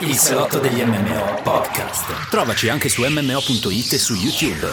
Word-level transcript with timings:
Il 0.00 0.14
salotto 0.14 0.58
degli 0.58 0.82
MMO 0.82 1.40
podcast. 1.42 2.28
Trovaci 2.28 2.68
anche 2.68 2.90
su 2.90 3.02
MMO.it 3.02 3.92
e 3.94 3.98
su 3.98 4.12
YouTube. 4.12 4.68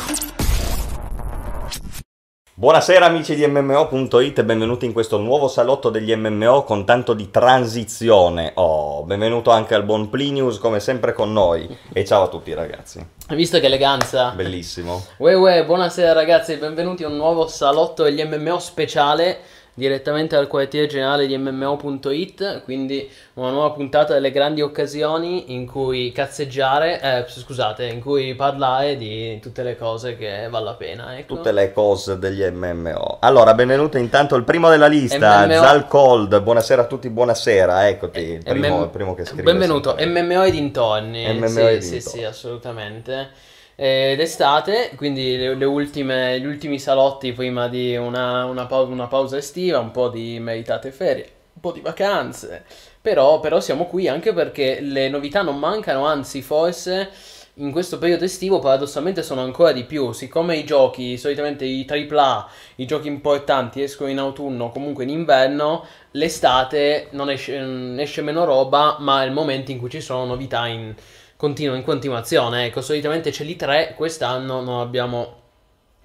Buonasera 2.55 3.05
amici 3.05 3.33
di 3.33 3.47
MMO.it 3.47 4.39
e 4.39 4.44
benvenuti 4.44 4.86
in 4.86 4.91
questo 4.91 5.17
nuovo 5.17 5.47
salotto 5.47 5.89
degli 5.89 6.13
MMO 6.13 6.63
con 6.63 6.83
tanto 6.83 7.13
di 7.13 7.31
transizione. 7.31 8.51
Oh, 8.55 9.04
benvenuto 9.04 9.51
anche 9.51 9.75
al 9.75 9.86
buon 9.86 10.09
Plinius 10.09 10.59
come 10.59 10.82
sempre 10.82 11.14
con 11.14 11.32
noi. 11.32 11.74
E 11.94 12.04
ciao 12.04 12.24
a 12.24 12.28
tutti 12.28 12.54
ragazzi. 12.54 13.05
Hai 13.28 13.38
visto 13.38 13.60
che 13.60 13.68
eleganza? 13.68 14.32
Bellissimo. 14.32 15.05
Uè 15.18 15.36
uè, 15.36 15.66
buonasera 15.66 16.12
ragazzi, 16.12 16.58
benvenuti 16.58 17.05
a 17.05 17.08
un 17.08 17.16
nuovo 17.16 17.48
salotto 17.48 18.04
degli 18.04 18.21
MMO 18.21 18.60
speciale 18.60 19.40
direttamente 19.76 20.36
dal 20.36 20.48
quartiere 20.48 20.88
generale 20.88 21.26
di 21.26 21.36
MMO.it, 21.36 22.62
quindi 22.64 23.10
una 23.34 23.50
nuova 23.50 23.72
puntata 23.72 24.14
delle 24.14 24.30
grandi 24.30 24.62
occasioni 24.62 25.54
in 25.54 25.66
cui 25.66 26.12
cazzeggiare, 26.12 27.02
eh, 27.02 27.26
scusate, 27.27 27.88
in 27.88 28.00
cui 28.00 28.36
parlare 28.36 28.98
di 28.98 29.40
tutte 29.41 29.64
le 29.64 29.76
cose 29.76 30.16
che 30.16 30.48
vale 30.50 30.66
la 30.66 30.73
pena. 30.73 31.17
Ecco. 31.17 31.36
Tutte 31.36 31.52
le 31.52 31.73
cose 31.73 32.20
degli 32.20 32.44
MMO. 32.44 33.17
Allora, 33.22 33.54
benvenuto 33.55 33.98
intanto 33.98 34.36
il 34.36 34.44
primo 34.44 34.70
della 34.70 34.88
lista, 34.88 35.45
MMO. 35.45 35.54
Zal 35.54 35.88
Cold. 35.88 36.42
Buonasera 36.42 36.84
a 36.84 36.86
tutti, 36.86 37.09
buonasera. 37.09 37.88
Eccoti, 37.88 38.20
il 38.20 38.44
primo, 38.44 38.78
MM 38.78 38.84
il 38.84 38.90
primo 38.90 39.16
che 39.16 39.26
scrive. 39.26 39.44
Benvenuto, 39.44 39.95
sempre. 39.98 40.22
MMO 40.22 40.44
e 40.44 40.52
dintorni. 40.52 41.34
MMO 41.34 41.48
sì, 41.48 41.59
e 41.59 41.81
sì, 41.81 41.90
dintorni. 41.90 42.20
sì, 42.20 42.23
assolutamente. 42.23 43.52
Ed 43.76 44.20
estate, 44.20 44.91
quindi 44.95 45.36
le, 45.36 45.55
le 45.55 45.66
ultime, 45.66 46.40
gli 46.40 46.45
ultimi 46.45 46.80
salotti 46.80 47.31
prima 47.34 47.68
di 47.68 47.95
una, 47.95 48.45
una 48.45 48.66
pau- 48.68 48.90
una 48.90 49.08
pausa 49.08 49.38
estiva, 49.38 49.80
un 49.80 49.91
po' 49.91 50.09
di 50.09 50.40
meritate 50.40 50.91
ferie, 50.91 51.30
un 51.54 51.62
po' 51.62 51.72
di 51.72 51.81
vacanze. 51.81 52.66
Però, 53.02 53.40
però 53.40 53.59
siamo 53.59 53.86
qui 53.86 54.08
anche 54.08 54.31
perché 54.34 54.80
le 54.80 55.09
novità 55.09 55.41
non 55.41 55.58
mancano, 55.58 56.05
anzi 56.05 56.41
forse 56.41 57.09
in 57.58 57.72
questo 57.72 58.00
periodo 58.00 58.23
estivo 58.23 58.58
paradossalmente 58.59 59.22
sono 59.22 59.42
ancora 59.42 59.72
di 59.72 59.84
più. 59.84 60.12
Siccome 60.12 60.56
i 60.58 60.64
giochi, 60.66 61.17
solitamente 61.17 61.66
i 61.66 61.86
AAA, 61.88 62.50
i 62.75 62.86
giochi 62.86 63.08
importanti 63.08 63.81
escono 63.81 64.09
in 64.09 64.19
autunno 64.19 64.66
o 64.66 64.69
comunque 64.69 65.03
in 65.03 65.09
inverno, 65.09 65.86
l'estate 66.12 67.08
non 67.12 67.30
esce, 67.30 67.59
mm, 67.59 68.00
esce 68.00 68.22
meno 68.22 68.45
roba, 68.45 68.97
ma 69.00 69.23
è 69.23 69.25
il 69.25 69.31
momento 69.31 69.72
in 69.72 69.80
cui 69.80 69.90
ci 69.90 70.02
sono 70.02 70.25
novità 70.25 70.66
in, 70.67 70.95
continuo- 71.38 71.76
in 71.76 71.84
continuazione. 71.84 72.66
Ecco, 72.66 72.81
solitamente 72.81 73.31
c'è 73.31 73.44
l'I3, 73.44 73.94
quest'anno 73.95 74.62
non 74.62 74.80
abbiamo, 74.80 75.42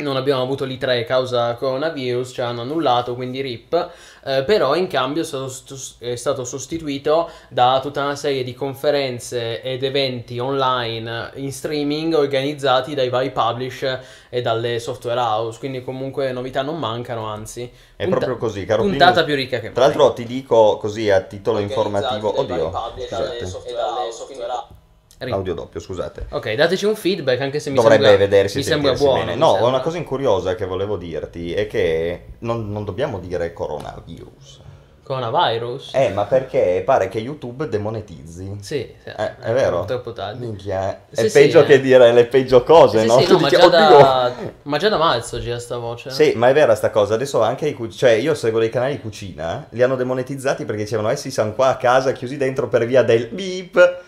non 0.01 0.17
abbiamo 0.17 0.43
avuto 0.43 0.65
l'I3 0.65 1.05
causa 1.05 1.55
coronavirus, 1.55 2.31
ci 2.31 2.41
hanno 2.41 2.61
annullato, 2.63 3.15
quindi 3.17 3.41
RIP, 3.41 3.91
eh, 4.25 4.45
però 4.45 4.77
in 4.77 4.87
cambio 4.87 5.23
è 5.23 5.25
stato, 5.25 5.49
st- 5.49 5.97
è 5.99 6.15
stato 6.15 6.45
sostituito 6.45 7.29
da 7.49 7.81
tutta 7.83 8.03
una 8.05 8.15
serie 8.15 8.45
di 8.45 8.55
conferenze 8.55 9.61
ed 9.61 9.83
eventi 9.83 10.39
online 10.39 11.33
in 11.35 11.51
streaming 11.53 12.15
organizzati 12.15 12.95
dai 12.95 13.09
vari 13.09 13.33
publish 13.33 13.99
e 14.29 14.41
dalle 14.41 14.79
software 14.79 15.19
house, 15.19 15.59
quindi 15.59 15.83
comunque 15.83 16.31
novità 16.31 16.63
non 16.63 16.79
mancano, 16.79 17.27
anzi. 17.27 17.69
È 17.97 18.05
punta- 18.05 18.19
proprio 18.19 18.37
così, 18.37 18.65
caro 18.65 18.83
Puntata 18.83 19.25
Plinius. 19.25 19.27
più 19.27 19.35
ricca 19.35 19.59
che 19.59 19.73
Tra 19.73 19.87
mai. 19.87 19.97
l'altro 19.97 20.13
ti 20.15 20.25
dico 20.27 20.77
così 20.77 21.11
a 21.11 21.21
titolo 21.23 21.59
informativo. 21.59 22.31
dai 22.31 22.47
vari 22.47 22.61
Oddio, 22.61 22.71
publish 22.71 23.05
e 23.07 23.09
dalle 23.11 23.27
scusate. 23.41 23.47
software 23.47 23.81
house, 23.81 24.78
Audio 25.21 25.55
doppio, 25.55 25.81
scusate. 25.81 26.27
Ok, 26.31 26.55
dateci 26.55 26.85
un 26.85 26.95
feedback 26.95 27.41
anche 27.41 27.59
se 27.59 27.71
mi 27.71 27.77
Dovrebbe 27.77 28.05
sembra, 28.07 28.25
vedersi 28.25 28.57
mi 28.59 28.63
sembra 28.63 28.93
buono. 28.93 29.19
bene. 29.25 29.35
No, 29.35 29.51
sembra. 29.51 29.69
una 29.69 29.81
cosa 29.81 29.97
incuriosa 29.97 30.55
che 30.55 30.65
volevo 30.65 30.97
dirti 30.97 31.53
è 31.53 31.67
che 31.67 32.25
non, 32.41 32.71
non 32.71 32.85
dobbiamo 32.85 33.19
dire 33.19 33.53
coronavirus. 33.53 34.61
Coronavirus? 35.03 35.95
Eh, 35.95 36.11
ma 36.11 36.27
perché 36.27 36.83
pare 36.85 37.09
che 37.09 37.19
YouTube 37.19 37.67
demonetizzi. 37.69 38.59
Sì, 38.61 38.95
sì, 39.03 39.09
Eh, 39.09 39.39
è 39.39 39.53
vero? 39.55 39.87
Troppo 39.87 40.13
tardi. 40.13 40.45
Minchia, 40.45 41.05
è 41.09 41.17
Sì, 41.17 41.31
sì, 41.31 41.39
peggio 41.39 41.61
eh. 41.63 41.65
che 41.65 41.81
dire 41.81 42.13
le 42.13 42.27
peggio 42.27 42.63
cose, 42.63 43.01
Sì, 43.01 43.07
no? 43.07 43.19
sì, 43.19 43.33
no, 43.33 43.39
ma 43.41 43.49
dici, 43.49 43.61
già, 43.61 43.69
da, 43.69 44.33
ma 44.65 44.77
già 44.77 44.89
da 44.91 44.99
marzo 44.99 45.41
gira 45.41 45.59
sta 45.59 45.79
voce. 45.79 46.11
Sì, 46.11 46.35
ma 46.37 46.51
è 46.51 46.53
vera 46.53 46.75
sta 46.75 46.91
cosa. 46.91 47.15
Adesso 47.15 47.41
anche 47.41 47.67
i 47.69 47.73
cu- 47.73 47.91
cioè 47.91 48.11
io 48.11 48.35
seguo 48.35 48.61
dei 48.61 48.69
canali 48.69 48.97
di 48.97 49.01
cucina, 49.01 49.67
li 49.71 49.83
hanno 49.83 49.97
demonetizzati 49.97 50.67
perché 50.67 50.83
dicevano 50.83 51.09
essi 51.09 51.31
sono 51.31 51.55
qua 51.55 51.69
a 51.69 51.77
casa 51.79 52.13
chiusi 52.13 52.37
dentro 52.37 52.69
per 52.69 52.85
via 52.85 53.03
del 53.03 53.29
beep 53.29 54.03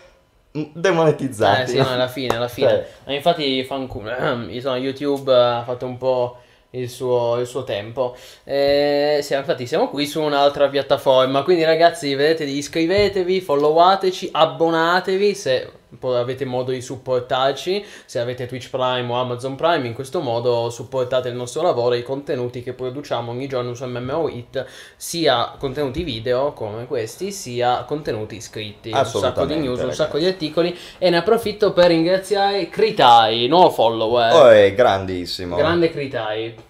demonetizzati. 0.51 1.61
Eh 1.61 1.67
sì, 1.67 1.77
no, 1.77 1.89
alla 1.89 2.07
fine, 2.07 2.35
alla 2.35 2.47
fine. 2.47 2.85
Cioè, 3.05 3.13
infatti 3.13 3.63
fanculo, 3.63 4.11
insomma, 4.49 4.77
YouTube 4.77 5.33
ha 5.33 5.63
fatto 5.63 5.85
un 5.85 5.97
po' 5.97 6.37
il 6.71 6.89
suo, 6.89 7.37
il 7.39 7.47
suo 7.47 7.63
tempo. 7.63 8.15
Eh, 8.43 9.19
sì, 9.21 9.33
infatti 9.33 9.65
siamo 9.65 9.89
qui 9.89 10.05
su 10.05 10.21
un'altra 10.21 10.69
piattaforma, 10.69 11.43
quindi 11.43 11.63
ragazzi 11.63 12.13
vedete 12.15 12.43
iscrivetevi, 12.43 13.41
followateci, 13.41 14.29
abbonatevi 14.31 15.35
se 15.35 15.71
poi 15.99 16.17
avete 16.17 16.45
modo 16.45 16.71
di 16.71 16.81
supportarci, 16.81 17.83
se 18.05 18.19
avete 18.19 18.45
Twitch 18.45 18.69
Prime 18.69 19.11
o 19.11 19.15
Amazon 19.15 19.55
Prime, 19.55 19.87
in 19.87 19.93
questo 19.93 20.21
modo 20.21 20.69
supportate 20.69 21.29
il 21.29 21.35
nostro 21.35 21.61
lavoro 21.61 21.95
e 21.95 21.99
i 21.99 22.03
contenuti 22.03 22.63
che 22.63 22.73
produciamo 22.73 23.31
ogni 23.31 23.47
giorno 23.47 23.73
su 23.73 23.85
MMOIT, 23.85 24.65
sia 24.95 25.53
contenuti 25.57 26.03
video 26.03 26.53
come 26.53 26.85
questi, 26.85 27.31
sia 27.31 27.83
contenuti 27.83 28.39
scritti, 28.41 28.91
un 28.91 29.05
sacco 29.05 29.45
di 29.45 29.55
news, 29.55 29.77
un 29.77 29.81
ragazzi. 29.81 29.95
sacco 29.97 30.17
di 30.17 30.25
articoli 30.25 30.77
e 30.97 31.09
ne 31.09 31.17
approfitto 31.17 31.73
per 31.73 31.87
ringraziare 31.87 32.69
Kritai, 32.69 33.47
nuovo 33.47 33.69
follower. 33.69 34.33
oh, 34.33 34.49
è 34.49 34.73
grandissimo. 34.73 35.55
Grande 35.55 35.89
Kritai. 35.89 36.69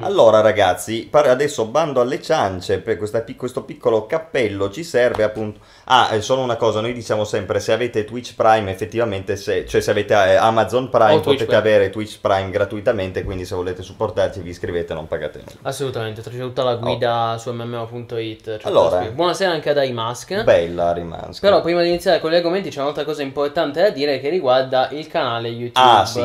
Allora 0.00 0.40
ragazzi, 0.40 1.08
adesso 1.10 1.66
bando 1.66 2.00
alle 2.00 2.20
ciance, 2.20 2.78
per 2.80 2.96
questa 2.96 3.24
questo 3.36 3.62
piccolo 3.62 4.06
cappello 4.06 4.70
ci 4.70 4.84
serve 4.84 5.22
appunto... 5.22 5.60
Ah, 5.84 6.10
è 6.10 6.20
solo 6.20 6.42
una 6.42 6.56
cosa, 6.56 6.80
noi 6.80 6.92
diciamo 6.92 7.24
sempre 7.24 7.60
se 7.60 7.72
avete 7.72 8.04
Twitch 8.04 8.34
Prime 8.34 8.70
effettivamente, 8.70 9.36
se, 9.36 9.66
cioè 9.66 9.80
se 9.80 9.90
avete 9.90 10.14
eh, 10.14 10.36
Amazon 10.36 10.88
Prime 10.88 11.14
O 11.14 11.20
Twitch 11.20 11.44
potete 11.44 11.44
Prime. 11.44 11.58
avere 11.58 11.90
Twitch 11.90 12.20
Prime 12.20 12.50
gratuitamente, 12.50 13.24
quindi 13.24 13.44
se 13.44 13.54
volete 13.54 13.82
supportarci 13.82 14.40
vi 14.40 14.50
iscrivete 14.50 14.94
non 14.94 15.06
pagate 15.06 15.38
nulla. 15.38 15.58
Assolutamente, 15.62 16.22
c'è 16.22 16.30
tutta 16.30 16.62
la 16.62 16.76
guida 16.76 17.36
su 17.38 17.52
MMO.it. 17.52 18.58
c'è 18.58 18.68
Allora. 18.68 19.00
Buonasera 19.00 19.52
anche 19.52 19.70
a 19.70 19.72
Daimask. 19.72 20.44
Bella 20.44 20.92
Rimansky. 20.92 21.40
Però 21.40 21.60
prima 21.60 21.82
di 21.82 21.88
iniziare 21.88 22.20
con 22.20 22.30
gli 22.30 22.36
argomenti 22.36 22.70
c'è 22.70 22.80
un'altra 22.80 23.04
cosa 23.04 23.22
importante 23.22 23.80
da 23.80 23.90
dire 23.90 24.20
che 24.20 24.28
riguarda 24.28 24.88
il 24.90 25.06
canale 25.08 25.48
YouTube. 25.48 25.80
Ah 25.80 26.04
sì, 26.04 26.20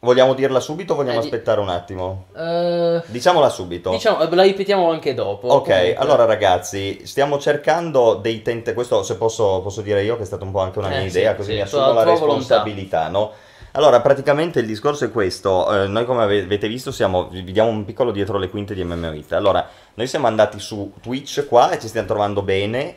vogliamo 0.00 0.34
dirla 0.34 0.60
subito 0.60 0.92
o 0.92 0.96
vogliamo 0.96 1.18
Eh, 1.18 1.22
aspettare 1.22 1.60
un 1.60 1.68
attimo? 1.68 2.26
Eh, 2.36 3.02
Diciamola 3.06 3.48
subito. 3.48 3.90
diciamo, 3.90 4.28
la 4.28 4.42
ripetiamo 4.42 4.90
anche 4.90 5.14
dopo. 5.14 5.48
Ok, 5.48 5.62
comunque. 5.68 5.94
allora 5.96 6.24
ragazzi, 6.24 7.06
stiamo 7.06 7.38
cercando 7.38 8.14
dei 8.14 8.42
tente, 8.42 8.74
questo 8.74 9.02
se 9.02 9.16
posso, 9.16 9.60
posso 9.62 9.80
dire 9.80 10.02
io 10.04 10.16
che 10.16 10.22
è 10.22 10.26
stata 10.26 10.44
un 10.44 10.50
po' 10.52 10.60
anche 10.60 10.78
una 10.78 10.88
Eh, 10.88 11.00
mia 11.00 11.10
sì, 11.10 11.18
idea, 11.18 11.34
così 11.34 11.50
sì, 11.50 11.56
mi 11.56 11.62
assumo 11.62 11.92
la 11.92 12.02
tua 12.02 12.14
volontà. 12.14 12.24
responsabilità, 12.36 13.08
no? 13.08 13.32
Allora, 13.72 14.00
praticamente 14.00 14.60
il 14.60 14.66
discorso 14.66 15.04
è 15.04 15.10
questo, 15.10 15.82
eh, 15.82 15.86
noi 15.86 16.06
come 16.06 16.22
ave- 16.22 16.42
avete 16.44 16.66
visto 16.66 16.90
siamo, 16.90 17.28
vi 17.28 17.42
vi 17.42 17.52
diamo 17.52 17.68
un 17.68 17.84
piccolo 17.84 18.10
dietro 18.10 18.38
le 18.38 18.48
quinte 18.48 18.72
di 18.74 18.82
MMOIT, 18.82 19.32
allora, 19.32 19.68
noi 19.94 20.06
siamo 20.06 20.26
andati 20.28 20.58
su 20.58 20.92
Twitch 21.02 21.46
qua 21.46 21.70
e 21.72 21.78
ci 21.78 21.88
stiamo 21.88 22.06
trovando 22.06 22.40
bene 22.40 22.96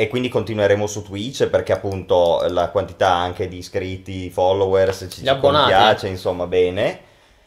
e 0.00 0.06
quindi 0.06 0.28
continueremo 0.28 0.86
su 0.86 1.02
Twitch 1.02 1.48
perché 1.48 1.72
appunto 1.72 2.46
la 2.50 2.68
quantità 2.68 3.10
anche 3.10 3.48
di 3.48 3.58
iscritti, 3.58 4.30
followers, 4.30 5.08
ci, 5.10 5.24
ci 5.24 5.36
piace, 5.66 6.06
insomma, 6.06 6.46
bene. 6.46 7.00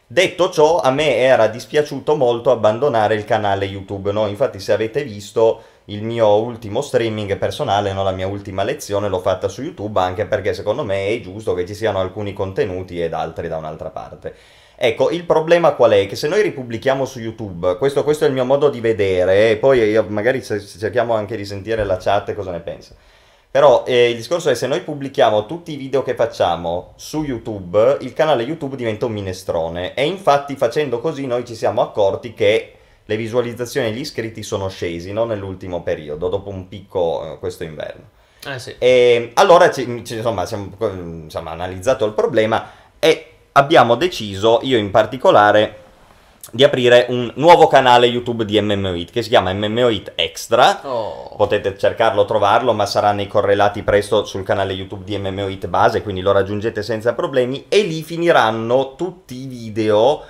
Detto 0.06 0.50
ciò, 0.50 0.78
a 0.78 0.90
me 0.90 1.16
era 1.16 1.46
dispiaciuto 1.46 2.14
molto 2.14 2.50
abbandonare 2.50 3.14
il 3.14 3.24
canale 3.24 3.64
YouTube, 3.64 4.12
no? 4.12 4.26
Infatti 4.26 4.60
se 4.60 4.74
avete 4.74 5.02
visto 5.02 5.62
il 5.86 6.02
mio 6.02 6.28
ultimo 6.42 6.82
streaming 6.82 7.38
personale, 7.38 7.94
no? 7.94 8.02
la 8.02 8.10
mia 8.10 8.26
ultima 8.26 8.64
lezione 8.64 9.08
l'ho 9.08 9.20
fatta 9.20 9.48
su 9.48 9.62
YouTube 9.62 9.98
anche 9.98 10.26
perché 10.26 10.52
secondo 10.52 10.84
me 10.84 11.08
è 11.08 11.20
giusto 11.22 11.54
che 11.54 11.66
ci 11.66 11.74
siano 11.74 12.00
alcuni 12.00 12.34
contenuti 12.34 13.00
ed 13.00 13.14
altri 13.14 13.48
da 13.48 13.56
un'altra 13.56 13.88
parte. 13.88 14.34
Ecco, 14.84 15.10
il 15.10 15.22
problema 15.22 15.74
qual 15.74 15.92
è? 15.92 16.08
Che 16.08 16.16
se 16.16 16.26
noi 16.26 16.42
ripubblichiamo 16.42 17.04
su 17.04 17.20
YouTube, 17.20 17.76
questo, 17.76 18.02
questo 18.02 18.24
è 18.24 18.26
il 18.26 18.32
mio 18.32 18.44
modo 18.44 18.68
di 18.68 18.80
vedere, 18.80 19.50
e 19.50 19.56
poi 19.56 19.96
magari 20.08 20.42
cerchiamo 20.42 21.14
anche 21.14 21.36
di 21.36 21.44
sentire 21.44 21.84
la 21.84 21.98
chat 21.98 22.34
cosa 22.34 22.50
ne 22.50 22.58
pensa. 22.58 22.92
Però 23.48 23.84
eh, 23.86 24.10
il 24.10 24.16
discorso 24.16 24.50
è 24.50 24.56
se 24.56 24.66
noi 24.66 24.80
pubblichiamo 24.80 25.46
tutti 25.46 25.70
i 25.70 25.76
video 25.76 26.02
che 26.02 26.16
facciamo 26.16 26.94
su 26.96 27.22
YouTube, 27.22 27.98
il 28.00 28.12
canale 28.12 28.42
YouTube 28.42 28.74
diventa 28.74 29.06
un 29.06 29.12
minestrone 29.12 29.94
e 29.94 30.04
infatti 30.04 30.56
facendo 30.56 30.98
così 30.98 31.26
noi 31.26 31.44
ci 31.44 31.54
siamo 31.54 31.80
accorti 31.80 32.34
che 32.34 32.74
le 33.04 33.16
visualizzazioni 33.16 33.86
e 33.86 33.92
gli 33.92 34.00
iscritti 34.00 34.42
sono 34.42 34.68
scesi 34.68 35.12
no? 35.12 35.24
nell'ultimo 35.24 35.84
periodo, 35.84 36.28
dopo 36.28 36.50
un 36.50 36.66
picco 36.66 37.34
eh, 37.34 37.38
questo 37.38 37.62
inverno. 37.62 38.02
Eh 38.44 38.58
sì. 38.58 38.74
E 38.78 39.30
allora 39.34 39.70
ci- 39.70 40.04
ci- 40.04 40.16
insomma, 40.16 40.44
siamo 40.44 40.72
insomma, 40.80 41.52
analizzato 41.52 42.04
il 42.04 42.14
problema 42.14 42.68
e 42.98 43.31
abbiamo 43.52 43.94
deciso, 43.96 44.60
io 44.62 44.78
in 44.78 44.90
particolare, 44.90 45.82
di 46.50 46.64
aprire 46.64 47.06
un 47.08 47.32
nuovo 47.36 47.66
canale 47.66 48.06
YouTube 48.06 48.44
di 48.44 48.60
MMOIT 48.60 49.10
che 49.10 49.22
si 49.22 49.28
chiama 49.28 49.52
MMOIT 49.52 50.12
Extra. 50.14 50.80
Oh. 50.82 51.34
Potete 51.36 51.76
cercarlo, 51.78 52.24
trovarlo, 52.24 52.72
ma 52.72 52.84
sarà 52.84 53.12
nei 53.12 53.26
correlati 53.26 53.82
presto 53.82 54.24
sul 54.24 54.42
canale 54.42 54.72
YouTube 54.72 55.04
di 55.04 55.16
MMOIT 55.16 55.66
base, 55.68 56.02
quindi 56.02 56.20
lo 56.20 56.32
raggiungete 56.32 56.82
senza 56.82 57.14
problemi. 57.14 57.66
E 57.68 57.82
lì 57.82 58.02
finiranno 58.02 58.96
tutti 58.96 59.42
i 59.42 59.46
video, 59.46 60.22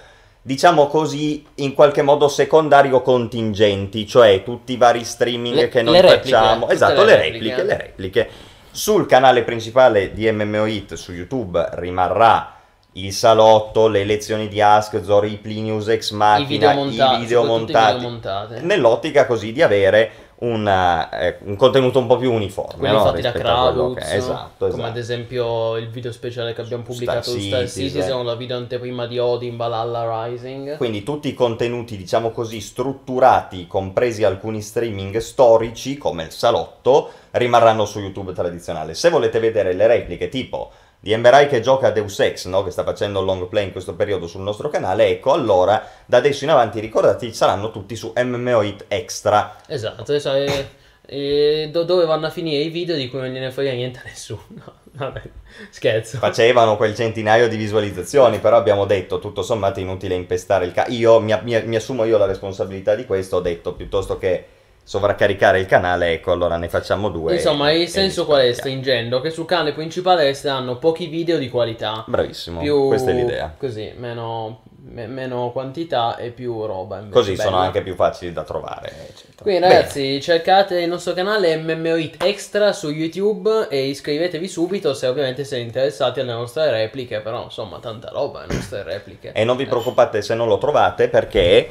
diciamo 0.43 0.87
così, 0.87 1.45
in 1.57 1.75
qualche 1.75 2.03
modo 2.03 2.29
secondario 2.29 3.01
contingenti, 3.03 4.07
cioè 4.07 4.43
tutti 4.45 4.75
i 4.75 4.77
vari 4.77 5.05
streaming 5.05 5.55
Le- 5.55 5.69
che 5.69 5.83
noi 5.83 6.01
repliche, 6.01 6.37
facciamo. 6.37 6.69
Esatto, 6.69 7.05
le 7.05 7.17
repliche. 7.17 7.63
le 7.65 7.77
repliche. 7.77 8.29
Sul 8.71 9.07
canale 9.07 9.43
principale 9.43 10.13
di 10.13 10.31
MMO 10.31 10.67
Hit 10.67 10.95
su 10.95 11.13
YouTube 11.13 11.69
rimarrà 11.73 12.62
il 12.95 13.13
salotto, 13.13 13.89
le 13.89 14.05
lezioni 14.05 14.49
di 14.49 14.61
Ask, 14.61 15.03
Zori, 15.03 15.37
Plinius, 15.37 15.89
Ex 15.89 16.11
Machina, 16.11 16.75
montati, 16.75 17.17
i 17.17 17.25
video 17.25 17.43
i 17.43 17.47
montati, 17.47 17.95
video 17.97 18.11
montate. 18.11 18.61
nell'ottica 18.61 19.27
così 19.27 19.53
di 19.53 19.63
avere 19.63 20.11
un, 20.43 20.67
eh, 20.67 21.39
un 21.45 21.55
contenuto 21.57 22.01
un 22.01 22.07
po' 22.07 22.17
più 22.17 22.33
uniforme. 22.33 22.81
Quelli 22.81 22.95
no? 22.97 23.05
fatti 23.05 23.21
da 23.21 23.33
Crowduz, 23.33 23.95
che- 24.05 24.15
Esatto, 24.17 24.69
come 24.69 24.83
ad 24.83 24.97
esatto. 24.97 24.99
esempio 24.99 25.77
il 25.77 25.89
video 25.89 26.11
speciale 26.13 26.53
che 26.53 26.61
abbiamo 26.61 26.83
pubblicato 26.83 27.31
su 27.31 27.39
Star 27.39 27.61
Citizen. 27.69 27.89
Citizen, 27.89 28.25
la 28.25 28.35
video 28.35 28.57
anteprima 28.57 29.07
di 29.07 29.19
Odin 29.19 29.57
Valhalla 29.57 30.27
Rising. 30.27 30.77
Quindi 30.79 31.05
tutti 31.05 31.29
i 31.29 31.35
contenuti, 31.35 31.97
diciamo 31.97 32.31
così, 32.33 32.61
strutturati, 32.61 33.69
compresi 33.69 34.25
alcuni 34.25 34.61
streaming 34.61 35.17
storici, 35.19 35.97
come 35.97 36.25
il 36.25 36.33
salotto, 36.33 37.11
rimarranno 37.31 37.85
su 37.85 38.01
YouTube 38.01 38.33
tradizionale. 38.33 38.95
Se 38.95 39.11
volete 39.11 39.39
vedere 39.39 39.73
le 39.75 39.87
repliche 39.87 40.29
tipo 40.29 40.73
di 41.03 41.13
Emberai 41.13 41.49
che 41.49 41.59
gioca 41.61 41.89
a 41.89 41.91
Deus 41.91 42.21
Ex, 42.21 42.47
no? 42.47 42.63
che 42.63 42.71
sta 42.71 42.85
facendo 42.85 43.19
il 43.19 43.27
long 43.27 43.49
play 43.49 43.65
in 43.65 43.73
questo 43.73 43.95
periodo 43.97 44.29
sul 44.29 44.43
nostro 44.43 44.69
canale, 44.69 45.09
ecco, 45.09 45.33
allora 45.33 45.85
da 46.07 46.19
adesso 46.19 46.45
in 46.45 46.51
avanti 46.51 46.79
ricordati 46.79 47.35
saranno 47.35 47.73
tutti 47.73 47.97
su 47.97 48.13
MMO 48.17 48.63
Hit 48.63 48.85
Extra. 48.87 49.57
Esatto, 49.67 50.13
esatto, 50.13 50.37
e- 50.37 50.69
e 51.05 51.69
do- 51.73 51.83
dove 51.83 52.05
vanno 52.05 52.27
a 52.27 52.31
finire 52.31 52.63
i 52.63 52.69
video 52.69 52.95
di 52.95 53.09
cui 53.09 53.19
non 53.19 53.31
gliene 53.31 53.51
frega 53.51 53.73
niente 53.73 53.99
a 53.99 54.03
nessuno. 54.05 54.41
Vabbè, 54.95 55.23
scherzo. 55.71 56.19
Facevano 56.19 56.77
quel 56.77 56.95
centinaio 56.95 57.49
di 57.49 57.57
visualizzazioni, 57.57 58.39
però 58.39 58.57
abbiamo 58.57 58.85
detto 58.87 59.19
tutto 59.19 59.43
sommato 59.43 59.81
è 59.81 59.83
inutile 59.83 60.15
impestare 60.15 60.67
il 60.67 60.73
canale. 60.73 60.95
Io 60.95 61.19
mi, 61.19 61.37
mi- 61.43 61.63
mi 61.65 61.75
assumo 61.75 62.05
io 62.05 62.17
la 62.17 62.27
responsabilità 62.27 62.95
di 62.95 63.07
questo, 63.07 63.39
ho 63.39 63.41
detto 63.41 63.75
piuttosto 63.75 64.19
che 64.19 64.45
sovraccaricare 64.85 65.61
il 65.61 65.67
canale, 65.67 66.13
ecco, 66.13 66.33
allora 66.33 66.57
ne 66.57 66.69
facciamo 66.69 67.09
due. 67.09 67.35
Insomma, 67.35 67.71
e- 67.71 67.83
il 67.83 67.89
senso 67.89 68.27
qual 68.27 68.41
è? 68.43 68.53
Stringendo 68.53 69.21
che 69.21 69.31
sul 69.31 69.47
canale 69.47 69.73
principale 69.73 70.25
resteranno 70.25 70.77
pochi 70.77 71.07
video 71.07 71.39
di 71.39 71.49
qualità. 71.49 72.05
Bravissimo, 72.07 72.61
Più 72.61 72.89
questa 72.89 73.11
è 73.11 73.15
l'idea. 73.15 73.55
Così, 73.57 73.93
meno, 73.97 74.63
me- 74.89 75.07
meno 75.07 75.51
quantità 75.53 76.17
e 76.17 76.31
più 76.31 76.67
roba. 76.67 76.97
invece 76.99 77.15
Così 77.15 77.37
sono 77.37 77.51
bella. 77.51 77.63
anche 77.63 77.83
più 77.83 77.95
facili 77.95 78.33
da 78.33 78.43
trovare, 78.43 78.89
eccetera. 79.09 79.43
Quindi 79.43 79.61
Bene. 79.61 79.73
ragazzi, 79.75 80.21
cercate 80.21 80.81
il 80.81 80.89
nostro 80.89 81.13
canale 81.15 81.57
MMO 81.57 81.97
Hit 81.97 82.23
Extra 82.23 82.73
su 82.73 82.91
YouTube 82.91 83.69
e 83.69 83.85
iscrivetevi 83.87 84.49
subito 84.49 84.95
se 84.95 85.07
ovviamente 85.07 85.45
siete 85.45 85.63
interessati 85.65 86.21
alle 86.21 86.33
nostre 86.33 86.71
repliche, 86.71 87.21
però 87.21 87.45
insomma 87.45 87.79
tanta 87.79 88.09
roba 88.11 88.45
le 88.47 88.55
nostre 88.55 88.83
repliche. 88.83 89.33
E 89.33 89.45
non 89.45 89.57
vi 89.57 89.67
preoccupate 89.67 90.23
se 90.23 90.35
non 90.35 90.49
lo 90.49 90.59
trovate 90.59 91.09
perché... 91.09 91.69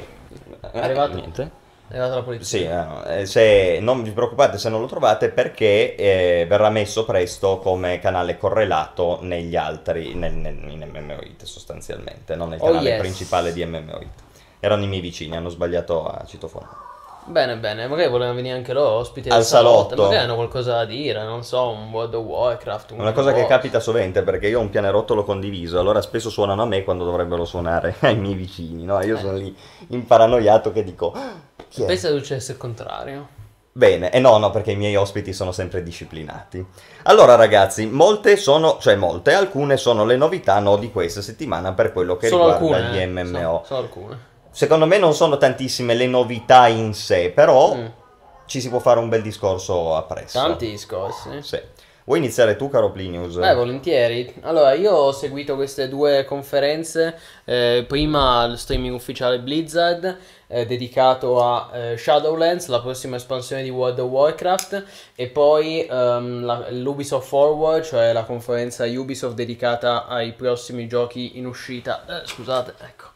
È 0.72 0.78
arrivato? 0.78 1.14
Niente. 1.14 1.60
È 1.92 1.96
arrivata 1.96 2.14
la 2.14 2.22
polizia. 2.22 2.46
Sì, 2.46 2.64
eh, 3.10 3.20
eh, 3.20 3.26
se 3.26 3.78
non 3.78 4.02
vi 4.02 4.12
preoccupate 4.12 4.56
se 4.56 4.70
non 4.70 4.80
lo 4.80 4.86
trovate 4.86 5.28
perché 5.28 5.94
eh, 5.94 6.46
verrà 6.48 6.70
messo 6.70 7.04
presto 7.04 7.58
come 7.58 7.98
canale 7.98 8.38
correlato 8.38 9.18
negli 9.20 9.56
altri, 9.56 10.14
nel, 10.14 10.32
nel, 10.32 10.56
in 10.70 10.88
MMOIT 10.90 11.44
sostanzialmente, 11.44 12.34
non 12.34 12.48
nel 12.48 12.60
Oh, 12.62 12.70
canale 12.70 12.88
yes. 12.92 12.98
principale 12.98 13.52
di 13.52 13.62
MMOIT. 13.66 14.22
Erano 14.58 14.84
i 14.84 14.86
miei 14.88 15.02
vicini, 15.02 15.36
hanno 15.36 15.50
sbagliato 15.50 16.06
a 16.06 16.24
citofono. 16.24 16.91
Bene, 17.24 17.56
bene, 17.56 17.86
magari 17.86 18.10
volevano 18.10 18.34
venire 18.36 18.56
anche 18.56 18.72
loro 18.72 18.90
ospiti 18.90 19.28
Al 19.28 19.44
salotto, 19.44 19.90
salotto. 19.90 20.02
magari 20.02 20.24
hanno 20.24 20.34
qualcosa 20.34 20.72
da 20.72 20.84
dire, 20.84 21.22
non 21.22 21.44
so, 21.44 21.68
un 21.70 21.88
World 21.90 22.14
of 22.14 22.24
Warcraft, 22.24 22.90
un 22.90 22.98
Una 23.00 23.12
cosa 23.12 23.32
che 23.32 23.40
War. 23.40 23.48
capita 23.48 23.78
sovente 23.78 24.22
perché 24.22 24.48
io 24.48 24.58
ho 24.58 24.62
un 24.62 24.70
pianerottolo 24.70 25.22
condiviso, 25.22 25.78
allora 25.78 26.02
spesso 26.02 26.30
suonano 26.30 26.62
a 26.62 26.66
me 26.66 26.82
quando 26.82 27.04
dovrebbero 27.04 27.44
suonare 27.44 27.94
ai 28.00 28.16
miei 28.16 28.34
vicini, 28.34 28.84
no? 28.84 29.00
Io 29.04 29.16
sono 29.18 29.36
lì 29.36 29.54
imparanoiato 29.88 30.72
che 30.72 30.82
dico... 30.82 31.12
"Ah, 31.14 31.32
Chi 31.68 31.84
è? 31.84 31.86
Pensa 31.86 32.08
che 32.08 32.16
successe 32.18 32.52
il 32.52 32.58
contrario. 32.58 33.28
Bene, 33.74 34.10
e 34.10 34.18
no, 34.18 34.36
no, 34.36 34.50
perché 34.50 34.72
i 34.72 34.76
miei 34.76 34.96
ospiti 34.96 35.32
sono 35.32 35.50
sempre 35.52 35.82
disciplinati. 35.82 36.62
Allora, 37.04 37.36
ragazzi, 37.36 37.86
molte 37.86 38.36
sono, 38.36 38.76
cioè 38.80 38.96
molte, 38.96 39.32
alcune 39.32 39.78
sono 39.78 40.04
le 40.04 40.16
novità 40.16 40.58
no, 40.58 40.76
di 40.76 40.90
questa 40.90 41.22
settimana 41.22 41.72
per 41.72 41.92
quello 41.92 42.16
che 42.18 42.26
Solo 42.28 42.52
riguarda 42.52 42.76
alcune. 42.86 42.98
gli 42.98 43.00
eh, 43.00 43.06
MMO. 43.06 43.30
Sono, 43.38 43.62
sono 43.64 43.78
alcune. 43.80 44.18
Secondo 44.52 44.86
me 44.86 44.98
non 44.98 45.14
sono 45.14 45.38
tantissime 45.38 45.94
le 45.94 46.06
novità 46.06 46.68
in 46.68 46.92
sé, 46.94 47.30
però 47.34 47.74
Mm. 47.74 47.86
ci 48.46 48.60
si 48.60 48.68
può 48.68 48.78
fare 48.80 49.00
un 49.00 49.08
bel 49.08 49.22
discorso 49.22 49.96
appresso. 49.96 50.38
Tanti 50.38 50.70
discorsi. 50.70 51.42
Sì. 51.42 51.58
Vuoi 52.04 52.18
iniziare 52.18 52.56
tu, 52.56 52.68
caro 52.68 52.90
Plinius? 52.90 53.36
Beh, 53.36 53.54
volentieri. 53.54 54.34
Allora, 54.42 54.72
io 54.74 54.90
ho 54.92 55.12
seguito 55.12 55.54
queste 55.54 55.88
due 55.88 56.24
conferenze. 56.24 57.16
eh, 57.44 57.84
prima 57.88 58.44
il 58.44 58.58
streaming 58.58 58.94
ufficiale 58.94 59.38
Blizzard, 59.40 60.16
eh, 60.48 60.66
dedicato 60.66 61.42
a 61.42 61.70
eh, 61.72 61.96
Shadowlands, 61.96 62.66
la 62.66 62.80
prossima 62.80 63.16
espansione 63.16 63.62
di 63.62 63.70
World 63.70 63.98
of 64.00 64.10
Warcraft, 64.10 64.84
e 65.14 65.28
poi 65.28 65.86
ehm, 65.86 66.44
la- 66.44 66.66
l'Ubisoft 66.70 67.26
Forward, 67.28 67.84
cioè 67.84 68.12
la 68.12 68.24
conferenza 68.24 68.84
Ubisoft 68.84 69.34
dedicata 69.34 70.06
ai 70.08 70.32
prossimi 70.32 70.86
giochi 70.88 71.38
in 71.38 71.46
uscita. 71.46 72.04
Eh, 72.22 72.26
scusate, 72.26 72.74
ecco. 72.84 73.10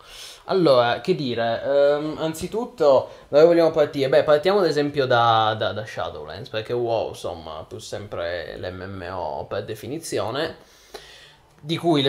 Allora, 0.49 1.01
che 1.01 1.15
dire, 1.17 1.61
ehm, 1.65 2.17
anzitutto, 2.19 3.09
dove 3.29 3.45
vogliamo 3.45 3.73
partire? 3.73 4.09
Beh, 4.09 4.23
partiamo 4.23 4.61
ad 4.61 4.67
esempio 4.67 5.05
da, 5.07 5.55
da- 5.59 5.73
da 5.73 5.85
Shadowlands, 5.85 6.49
perché 6.51 6.73
WoW, 6.73 7.09
insomma, 7.09 7.65
pur 7.67 7.83
sempre 7.83 8.57
l'MMO 8.59 9.47
per 9.49 9.65
definizione, 9.65 10.57
di 11.61 11.77
cui 11.77 12.01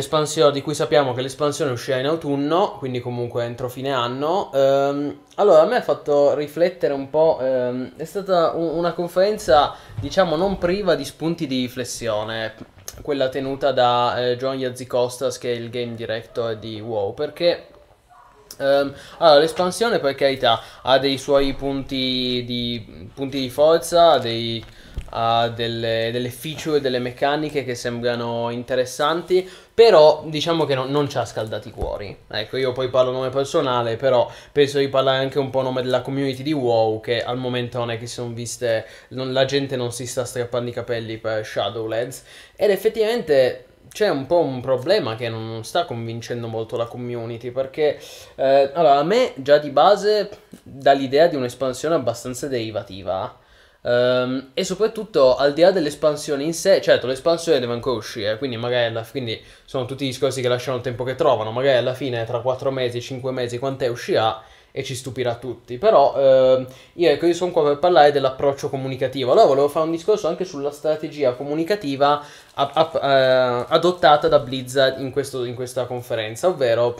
di 0.51 0.61
cui 0.61 0.75
sappiamo 0.75 1.13
che 1.15 1.21
l'espansione 1.23 1.71
uscirà 1.71 1.97
in 1.97 2.05
autunno, 2.05 2.75
quindi 2.77 2.99
comunque 2.99 3.43
entro 3.43 3.69
fine 3.69 3.91
anno. 3.91 4.51
Ehm, 4.53 5.19
allora, 5.35 5.61
a 5.61 5.65
me 5.65 5.77
ha 5.77 5.81
fatto 5.81 6.35
riflettere 6.35 6.93
un 6.93 7.09
po', 7.09 7.39
ehm, 7.41 7.93
è 7.97 8.05
stata 8.05 8.51
un- 8.51 8.77
una 8.77 8.93
conferenza, 8.93 9.73
diciamo, 9.99 10.35
non 10.35 10.59
priva 10.59 10.93
di 10.93 11.05
spunti 11.05 11.47
di 11.47 11.61
riflessione, 11.61 12.53
quella 13.01 13.29
tenuta 13.29 13.71
da 13.71 14.19
eh, 14.29 14.37
John 14.37 14.57
Yazikostas, 14.59 15.39
che 15.39 15.51
è 15.51 15.55
il 15.55 15.69
game 15.71 15.95
director 15.95 16.55
di 16.55 16.79
WoW, 16.79 17.13
perché... 17.15 17.69
Ehm, 18.57 18.93
allora, 19.19 19.39
l'espansione 19.39 19.99
per 19.99 20.15
carità 20.15 20.61
ha 20.81 20.97
dei 20.99 21.17
suoi 21.17 21.53
punti 21.53 22.43
di, 22.45 23.09
punti 23.13 23.39
di 23.39 23.49
forza, 23.49 24.11
ha 24.13 24.19
dei, 24.19 24.63
ha 25.09 25.47
delle, 25.49 26.09
delle 26.11 26.29
feature, 26.29 26.81
delle 26.81 26.99
meccaniche 26.99 27.63
che 27.63 27.75
sembrano 27.75 28.49
interessanti, 28.49 29.47
però 29.73 30.23
diciamo 30.25 30.65
che 30.65 30.73
non, 30.75 30.89
non 30.89 31.07
ci 31.07 31.17
ha 31.17 31.25
scaldati 31.25 31.67
i 31.69 31.71
cuori. 31.71 32.15
Ecco, 32.27 32.57
io 32.57 32.71
poi 32.71 32.89
parlo 32.89 33.11
a 33.11 33.13
nome 33.13 33.29
personale, 33.29 33.95
però 33.95 34.29
penso 34.51 34.79
di 34.79 34.87
parlare 34.89 35.19
anche 35.19 35.39
un 35.39 35.49
po' 35.49 35.59
a 35.59 35.63
nome 35.63 35.81
della 35.83 36.01
community 36.01 36.41
di 36.43 36.53
WoW, 36.53 36.99
che 36.99 37.21
al 37.23 37.37
momento 37.37 37.77
non 37.77 37.91
è 37.91 37.99
che 37.99 38.07
si 38.07 38.15
sono 38.15 38.33
viste, 38.33 38.85
non- 39.09 39.33
la 39.33 39.45
gente 39.45 39.75
non 39.75 39.91
si 39.91 40.07
sta 40.07 40.25
strappando 40.25 40.69
i 40.69 40.73
capelli 40.73 41.17
per 41.17 41.45
Shadowlands, 41.45 42.23
ed 42.55 42.71
effettivamente 42.71 43.66
c'è 43.89 44.09
un 44.09 44.25
po' 44.25 44.39
un 44.39 44.61
problema 44.61 45.15
che 45.15 45.29
non 45.29 45.63
sta 45.63 45.85
convincendo 45.85 46.47
molto 46.47 46.77
la 46.77 46.85
community 46.85 47.51
perché 47.51 47.99
eh, 48.35 48.71
allora 48.73 48.97
a 48.97 49.03
me 49.03 49.33
già 49.37 49.57
di 49.57 49.69
base 49.69 50.29
dà 50.63 50.93
l'idea 50.93 51.27
di 51.27 51.35
un'espansione 51.35 51.95
abbastanza 51.95 52.47
derivativa 52.47 53.45
Ehm, 53.87 54.49
e 54.53 54.65
soprattutto 54.65 55.37
al 55.37 55.53
di 55.53 55.61
là 55.61 55.71
dell'espansione 55.71 56.43
in 56.43 56.53
sé 56.53 56.81
certo 56.81 57.07
l'espansione 57.07 57.59
deve 57.59 57.71
ancora 57.71 57.95
uscire 57.95 58.37
quindi 58.37 58.57
magari 58.57 58.85
alla 58.85 59.05
quindi 59.09 59.41
sono 59.63 59.85
tutti 59.85 60.03
discorsi 60.03 60.41
che 60.41 60.49
lasciano 60.49 60.75
il 60.77 60.83
tempo 60.83 61.05
che 61.05 61.15
trovano 61.15 61.51
magari 61.51 61.77
alla 61.77 61.93
fine 61.93 62.25
tra 62.25 62.41
4 62.41 62.69
mesi 62.69 62.99
5 62.99 63.31
mesi 63.31 63.59
quant'è 63.59 63.87
uscirà 63.87 64.41
e 64.77 64.83
ci 64.83 64.93
stupirà 64.95 65.35
tutti. 65.35 65.77
Però 65.77 66.13
ehm, 66.15 66.67
io, 66.93 67.09
ecco, 67.09 67.25
io 67.25 67.33
sono 67.33 67.51
qua 67.51 67.63
per 67.63 67.79
parlare 67.79 68.11
dell'approccio 68.11 68.69
comunicativo. 68.69 69.31
Allora 69.31 69.47
volevo 69.47 69.67
fare 69.69 69.85
un 69.85 69.91
discorso 69.91 70.27
anche 70.27 70.45
sulla 70.45 70.71
strategia 70.71 71.33
comunicativa 71.33 72.21
a- 72.53 72.71
a- 72.73 72.91
eh, 73.03 73.65
adottata 73.69 74.27
da 74.27 74.39
Blizzard 74.39 74.99
in, 74.99 75.11
questo- 75.11 75.43
in 75.45 75.55
questa 75.55 75.85
conferenza, 75.85 76.47
ovvero 76.47 76.95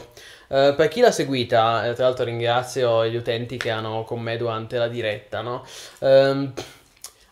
eh, 0.50 0.72
per 0.76 0.88
chi 0.88 1.00
l'ha 1.00 1.10
seguita, 1.12 1.86
eh, 1.86 1.92
tra 1.94 2.04
l'altro 2.06 2.24
ringrazio 2.24 3.06
gli 3.06 3.16
utenti 3.16 3.56
che 3.58 3.70
hanno 3.70 4.02
con 4.04 4.20
me 4.20 4.36
durante 4.38 4.78
la 4.78 4.88
diretta, 4.88 5.42
no? 5.42 5.62
Ehm, 6.00 6.52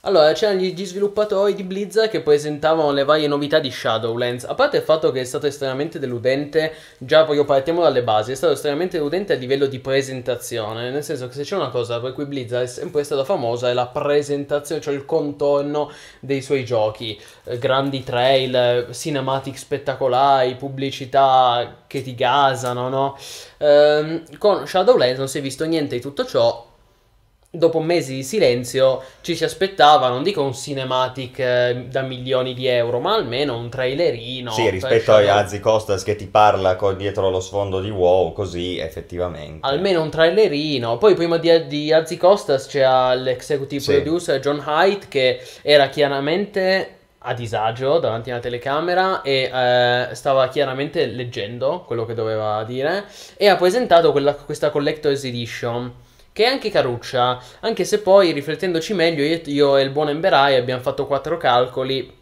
allora, 0.06 0.32
c'erano 0.34 0.60
gli, 0.60 0.86
sviluppatori 0.86 1.52
di 1.52 1.64
Blizzard 1.64 2.08
che 2.08 2.20
presentavano 2.20 2.92
le 2.92 3.02
varie 3.02 3.26
novità 3.26 3.58
di 3.58 3.72
Shadowlands. 3.72 4.44
A 4.44 4.54
parte 4.54 4.76
il 4.76 4.84
fatto 4.84 5.10
che 5.10 5.20
è 5.20 5.24
stato 5.24 5.48
estremamente 5.48 5.98
deludente, 5.98 6.74
già 6.98 7.24
proprio 7.24 7.44
partiamo 7.44 7.82
dalle 7.82 8.04
basi, 8.04 8.30
è 8.30 8.36
stato 8.36 8.52
estremamente 8.52 8.98
deludente 8.98 9.32
a 9.32 9.36
livello 9.36 9.66
di 9.66 9.80
presentazione. 9.80 10.90
Nel 10.90 11.02
senso 11.02 11.26
che 11.26 11.34
se 11.34 11.42
c'è 11.42 11.56
una 11.56 11.70
cosa 11.70 11.98
per 11.98 12.12
cui 12.12 12.24
Blizzard 12.24 12.62
è 12.62 12.68
sempre 12.68 13.02
stata 13.02 13.24
famosa 13.24 13.68
è 13.68 13.72
la 13.72 13.88
presentazione, 13.88 14.80
cioè 14.80 14.94
il 14.94 15.04
contorno 15.04 15.90
dei 16.20 16.40
suoi 16.40 16.64
giochi. 16.64 17.20
Eh, 17.42 17.58
grandi 17.58 18.04
trailer, 18.04 18.94
cinematic 18.94 19.58
spettacolari, 19.58 20.54
pubblicità 20.54 21.82
che 21.88 22.02
ti 22.02 22.14
gasano, 22.14 22.88
no? 22.88 23.18
Ehm, 23.58 24.22
con 24.38 24.68
Shadowlands 24.68 25.18
non 25.18 25.26
si 25.26 25.38
è 25.38 25.40
visto 25.40 25.64
niente 25.64 25.96
di 25.96 26.00
tutto 26.00 26.24
ciò. 26.24 26.65
Dopo 27.48 27.80
mesi 27.80 28.14
di 28.16 28.22
silenzio 28.22 29.02
ci 29.22 29.34
si 29.34 29.42
aspettava, 29.44 30.08
non 30.08 30.22
dico 30.22 30.42
un 30.42 30.52
cinematic 30.52 31.38
eh, 31.38 31.86
da 31.88 32.02
milioni 32.02 32.52
di 32.52 32.66
euro, 32.66 32.98
ma 33.00 33.14
almeno 33.14 33.56
un 33.56 33.70
trailerino. 33.70 34.50
sì, 34.50 34.68
rispetto 34.68 35.12
a 35.12 35.36
Azzi 35.36 35.58
Costas 35.60 36.02
che 36.02 36.16
ti 36.16 36.26
parla 36.26 36.76
con- 36.76 36.96
dietro 36.98 37.30
lo 37.30 37.40
sfondo 37.40 37.80
di 37.80 37.88
WoW, 37.88 38.32
così 38.32 38.76
effettivamente. 38.78 39.66
Almeno 39.66 40.02
un 40.02 40.10
trailerino. 40.10 40.98
Poi 40.98 41.14
prima 41.14 41.38
di, 41.38 41.66
di 41.66 41.92
Azzi 41.92 42.18
Costas 42.18 42.66
c'era 42.66 43.14
l'executive 43.14 43.80
Sì. 43.80 43.92
producer 43.92 44.38
John 44.40 44.62
Haidt 44.62 45.08
che 45.08 45.40
era 45.62 45.88
chiaramente 45.88 46.90
a 47.20 47.32
disagio 47.32 47.98
davanti 47.98 48.30
alla 48.30 48.40
telecamera 48.40 49.22
e 49.22 49.50
eh, 49.52 50.14
stava 50.14 50.48
chiaramente 50.48 51.06
leggendo 51.06 51.84
quello 51.86 52.04
che 52.04 52.14
doveva 52.14 52.62
dire 52.64 53.04
e 53.36 53.48
ha 53.48 53.56
presentato 53.56 54.12
quella, 54.12 54.34
questa 54.34 54.70
Collector's 54.70 55.24
Edition 55.24 56.04
che 56.36 56.44
è 56.44 56.48
anche 56.48 56.68
caruccia, 56.68 57.40
anche 57.60 57.86
se 57.86 58.00
poi 58.00 58.32
riflettendoci 58.32 58.92
meglio 58.92 59.24
io, 59.24 59.40
io 59.46 59.76
e 59.78 59.82
il 59.82 59.88
buon 59.88 60.10
Emberai 60.10 60.56
abbiamo 60.56 60.82
fatto 60.82 61.06
quattro 61.06 61.38
calcoli 61.38 62.12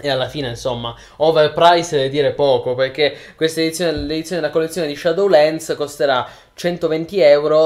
e 0.00 0.08
alla 0.08 0.28
fine, 0.28 0.50
insomma, 0.50 0.94
overprice 1.16 1.96
deve 1.96 2.10
dire 2.10 2.32
poco, 2.32 2.76
perché 2.76 3.12
questa 3.34 3.60
edizione, 3.60 3.90
l'edizione 3.90 4.40
della 4.40 4.52
collezione 4.52 4.86
di 4.86 4.94
Shadowlands 4.94 5.74
costerà 5.76 6.24
120 6.54 7.20
euro 7.22 7.58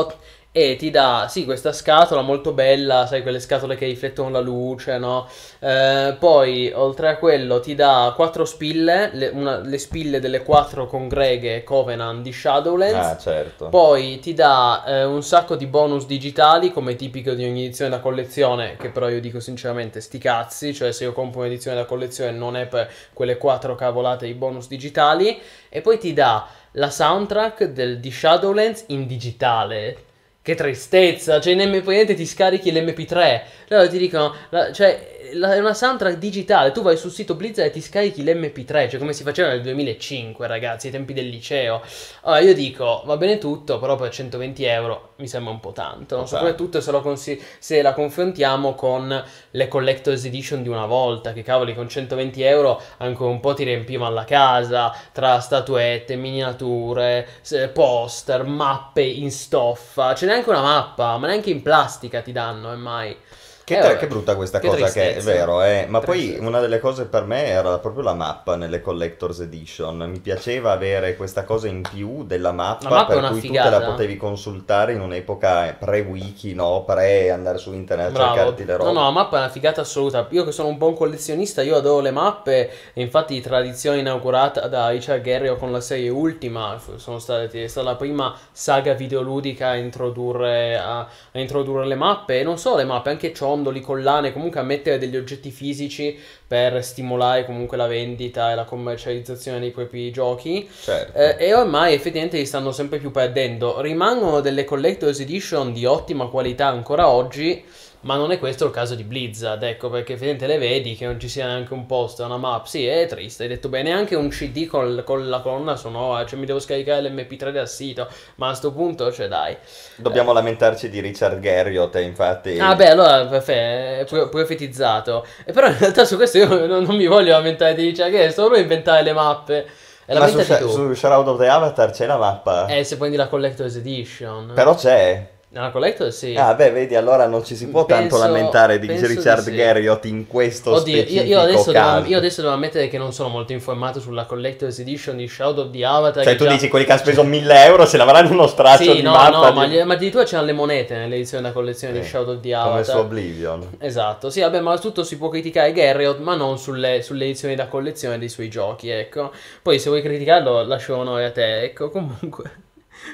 e 0.56 0.76
ti 0.76 0.88
dà, 0.88 1.26
sì, 1.28 1.44
questa 1.44 1.72
scatola 1.72 2.20
molto 2.20 2.52
bella, 2.52 3.08
sai, 3.08 3.22
quelle 3.22 3.40
scatole 3.40 3.74
che 3.74 3.86
riflettono 3.86 4.30
la 4.30 4.38
luce, 4.38 4.98
no? 4.98 5.26
Eh, 5.58 6.14
poi, 6.16 6.70
oltre 6.72 7.08
a 7.08 7.16
quello, 7.16 7.58
ti 7.58 7.74
dà 7.74 8.12
quattro 8.14 8.44
spille, 8.44 9.10
le, 9.14 9.30
una, 9.30 9.56
le 9.58 9.78
spille 9.78 10.20
delle 10.20 10.44
quattro 10.44 10.86
congreghe 10.86 11.64
Covenant 11.64 12.22
di 12.22 12.32
Shadowlands. 12.32 12.94
Ah, 12.94 13.18
certo. 13.18 13.68
Poi 13.68 14.20
ti 14.20 14.32
dà 14.32 14.84
eh, 14.86 15.02
un 15.02 15.24
sacco 15.24 15.56
di 15.56 15.66
bonus 15.66 16.06
digitali, 16.06 16.70
come 16.70 16.94
tipico 16.94 17.32
di 17.32 17.44
ogni 17.44 17.64
edizione 17.64 17.90
da 17.90 17.98
collezione, 17.98 18.76
che 18.76 18.90
però 18.90 19.08
io 19.08 19.20
dico 19.20 19.40
sinceramente 19.40 20.00
sti 20.00 20.18
cazzi, 20.18 20.72
cioè 20.72 20.92
se 20.92 21.02
io 21.02 21.12
compro 21.12 21.40
un'edizione 21.40 21.78
da 21.78 21.84
collezione 21.84 22.30
non 22.30 22.56
è 22.56 22.66
per 22.66 22.88
quelle 23.12 23.38
quattro 23.38 23.74
cavolate 23.74 24.26
di 24.26 24.34
bonus 24.34 24.68
digitali. 24.68 25.36
E 25.68 25.80
poi 25.80 25.98
ti 25.98 26.12
dà 26.12 26.46
la 26.70 26.90
soundtrack 26.90 27.64
del, 27.64 27.98
di 27.98 28.12
Shadowlands 28.12 28.84
in 28.86 29.08
digitale. 29.08 30.12
Che 30.44 30.54
tristezza, 30.54 31.40
cioè 31.40 31.54
in 31.54 31.70
MP 31.70 32.04
ti 32.14 32.26
scarichi 32.26 32.70
l'MP3. 32.70 33.40
Allora 33.70 33.88
ti 33.88 33.96
dicono, 33.96 34.34
cioè 34.74 35.13
la, 35.34 35.54
è 35.54 35.58
una 35.58 35.74
soundtrack 35.74 36.18
digitale, 36.18 36.72
tu 36.72 36.82
vai 36.82 36.96
sul 36.96 37.10
sito 37.10 37.34
Blizzard 37.34 37.68
e 37.68 37.70
ti 37.72 37.80
scarichi 37.80 38.24
l'MP3, 38.24 38.88
cioè 38.88 38.98
come 38.98 39.12
si 39.12 39.22
faceva 39.22 39.48
nel 39.48 39.62
2005 39.62 40.46
ragazzi, 40.46 40.86
ai 40.86 40.92
tempi 40.92 41.12
del 41.12 41.28
liceo. 41.28 41.82
Allora 42.22 42.40
io 42.40 42.54
dico, 42.54 43.02
va 43.04 43.16
bene 43.16 43.38
tutto, 43.38 43.78
però 43.78 43.96
per 43.96 44.10
120 44.10 44.64
euro 44.64 45.12
mi 45.16 45.28
sembra 45.28 45.52
un 45.52 45.60
po' 45.60 45.72
tanto, 45.72 46.16
okay. 46.16 46.28
soprattutto 46.28 46.80
se, 46.80 46.90
consi- 47.00 47.40
se, 47.58 47.82
la 47.82 47.92
confrontiamo 47.92 48.74
con 48.74 49.24
le 49.50 49.68
Collector's 49.68 50.24
Edition 50.24 50.62
di 50.62 50.68
una 50.68 50.86
volta, 50.86 51.32
che 51.32 51.42
cavoli 51.42 51.74
con 51.74 51.88
120 51.88 52.42
euro 52.42 52.80
ancora 52.98 53.30
un 53.30 53.40
po' 53.40 53.54
ti 53.54 53.64
riempivano 53.64 54.14
la 54.14 54.24
casa, 54.24 54.94
tra 55.12 55.38
statuette, 55.40 56.16
miniature, 56.16 57.26
poster, 57.72 58.44
mappe 58.44 59.02
in 59.02 59.30
stoffa, 59.30 60.14
ce 60.14 60.26
n'è 60.26 60.32
anche 60.32 60.50
una 60.50 60.62
mappa, 60.62 61.16
ma 61.18 61.26
neanche 61.26 61.50
in 61.50 61.62
plastica 61.62 62.20
ti 62.20 62.32
danno, 62.32 62.72
è 62.72 62.76
mai. 62.76 63.16
Che, 63.64 63.78
eh, 63.78 63.96
che, 63.96 64.06
brutta 64.06 64.36
questa 64.36 64.58
che 64.60 64.66
cosa 64.68 64.80
tristezza. 64.82 65.10
che 65.10 65.16
è 65.16 65.22
vero, 65.36 65.62
eh. 65.62 65.86
ma 65.88 66.00
Tristezza. 66.00 66.36
poi 66.36 66.46
una 66.46 66.60
delle 66.60 66.78
cose 66.78 67.06
per 67.06 67.24
me 67.24 67.46
era 67.46 67.78
proprio 67.78 68.02
la 68.02 68.14
mappa 68.14 68.56
nelle 68.56 68.80
Collector's 68.80 69.40
Edition. 69.40 69.96
Mi 70.10 70.20
piaceva 70.20 70.72
avere 70.72 71.16
questa 71.16 71.44
cosa 71.44 71.66
in 71.66 71.82
più 71.82 72.24
della 72.24 72.52
mappa, 72.52 72.88
La 72.88 72.94
mappa 72.96 73.20
per 73.20 73.30
cui 73.30 73.40
figata. 73.40 73.70
tu 73.70 73.74
te 73.78 73.80
la 73.84 73.90
potevi 73.90 74.16
consultare 74.16 74.92
in 74.92 75.00
un'epoca 75.00 75.76
pre-wiki, 75.78 76.54
no? 76.54 76.84
Pre 76.86 77.30
andare 77.30 77.58
su 77.58 77.72
internet 77.72 78.08
a 78.08 78.10
Bravo. 78.12 78.34
cercarti 78.34 78.64
le 78.64 78.76
robe. 78.76 78.92
No, 78.92 78.98
no, 79.00 79.04
la 79.06 79.10
mappa 79.10 79.36
è 79.36 79.40
una 79.40 79.48
figata 79.48 79.80
assoluta. 79.80 80.26
Io 80.30 80.44
che 80.44 80.52
sono 80.52 80.68
un 80.68 80.76
un 80.84 80.94
collezionista, 80.94 81.62
io 81.62 81.76
adoro 81.76 82.00
le 82.00 82.10
mappe. 82.10 82.70
Infatti, 82.94 83.40
tradizione 83.40 83.98
inaugurata 83.98 84.68
da 84.68 84.88
Richard 84.90 85.22
Guerrero 85.22 85.56
con 85.56 85.72
la 85.72 85.80
serie 85.80 86.10
Ultima. 86.10 86.78
Sono 86.96 87.18
state, 87.18 87.64
è 87.64 87.66
stata 87.66 87.88
la 87.88 87.96
prima 87.96 88.36
saga 88.52 88.92
videoludica 88.92 89.68
a 89.70 89.76
introdurre, 89.76 90.76
a, 90.76 90.98
a 91.00 91.38
introdurre 91.38 91.86
le 91.86 91.94
mappe. 91.94 92.40
E 92.40 92.42
non 92.44 92.58
solo 92.58 92.76
le 92.76 92.84
mappe, 92.84 93.10
anche 93.10 93.32
ciondoli, 93.54 93.80
collane. 93.80 94.32
Comunque 94.32 94.60
a 94.60 94.64
mettere 94.64 94.98
degli 94.98 95.16
oggetti 95.16 95.50
fisici 95.50 96.18
per 96.46 96.84
stimolare 96.84 97.44
comunque 97.44 97.76
la 97.76 97.86
vendita 97.86 98.50
e 98.50 98.54
la 98.54 98.64
commercializzazione 98.64 99.60
dei 99.60 99.70
propri 99.70 100.10
giochi. 100.10 100.68
Certo. 100.82 101.16
Eh, 101.16 101.36
e 101.38 101.54
ormai 101.54 101.94
effettivamente 101.94 102.36
li 102.36 102.46
stanno 102.46 102.72
sempre 102.72 102.98
più 102.98 103.10
perdendo. 103.10 103.80
Rimangono 103.80 104.40
delle 104.40 104.64
collector's 104.64 105.20
edition 105.20 105.72
di 105.72 105.84
ottima 105.84 106.26
qualità 106.26 106.66
ancora 106.66 107.08
oggi. 107.08 107.64
Ma 108.04 108.16
non 108.16 108.30
è 108.32 108.38
questo 108.38 108.66
il 108.66 108.70
caso 108.70 108.94
di 108.94 109.02
Blizzard, 109.02 109.62
ecco, 109.62 109.88
perché 109.88 110.12
effettivamente 110.12 110.46
le 110.46 110.58
vedi 110.58 110.94
che 110.94 111.06
non 111.06 111.18
ci 111.18 111.28
sia 111.28 111.46
neanche 111.46 111.72
un 111.72 111.86
post, 111.86 112.18
una 112.20 112.36
map. 112.36 112.66
Sì, 112.66 112.86
è 112.86 113.06
triste, 113.06 113.44
hai 113.44 113.48
detto 113.48 113.70
bene, 113.70 113.92
anche 113.92 114.14
un 114.14 114.28
CD 114.28 114.66
con, 114.66 115.02
con 115.06 115.28
la 115.28 115.40
colonna 115.40 115.74
sonora, 115.74 116.26
cioè 116.26 116.38
mi 116.38 116.44
devo 116.44 116.58
scaricare 116.58 117.00
l'MP3 117.08 117.50
dal 117.50 117.68
sito, 117.68 118.06
ma 118.36 118.50
a 118.50 118.54
sto 118.54 118.72
punto, 118.72 119.10
cioè 119.10 119.26
dai. 119.26 119.56
Dobbiamo 119.96 120.32
lamentarci 120.32 120.90
di 120.90 121.00
Richard 121.00 121.40
Garriott, 121.40 121.94
infatti. 121.96 122.58
Ah 122.58 122.74
beh, 122.74 122.90
allora, 122.90 123.24
perfetto, 123.24 124.28
profetizzato. 124.28 125.24
E 125.46 125.52
però 125.52 125.68
in 125.68 125.78
realtà 125.78 126.04
su 126.04 126.16
questo 126.16 126.36
io 126.36 126.48
non, 126.66 126.82
non 126.82 126.96
mi 126.96 127.06
voglio 127.06 127.32
lamentare 127.32 127.74
di 127.74 127.84
Richard 127.84 128.12
proprio 128.34 128.58
a 128.58 128.62
inventare 128.62 129.02
le 129.02 129.12
mappe. 129.14 129.66
E 130.06 130.18
ma 130.18 130.28
su, 130.28 130.42
su 130.42 130.92
Shroud 130.92 131.26
of 131.26 131.38
the 131.38 131.48
Avatar 131.48 131.90
c'è 131.90 132.04
la 132.04 132.18
mappa. 132.18 132.66
Eh, 132.66 132.84
se 132.84 132.98
prendi 132.98 133.16
la 133.16 133.28
Collector's 133.28 133.76
Edition. 133.76 134.52
Però 134.54 134.74
c'è. 134.74 135.32
Nella 135.54 135.70
Collector 135.70 136.12
sì. 136.12 136.34
Ah, 136.34 136.52
beh, 136.54 136.72
vedi, 136.72 136.96
allora 136.96 137.28
non 137.28 137.44
ci 137.44 137.54
si 137.54 137.68
può 137.68 137.84
tanto 137.86 138.16
Penso- 138.16 138.26
lamentare 138.26 138.80
di 138.80 138.88
penso 138.88 139.06
di 139.06 139.14
Richard 139.14 139.42
sì. 139.42 139.54
Garriott 139.54 140.04
in 140.06 140.26
questo 140.26 140.72
Oddio, 140.72 140.96
io, 140.96 141.02
specifico 141.02 141.28
io 141.30 141.40
adesso 141.40 141.70
caso. 141.70 141.94
devo, 141.98 142.08
io 142.08 142.18
adesso 142.18 142.40
devo 142.40 142.52
ammettere 142.54 142.88
che 142.88 142.98
non 142.98 143.12
sono 143.12 143.28
molto 143.28 143.52
informato 143.52 144.00
sulla 144.00 144.24
Collector's 144.24 144.80
Edition 144.80 145.16
di 145.16 145.28
Shadow 145.28 145.66
of 145.66 145.70
the 145.70 145.84
Avatar. 145.84 146.24
Cioè, 146.24 146.34
tu 146.34 146.42
già- 146.42 146.50
dici 146.50 146.66
quelli 146.68 146.84
che 146.84 146.90
hanno 146.90 147.00
speso 147.02 147.22
1000 147.22 147.64
euro 147.66 147.86
se 147.86 147.96
l'avranno 147.96 148.32
uno 148.32 148.48
straccio 148.48 148.82
Sì, 148.82 148.94
di 148.96 149.02
no, 149.02 149.12
mappa 149.12 149.38
no, 149.38 149.50
di- 149.50 149.56
ma, 149.58 149.66
gli- 149.66 149.82
ma 149.84 149.94
addirittura 149.94 150.24
c'erano 150.24 150.46
le 150.48 150.52
monete 150.54 150.96
nell'edizione 150.96 151.42
della 151.44 151.54
collezione 151.54 151.92
di 151.92 152.02
Sì, 152.02 152.08
Shadow 152.08 152.34
of 152.34 152.40
the 152.40 152.50
come 152.50 152.82
su 152.82 152.90
Avatar. 152.90 152.96
Oblivion. 152.98 153.68
Esatto, 153.78 154.30
sì, 154.30 154.40
vabbè, 154.40 154.58
ma 154.58 154.76
tutto 154.78 155.04
si 155.04 155.16
può 155.16 155.28
criticare 155.28 155.70
Garriott, 155.72 156.18
ma 156.18 156.34
non 156.34 156.58
sulle, 156.58 157.00
sulle 157.00 157.26
edizioni 157.26 157.54
da 157.54 157.68
collezione 157.68 158.18
dei 158.18 158.28
suoi 158.28 158.50
giochi, 158.50 158.88
ecco. 158.90 159.30
Poi 159.62 159.78
se 159.78 159.88
vuoi 159.88 160.02
criticarlo, 160.02 160.64
lascio 160.64 160.96
onore 160.96 161.26
a 161.26 161.30
te, 161.30 161.60
ecco, 161.62 161.90
comunque. 161.90 162.62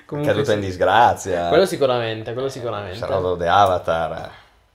Comunque 0.07 0.33
Caduta 0.33 0.53
sì. 0.53 0.59
in 0.59 0.65
disgrazia. 0.65 1.49
Quello 1.49 1.67
sicuramente, 1.67 2.33
quello 2.33 2.49
sicuramente. 2.49 3.05
Of 3.05 3.39
the 3.39 3.47
Avatar. 3.49 4.31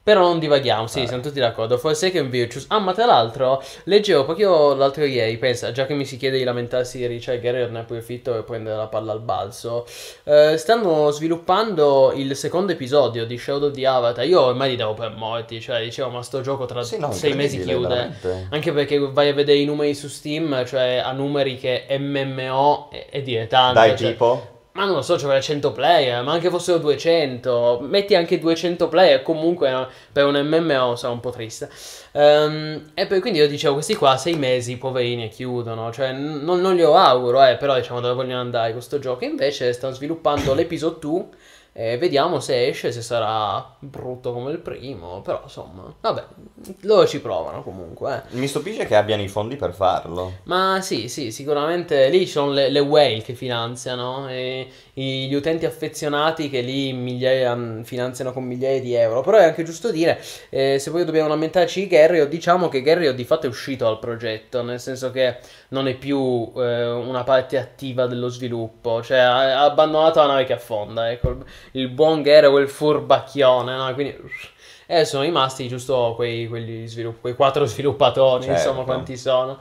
Però 0.05 0.22
non 0.22 0.38
divaghiamo, 0.38 0.86
sì, 0.86 1.01
Eh. 1.01 1.07
siamo 1.07 1.24
tutti 1.24 1.39
d'accordo. 1.39 1.79
Forsaken 1.79 2.29
Virtues. 2.29 2.65
Ah, 2.69 2.77
ma 2.77 2.93
tra 2.93 3.05
l'altro, 3.07 3.60
leggevo 3.86 4.24
proprio 4.24 4.75
l'altro 4.75 5.03
ieri, 5.03 5.36
pensa, 5.39 5.72
già 5.72 5.88
che 5.88 5.95
mi 5.95 6.05
si 6.05 6.17
chiede 6.17 6.38
di 6.38 6.43
lamentarsi 6.43 7.00
di 7.00 7.07
Richard 7.07 7.39
Guerrero, 7.41 7.72
ne 7.72 7.79
approfitto 7.79 8.31
per 8.31 8.43
prendere 8.43 8.77
la 8.77 8.86
palla 8.86 9.13
al 9.13 9.22
balzo. 9.22 9.84
Eh, 10.25 10.57
stanno 10.57 11.10
sviluppando 11.10 12.12
il 12.13 12.36
secondo 12.36 12.72
episodio 12.74 13.25
di 13.25 13.36
Shadow 13.36 13.69
of 13.69 13.74
the 13.74 13.88
Avatar. 13.88 14.27
Io 14.27 14.41
ormai 14.41 14.69
li 14.69 14.75
davo 14.75 14.93
per 14.93 15.10
morti, 15.15 15.60
cioè 15.60 15.81
dicevo, 15.81 16.10
ma 16.10 16.22
sto 16.22 16.41
gioco 16.41 16.65
tra 16.65 16.84
Sì, 16.84 17.00
no, 17.00 17.12
sei 17.12 17.34
mesi 17.34 17.60
chiude. 17.63 17.88
veramente. 17.88 18.48
Anche 18.51 18.72
perché 18.74 19.00
vai 19.00 19.29
a 19.29 19.34
vedere 19.34 19.57
i 19.57 19.65
numeri 19.65 19.95
su 19.95 20.07
Steam, 20.07 20.67
cioè 20.67 21.01
a 21.03 21.12
numeri 21.13 21.57
che 21.57 21.88
MMO 21.98 22.89
è, 22.91 23.07
è 23.10 23.22
dilettante. 23.24 23.79
Dai, 23.79 23.98
cioè- 23.98 24.12
tipo? 24.12 24.50
Ma 24.75 24.84
non 24.84 24.96
lo 24.96 25.01
so, 25.01 25.15
c'aveva 25.15 25.39
100 25.39 25.72
player, 25.72 26.22
ma 26.22 26.34
anche 26.34 26.50
fossero 26.50 26.79
200, 26.79 27.79
metti 27.84 28.13
anche 28.13 28.38
200 28.39 28.89
player, 28.89 29.22
comunque 29.24 29.70
eh, 29.70 29.88
per 30.12 30.25
un 30.25 30.36
MMO 30.36 30.98
sarà 30.98 31.13
un 31.13 31.22
po' 31.22 31.29
triste. 31.29 31.70
Ehm, 32.12 32.91
e 32.94 33.08
poi 33.08 33.22
quindi 33.22 33.39
io 33.39 33.48
dicevo, 33.48 33.75
questi 33.75 33.96
qua 33.96 34.17
sei 34.17 34.36
mesi, 34.36 34.77
poverini, 34.77 35.25
e 35.25 35.29
chiudono, 35.29 35.94
cioè 35.94 36.12
non, 36.12 36.60
non 36.60 36.75
glielo 36.75 36.96
auguro, 36.96 37.46
eh, 37.46 37.55
però 37.55 37.75
diciamo 37.75 38.01
dove 38.01 38.15
vogliono 38.15 38.41
andare 38.41 38.74
questo 38.74 39.00
gioco. 39.00 39.24
Invece 39.24 39.72
stanno 39.72 39.94
sviluppando 39.94 40.53
l'episodio 40.53 41.00
2 41.00 41.25
e 41.77 41.98
vediamo 41.98 42.39
se 42.39 42.67
esce, 42.67 42.94
se 42.94 43.01
sarà 43.01 43.75
brutto 43.79 44.32
come 44.32 44.51
il 44.51 44.60
primo, 44.60 45.20
però 45.20 45.41
insomma, 45.44 45.94
vabbè, 46.00 46.24
loro 46.84 47.05
ci 47.05 47.20
provano 47.20 47.63
comunque, 47.63 48.24
eh. 48.29 48.38
Mi 48.38 48.48
stupisce 48.48 48.86
che 48.86 48.96
abbiano 48.96 49.22
i 49.22 49.27
fondi 49.27 49.58
per 49.58 49.74
farlo. 49.74 50.36
Ma 50.44 50.79
sì, 50.82 51.10
sì, 51.10 51.34
sicuramente 51.34 52.08
lì 52.08 52.20
ci 52.20 52.32
sono 52.32 52.51
le, 52.51 52.70
le 52.70 52.79
whale 52.79 53.22
che 53.22 53.34
finanziano 53.34 54.29
e 54.29 54.70
gli 54.97 55.33
utenti 55.33 55.65
affezionati 55.65 56.49
che 56.49 56.61
lì 56.61 56.93
migliaia, 56.93 57.83
finanziano 57.83 58.31
con 58.31 58.45
migliaia 58.45 58.79
di 58.79 58.93
euro. 58.93 59.21
Però 59.21 59.37
è 59.37 59.43
anche 59.43 59.63
giusto 59.63 59.91
dire, 59.91 60.21
eh, 60.49 60.79
se 60.79 60.89
poi 60.89 61.03
dobbiamo 61.03 61.27
lamentarci 61.27 61.81
di 61.81 61.87
Garriott, 61.87 62.29
diciamo 62.29 62.69
che 62.69 62.81
Garriott 62.81 63.15
di 63.15 63.25
fatto 63.25 63.45
è 63.45 63.49
uscito 63.49 63.83
dal 63.83 63.99
progetto, 63.99 64.61
nel 64.63 64.79
senso 64.79 65.11
che 65.11 65.37
non 65.69 65.89
è 65.89 65.95
più 65.95 66.49
eh, 66.55 66.89
una 66.91 67.23
parte 67.23 67.57
attiva 67.57 68.07
dello 68.07 68.29
sviluppo, 68.29 69.03
cioè 69.03 69.17
ha, 69.17 69.63
abbandonato 69.63 70.19
la 70.21 70.27
nave 70.27 70.45
che 70.45 70.53
affonda, 70.53 71.11
ecco, 71.11 71.29
il, 71.29 71.45
il 71.71 71.89
buon 71.89 72.21
Garriott, 72.21 72.53
quel 72.53 72.69
furbacchione, 72.69 73.75
no? 73.75 73.93
Quindi... 73.93 74.17
E 74.87 75.03
sono 75.03 75.23
rimasti 75.23 75.67
giusto 75.67 76.13
quei, 76.15 76.47
svilupp- 76.85 77.19
quei 77.19 77.33
quattro 77.33 77.65
sviluppatori, 77.65 78.43
Certo. 78.43 78.59
insomma, 78.59 78.83
quanti 78.83 79.17
sono. 79.17 79.57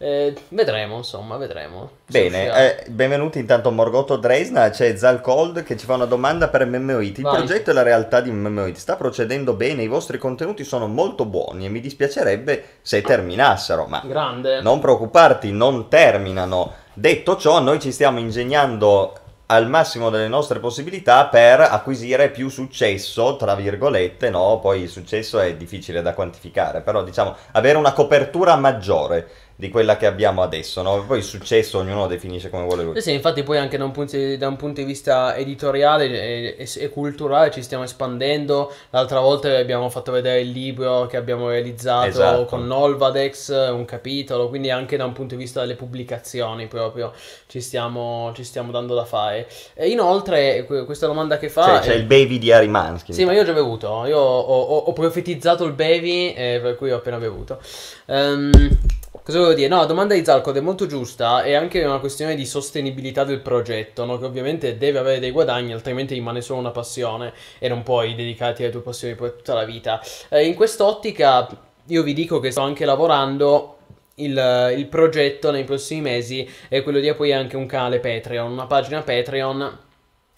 Eh, 0.00 0.32
vedremo, 0.50 0.96
insomma, 0.98 1.36
vedremo. 1.36 1.90
Bene, 2.06 2.48
uscirà. 2.48 2.76
eh, 2.76 2.84
benvenuti 2.88 3.40
intanto 3.40 3.68
a 3.68 3.72
Morgotto 3.72 4.16
Dresna, 4.16 4.70
c'è 4.70 4.96
Zalcold 4.96 5.64
che 5.64 5.76
ci 5.76 5.86
fa 5.86 5.94
una 5.94 6.04
domanda 6.04 6.46
per 6.46 6.64
MMOIT. 6.66 7.18
Il 7.18 7.24
Vai. 7.24 7.34
progetto 7.34 7.70
e 7.70 7.72
la 7.72 7.82
realtà 7.82 8.20
di 8.20 8.30
MMOIT 8.30 8.76
sta 8.76 8.94
procedendo 8.94 9.54
bene, 9.54 9.82
i 9.82 9.88
vostri 9.88 10.16
contenuti 10.18 10.62
sono 10.62 10.86
molto 10.86 11.24
buoni 11.24 11.66
e 11.66 11.68
mi 11.68 11.80
dispiacerebbe 11.80 12.64
se 12.80 13.02
terminassero, 13.02 13.86
ma 13.86 14.00
Grande. 14.06 14.60
non 14.60 14.78
preoccuparti, 14.78 15.50
non 15.50 15.88
terminano. 15.88 16.74
Detto 16.94 17.36
ciò, 17.36 17.60
noi 17.60 17.80
ci 17.80 17.90
stiamo 17.90 18.20
ingegnando 18.20 19.14
al 19.50 19.66
massimo 19.66 20.10
delle 20.10 20.28
nostre 20.28 20.58
possibilità 20.58 21.26
per 21.26 21.60
acquisire 21.60 22.28
più 22.28 22.50
successo, 22.50 23.36
tra 23.36 23.54
virgolette, 23.54 24.28
no? 24.30 24.58
Poi 24.60 24.82
il 24.82 24.88
successo 24.90 25.40
è 25.40 25.56
difficile 25.56 26.02
da 26.02 26.12
quantificare, 26.12 26.82
però 26.82 27.02
diciamo 27.02 27.34
avere 27.52 27.78
una 27.78 27.92
copertura 27.94 28.56
maggiore 28.56 29.26
di 29.60 29.70
quella 29.70 29.96
che 29.96 30.06
abbiamo 30.06 30.42
adesso, 30.42 30.82
no? 30.82 31.04
Poi 31.04 31.18
il 31.18 31.24
successo 31.24 31.78
ognuno 31.78 32.06
definisce 32.06 32.48
come 32.48 32.62
vuole 32.62 32.84
lui. 32.84 33.00
Sì, 33.00 33.12
infatti 33.12 33.42
poi 33.42 33.58
anche 33.58 33.76
da 33.76 33.82
un 33.84 33.90
punto 33.90 34.16
di, 34.16 34.36
da 34.36 34.46
un 34.46 34.54
punto 34.54 34.80
di 34.80 34.86
vista 34.86 35.34
editoriale 35.34 36.04
e, 36.04 36.54
e- 36.56 36.68
e 36.76 36.88
culturale 36.90 37.50
ci 37.50 37.60
stiamo 37.64 37.82
espandendo. 37.82 38.72
L'altra 38.90 39.18
volta 39.18 39.48
vi 39.48 39.56
abbiamo 39.56 39.88
fatto 39.90 40.12
vedere 40.12 40.42
il 40.42 40.50
libro 40.52 41.06
che 41.06 41.16
abbiamo 41.16 41.48
realizzato 41.48 42.06
Esatto. 42.06 42.44
con 42.44 42.68
Nolvadex, 42.68 43.72
un 43.72 43.84
capitolo, 43.84 44.48
quindi 44.48 44.70
anche 44.70 44.96
da 44.96 45.04
un 45.04 45.12
punto 45.12 45.34
di 45.34 45.42
vista 45.42 45.58
delle 45.62 45.74
pubblicazioni 45.74 46.68
proprio 46.68 47.12
ci 47.48 47.60
stiamo, 47.60 48.30
ci 48.36 48.44
stiamo 48.44 48.70
dando 48.70 48.94
da 48.94 49.04
fare. 49.06 49.48
E 49.74 49.88
inoltre 49.88 50.62
que- 50.66 50.84
questa 50.84 51.08
domanda 51.08 51.36
che 51.36 51.48
fa... 51.48 51.64
Cioè, 51.64 51.78
è- 51.78 51.80
c'è 51.80 51.94
il 51.94 52.04
baby 52.04 52.38
di 52.38 52.52
Harry 52.52 52.68
Manskin. 52.68 53.12
Sì, 53.12 53.24
ma 53.24 53.32
io 53.32 53.40
ho 53.40 53.44
già 53.44 53.52
bevuto. 53.54 54.04
Io 54.06 54.18
ho, 54.20 54.40
ho- 54.40 54.76
ho 54.84 54.92
profetizzato 54.92 55.64
il 55.64 55.72
baby, 55.72 56.32
eh, 56.32 56.60
per 56.62 56.76
cui 56.76 56.92
ho 56.92 56.96
appena 56.98 57.16
bevuto. 57.16 57.58
Ehm, 58.06 58.52
cosa 59.28 59.40
volevo 59.40 59.58
dire? 59.58 59.68
No, 59.68 59.76
la 59.76 59.84
domanda 59.84 60.14
di 60.14 60.24
Zalcod 60.24 60.56
è 60.56 60.60
molto 60.60 60.86
giusta. 60.86 61.42
È 61.42 61.52
anche 61.52 61.84
una 61.84 61.98
questione 61.98 62.34
di 62.34 62.46
sostenibilità 62.46 63.24
del 63.24 63.40
progetto, 63.40 64.06
no? 64.06 64.16
Che 64.16 64.24
ovviamente 64.24 64.78
deve 64.78 64.98
avere 64.98 65.18
dei 65.18 65.32
guadagni, 65.32 65.74
altrimenti 65.74 66.14
rimane 66.14 66.40
solo 66.40 66.60
una 66.60 66.70
passione 66.70 67.34
e 67.58 67.68
non 67.68 67.82
puoi 67.82 68.14
dedicarti 68.14 68.62
alle 68.62 68.72
tue 68.72 68.80
passioni 68.80 69.14
per 69.14 69.32
tutta 69.32 69.52
la 69.52 69.64
vita. 69.64 70.00
Eh, 70.30 70.46
in 70.46 70.54
quest'ottica, 70.54 71.46
io 71.88 72.02
vi 72.02 72.14
dico 72.14 72.40
che 72.40 72.50
sto 72.50 72.62
anche 72.62 72.86
lavorando. 72.86 73.74
Il, 74.14 74.74
il 74.76 74.86
progetto 74.86 75.50
nei 75.50 75.64
prossimi 75.64 76.00
mesi 76.00 76.48
è 76.68 76.82
quello 76.82 76.98
di 76.98 77.08
aprire 77.08 77.34
anche 77.34 77.56
un 77.56 77.66
canale 77.66 78.00
Patreon, 78.00 78.50
una 78.50 78.66
pagina 78.66 79.02
Patreon 79.02 79.78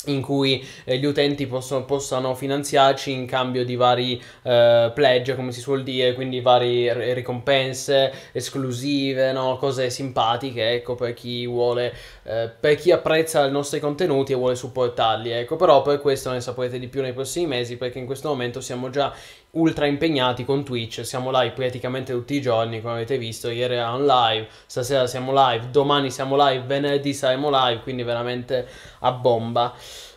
in 0.07 0.23
cui 0.23 0.67
eh, 0.85 0.99
gli 0.99 1.05
utenti 1.05 1.47
possono, 1.47 1.85
possano 1.85 2.35
finanziarci 2.35 3.13
in 3.13 3.27
cambio 3.27 3.65
di 3.65 3.77
vari 3.77 4.21
eh, 4.43 4.91
pledge, 4.95 5.35
come 5.35 5.53
si 5.53 5.61
suol 5.61 5.83
dire, 5.83 6.15
quindi 6.15 6.41
varie 6.41 7.13
ricompense 7.13 8.11
esclusive, 8.33 9.33
no? 9.33 9.57
cose 9.59 9.91
simpatiche, 9.91 10.73
ecco, 10.73 10.95
per 10.95 11.13
chi 11.13 11.47
vuole, 11.47 11.93
eh, 12.23 12.51
per 12.59 12.77
chi 12.77 12.93
apprezza 12.93 13.45
i 13.47 13.51
nostri 13.51 13.79
contenuti 13.79 14.33
e 14.33 14.37
vuole 14.37 14.55
supportarli, 14.55 15.31
ecco, 15.31 15.57
però 15.57 15.83
per 15.83 16.01
questo 16.01 16.31
ne 16.31 16.41
saprete 16.41 16.79
di 16.79 16.89
più 16.89 17.03
nei 17.03 17.13
prossimi 17.13 17.47
mesi, 17.47 17.77
perché 17.77 17.99
in 17.99 18.07
questo 18.07 18.29
momento 18.29 18.61
siamo 18.63 18.89
già 18.89 19.13
ultra 19.53 19.87
impegnati 19.87 20.45
con 20.45 20.65
Twitch, 20.65 21.05
siamo 21.05 21.31
live 21.33 21.53
praticamente 21.53 22.13
tutti 22.13 22.35
i 22.35 22.41
giorni, 22.41 22.81
come 22.81 22.95
avete 22.95 23.19
visto, 23.19 23.49
ieri 23.51 23.75
eravamo 23.75 24.05
live, 24.07 24.49
stasera 24.67 25.07
siamo 25.07 25.33
live, 25.35 25.71
domani 25.71 26.11
siamo 26.11 26.37
live, 26.37 26.65
venerdì 26.67 27.13
saremo 27.13 27.49
live, 27.51 27.83
quindi 27.83 28.03
veramente 28.03 28.67
a 29.01 29.13
bomba. 29.13 29.75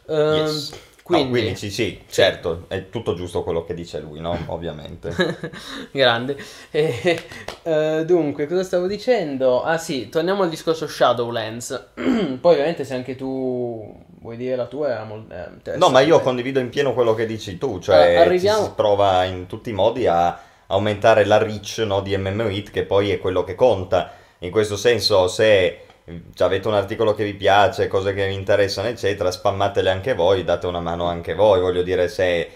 Ehm, 0.07 0.35
Yes. 0.35 0.79
Quindi, 1.03 1.25
No, 1.25 1.29
quindi 1.31 1.55
sì, 1.55 1.69
sì, 1.69 1.99
certo, 2.09 2.65
è 2.69 2.89
tutto 2.89 3.13
giusto 3.13 3.43
quello 3.43 3.63
che 3.65 3.73
dice 3.73 3.99
lui, 3.99 4.19
no? 4.21 4.37
Ovviamente. 4.47 5.13
grande. 5.91 6.37
E, 6.71 7.21
eh, 7.63 8.03
dunque, 8.05 8.47
cosa 8.47 8.63
stavo 8.63 8.87
dicendo? 8.87 9.61
Ah 9.63 9.77
sì, 9.77 10.09
torniamo 10.09 10.43
al 10.43 10.49
discorso 10.49 10.87
Shadowlands. 10.87 11.89
Poi 12.39 12.53
ovviamente 12.53 12.83
se 12.85 12.95
anche 12.95 13.15
tu 13.15 13.95
vuoi 14.21 14.37
dire 14.37 14.55
la 14.55 14.65
tua 14.67 14.89
era 14.91 15.03
molto 15.03 15.33
No, 15.75 15.89
ma 15.89 15.99
io 15.99 16.19
condivido 16.21 16.59
in 16.59 16.69
pieno 16.69 16.93
quello 16.93 17.13
che 17.13 17.25
dici 17.25 17.57
tu, 17.57 17.79
cioè 17.79 18.11
Eh, 18.11 18.15
arriviamo- 18.15 18.63
si 18.63 18.71
prova 18.75 19.25
in 19.25 19.47
tutti 19.47 19.69
i 19.69 19.73
modi 19.73 20.07
a 20.07 20.39
aumentare 20.67 21.25
la 21.25 21.37
reach 21.37 21.79
no, 21.85 22.01
di 22.01 22.15
MMOIT 22.17 22.71
che 22.71 22.83
poi 22.83 23.11
è 23.11 23.19
quello 23.19 23.43
che 23.43 23.55
conta. 23.55 24.13
In 24.39 24.51
questo 24.51 24.75
senso, 24.77 25.27
se 25.27 25.79
avete 26.37 26.67
un 26.67 26.73
articolo 26.73 27.13
che 27.13 27.23
vi 27.23 27.33
piace, 27.33 27.87
cose 27.87 28.13
che 28.13 28.27
vi 28.27 28.33
interessano, 28.33 28.87
eccetera, 28.87 29.31
spammatele 29.31 29.89
anche 29.89 30.13
voi, 30.13 30.43
date 30.43 30.67
una 30.67 30.81
mano 30.81 31.05
anche 31.05 31.33
voi. 31.33 31.59
Voglio 31.59 31.83
dire, 31.83 32.07
se 32.07 32.49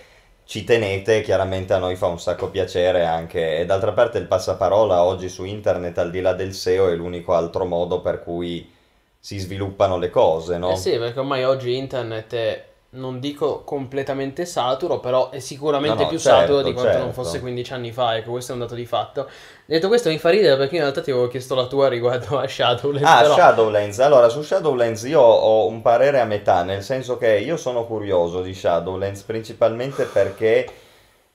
ci 0.45 0.63
tenete, 0.63 1.21
chiaramente 1.21 1.73
a 1.73 1.77
noi 1.77 1.95
fa 1.95 2.07
un 2.07 2.19
sacco 2.19 2.49
piacere 2.49 3.05
anche. 3.05 3.59
E 3.59 3.65
d'altra 3.65 3.93
parte 3.93 4.17
il 4.17 4.27
passaparola 4.27 5.03
oggi 5.03 5.29
su 5.29 5.43
internet, 5.43 5.97
al 5.97 6.11
di 6.11 6.21
là 6.21 6.33
del 6.33 6.53
SEO, 6.53 6.89
è 6.89 6.95
l'unico 6.95 7.33
altro 7.33 7.65
modo 7.65 8.01
per 8.01 8.23
cui 8.23 8.73
si 9.19 9.37
sviluppano 9.39 9.97
le 9.97 10.09
cose, 10.09 10.57
no? 10.57 10.71
Eh 10.71 10.77
sì, 10.77 10.97
perché 10.97 11.19
ormai 11.19 11.43
oggi 11.43 11.75
internet 11.75 12.33
è, 12.33 12.65
non 12.97 13.19
dico 13.19 13.63
completamente 13.63 14.45
saturo, 14.45 14.99
però 14.99 15.29
è 15.29 15.39
sicuramente 15.39 15.97
No, 15.97 16.03
no, 16.03 16.07
più 16.09 16.17
certo, 16.19 16.39
saturo 16.39 16.61
di 16.61 16.73
quanto 16.73 16.97
non 16.97 17.07
certo. 17.07 17.21
fosse 17.23 17.39
15 17.39 17.73
anni 17.73 17.91
fa, 17.91 18.17
ecco, 18.17 18.31
questo 18.31 18.51
è 18.51 18.55
un 18.55 18.61
dato 18.61 18.75
di 18.75 18.85
fatto. 18.85 19.29
Detto 19.65 19.87
questo 19.87 20.09
mi 20.09 20.17
fa 20.17 20.29
ridere 20.29 20.57
perché 20.57 20.75
in 20.75 20.81
realtà 20.81 21.01
ti 21.01 21.11
avevo 21.11 21.27
chiesto 21.27 21.55
la 21.55 21.67
tua 21.67 21.87
riguardo 21.89 22.37
a 22.39 22.47
Shadowlands, 22.47 23.07
Ah, 23.09 23.21
però... 23.21 23.35
Shadowlands. 23.35 23.99
Allora, 23.99 24.29
su 24.29 24.41
Shadowlands 24.41 25.03
io 25.03 25.21
ho 25.21 25.67
un 25.67 25.81
parere 25.81 26.19
a 26.19 26.25
metà, 26.25 26.63
nel 26.63 26.83
senso 26.83 27.17
che 27.17 27.37
io 27.37 27.57
sono 27.57 27.85
curioso 27.85 28.41
di 28.41 28.53
Shadowlands 28.53 29.21
principalmente 29.23 30.03
perché 30.05 30.67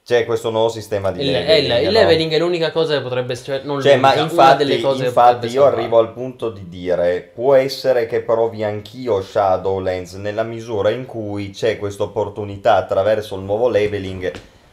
c'è 0.04 0.24
questo 0.24 0.50
nuovo 0.50 0.68
sistema 0.68 1.10
di 1.12 1.20
Il, 1.20 1.30
leveling. 1.30 1.64
il- 1.78 1.78
il 1.86 1.92
no? 1.92 1.98
leveling 2.00 2.32
è 2.32 2.38
l'unica 2.38 2.72
cosa 2.72 2.96
che 2.96 3.02
potrebbe... 3.02 3.36
Cioè, 3.36 3.60
non 3.62 3.80
Cioè, 3.80 3.96
ma 3.96 4.14
infatti, 4.16 4.64
infatti 4.72 5.46
io 5.46 5.50
salvare. 5.62 5.76
arrivo 5.76 5.98
al 5.98 6.12
punto 6.12 6.50
di 6.50 6.68
dire, 6.68 7.30
può 7.34 7.54
essere 7.54 8.06
che 8.06 8.20
provi 8.22 8.64
anch'io 8.64 9.22
Shadowlands 9.22 10.14
nella 10.14 10.42
misura 10.42 10.90
in 10.90 11.06
cui 11.06 11.50
c'è 11.50 11.78
questa 11.78 12.02
opportunità 12.02 12.74
attraverso 12.76 13.36
il 13.36 13.42
nuovo 13.42 13.68
leveling 13.68 14.32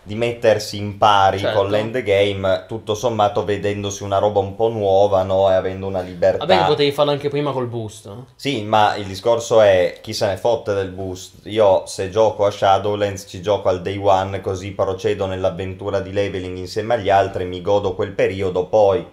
di 0.09 0.15
mettersi 0.15 0.75
in 0.77 0.97
pari 0.97 1.37
Certo. 1.37 1.59
con 1.59 1.69
l'endgame, 1.69 2.65
tutto 2.67 2.95
sommato 2.95 3.45
vedendosi 3.45 4.01
una 4.01 4.17
roba 4.17 4.39
un 4.39 4.55
po' 4.55 4.69
nuova, 4.69 5.21
no? 5.21 5.51
E 5.51 5.53
avendo 5.53 5.85
una 5.85 6.01
libertà. 6.01 6.47
Vabbè, 6.47 6.65
potevi 6.65 6.91
farlo 6.91 7.11
anche 7.11 7.29
prima 7.29 7.51
col 7.51 7.67
boost. 7.67 8.07
no? 8.07 8.25
Sì, 8.35 8.63
ma 8.63 8.95
il 8.95 9.05
discorso 9.05 9.61
è 9.61 9.99
chi 10.01 10.13
se 10.13 10.25
ne 10.25 10.37
fotte 10.37 10.73
del 10.73 10.89
boost. 10.89 11.41
Io 11.43 11.83
se 11.85 12.09
gioco 12.09 12.47
a 12.47 12.49
Shadowlands 12.49 13.25
ci 13.27 13.39
gioco 13.39 13.69
al 13.69 13.83
day 13.83 13.97
one, 13.97 14.41
così 14.41 14.71
procedo 14.71 15.27
nell'avventura 15.27 15.99
di 15.99 16.11
leveling 16.11 16.57
insieme 16.57 16.95
agli 16.95 17.11
altri, 17.11 17.45
mi 17.45 17.61
godo 17.61 17.93
quel 17.93 18.13
periodo, 18.13 18.65
poi 18.65 19.05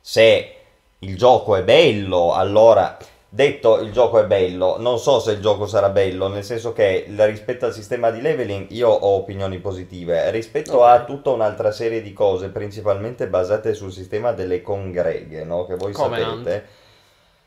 se 0.00 0.54
il 0.98 1.16
gioco 1.16 1.54
è 1.54 1.62
bello, 1.62 2.32
allora 2.32 2.96
detto 3.34 3.80
il 3.80 3.92
gioco 3.92 4.18
è 4.18 4.26
bello, 4.26 4.76
non 4.78 4.98
so 4.98 5.18
se 5.18 5.32
il 5.32 5.40
gioco 5.40 5.66
sarà 5.66 5.88
bello, 5.88 6.28
nel 6.28 6.44
senso 6.44 6.74
che 6.74 7.06
rispetto 7.08 7.64
al 7.64 7.72
sistema 7.72 8.10
di 8.10 8.20
leveling 8.20 8.66
io 8.72 8.90
ho 8.90 9.14
opinioni 9.14 9.58
positive, 9.58 10.30
rispetto 10.30 10.80
Ok. 10.80 10.86
a 10.86 11.04
tutta 11.04 11.30
un'altra 11.30 11.70
serie 11.70 12.02
di 12.02 12.12
cose, 12.12 12.50
principalmente 12.50 13.28
basate 13.28 13.72
sul 13.72 13.90
sistema 13.90 14.32
delle 14.32 14.60
congreghe, 14.60 15.44
no? 15.44 15.64
Che 15.64 15.76
voi 15.76 15.92
Covenant. 15.92 16.44
sapete. 16.44 16.66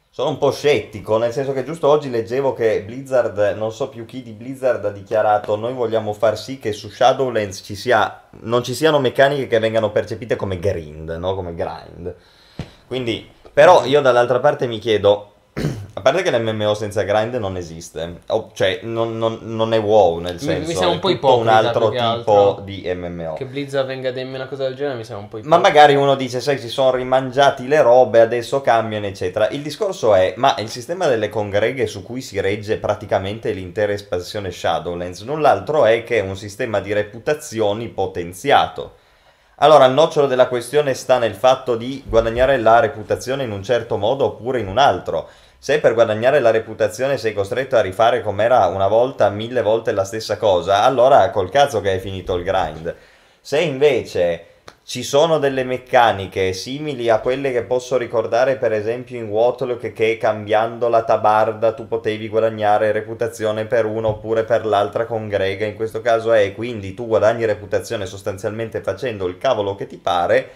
Sono 0.10 0.30
un 0.30 0.38
po' 0.40 0.52
scettico, 0.52 1.18
nel 1.20 1.32
senso 1.32 1.54
che 1.54 1.64
giusto 1.64 1.88
oggi 1.88 2.10
leggevo 2.10 2.54
che 2.54 2.82
Blizzard, 2.82 3.54
non 3.56 3.72
so 3.72 3.88
più 3.90 4.06
chi 4.06 4.24
di 4.24 4.32
Blizzard 4.32 4.84
ha 4.86 4.90
dichiarato 4.90 5.56
noi 5.56 5.74
vogliamo 5.74 6.14
far 6.14 6.36
sì 6.36 6.58
che 6.58 6.72
su 6.72 6.90
Shadowlands 6.90 7.62
ci 7.64 7.76
sia, 7.76 8.24
non 8.40 8.64
ci 8.64 8.74
siano 8.74 8.98
meccaniche 9.00 9.46
che 9.46 9.60
vengano 9.60 9.92
percepite 9.92 10.36
come 10.36 10.58
grind, 10.58 11.12
no? 11.12 11.36
Come 11.36 11.54
grind. 11.54 12.16
Quindi, 12.88 13.30
però 13.54 13.86
io 13.86 14.02
dall'altra 14.02 14.40
parte 14.40 14.66
mi 14.68 14.80
chiedo, 14.80 15.34
a 15.98 16.02
parte 16.02 16.24
che 16.24 16.30
l'MMO 16.38 16.74
senza 16.74 17.04
grind 17.04 17.36
non 17.36 17.56
esiste, 17.56 18.20
o- 18.28 18.52
cioè 18.54 18.82
non, 18.84 19.18
non- 19.18 19.40
non 19.44 19.74
è 19.74 19.80
WoW 19.80 20.20
nel 20.20 20.34
Mi- 20.34 20.40
senso, 20.40 20.68
mi 20.68 20.74
sembra 20.74 20.90
un 20.90 21.00
po' 21.00 21.08
tutto 21.10 21.38
un 21.38 21.44
ipocrita, 21.46 21.56
altro 21.56 21.90
tipo 21.90 22.02
altro. 22.04 22.62
di 22.66 22.84
MMO. 22.94 23.34
Che 23.36 23.46
Blizzard 23.46 23.88
venga 23.88 24.10
a 24.10 24.12
dirmi 24.12 24.36
una 24.36 24.48
cosa 24.48 24.64
del 24.64 24.76
genere 24.76 24.96
mi 24.98 25.06
sembra 25.06 25.24
un 25.24 25.30
po' 25.30 25.38
Ma 25.38 25.44
ipocrita. 25.56 25.70
magari 25.70 25.96
uno 25.96 26.16
dice, 26.16 26.42
sai, 26.42 26.60
si 26.60 26.68
sono 26.68 26.92
rimangiati 26.92 27.66
le 27.68 27.82
robe, 27.82 28.20
adesso 28.20 28.60
cambiano, 28.60 29.06
eccetera. 29.06 29.48
Il 29.50 29.62
discorso 29.62 30.14
è, 30.14 30.34
ma 30.36 30.56
il 30.58 30.70
sistema 30.70 31.08
delle 31.08 31.30
congreghe 31.30 31.88
su 31.88 32.04
cui 32.04 32.20
si 32.22 32.42
regge 32.42 32.76
praticamente 32.78 33.52
l'intera 33.54 33.94
espansione 33.94 34.52
Shadowlands, 34.52 35.22
null'altro 35.22 35.86
è 35.86 36.04
che 36.04 36.20
un 36.20 36.36
sistema 36.36 36.82
di 36.82 36.92
reputazioni 36.92 37.88
potenziato. 37.88 38.96
Allora, 39.60 39.86
il 39.86 39.94
nocciolo 39.94 40.28
della 40.28 40.50
questione 40.50 40.94
sta 40.94 41.18
nel 41.18 41.36
fatto 41.36 41.78
di 41.78 42.04
guadagnare 42.06 42.58
la 42.58 42.82
reputazione 42.82 43.44
in 43.44 43.52
un 43.54 43.64
certo 43.64 43.96
modo 43.96 44.26
oppure 44.26 44.60
in 44.60 44.68
un 44.68 44.78
altro. 44.78 45.30
Se 45.66 45.80
per 45.80 45.96
guadagnare 45.96 46.40
la 46.42 46.52
reputazione 46.52 47.18
sei 47.18 47.34
costretto 47.34 47.76
a 47.76 47.82
rifare 47.82 48.22
com'era 48.22 48.68
una 48.68 48.88
volta 48.88 49.30
mille 49.30 49.64
volte 49.64 49.94
la 49.94 50.04
stessa 50.04 50.38
cosa, 50.38 50.84
allora 50.84 51.32
col 51.32 51.50
cazzo 51.50 51.82
che 51.82 51.90
hai 51.90 52.00
finito 52.00 52.36
il 52.36 52.44
grind. 52.44 52.96
Se 53.42 53.60
invece 53.62 54.46
ci 54.84 55.02
sono 55.02 55.40
delle 55.40 55.64
meccaniche 55.64 56.54
simili 56.54 57.10
a 57.10 57.18
quelle 57.18 57.52
che 57.52 57.64
posso 57.64 57.98
ricordare 57.98 58.58
per 58.58 58.74
esempio 58.74 59.18
in 59.18 59.28
Watlock 59.28 59.92
che 59.92 60.20
cambiando 60.20 60.88
la 60.88 61.02
tabarda 61.02 61.74
tu 61.74 61.88
potevi 61.88 62.30
guadagnare 62.30 62.92
reputazione 62.92 63.66
per 63.66 63.86
uno 63.86 64.10
oppure 64.10 64.44
per 64.44 64.68
l'altra 64.68 65.08
congrega, 65.08 65.66
in 65.66 65.74
questo 65.74 66.00
caso 66.00 66.32
è 66.32 66.54
quindi 66.54 66.94
tu 66.94 67.08
guadagni 67.08 67.44
reputazione 67.44 68.06
sostanzialmente 68.06 68.82
facendo 68.82 69.26
il 69.26 69.40
cavolo 69.40 69.74
che 69.74 69.88
ti 69.88 69.98
pare, 69.98 70.48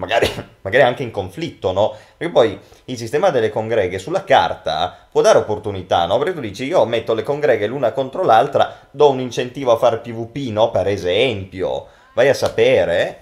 magari, 0.00 0.28
magari 0.62 0.82
anche 0.82 1.04
in 1.04 1.12
conflitto, 1.12 1.70
no? 1.70 1.94
Perché 2.16 2.32
poi 2.32 2.58
il 2.86 2.96
sistema 2.96 3.30
delle 3.30 3.50
congreghe 3.50 3.98
sulla 3.98 4.24
carta 4.24 5.06
può 5.10 5.20
dare 5.20 5.38
opportunità, 5.38 6.06
no? 6.06 6.18
Perché 6.18 6.34
tu 6.34 6.40
dici 6.40 6.64
io 6.64 6.84
metto 6.86 7.14
le 7.14 7.22
congreghe 7.22 7.66
l'una 7.66 7.92
contro 7.92 8.24
l'altra, 8.24 8.88
do 8.90 9.10
un 9.10 9.20
incentivo 9.20 9.70
a 9.70 9.76
fare 9.76 9.98
PvP, 9.98 10.50
no? 10.50 10.70
Per 10.70 10.88
esempio, 10.88 11.86
vai 12.14 12.28
a 12.28 12.34
sapere, 12.34 13.18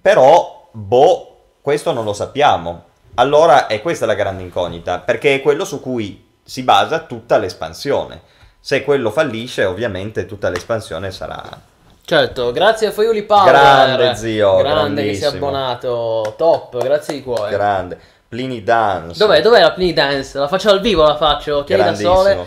però, 0.00 0.68
boh, 0.72 1.36
questo 1.60 1.92
non 1.92 2.04
lo 2.04 2.14
sappiamo. 2.14 2.92
Allora 3.16 3.68
è 3.68 3.80
questa 3.80 4.06
la 4.06 4.14
grande 4.14 4.42
incognita, 4.42 4.98
perché 4.98 5.36
è 5.36 5.42
quello 5.42 5.64
su 5.64 5.80
cui 5.80 6.32
si 6.42 6.62
basa 6.62 7.00
tutta 7.00 7.38
l'espansione. 7.38 8.22
Se 8.58 8.82
quello 8.82 9.10
fallisce, 9.10 9.64
ovviamente 9.64 10.26
tutta 10.26 10.48
l'espansione 10.48 11.10
sarà 11.10 11.72
Certo, 12.06 12.52
grazie 12.52 12.88
a 12.88 12.90
Foiuli 12.90 13.22
Power. 13.22 13.50
Grande, 13.50 14.14
zio, 14.14 14.56
Grande 14.56 15.04
che 15.04 15.14
si 15.14 15.24
è 15.24 15.26
abbonato. 15.28 16.34
Top, 16.36 16.82
grazie 16.82 17.14
di 17.14 17.22
cuore. 17.22 17.50
grande. 17.50 17.98
Pliny 18.28 18.62
Dance. 18.62 19.16
Dov'è? 19.18 19.40
Dov'è 19.40 19.60
la 19.60 19.72
Pliny 19.72 19.92
Dance? 19.92 20.36
La 20.38 20.48
faccio 20.48 20.68
al 20.70 20.80
vivo, 20.80 21.04
la 21.04 21.16
faccio. 21.16 21.58
Occhiali 21.58 21.82
da 21.82 21.94
sole. 21.94 22.46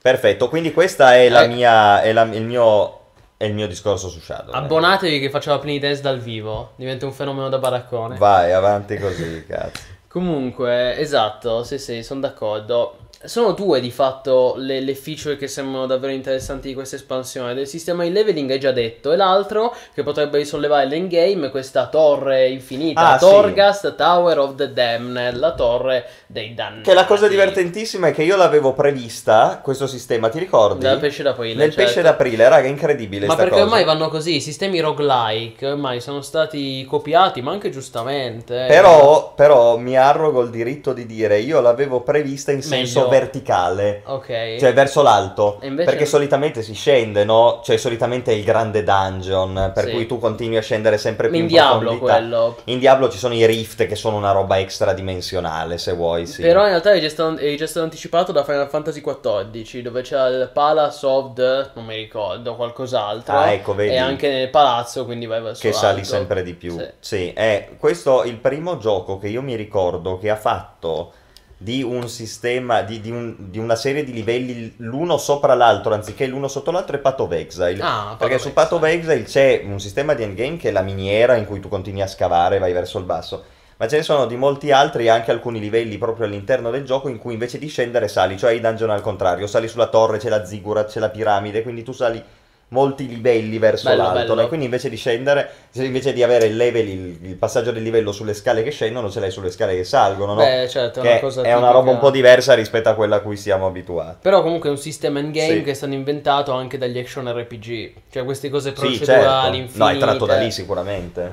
Perfetto, 0.00 0.48
quindi 0.48 0.72
questa 0.72 1.14
è 1.16 1.28
la 1.28 1.42
Eh. 1.42 1.48
mia 1.48 2.00
è 2.00 2.12
la- 2.12 2.22
il 2.22 2.44
mio 2.44 3.00
è 3.38 3.44
il 3.44 3.52
mio 3.52 3.66
discorso 3.66 4.08
su 4.08 4.20
Shadow. 4.20 4.54
Abbonatevi 4.54 5.20
che 5.20 5.28
faccio 5.28 5.50
la 5.50 5.58
Pliny 5.58 5.78
Dance 5.78 6.00
dal 6.00 6.18
vivo. 6.20 6.70
Diventa 6.76 7.04
un 7.04 7.12
fenomeno 7.12 7.50
da 7.50 7.58
baraccone. 7.58 8.16
Vai, 8.16 8.52
avanti 8.52 8.96
così, 8.96 9.44
cazzo. 9.46 9.82
Comunque, 10.08 10.96
esatto, 10.98 11.62
sì 11.62 11.78
sì, 11.78 12.02
sono 12.02 12.20
d'accordo. 12.20 12.96
Sono 13.26 13.52
due 13.52 13.80
di 13.80 13.90
fatto 13.90 14.54
le, 14.56 14.80
le 14.80 14.94
feature 14.94 15.36
che 15.36 15.48
sembrano 15.48 15.86
davvero 15.86 16.12
interessanti 16.12 16.68
di 16.68 16.74
questa 16.74 16.96
espansione. 16.96 17.54
Del 17.54 17.66
sistema 17.66 18.04
di 18.04 18.10
leveling 18.10 18.50
hai 18.50 18.60
già 18.60 18.72
detto, 18.72 19.12
e 19.12 19.16
l'altro 19.16 19.74
che 19.94 20.02
potrebbe 20.02 20.38
risollevare 20.38 20.86
l'endgame 20.86 21.46
è 21.46 21.50
questa 21.50 21.88
torre 21.88 22.48
infinita, 22.48 23.14
Ah, 23.14 23.18
sì. 23.18 23.24
Torghast 23.26 23.94
Tower 23.96 24.38
of 24.38 24.54
the 24.54 24.72
Damned, 24.72 25.36
la 25.36 25.54
torre 25.54 26.06
dei 26.26 26.54
dannati. 26.54 26.82
Che 26.82 26.94
la 26.94 27.04
cosa 27.04 27.28
divertentissima 27.28 28.08
è 28.08 28.12
che 28.12 28.22
io 28.22 28.36
l'avevo 28.36 28.72
prevista, 28.72 29.60
questo 29.62 29.86
sistema, 29.86 30.28
ti 30.28 30.38
ricordi? 30.38 30.84
Dal 30.84 30.98
pesce 30.98 31.22
d'aprile, 31.22 31.54
Nel 31.54 31.72
certo. 31.72 31.84
pesce 31.84 32.02
d'aprile, 32.02 32.48
raga, 32.48 32.68
incredibile 32.68 33.26
Ma 33.26 33.34
perché 33.36 33.50
cosa. 33.50 33.62
ormai 33.64 33.84
vanno 33.84 34.08
così, 34.08 34.36
i 34.36 34.40
sistemi 34.40 34.80
roguelike 34.80 35.66
ormai 35.66 36.00
sono 36.00 36.20
stati 36.20 36.84
copiati, 36.84 37.42
ma 37.42 37.52
anche 37.52 37.70
giustamente. 37.70 38.66
Però, 38.68 39.32
però 39.34 39.76
mi 39.76 39.96
arrogo 39.96 40.42
il 40.42 40.50
diritto 40.50 40.92
di 40.92 41.06
dire, 41.06 41.38
io 41.40 41.60
l'avevo 41.60 42.00
prevista 42.00 42.52
in 42.52 42.62
senso 42.62 43.00
Meglio. 43.00 43.08
Verticale. 43.18 44.02
Ok. 44.04 44.56
Cioè 44.58 44.72
verso 44.72 45.02
l'alto, 45.02 45.58
perché 45.60 46.04
solitamente 46.06 46.62
si 46.62 46.74
scende, 46.74 47.24
no? 47.24 47.60
Cioè 47.64 47.76
solitamente 47.76 48.30
è 48.32 48.34
il 48.34 48.44
grande 48.44 48.82
dungeon, 48.82 49.72
per 49.74 49.86
Sì. 49.86 49.92
cui 49.92 50.06
tu 50.06 50.18
continui 50.18 50.56
a 50.56 50.62
scendere 50.62 50.98
sempre 50.98 51.28
più 51.28 51.36
in 51.36 51.42
in 51.42 51.48
Diablo 51.48 51.98
quello. 51.98 52.56
In 52.64 52.78
Diablo 52.78 53.08
ci 53.08 53.18
sono 53.18 53.34
i 53.34 53.46
rift 53.46 53.86
che 53.86 53.94
sono 53.94 54.16
una 54.16 54.32
roba 54.32 54.58
extradimensionale, 54.58 55.78
se 55.78 55.92
vuoi, 55.92 56.26
sì. 56.26 56.42
Però 56.42 56.62
in 56.62 56.68
realtà 56.68 56.92
è 56.92 57.00
già, 57.00 57.08
stato, 57.08 57.36
è 57.38 57.54
già 57.54 57.66
stato 57.66 57.84
anticipato 57.84 58.32
da 58.32 58.44
Final 58.44 58.68
Fantasy 58.68 59.00
XIV, 59.00 59.80
dove 59.82 60.02
c'è 60.02 60.28
il 60.28 60.50
Palace 60.52 61.06
of 61.06 61.34
the... 61.34 61.70
non 61.74 61.84
mi 61.84 61.96
ricordo, 61.96 62.54
qualcos'altro. 62.56 63.36
Ah, 63.36 63.50
ecco, 63.52 63.74
vedi. 63.74 63.94
E 63.94 63.98
anche 63.98 64.28
nel 64.28 64.50
palazzo, 64.50 65.04
quindi 65.04 65.26
vai 65.26 65.40
verso 65.40 65.60
che 65.62 65.72
sali 65.72 65.96
l'alto. 65.96 66.08
sempre 66.08 66.42
di 66.42 66.54
più. 66.54 66.78
Sì. 66.78 67.16
Sì, 67.16 67.32
è 67.34 67.70
questo 67.78 68.24
il 68.24 68.36
primo 68.36 68.76
gioco 68.78 69.18
che 69.18 69.28
io 69.28 69.42
mi 69.42 69.54
ricordo 69.54 70.18
che 70.18 70.28
ha 70.30 70.36
fatto 70.36 71.12
di 71.58 71.82
un 71.82 72.08
sistema, 72.08 72.82
di, 72.82 73.00
di 73.00 73.10
un- 73.10 73.34
di 73.38 73.58
una 73.58 73.76
serie 73.76 74.04
di 74.04 74.12
livelli 74.12 74.74
l'uno 74.78 75.16
sopra 75.18 75.54
l'altro, 75.54 75.94
anziché 75.94 76.26
l'uno 76.26 76.48
sotto 76.48 76.70
l'altro, 76.70 76.96
è 76.96 76.98
Path 77.00 77.20
of 77.20 77.32
Exile. 77.32 77.80
Ah, 77.82 78.16
Path 78.18 78.18
Perché 78.18 78.34
of 78.34 78.40
su. 78.40 78.52
Path 78.52 78.72
of 78.72 78.82
Exile 78.84 79.22
c'è 79.22 79.62
un 79.64 79.80
sistema 79.80 80.14
di 80.14 80.22
endgame 80.22 80.56
che 80.56 80.68
è 80.68 80.72
la 80.72 80.82
miniera 80.82 81.34
in 81.36 81.46
cui 81.46 81.60
tu 81.60 81.68
continui 81.68 82.02
a 82.02 82.06
scavare 82.06 82.56
e 82.56 82.58
vai 82.58 82.72
verso 82.72 82.98
il 82.98 83.04
basso. 83.04 83.44
Ma 83.78 83.88
ce 83.88 83.96
ne 83.96 84.02
sono 84.02 84.26
di 84.26 84.36
molti 84.36 84.70
altri, 84.70 85.08
anche 85.08 85.30
alcuni 85.30 85.60
livelli 85.60 85.98
proprio 85.98 86.26
all'interno 86.26 86.70
del 86.70 86.84
gioco 86.84 87.08
in 87.08 87.18
cui 87.18 87.34
invece 87.34 87.58
di 87.58 87.68
scendere 87.68 88.08
sali, 88.08 88.38
cioè 88.38 88.52
i 88.52 88.60
dungeon 88.60 88.90
al 88.90 89.02
contrario, 89.02 89.46
sali 89.46 89.68
sulla 89.68 89.88
torre, 89.88 90.16
c'è 90.18 90.30
la 90.30 90.44
ziggurat, 90.46 90.90
c'è 90.90 90.98
la 91.00 91.10
piramide, 91.10 91.62
quindi 91.62 91.82
tu 91.82 91.92
sali 91.92 92.22
molti 92.68 93.06
livelli 93.06 93.58
verso 93.58 93.88
Bello, 93.88 94.02
l'alto, 94.02 94.18
bello. 94.18 94.34
no? 94.42 94.48
Quindi 94.48 94.64
invece 94.64 94.88
di 94.88 94.96
scendere, 94.96 95.48
invece 95.74 96.12
di 96.12 96.22
avere 96.22 96.46
il 96.46 96.56
level, 96.56 96.88
il, 96.88 97.18
il 97.22 97.34
passaggio 97.36 97.70
del 97.70 97.82
livello 97.82 98.10
sulle 98.10 98.34
scale 98.34 98.62
che 98.64 98.70
scendono, 98.70 99.08
ce 99.08 99.20
l'hai 99.20 99.30
sulle 99.30 99.50
scale 99.52 99.76
che 99.76 99.84
salgono, 99.84 100.34
no? 100.34 100.40
Beh, 100.44 100.68
certo, 100.68 101.00
è 101.00 101.20
che 101.20 101.24
una 101.24 101.42
è 101.42 101.54
una 101.54 101.70
roba 101.70 101.90
un 101.92 101.98
po' 101.98 102.10
diversa 102.10 102.54
rispetto 102.54 102.88
a 102.88 102.94
quella 102.94 103.16
a 103.16 103.20
cui 103.20 103.36
siamo 103.36 103.66
abituati. 103.66 104.16
Però 104.22 104.42
comunque 104.42 104.68
è 104.68 104.72
un 104.72 104.78
sistema 104.78 105.20
endgame 105.20 105.58
Sì. 105.58 105.62
che 105.62 105.70
è 105.70 105.74
stato 105.74 105.92
inventato 105.92 106.52
anche 106.52 106.76
dagli 106.76 106.98
action 106.98 107.28
RPG. 107.32 107.92
Cioè 108.10 108.24
queste 108.24 108.48
cose 108.50 108.70
Sì, 108.70 108.80
procedurali 108.80 109.04
certo. 109.04 109.56
infinite. 109.56 109.78
No, 109.78 109.88
è 109.90 109.98
tratto 109.98 110.26
da 110.26 110.36
lì 110.36 110.50
sicuramente. 110.50 111.32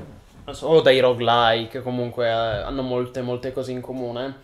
o 0.61 0.81
dai 0.81 0.99
roguelike, 0.99 1.81
comunque 1.81 2.27
eh, 2.27 2.29
hanno 2.31 2.81
molte 2.83 3.21
molte 3.21 3.51
cose 3.53 3.71
in 3.71 3.81
comune. 3.81 4.35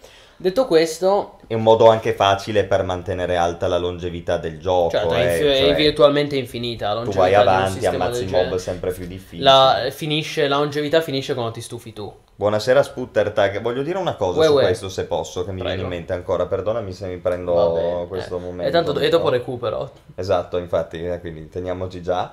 Detto 0.42 0.68
questo, 0.68 1.40
È 1.48 1.54
un 1.54 1.64
modo 1.64 1.90
anche 1.90 2.14
facile 2.14 2.64
per 2.64 2.84
mantenere 2.84 3.36
alta 3.36 3.68
la 3.68 3.78
longevità 3.78 4.38
del 4.38 4.58
gioco. 4.58 4.92
certo, 4.92 5.14
è, 5.14 5.20
eh, 5.20 5.38
è 5.38 5.66
cioè, 5.66 5.76
virtualmente 5.76 6.38
infinita. 6.38 6.94
la 6.94 7.02
tu 7.04 7.12
vai 7.12 7.36
avanti, 7.36 7.86
ammazzi 7.86 8.26
mob 8.28 8.56
sempre 8.56 8.94
più 8.94 9.06
difficili. 9.06 9.42
La, 9.42 9.90
finisce, 9.92 10.48
la 10.48 10.60
longevità 10.60 11.02
finisce 11.02 11.34
quando 11.34 11.52
ti 11.52 11.60
stufi 11.60 11.92
tu. 11.92 12.10
Buonasera 12.36 12.82
Sputtertag, 12.82 13.60
voglio 13.60 13.84
dire 13.84 13.98
una 13.98 14.16
cosa 14.16 14.40
Uè, 14.40 14.46
su 14.46 14.54
uè. 14.54 14.64
questo 14.64 14.88
se 14.88 15.04
posso, 15.08 15.44
che 15.44 15.52
mi 15.52 15.56
viene 15.58 15.72
in 15.72 15.80
Prego. 15.80 15.94
mente 15.94 16.14
ancora, 16.14 16.46
perdonami 16.46 16.94
se 16.94 17.08
mi 17.08 17.18
prendo 17.18 17.54
Vabbè, 17.54 18.08
questo 18.08 18.38
eh. 18.38 18.40
momento. 18.40 18.64
E, 18.64 18.72
tanto, 18.72 18.98
e 18.98 19.10
dopo 19.10 19.26
po'. 19.26 19.30
recupero. 19.32 19.92
Esatto, 20.16 20.58
infatti, 20.58 21.06
eh, 21.06 21.20
quindi 21.20 21.50
teniamoci 21.50 22.02
già. 22.02 22.32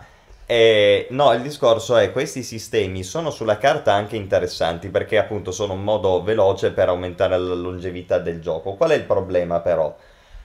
E, 0.49 1.09
no, 1.11 1.33
il 1.33 1.43
discorso 1.43 1.97
è 1.97 2.13
questi 2.13 2.43
sistemi 2.45 3.03
sono 3.03 3.31
sulla 3.31 3.59
carta 3.59 3.93
anche 3.93 4.15
interessanti 4.15 4.89
perché 4.91 5.19
appunto 5.19 5.51
sono 5.51 5.73
un 5.73 5.83
modo 5.83 6.23
veloce 6.23 6.71
per 6.71 6.89
aumentare 6.89 7.37
la 7.37 7.55
longevità 7.55 8.19
del 8.19 8.41
gioco. 8.41 8.75
Qual 8.75 8.91
è 8.91 8.95
il 8.95 9.03
problema 9.03 9.59
però? 9.61 9.95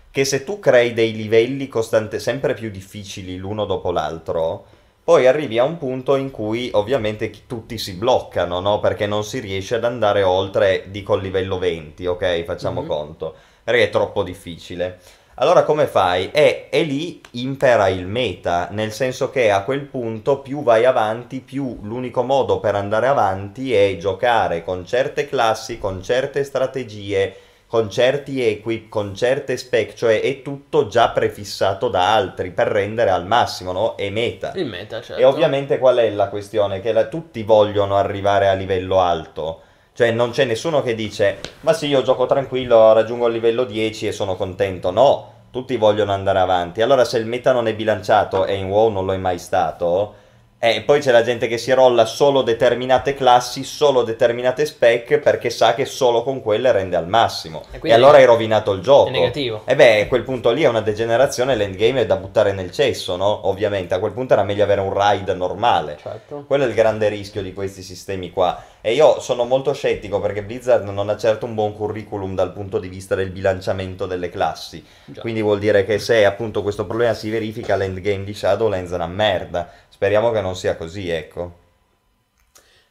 Che 0.10 0.26
se 0.26 0.44
tu 0.44 0.60
crei 0.60 0.94
dei 0.94 1.14
livelli 1.14 1.68
costante, 1.68 2.20
sempre 2.20 2.54
più 2.56 2.72
difficili 2.72 3.38
l'uno 3.38 3.66
dopo 3.66 3.92
l'altro, 3.92 4.66
poi 5.04 5.28
arrivi 5.28 5.58
a 5.60 5.64
un 5.64 5.78
punto 5.78 6.16
in 6.16 6.32
cui 6.32 6.70
ovviamente 6.74 7.32
tutti 7.48 7.78
si 7.78 7.94
bloccano, 7.94 8.60
no? 8.60 8.80
Perché 8.80 9.06
non 9.08 9.24
si 9.24 9.40
riesce 9.40 9.76
ad 9.76 9.86
andare 9.86 10.24
oltre, 10.24 10.86
dico 10.90 11.16
il 11.16 11.22
livello 11.22 11.58
20, 11.60 12.06
ok? 12.08 12.44
Facciamo 12.44 12.82
Mhm. 12.82 12.88
conto, 12.88 13.36
perché 13.64 13.84
è 13.84 13.90
troppo 13.90 14.24
difficile. 14.24 15.00
Allora 15.36 15.64
come 15.64 15.88
fai? 15.88 16.30
E, 16.32 16.68
e 16.70 16.84
lì 16.84 17.22
impera 17.32 17.88
il 17.88 18.06
meta, 18.06 18.68
nel 18.72 18.92
senso 18.92 19.30
che 19.30 19.50
a 19.50 19.64
quel 19.64 19.82
punto 19.82 20.40
più 20.40 20.62
vai 20.62 20.86
avanti, 20.86 21.40
più 21.40 21.80
l'unico 21.82 22.22
modo 22.22 22.60
per 22.60 22.76
andare 22.76 23.08
avanti 23.08 23.74
è 23.74 23.98
giocare 23.98 24.64
con 24.64 24.86
certe 24.86 25.28
classi, 25.28 25.80
con 25.80 26.04
certe 26.04 26.44
strategie, 26.44 27.36
con 27.66 27.90
certi 27.90 28.46
equip, 28.46 28.90
con 28.90 29.16
certe 29.16 29.56
spec, 29.56 29.94
cioè 29.94 30.20
è 30.22 30.42
tutto 30.42 30.88
già 30.88 31.10
prefissato 31.10 31.88
da 31.88 32.14
altri 32.14 32.52
per 32.52 32.68
rendere 32.68 33.10
al 33.10 33.26
massimo, 33.26 33.72
no? 33.72 33.96
È 33.96 34.10
meta. 34.10 34.52
Il 34.56 34.66
meta, 34.66 35.02
certo. 35.02 35.22
E 35.22 35.26
ovviamente 35.26 35.78
qual 35.80 35.96
è 35.98 36.10
la 36.12 36.28
questione? 36.28 36.82
Che 36.82 36.92
la- 36.92 37.06
tutti 37.08 37.42
vogliono 37.44 37.96
arrivare 37.96 38.50
a 38.50 38.54
livello 38.54 39.00
alto. 39.00 39.62
Cioè 40.02 40.10
non 40.10 40.32
c'è 40.32 40.46
nessuno 40.46 40.82
che 40.82 40.96
dice 40.96 41.38
ma 41.60 41.74
sì 41.74 41.86
io 41.86 42.02
gioco 42.02 42.26
tranquillo, 42.26 42.92
raggiungo 42.92 43.28
il 43.28 43.34
livello 43.34 43.66
10 43.66 44.08
e 44.08 44.12
sono 44.12 44.36
contento. 44.36 44.90
No, 44.90 45.32
tutti 45.52 45.78
vogliono 45.78 46.12
andare 46.12 46.40
avanti. 46.40 46.82
Allora 46.82 47.06
se 47.06 47.20
il 47.20 47.28
meta 47.28 47.52
non 47.52 47.68
è 47.68 47.76
bilanciato 47.76 48.48
e 48.48 48.56
in 48.56 48.68
WoW 48.68 48.90
non 48.90 49.06
lo 49.06 49.14
è 49.14 49.18
mai 49.18 49.38
stato, 49.38 50.16
e 50.64 50.82
poi 50.82 51.00
c'è 51.00 51.12
la 51.12 51.24
gente 51.24 51.48
che 51.48 51.58
si 51.58 51.72
rolla 51.72 52.06
solo 52.06 52.44
determinate 52.44 53.16
classi, 53.16 53.64
solo 53.64 54.04
determinate 54.04 54.68
spec 54.68 55.18
perché 55.18 55.50
sa 55.50 55.74
che 55.74 55.86
solo 55.86 56.22
con 56.22 56.40
quelle 56.40 56.72
rende 56.72 56.96
al 56.96 57.08
massimo. 57.08 57.64
E 57.72 57.80
E, 57.82 57.94
allora 57.94 58.18
hai 58.18 58.26
rovinato 58.26 58.72
il 58.72 58.82
gioco. 58.82 59.10
È 59.10 59.12
negativo. 59.12 59.64
E 59.66 59.76
beh, 59.76 60.02
a 60.02 60.08
quel 60.08 60.22
punto 60.22 60.52
lì 60.52 60.62
è 60.62 60.68
una 60.68 60.82
degenerazione, 60.82 61.56
l'endgame 61.56 62.02
è 62.02 62.06
da 62.06 62.16
buttare 62.16 62.52
nel 62.52 62.72
cesso, 62.72 63.16
no? 63.16 63.48
Ovviamente, 63.48 63.96
a 63.96 64.00
quel 64.00 64.12
punto 64.12 64.34
era 64.34 64.44
meglio 64.44 64.64
avere 64.64 64.82
un 64.82 64.94
ride 64.94 65.34
normale. 65.34 65.98
Certo. 66.00 66.44
Quello 66.46 66.66
è 66.66 66.68
il 66.68 66.76
grande 66.76 67.10
rischio 67.10 67.42
di 67.42 67.54
questi 67.54 67.82
sistemi 67.82 68.30
qua. 68.30 68.64
E 68.82 68.94
io 68.94 69.20
sono 69.20 69.46
molto 69.46 69.74
scettico 69.74 70.20
perché 70.20 70.44
Blizzard 70.44 70.88
non 70.88 71.10
ha 71.10 71.18
certo 71.18 71.48
un 71.48 71.56
buon 71.56 71.74
curriculum 71.74 72.36
dal 72.36 72.52
punto 72.52 72.78
di 72.78 72.88
vista 72.88 73.16
del 73.16 73.32
bilanciamento 73.32 74.06
delle 74.06 74.30
classi. 74.30 74.86
Già. 75.06 75.22
Quindi 75.22 75.42
vuol 75.42 75.58
dire 75.58 75.86
che 75.86 75.98
se 75.98 76.24
appunto 76.24 76.62
questo 76.62 76.86
problema 76.86 77.16
si 77.16 77.32
verifica, 77.32 77.76
l'endgame 77.76 78.24
di 78.24 78.34
Shadowlands 78.36 78.92
è 78.92 78.96
una 78.96 79.08
merda. 79.08 79.70
Speriamo 80.02 80.32
che 80.32 80.42
non 80.42 80.56
sia 80.56 80.76
così, 80.76 81.10
ecco. 81.10 81.60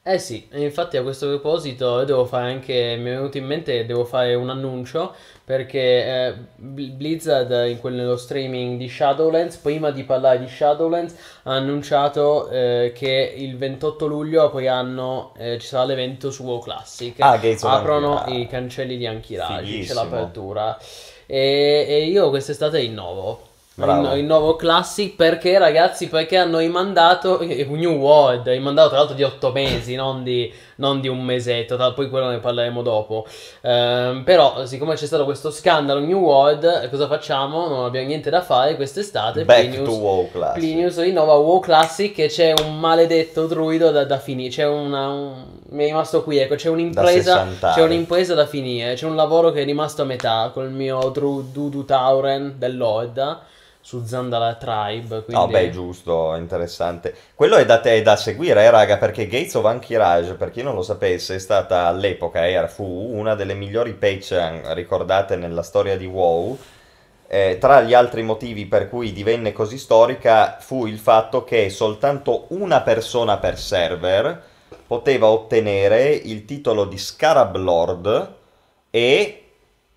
Eh 0.03 0.19
sì, 0.19 0.47
infatti 0.53 0.97
a 0.97 1.03
questo 1.03 1.27
proposito 1.27 2.05
devo 2.05 2.25
fare 2.25 2.53
anche, 2.53 2.97
mi 2.97 3.11
è 3.11 3.15
venuto 3.15 3.37
in 3.37 3.47
mente, 3.47 3.85
devo 3.85 4.05
fare 4.05 4.35
un 4.35 4.49
annuncio 4.49 5.13
perché 5.45 6.29
eh, 6.29 6.35
Bl- 6.55 6.93
Blizzard 6.93 7.69
in 7.69 7.81
quel, 7.81 7.95
nello 7.95 8.17
streaming 8.17 8.79
di 8.79 8.89
Shadowlands, 8.89 9.57
prima 9.57 9.91
di 9.91 10.05
parlare 10.05 10.39
di 10.39 10.47
Shadowlands, 10.49 11.15
ha 11.43 11.53
annunciato 11.55 12.49
eh, 12.49 12.93
che 12.95 13.35
il 13.37 13.59
28 13.59 14.07
luglio 14.07 14.45
apriranno, 14.45 15.35
eh, 15.37 15.59
ci 15.59 15.67
sarà 15.67 15.85
l'evento 15.85 16.31
su 16.31 16.45
WoW 16.45 16.61
Classic, 16.61 17.17
Ah, 17.19 17.41
aprono 17.75 18.23
i 18.29 18.47
cancelli 18.47 18.97
di 18.97 19.07
Ankiraj, 19.07 19.85
c'è 19.85 19.95
l'apertura 19.95 20.79
e, 21.27 21.87
e 21.89 22.05
io 22.07 22.31
quest'estate 22.31 22.79
rinnovo. 22.79 23.49
Bravo. 23.77 24.13
Il, 24.15 24.19
il 24.21 24.25
nuovo 24.27 24.57
Classic 24.57 25.15
perché 25.15 25.57
ragazzi 25.57 26.09
perché 26.09 26.37
hanno 26.37 26.59
rimandato 26.59 27.39
eh, 27.39 27.65
New 27.65 27.93
World 27.99 28.49
rimandato 28.49 28.89
tra 28.89 28.99
l'altro 28.99 29.15
di 29.15 29.23
8 29.23 29.53
mesi 29.53 29.95
non 29.95 30.23
di, 30.23 30.53
non 30.77 31.01
di 31.01 31.09
un 31.09 31.23
mesetto 31.23 31.77
tra- 31.77 31.93
poi 31.93 32.11
quello 32.11 32.29
ne 32.29 32.39
parleremo 32.39 32.83
dopo 32.83 33.27
Ehm, 33.63 34.23
però 34.25 34.67
siccome 34.67 34.97
c'è 34.97 35.07
stato 35.07 35.25
questo 35.25 35.51
scandalo 35.51 36.01
New 36.01 36.19
World 36.19 36.65
eh, 36.83 36.91
cosa 36.91 37.07
facciamo 37.07 37.69
non 37.69 37.85
abbiamo 37.85 38.09
niente 38.09 38.29
da 38.29 38.43
fare 38.43 38.75
quest'estate 38.77 39.45
Back 39.45 39.69
Plinius, 39.69 39.89
to 39.89 39.95
WoW 39.95 40.29
Classic. 40.31 40.59
Plinius 40.59 41.01
rinnova 41.01 41.35
WoW 41.35 41.61
Classic 41.61 42.19
e 42.19 42.27
c'è 42.27 42.53
un 42.65 42.79
maledetto 42.79 43.47
druido 43.47 43.91
da, 43.91 44.05
da 44.05 44.19
finire 44.19 44.51
c'è 44.51 44.67
una- 44.67 45.09
un, 45.09 45.45
mi 45.71 45.85
è 45.85 45.87
rimasto 45.87 46.23
qui, 46.25 46.39
ecco, 46.39 46.57
c'è 46.57 46.69
un'impresa, 46.69 47.35
60 47.45 47.73
c'è 47.75 47.83
un'impresa 47.83 48.35
da 48.35 48.45
finire, 48.47 48.95
c'è 48.95 49.07
un 49.07 49.15
lavoro 49.15 49.53
che 49.53 49.63
è 49.63 49.65
rimasto 49.65 50.03
a 50.03 50.05
metà 50.05 50.51
col 50.53 50.71
mio 50.73 51.11
Dudu 51.11 51.85
Tauren 51.85 52.55
dell'Oeda 52.59 53.41
su 53.81 54.05
Zandala 54.05 54.55
Tribe, 54.55 55.25
quindi... 55.25 55.33
No, 55.33 55.49
beh, 55.49 55.71
giusto, 55.71 56.35
interessante. 56.37 57.15
Quello 57.35 57.57
è 57.57 57.65
da 57.65 57.81
te, 57.81 57.97
è 57.97 58.03
da 58.03 58.17
seguire, 58.17 58.63
eh, 58.63 58.71
raga, 58.71 58.99
perché 58.99 59.27
Gates 59.27 59.55
of 59.55 59.65
Ankirage, 59.65 60.35
per 60.35 60.51
chi 60.51 60.63
non 60.63 60.75
lo 60.75 60.83
sapesse, 60.83 61.37
è 61.37 61.39
stata 61.39 61.87
all'epoca, 61.87 62.47
era, 62.47 62.69
fu 62.69 62.85
una 62.85 63.35
delle 63.35 63.55
migliori 63.55 63.95
patch 63.95 64.33
eh, 64.33 64.75
ricordate 64.75 65.37
nella 65.37 65.63
storia 65.63 65.97
di 65.97 66.07
WoW. 66.07 66.59
Eh, 67.27 67.59
tra 67.61 67.81
gli 67.81 67.95
altri 67.95 68.23
motivi 68.23 68.67
per 68.67 68.89
cui 68.89 69.13
divenne 69.13 69.53
così 69.53 69.79
storica 69.79 70.57
fu 70.59 70.87
il 70.87 70.99
fatto 70.99 71.45
che 71.45 71.71
soltanto 71.71 72.47
una 72.49 72.81
persona 72.81 73.39
per 73.39 73.57
server 73.57 74.43
poteva 74.85 75.29
ottenere 75.29 76.11
il 76.11 76.45
titolo 76.45 76.87
di 76.87 76.99
Scarab 76.99 77.57
Lord 77.57 78.35
e... 78.91 79.45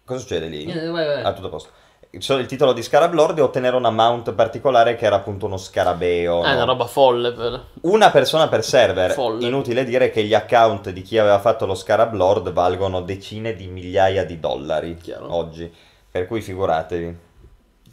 Cosa 0.06 0.20
succede 0.20 0.46
lì? 0.46 0.66
Eh, 0.66 0.88
vai, 0.90 1.06
vai. 1.08 1.24
Ah, 1.24 1.34
tutto 1.34 1.48
a 1.48 1.50
posto. 1.50 1.70
Il 2.16 2.46
titolo 2.46 2.74
di 2.74 2.84
Scarab 2.84 3.12
Lord 3.14 3.40
e 3.40 3.42
ottenere 3.42 3.76
una 3.76 3.90
mount 3.90 4.34
particolare 4.34 4.96
che 4.96 5.06
era 5.06 5.16
appunto 5.16 5.48
uno 5.48 5.58
scarabeo. 5.58 6.44
È 6.44 6.50
no? 6.50 6.54
una 6.54 6.64
roba 6.64 6.86
folle 6.86 7.34
per... 7.34 7.66
Una 7.82 8.12
persona 8.12 8.48
per 8.48 8.64
server. 8.64 9.14
Folle. 9.14 9.44
Inutile 9.44 9.84
dire 9.84 10.12
che 10.12 10.24
gli 10.24 10.36
account 10.36 10.92
di 10.92 11.02
chi 11.02 11.18
aveva 11.18 11.40
fatto 11.40 11.66
lo 11.66 11.74
Scarab 11.74 12.14
Lord 12.14 12.52
valgono 12.52 13.02
decine 13.02 13.56
di 13.56 13.66
migliaia 13.66 14.26
di 14.26 14.40
dollari 14.40 14.96
Chiaro. 14.98 15.34
oggi. 15.34 15.74
Per 16.12 16.28
cui 16.28 16.42
figuratevi. 16.42 17.18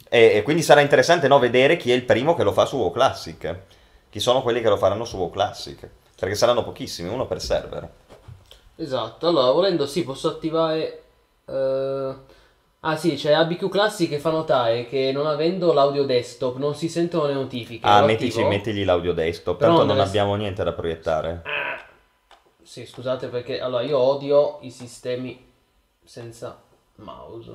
E, 0.07 0.31
e 0.35 0.43
quindi 0.43 0.61
sarà 0.61 0.81
interessante 0.81 1.27
no, 1.27 1.39
vedere 1.39 1.75
chi 1.75 1.91
è 1.91 1.95
il 1.95 2.03
primo 2.03 2.35
che 2.35 2.43
lo 2.43 2.51
fa 2.51 2.65
su 2.65 2.77
WoW 2.77 2.91
Classic. 2.91 3.55
Chi 4.07 4.19
sono 4.19 4.43
quelli 4.43 4.61
che 4.61 4.69
lo 4.69 4.77
faranno 4.77 5.03
su 5.03 5.17
WoW 5.17 5.31
Classic. 5.31 5.89
Perché 6.15 6.35
saranno 6.35 6.63
pochissimi, 6.63 7.09
uno 7.09 7.25
per 7.25 7.41
server. 7.41 7.89
Esatto, 8.75 9.27
allora 9.27 9.49
volendo 9.49 9.87
sì, 9.87 10.03
posso 10.03 10.27
attivare... 10.27 11.01
eh, 11.47 12.13
Ah 12.83 12.95
sì, 12.95 13.13
c'è 13.13 13.31
ABQ 13.33 13.69
Classic 13.69 14.09
che 14.09 14.17
fa 14.17 14.31
notare 14.31 14.87
che 14.87 15.11
non 15.13 15.27
avendo 15.27 15.71
l'audio 15.71 16.03
desktop 16.03 16.57
non 16.57 16.73
si 16.73 16.89
sentono 16.89 17.27
le 17.27 17.33
notifiche. 17.33 17.85
Ah, 17.85 18.03
mettici, 18.03 18.43
mettigli 18.43 18.83
l'audio 18.83 19.13
desktop. 19.13 19.57
Però 19.57 19.75
Tanto 19.75 19.85
non 19.85 19.97
non 19.97 20.07
abbiamo 20.07 20.33
niente 20.35 20.63
da 20.63 20.73
proiettare. 20.73 21.43
Sì, 22.63 22.85
scusate 22.85 23.27
perché 23.27 23.59
allora 23.59 23.83
io 23.83 23.99
odio 23.99 24.57
i 24.61 24.71
sistemi 24.71 25.47
senza 26.03 26.59
mouse. 26.95 27.51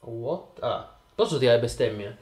What? 0.00 0.62
Ah, 0.62 0.94
posso 1.14 1.38
tirare 1.38 1.58
bestemmie? 1.58 2.18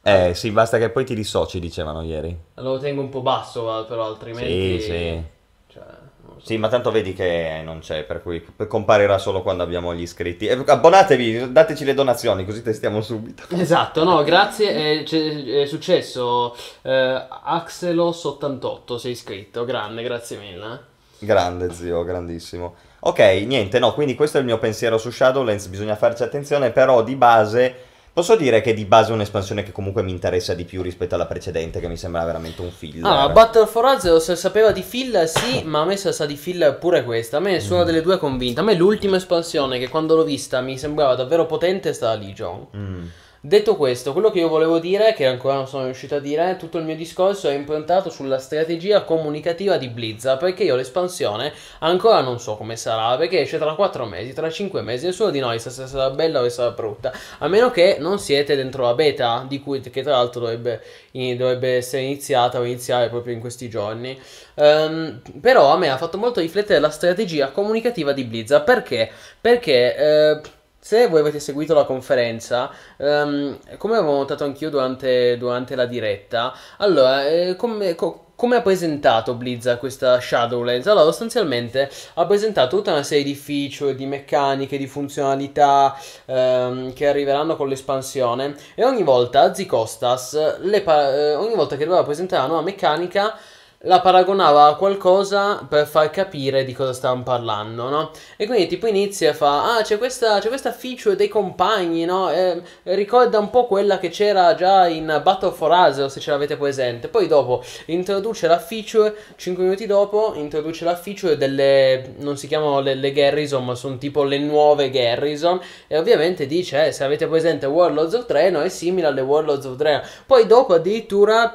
Eh 0.00 0.32
sì, 0.34 0.50
basta 0.50 0.78
che 0.78 0.88
poi 0.88 1.04
ti 1.04 1.14
dissoci, 1.14 1.60
dicevano 1.60 2.00
ieri. 2.02 2.34
Allora 2.54 2.74
lo 2.74 2.80
tengo 2.80 3.02
un 3.02 3.10
po' 3.10 3.20
basso, 3.20 3.84
però 3.86 4.06
altrimenti... 4.06 4.80
Sì, 4.80 4.86
sì. 4.86 5.22
Cioè, 5.66 5.84
non 6.22 6.22
lo 6.22 6.27
so. 6.27 6.27
Sì, 6.42 6.56
ma 6.56 6.68
tanto 6.68 6.90
vedi 6.90 7.12
che 7.12 7.60
non 7.64 7.80
c'è, 7.80 8.04
per 8.04 8.22
cui 8.22 8.44
comparirà 8.68 9.18
solo 9.18 9.42
quando 9.42 9.62
abbiamo 9.62 9.94
gli 9.94 10.02
iscritti. 10.02 10.46
E 10.46 10.62
abbonatevi, 10.66 11.52
dateci 11.52 11.84
le 11.84 11.94
donazioni, 11.94 12.44
così 12.44 12.62
testiamo 12.62 13.00
subito. 13.00 13.42
Esatto, 13.50 14.04
no, 14.04 14.22
grazie, 14.22 15.00
è, 15.00 15.02
c'è- 15.02 15.44
è 15.62 15.66
successo. 15.66 16.56
Eh, 16.82 17.26
Axelos88 17.46 18.96
sei 18.96 19.12
iscritto, 19.12 19.64
grande, 19.64 20.02
grazie 20.02 20.38
mille. 20.38 20.80
Grande 21.18 21.72
zio, 21.72 22.04
grandissimo. 22.04 22.76
Ok, 23.00 23.18
niente, 23.46 23.78
no, 23.78 23.92
quindi 23.94 24.14
questo 24.14 24.36
è 24.38 24.40
il 24.40 24.46
mio 24.46 24.58
pensiero 24.58 24.98
su 24.98 25.10
Shadowlands, 25.10 25.66
bisogna 25.66 25.96
farci 25.96 26.22
attenzione, 26.22 26.70
però 26.70 27.02
di 27.02 27.14
base... 27.16 27.82
Posso 28.18 28.34
dire 28.34 28.60
che 28.60 28.74
di 28.74 28.84
base 28.84 29.12
è 29.12 29.14
un'espansione 29.14 29.62
che 29.62 29.70
comunque 29.70 30.02
mi 30.02 30.10
interessa 30.10 30.52
di 30.52 30.64
più 30.64 30.82
rispetto 30.82 31.14
alla 31.14 31.26
precedente, 31.26 31.78
che 31.78 31.86
mi 31.86 31.96
sembra 31.96 32.24
veramente 32.24 32.60
un 32.60 32.72
filler. 32.72 33.06
Ah, 33.06 33.28
Battle 33.28 33.68
for 33.68 33.84
Azeroth 33.84 34.22
se 34.22 34.34
sapeva 34.34 34.72
di 34.72 34.82
Phil, 34.82 35.22
sì, 35.28 35.62
ma 35.64 35.82
a 35.82 35.84
me 35.84 35.96
sa 35.96 36.10
sa 36.10 36.26
di 36.26 36.34
Phil 36.34 36.78
pure 36.80 37.04
questa. 37.04 37.36
A 37.36 37.40
me 37.40 37.52
nessuna 37.52 37.84
delle 37.84 38.02
due 38.02 38.16
è 38.16 38.18
convinta. 38.18 38.62
A 38.62 38.64
me 38.64 38.74
l'ultima 38.74 39.18
espansione 39.18 39.78
che 39.78 39.88
quando 39.88 40.16
l'ho 40.16 40.24
vista 40.24 40.60
mi 40.60 40.76
sembrava 40.76 41.14
davvero 41.14 41.46
potente 41.46 41.90
è 41.90 41.92
stata 41.92 42.18
Legion. 42.18 42.66
Mm. 42.76 43.06
Detto 43.40 43.76
questo, 43.76 44.12
quello 44.12 44.32
che 44.32 44.40
io 44.40 44.48
volevo 44.48 44.80
dire, 44.80 45.12
che 45.12 45.24
ancora 45.24 45.54
non 45.54 45.68
sono 45.68 45.84
riuscito 45.84 46.16
a 46.16 46.18
dire, 46.18 46.56
tutto 46.58 46.78
il 46.78 46.84
mio 46.84 46.96
discorso 46.96 47.48
è 47.48 47.54
improntato 47.54 48.10
sulla 48.10 48.38
strategia 48.40 49.04
comunicativa 49.04 49.76
di 49.76 49.88
Blizzard, 49.88 50.40
perché 50.40 50.64
io 50.64 50.74
l'espansione 50.74 51.52
ancora 51.78 52.20
non 52.20 52.40
so 52.40 52.56
come 52.56 52.74
sarà, 52.74 53.16
perché 53.16 53.42
esce 53.42 53.58
tra 53.58 53.76
4 53.76 54.06
mesi, 54.06 54.32
tra 54.32 54.50
5 54.50 54.82
mesi, 54.82 55.06
nessuno 55.06 55.30
di 55.30 55.38
noi 55.38 55.60
sa 55.60 55.70
se 55.70 55.86
sarà 55.86 56.10
bella 56.10 56.40
o 56.40 56.44
se 56.44 56.50
sarà 56.50 56.70
brutta, 56.72 57.12
a 57.38 57.46
meno 57.46 57.70
che 57.70 57.98
non 58.00 58.18
siete 58.18 58.56
dentro 58.56 58.82
la 58.82 58.94
beta, 58.94 59.44
di 59.46 59.60
cui, 59.60 59.80
che 59.80 60.02
tra 60.02 60.16
l'altro 60.16 60.40
dovrebbe, 60.40 60.82
dovrebbe 61.12 61.76
essere 61.76 62.02
iniziata 62.02 62.58
o 62.58 62.64
iniziare 62.64 63.08
proprio 63.08 63.34
in 63.34 63.40
questi 63.40 63.68
giorni. 63.68 64.20
Ehm, 64.56 65.22
però 65.40 65.72
a 65.72 65.78
me 65.78 65.90
ha 65.90 65.96
fatto 65.96 66.18
molto 66.18 66.40
riflettere 66.40 66.80
la 66.80 66.90
strategia 66.90 67.52
comunicativa 67.52 68.12
di 68.12 68.24
Blizzard, 68.24 68.64
perché? 68.64 69.08
Perché... 69.40 69.96
eh, 69.96 70.40
se 70.88 71.06
voi 71.06 71.20
avete 71.20 71.38
seguito 71.38 71.74
la 71.74 71.84
conferenza, 71.84 72.70
ehm, 72.96 73.58
come 73.76 73.96
avevo 73.98 74.12
notato 74.12 74.44
anch'io 74.44 74.70
durante, 74.70 75.36
durante 75.36 75.74
la 75.74 75.84
diretta, 75.84 76.54
allora, 76.78 77.28
eh, 77.28 77.56
come, 77.56 77.94
co- 77.94 78.28
come 78.34 78.56
ha 78.56 78.62
presentato 78.62 79.34
Blizzard 79.34 79.78
questa 79.80 80.18
Shadowlands? 80.18 80.86
Allora, 80.86 81.04
sostanzialmente 81.04 81.90
ha 82.14 82.24
presentato 82.24 82.74
tutta 82.74 82.92
una 82.92 83.02
serie 83.02 83.22
di 83.24 83.34
feature, 83.34 83.94
di 83.94 84.06
meccaniche, 84.06 84.78
di 84.78 84.86
funzionalità 84.86 85.94
ehm, 86.24 86.94
che 86.94 87.06
arriveranno 87.06 87.54
con 87.56 87.68
l'espansione 87.68 88.56
e 88.74 88.82
ogni 88.82 89.02
volta 89.02 89.42
Azicostas, 89.42 90.58
le 90.60 90.80
pa- 90.80 91.14
eh, 91.14 91.34
ogni 91.34 91.54
volta 91.54 91.76
che 91.76 91.84
doveva 91.84 92.02
presentare 92.02 92.44
una 92.44 92.52
nuova 92.52 92.64
meccanica, 92.64 93.36
la 93.82 94.00
paragonava 94.00 94.64
a 94.64 94.74
qualcosa 94.74 95.64
per 95.68 95.86
far 95.86 96.10
capire 96.10 96.64
di 96.64 96.72
cosa 96.72 96.92
stavano 96.92 97.22
parlando, 97.22 97.88
no? 97.88 98.10
E 98.36 98.46
quindi 98.46 98.66
tipo 98.66 98.88
inizia 98.88 99.30
e 99.30 99.34
fa, 99.34 99.76
ah 99.76 99.82
c'è 99.82 99.98
questa, 99.98 100.40
c'è 100.40 100.48
questa 100.48 100.72
feature 100.72 101.14
dei 101.14 101.28
compagni, 101.28 102.04
no? 102.04 102.28
E, 102.28 102.60
e 102.82 102.94
ricorda 102.96 103.38
un 103.38 103.50
po' 103.50 103.66
quella 103.66 103.98
che 103.98 104.08
c'era 104.08 104.56
già 104.56 104.88
in 104.88 105.20
Battle 105.22 105.52
for 105.52 105.70
Azeroth, 105.70 106.10
se 106.10 106.18
ce 106.18 106.32
l'avete 106.32 106.56
presente. 106.56 107.06
Poi 107.06 107.28
dopo 107.28 107.62
introduce 107.86 108.48
la 108.48 108.58
feature, 108.58 109.14
5 109.36 109.62
minuti 109.62 109.86
dopo 109.86 110.32
introduce 110.34 110.84
la 110.84 110.96
feature 110.96 111.36
delle, 111.36 112.14
non 112.18 112.36
si 112.36 112.48
chiamano 112.48 112.80
le, 112.80 112.94
le 112.94 113.12
Garrison, 113.12 113.64
ma 113.64 113.76
sono 113.76 113.96
tipo 113.96 114.24
le 114.24 114.38
nuove 114.38 114.90
Garrison. 114.90 115.60
E 115.86 115.96
ovviamente 115.96 116.46
dice, 116.46 116.86
eh, 116.86 116.92
se 116.92 117.04
avete 117.04 117.28
presente 117.28 117.66
Warlords 117.66 118.14
of 118.14 118.26
Draenor 118.26 118.64
è 118.64 118.68
simile 118.68 119.06
alle 119.06 119.20
Warlords 119.20 119.66
of 119.66 119.76
Draenor. 119.76 120.02
Poi 120.26 120.46
dopo 120.46 120.74
addirittura... 120.74 121.52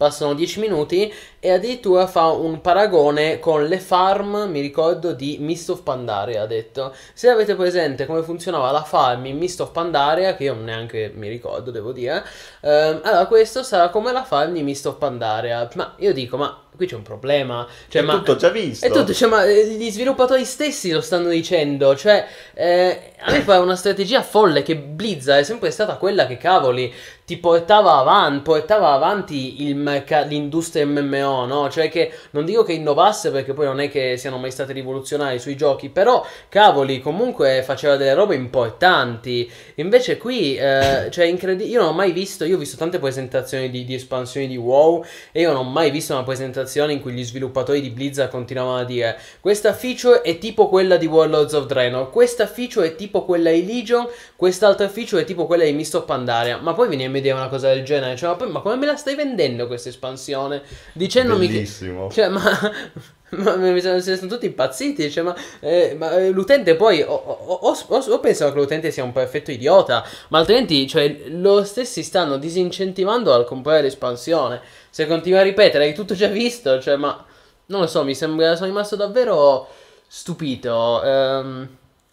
Passano 0.00 0.32
10 0.32 0.60
minuti 0.60 1.12
e 1.38 1.50
addirittura 1.52 2.06
fa 2.06 2.28
un 2.28 2.62
paragone 2.62 3.38
con 3.38 3.66
le 3.66 3.78
farm, 3.78 4.48
mi 4.48 4.62
ricordo, 4.62 5.12
di 5.12 5.36
Mist 5.40 5.68
of 5.68 5.82
Pandaria, 5.82 6.40
ha 6.40 6.46
detto. 6.46 6.94
Se 7.12 7.28
avete 7.28 7.54
presente 7.54 8.06
come 8.06 8.22
funzionava 8.22 8.70
la 8.70 8.82
farm 8.82 9.26
in 9.26 9.36
Mist 9.36 9.60
of 9.60 9.72
Pandaria, 9.72 10.34
che 10.36 10.44
io 10.44 10.54
neanche 10.54 11.12
mi 11.14 11.28
ricordo, 11.28 11.70
devo 11.70 11.92
dire, 11.92 12.24
ehm, 12.62 13.02
allora 13.04 13.26
questo 13.26 13.62
sarà 13.62 13.90
come 13.90 14.10
la 14.10 14.24
farm 14.24 14.54
di 14.54 14.62
Mist 14.62 14.86
of 14.86 14.96
Pandaria. 14.96 15.68
Ma 15.74 15.92
io 15.98 16.14
dico, 16.14 16.38
ma 16.38 16.58
qui 16.80 16.86
c'è 16.86 16.94
un 16.94 17.02
problema. 17.02 17.66
Cioè, 17.88 18.00
È 18.00 18.04
ma... 18.04 18.14
tutto 18.14 18.36
già 18.36 18.48
visto. 18.48 18.86
È 18.86 18.90
tutto, 18.90 19.12
cioè, 19.12 19.28
ma 19.28 19.44
eh, 19.44 19.66
gli 19.66 19.90
sviluppatori 19.90 20.46
stessi 20.46 20.90
lo 20.90 21.02
stanno 21.02 21.28
dicendo. 21.28 21.94
Cioè, 21.94 22.26
eh, 22.54 23.12
a 23.18 23.32
me 23.32 23.40
pare 23.42 23.60
una 23.60 23.76
strategia 23.76 24.22
folle 24.22 24.62
che 24.62 24.76
Blizzard 24.76 25.40
è 25.40 25.44
sempre 25.44 25.70
stata 25.70 25.96
quella 25.96 26.26
che 26.26 26.38
cavoli 26.38 26.90
ti 27.30 27.36
portava 27.36 27.98
avanti, 27.98 28.40
portava 28.40 28.92
avanti 28.92 29.62
il 29.62 29.76
merca- 29.76 30.22
l'industria 30.22 30.84
MMO, 30.84 31.44
no? 31.46 31.70
Cioè 31.70 31.88
che 31.88 32.12
non 32.30 32.44
dico 32.44 32.64
che 32.64 32.72
innovasse 32.72 33.30
perché 33.30 33.52
poi 33.52 33.66
non 33.66 33.78
è 33.78 33.88
che 33.88 34.16
siano 34.16 34.38
mai 34.38 34.50
stati 34.50 34.72
rivoluzionari 34.72 35.38
sui 35.38 35.56
giochi, 35.56 35.90
però 35.90 36.26
cavoli, 36.48 37.00
comunque 37.00 37.62
faceva 37.62 37.96
delle 37.96 38.14
robe 38.14 38.34
importanti. 38.34 39.48
Invece 39.76 40.16
qui, 40.16 40.56
eh, 40.56 41.08
cioè 41.10 41.26
incredibile, 41.26 41.68
io 41.68 41.80
non 41.80 41.90
ho 41.90 41.92
mai 41.94 42.10
visto, 42.10 42.44
io 42.44 42.56
ho 42.56 42.58
visto 42.58 42.76
tante 42.76 42.98
presentazioni 42.98 43.70
di, 43.70 43.84
di 43.84 43.94
espansioni 43.94 44.48
di 44.48 44.56
WoW 44.56 45.04
e 45.30 45.42
io 45.42 45.52
non 45.52 45.66
ho 45.66 45.68
mai 45.68 45.92
visto 45.92 46.14
una 46.14 46.24
presentazione 46.24 46.68
in 46.92 47.00
cui 47.00 47.12
gli 47.12 47.24
sviluppatori 47.24 47.80
di 47.80 47.90
Blizzard 47.90 48.30
continuavano 48.30 48.78
a 48.78 48.84
dire 48.84 49.18
questa 49.40 49.72
feature 49.72 50.22
è 50.22 50.38
tipo 50.38 50.68
quella 50.68 50.96
di 50.96 51.06
Warlords 51.06 51.52
of 51.52 51.66
Draenor, 51.66 52.10
questa 52.10 52.46
feature 52.46 52.86
è 52.88 52.94
tipo 52.94 53.24
quella 53.24 53.50
di 53.50 53.66
Legion, 53.66 54.06
quest'altra 54.36 54.88
feature 54.88 55.22
è 55.22 55.24
tipo 55.24 55.46
quella 55.46 55.64
di 55.64 55.72
Mist 55.72 55.94
of 55.94 56.04
Pandaria, 56.04 56.58
ma 56.58 56.74
poi 56.74 56.88
vieni 56.88 57.04
a 57.04 57.10
vedere 57.10 57.34
una 57.36 57.48
cosa 57.48 57.72
del 57.72 57.84
genere, 57.84 58.16
cioè 58.16 58.30
ma, 58.30 58.36
poi- 58.36 58.50
ma 58.50 58.60
come 58.60 58.76
me 58.76 58.86
la 58.86 58.96
stai 58.96 59.14
vendendo 59.14 59.66
questa 59.66 59.88
espansione? 59.88 60.62
Dicendomi 60.92 61.46
che... 61.46 61.52
Bellissimo. 61.54 62.10
Cioè, 62.10 62.28
ma, 62.28 62.42
ma 63.30 63.80
sono, 63.80 64.26
tutti 64.26 64.46
impazziti. 64.46 65.10
Cioè, 65.10 65.22
ma, 65.22 65.34
eh, 65.60 65.94
ma, 65.98 66.16
eh, 66.16 66.30
l'utente 66.30 66.74
poi. 66.74 67.02
O, 67.02 67.12
o, 67.14 67.54
o, 67.60 67.76
o- 67.86 68.04
o 68.08 68.20
pensano 68.20 68.52
che 68.52 68.58
l'utente 68.58 68.90
sia 68.90 69.04
un 69.04 69.12
perfetto 69.12 69.50
idiota. 69.50 70.04
Ma 70.28 70.38
altrimenti, 70.38 70.86
cioè, 70.88 71.16
lo 71.28 71.64
stessi 71.64 72.02
stanno 72.02 72.36
disincentivando 72.38 73.32
al 73.32 73.44
comprare 73.44 73.82
l'espansione. 73.82 74.60
Se 74.90 75.06
continua 75.06 75.40
a 75.40 75.42
ripetere, 75.42 75.84
hai 75.84 75.94
tutto 75.94 76.14
già 76.14 76.26
visto. 76.28 76.80
Cioè, 76.80 76.96
ma. 76.96 77.24
Non 77.66 77.80
lo 77.80 77.86
so, 77.86 78.04
mi 78.04 78.14
sembra. 78.14 78.54
Sono 78.56 78.66
rimasto 78.68 78.96
davvero 78.96 79.68
stupito. 80.06 81.02
Ehm, 81.02 81.68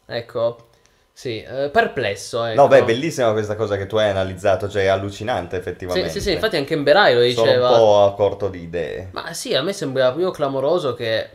ecco. 0.06 0.66
Sì, 1.12 1.42
eh, 1.42 1.70
perplesso, 1.72 2.44
ecco. 2.44 2.62
No, 2.62 2.68
beh, 2.68 2.84
bellissima 2.84 3.32
questa 3.32 3.56
cosa 3.56 3.76
che 3.76 3.88
tu 3.88 3.96
hai 3.96 4.10
analizzato, 4.10 4.70
cioè 4.70 4.84
è 4.84 4.86
allucinante 4.86 5.56
effettivamente. 5.58 6.10
Sì, 6.10 6.20
sì, 6.20 6.26
sì, 6.28 6.32
infatti 6.34 6.58
anche 6.58 6.76
Emberai 6.76 7.16
lo 7.16 7.28
Sono 7.32 7.46
diceva. 7.48 7.70
un 7.72 7.76
po' 7.76 8.04
a 8.04 8.14
corto 8.14 8.50
di 8.50 8.62
idee. 8.62 9.10
Ma 9.14 9.34
sì, 9.34 9.56
a 9.56 9.64
me 9.64 9.74
sembra 9.74 10.10
proprio 10.10 10.30
clamoroso 10.30 10.94
che 10.94 11.28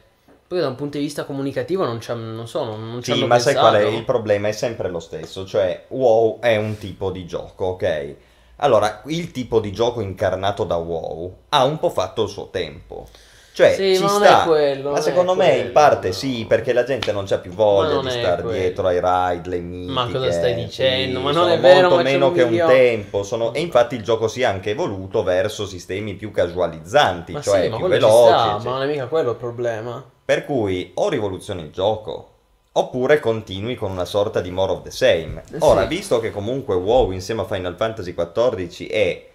poi 0.46 0.60
da 0.60 0.68
un 0.68 0.76
punto 0.76 0.98
di 0.98 1.02
vista 1.04 1.24
comunicativo 1.24 1.84
non 1.84 1.98
non 2.06 2.46
so, 2.46 2.62
non, 2.62 2.90
non 2.92 3.02
Sì, 3.02 3.24
ma 3.24 3.40
sai 3.40 3.56
qual 3.56 3.72
è? 3.74 3.78
pensato. 3.78 3.96
Il 3.98 4.04
problema 4.04 4.46
è 4.46 4.52
sempre 4.52 4.88
lo 4.88 5.00
stesso, 5.00 5.44
cioè 5.46 5.86
WoW 5.88 6.38
è 6.38 6.54
un 6.54 6.78
tipo 6.78 7.10
di 7.10 7.26
gioco, 7.26 7.64
ok? 7.64 8.14
Allora, 8.62 9.02
il 9.06 9.30
tipo 9.32 9.58
di 9.60 9.72
gioco 9.72 10.00
incarnato 10.00 10.64
da 10.64 10.76
WoW 10.76 11.36
ha 11.50 11.64
un 11.64 11.78
po' 11.78 11.90
fatto 11.90 12.22
il 12.22 12.28
suo 12.28 12.48
tempo. 12.50 13.06
Cioè, 13.54 13.74
Sì, 13.74 13.96
ci 13.96 14.02
ma 14.02 14.08
sta. 14.08 14.44
quello, 14.44 14.92
ma 14.92 15.00
secondo 15.02 15.34
me 15.34 15.48
in 15.48 15.54
quello, 15.56 15.72
parte 15.72 16.06
no. 16.08 16.14
sì, 16.14 16.46
perché 16.48 16.72
la 16.72 16.84
gente 16.84 17.12
non 17.12 17.26
c'ha 17.26 17.36
più 17.38 17.50
voglia 17.50 18.00
di 18.00 18.08
star 18.08 18.40
quello. 18.40 18.56
dietro 18.56 18.86
ai 18.86 18.98
raid, 18.98 19.46
le 19.46 19.58
mitiche. 19.58 19.92
Ma 19.92 20.06
cosa 20.10 20.32
stai 20.32 20.54
dicendo? 20.54 21.18
sì, 21.18 21.22
Ma 21.24 21.32
non 21.32 21.42
sono 21.42 21.52
è 21.54 21.60
vero, 21.60 21.88
molto 21.90 22.02
meno 22.02 22.32
che 22.32 22.42
un 22.44 22.56
tempo. 22.56 23.22
sono- 23.22 23.52
E 23.52 23.60
infatti 23.60 23.94
il 23.96 24.02
gioco 24.02 24.26
si 24.26 24.40
è 24.40 24.44
anche 24.44 24.70
evoluto 24.70 25.22
verso 25.22 25.66
sistemi 25.66 26.14
più 26.14 26.30
casualizzanti, 26.30 27.32
Ma 27.32 27.40
cioè 27.42 27.64
sì, 27.64 27.76
più 27.76 27.86
veloci. 27.88 28.12
sta, 28.14 28.44
eccetera. 28.54 28.70
ma 28.70 28.78
non 28.78 28.88
è 28.88 28.90
mica 28.90 29.06
quello 29.08 29.30
il 29.32 29.36
problema. 29.36 30.02
Per 30.24 30.44
cui 30.46 30.90
o 30.94 31.08
rivoluzioni 31.10 31.60
il 31.60 31.70
gioco, 31.70 32.28
oppure 32.72 33.20
continui 33.20 33.74
con 33.74 33.90
una 33.90 34.04
sorta 34.04 34.40
di 34.40 34.50
more 34.50 34.72
of 34.72 34.82
the 34.82 34.90
same. 34.90 35.42
Eh 35.52 35.56
Ora, 35.60 35.82
sì. 35.82 35.88
visto 35.88 36.20
che 36.20 36.30
comunque 36.30 36.74
WoW 36.74 37.10
insieme 37.10 37.42
a 37.42 37.44
Final 37.46 37.76
Fantasy 37.76 38.14
XIV 38.14 38.88
è 38.88 39.26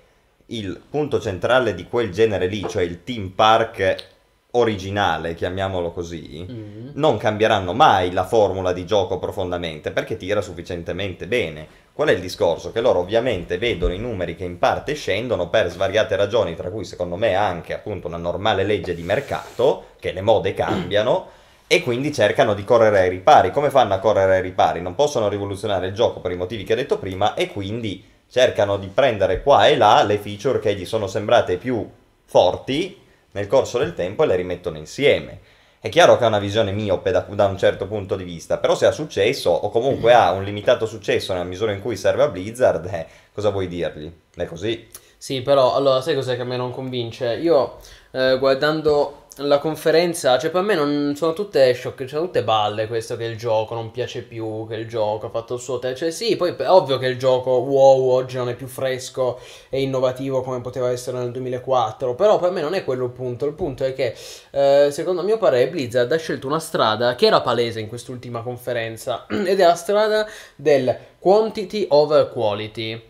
il 0.47 0.81
punto 0.89 1.19
centrale 1.19 1.75
di 1.75 1.87
quel 1.87 2.11
genere 2.11 2.47
lì, 2.47 2.65
cioè 2.67 2.83
il 2.83 3.03
team 3.03 3.29
park 3.29 3.95
originale, 4.51 5.35
chiamiamolo 5.35 5.91
così, 5.91 6.45
Mm. 6.49 6.89
non 6.93 7.17
cambieranno 7.17 7.73
mai 7.73 8.11
la 8.11 8.25
formula 8.25 8.73
di 8.73 8.85
gioco 8.85 9.19
profondamente 9.19 9.91
perché 9.91 10.17
tira 10.17 10.41
sufficientemente 10.41 11.27
bene. 11.27 11.67
Qual 11.93 12.07
è 12.07 12.13
il 12.13 12.21
discorso? 12.21 12.71
Che 12.71 12.79
loro 12.81 12.99
ovviamente 12.99 13.57
vedono 13.57 13.93
i 13.93 13.99
numeri 13.99 14.35
che 14.35 14.45
in 14.45 14.57
parte 14.57 14.93
scendono 14.93 15.49
per 15.49 15.69
svariate 15.69 16.15
ragioni, 16.15 16.55
tra 16.55 16.69
cui 16.69 16.85
secondo 16.85 17.15
me 17.17 17.35
anche 17.35 17.73
appunto 17.73 18.07
una 18.07 18.17
normale 18.17 18.63
legge 18.63 18.95
di 18.95 19.01
mercato, 19.03 19.87
che 19.99 20.11
le 20.11 20.21
mode 20.21 20.53
cambiano, 20.53 21.27
e 21.67 21.83
quindi 21.83 22.13
cercano 22.13 22.53
di 22.53 22.63
correre 22.63 23.01
ai 23.01 23.09
ripari. 23.09 23.51
Come 23.51 23.69
fanno 23.69 23.93
a 23.93 23.99
correre 23.99 24.37
ai 24.37 24.41
ripari? 24.41 24.81
Non 24.81 24.95
possono 24.95 25.27
rivoluzionare 25.27 25.87
il 25.87 25.93
gioco 25.93 26.21
per 26.21 26.31
i 26.31 26.37
motivi 26.37 26.63
che 26.63 26.73
ho 26.73 26.77
detto 26.77 26.97
prima 26.97 27.33
e 27.33 27.47
quindi 27.47 28.03
cercano 28.29 28.77
di 28.77 28.87
prendere 28.87 29.41
qua 29.41 29.67
e 29.67 29.75
là 29.75 30.01
le 30.03 30.17
feature 30.17 30.59
che 30.59 30.75
gli 30.75 30.85
sono 30.85 31.07
sembrate 31.07 31.57
più 31.57 31.87
forti 32.25 32.99
nel 33.31 33.47
corso 33.47 33.77
del 33.77 33.93
tempo 33.93 34.23
e 34.23 34.27
le 34.27 34.35
rimettono 34.35 34.77
insieme. 34.77 35.39
È 35.79 35.89
chiaro 35.89 36.17
che 36.17 36.23
è 36.23 36.27
una 36.27 36.39
visione 36.39 36.71
miope 36.71 37.11
da, 37.11 37.19
da 37.29 37.45
un 37.45 37.57
certo 37.57 37.85
punto 37.85 38.15
di 38.15 38.23
vista, 38.23 38.57
però 38.57 38.73
se 38.73 38.87
ha 38.87 38.91
successo 38.91 39.51
o 39.51 39.69
comunque 39.69 40.13
ha 40.13 40.31
un 40.31 40.43
limitato 40.43 40.85
successo 40.85 41.33
nella 41.33 41.45
misura 41.45 41.71
in 41.71 41.81
cui 41.81 41.95
serve 41.95 42.23
a 42.23 42.29
Blizzard, 42.29 42.85
eh, 42.87 43.05
cosa 43.31 43.51
vuoi 43.51 43.67
dirgli? 43.67 44.11
È 44.35 44.45
così. 44.45 44.87
Sì, 45.17 45.41
però, 45.41 45.75
allora, 45.75 46.01
sai 46.01 46.15
cos'è 46.15 46.35
che 46.35 46.41
a 46.41 46.45
me 46.45 46.57
non 46.57 46.71
convince? 46.71 47.35
Io, 47.35 47.77
eh, 48.11 48.37
guardando 48.39 49.26
la 49.37 49.59
conferenza, 49.59 50.37
cioè 50.37 50.49
per 50.49 50.61
me 50.61 50.73
non 50.73 51.13
sono 51.15 51.33
tutte 51.33 51.73
shock, 51.73 52.07
sono 52.07 52.25
tutte 52.25 52.43
balle 52.43 52.87
questo 52.87 53.15
che 53.15 53.25
il 53.25 53.37
gioco 53.37 53.75
non 53.75 53.91
piace 53.91 54.23
più, 54.23 54.65
che 54.67 54.75
il 54.75 54.87
gioco 54.87 55.27
ha 55.27 55.29
fatto 55.29 55.55
il 55.55 55.59
suo 55.59 55.79
tempo. 55.79 55.97
Cioè 55.97 56.11
sì, 56.11 56.35
poi 56.35 56.55
è 56.55 56.69
ovvio 56.69 56.97
che 56.97 57.07
il 57.07 57.17
gioco 57.17 57.51
WoW 57.51 58.09
oggi 58.09 58.37
non 58.37 58.49
è 58.49 58.55
più 58.55 58.67
fresco 58.67 59.39
e 59.69 59.81
innovativo 59.81 60.41
come 60.41 60.61
poteva 60.61 60.89
essere 60.89 61.19
nel 61.19 61.31
2004, 61.31 62.15
però 62.15 62.39
per 62.39 62.51
me 62.51 62.61
non 62.61 62.73
è 62.73 62.83
quello 62.83 63.05
il 63.05 63.11
punto. 63.11 63.45
Il 63.45 63.53
punto 63.53 63.83
è 63.83 63.93
che, 63.93 64.15
eh, 64.51 64.89
secondo 64.91 65.23
mio 65.23 65.37
parere, 65.37 65.69
Blizzard 65.69 66.11
ha 66.11 66.17
scelto 66.17 66.47
una 66.47 66.59
strada 66.59 67.15
che 67.15 67.27
era 67.27 67.41
palese 67.41 67.79
in 67.79 67.87
quest'ultima 67.87 68.41
conferenza 68.41 69.25
ed 69.29 69.59
è 69.59 69.65
la 69.65 69.75
strada 69.75 70.27
del 70.55 70.95
quantity 71.19 71.85
over 71.89 72.29
quality. 72.29 73.06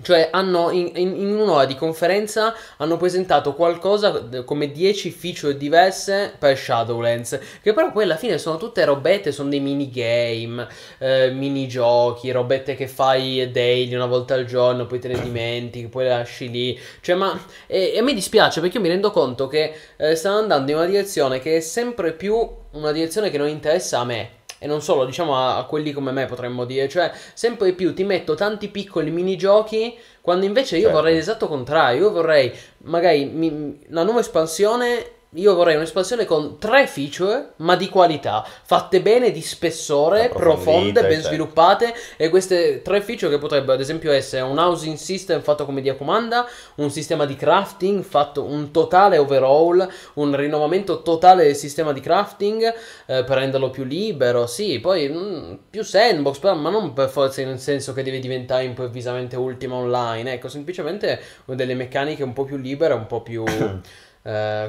Cioè, 0.00 0.28
hanno 0.32 0.70
in, 0.70 0.90
in- 0.94 1.16
in 1.16 1.34
un'ora 1.38 1.64
di 1.64 1.74
conferenza 1.74 2.54
hanno 2.76 2.96
presentato 2.96 3.54
qualcosa 3.54 4.28
come 4.44 4.70
10 4.70 5.10
feature 5.10 5.56
diverse 5.56 6.34
per 6.38 6.56
Shadowlands. 6.56 7.38
Che 7.62 7.72
però 7.72 7.92
poi 7.92 8.04
alla 8.04 8.16
fine 8.16 8.38
sono 8.38 8.56
tutte 8.56 8.84
robette, 8.84 9.32
sono 9.32 9.48
dei 9.50 9.60
minigame, 9.60 10.66
eh, 10.98 11.30
minigiochi, 11.30 12.30
robette 12.30 12.74
che 12.74 12.86
fai 12.88 13.50
daily 13.50 13.94
una 13.94 14.06
volta 14.06 14.34
al 14.34 14.44
giorno, 14.44 14.86
poi 14.86 14.98
te 14.98 15.08
ne 15.08 15.20
dimentichi, 15.20 15.88
poi 15.88 16.04
le 16.04 16.10
lasci 16.10 16.50
lì. 16.50 16.78
Cioè, 17.00 17.14
ma 17.16 17.38
e, 17.66 17.92
e 17.94 18.02
me 18.02 18.14
dispiace 18.14 18.60
perché 18.60 18.76
io 18.76 18.82
mi 18.82 18.88
rendo 18.88 19.10
conto 19.10 19.46
che 19.46 19.72
eh, 19.96 20.14
stanno 20.14 20.38
andando 20.38 20.70
in 20.70 20.76
una 20.78 20.86
direzione 20.86 21.40
che 21.40 21.56
è 21.56 21.60
sempre 21.60 22.12
più 22.12 22.36
una 22.72 22.92
direzione 22.92 23.30
che 23.30 23.38
non 23.38 23.48
interessa 23.48 24.00
a 24.00 24.04
me. 24.04 24.30
E 24.60 24.66
non 24.66 24.82
solo, 24.82 25.04
diciamo 25.04 25.36
a, 25.36 25.56
a 25.58 25.64
quelli 25.64 25.92
come 25.92 26.10
me 26.10 26.26
potremmo 26.26 26.64
dire, 26.64 26.88
cioè 26.88 27.12
sempre 27.34 27.72
più 27.72 27.94
ti 27.94 28.02
metto 28.04 28.34
tanti 28.34 28.68
piccoli 28.68 29.10
minigiochi 29.10 29.96
quando 30.20 30.44
invece 30.46 30.76
io 30.76 30.82
Certo. 30.84 30.96
vorrei 30.96 31.14
l'esatto 31.14 31.46
contrario, 31.48 32.00
io 32.02 32.10
vorrei 32.10 32.52
magari 32.78 33.24
mi- 33.26 33.78
la 33.88 34.02
nuova 34.02 34.20
espansione, 34.20 35.10
io 35.32 35.54
vorrei 35.54 35.76
un'espansione 35.76 36.24
con 36.24 36.58
tre 36.58 36.86
feature 36.86 37.52
ma 37.56 37.76
di 37.76 37.90
qualità, 37.90 38.46
fatte 38.62 39.02
bene, 39.02 39.30
di 39.30 39.42
spessore, 39.42 40.30
profonde, 40.30 41.02
ben 41.02 41.12
certo. 41.12 41.26
sviluppate 41.28 41.94
e 42.16 42.30
queste 42.30 42.80
tre 42.80 43.02
feature 43.02 43.32
che 43.32 43.38
potrebbero 43.38 43.72
ad 43.72 43.80
esempio 43.80 44.10
essere 44.10 44.42
un 44.42 44.56
housing 44.56 44.96
system 44.96 45.42
fatto 45.42 45.66
come 45.66 45.82
dia 45.82 45.96
comanda, 45.96 46.46
un 46.76 46.90
sistema 46.90 47.26
di 47.26 47.36
crafting 47.36 48.02
fatto 48.02 48.42
un 48.42 48.70
totale 48.70 49.18
overhaul, 49.18 49.86
un 50.14 50.34
rinnovamento 50.34 51.02
totale 51.02 51.44
del 51.44 51.56
sistema 51.56 51.92
di 51.92 52.00
crafting 52.00 52.62
eh, 53.06 53.24
per 53.24 53.36
renderlo 53.36 53.68
più 53.68 53.84
libero, 53.84 54.46
sì, 54.46 54.78
poi 54.80 55.10
mm, 55.10 55.54
più 55.68 55.82
sandbox, 55.82 56.38
però, 56.38 56.54
ma 56.54 56.70
non 56.70 56.94
per 56.94 57.10
forza 57.10 57.44
nel 57.44 57.58
senso 57.58 57.92
che 57.92 58.02
deve 58.02 58.18
diventare 58.18 58.64
improvvisamente 58.64 59.36
ultima 59.36 59.74
online, 59.74 60.32
ecco, 60.32 60.48
semplicemente 60.48 61.20
delle 61.44 61.74
meccaniche 61.74 62.22
un 62.22 62.32
po' 62.32 62.44
più 62.44 62.56
libere, 62.56 62.94
un 62.94 63.06
po' 63.06 63.20
più 63.20 63.44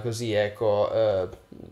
così, 0.02 0.34
ecco, 0.34 0.92
eh, 0.92 1.30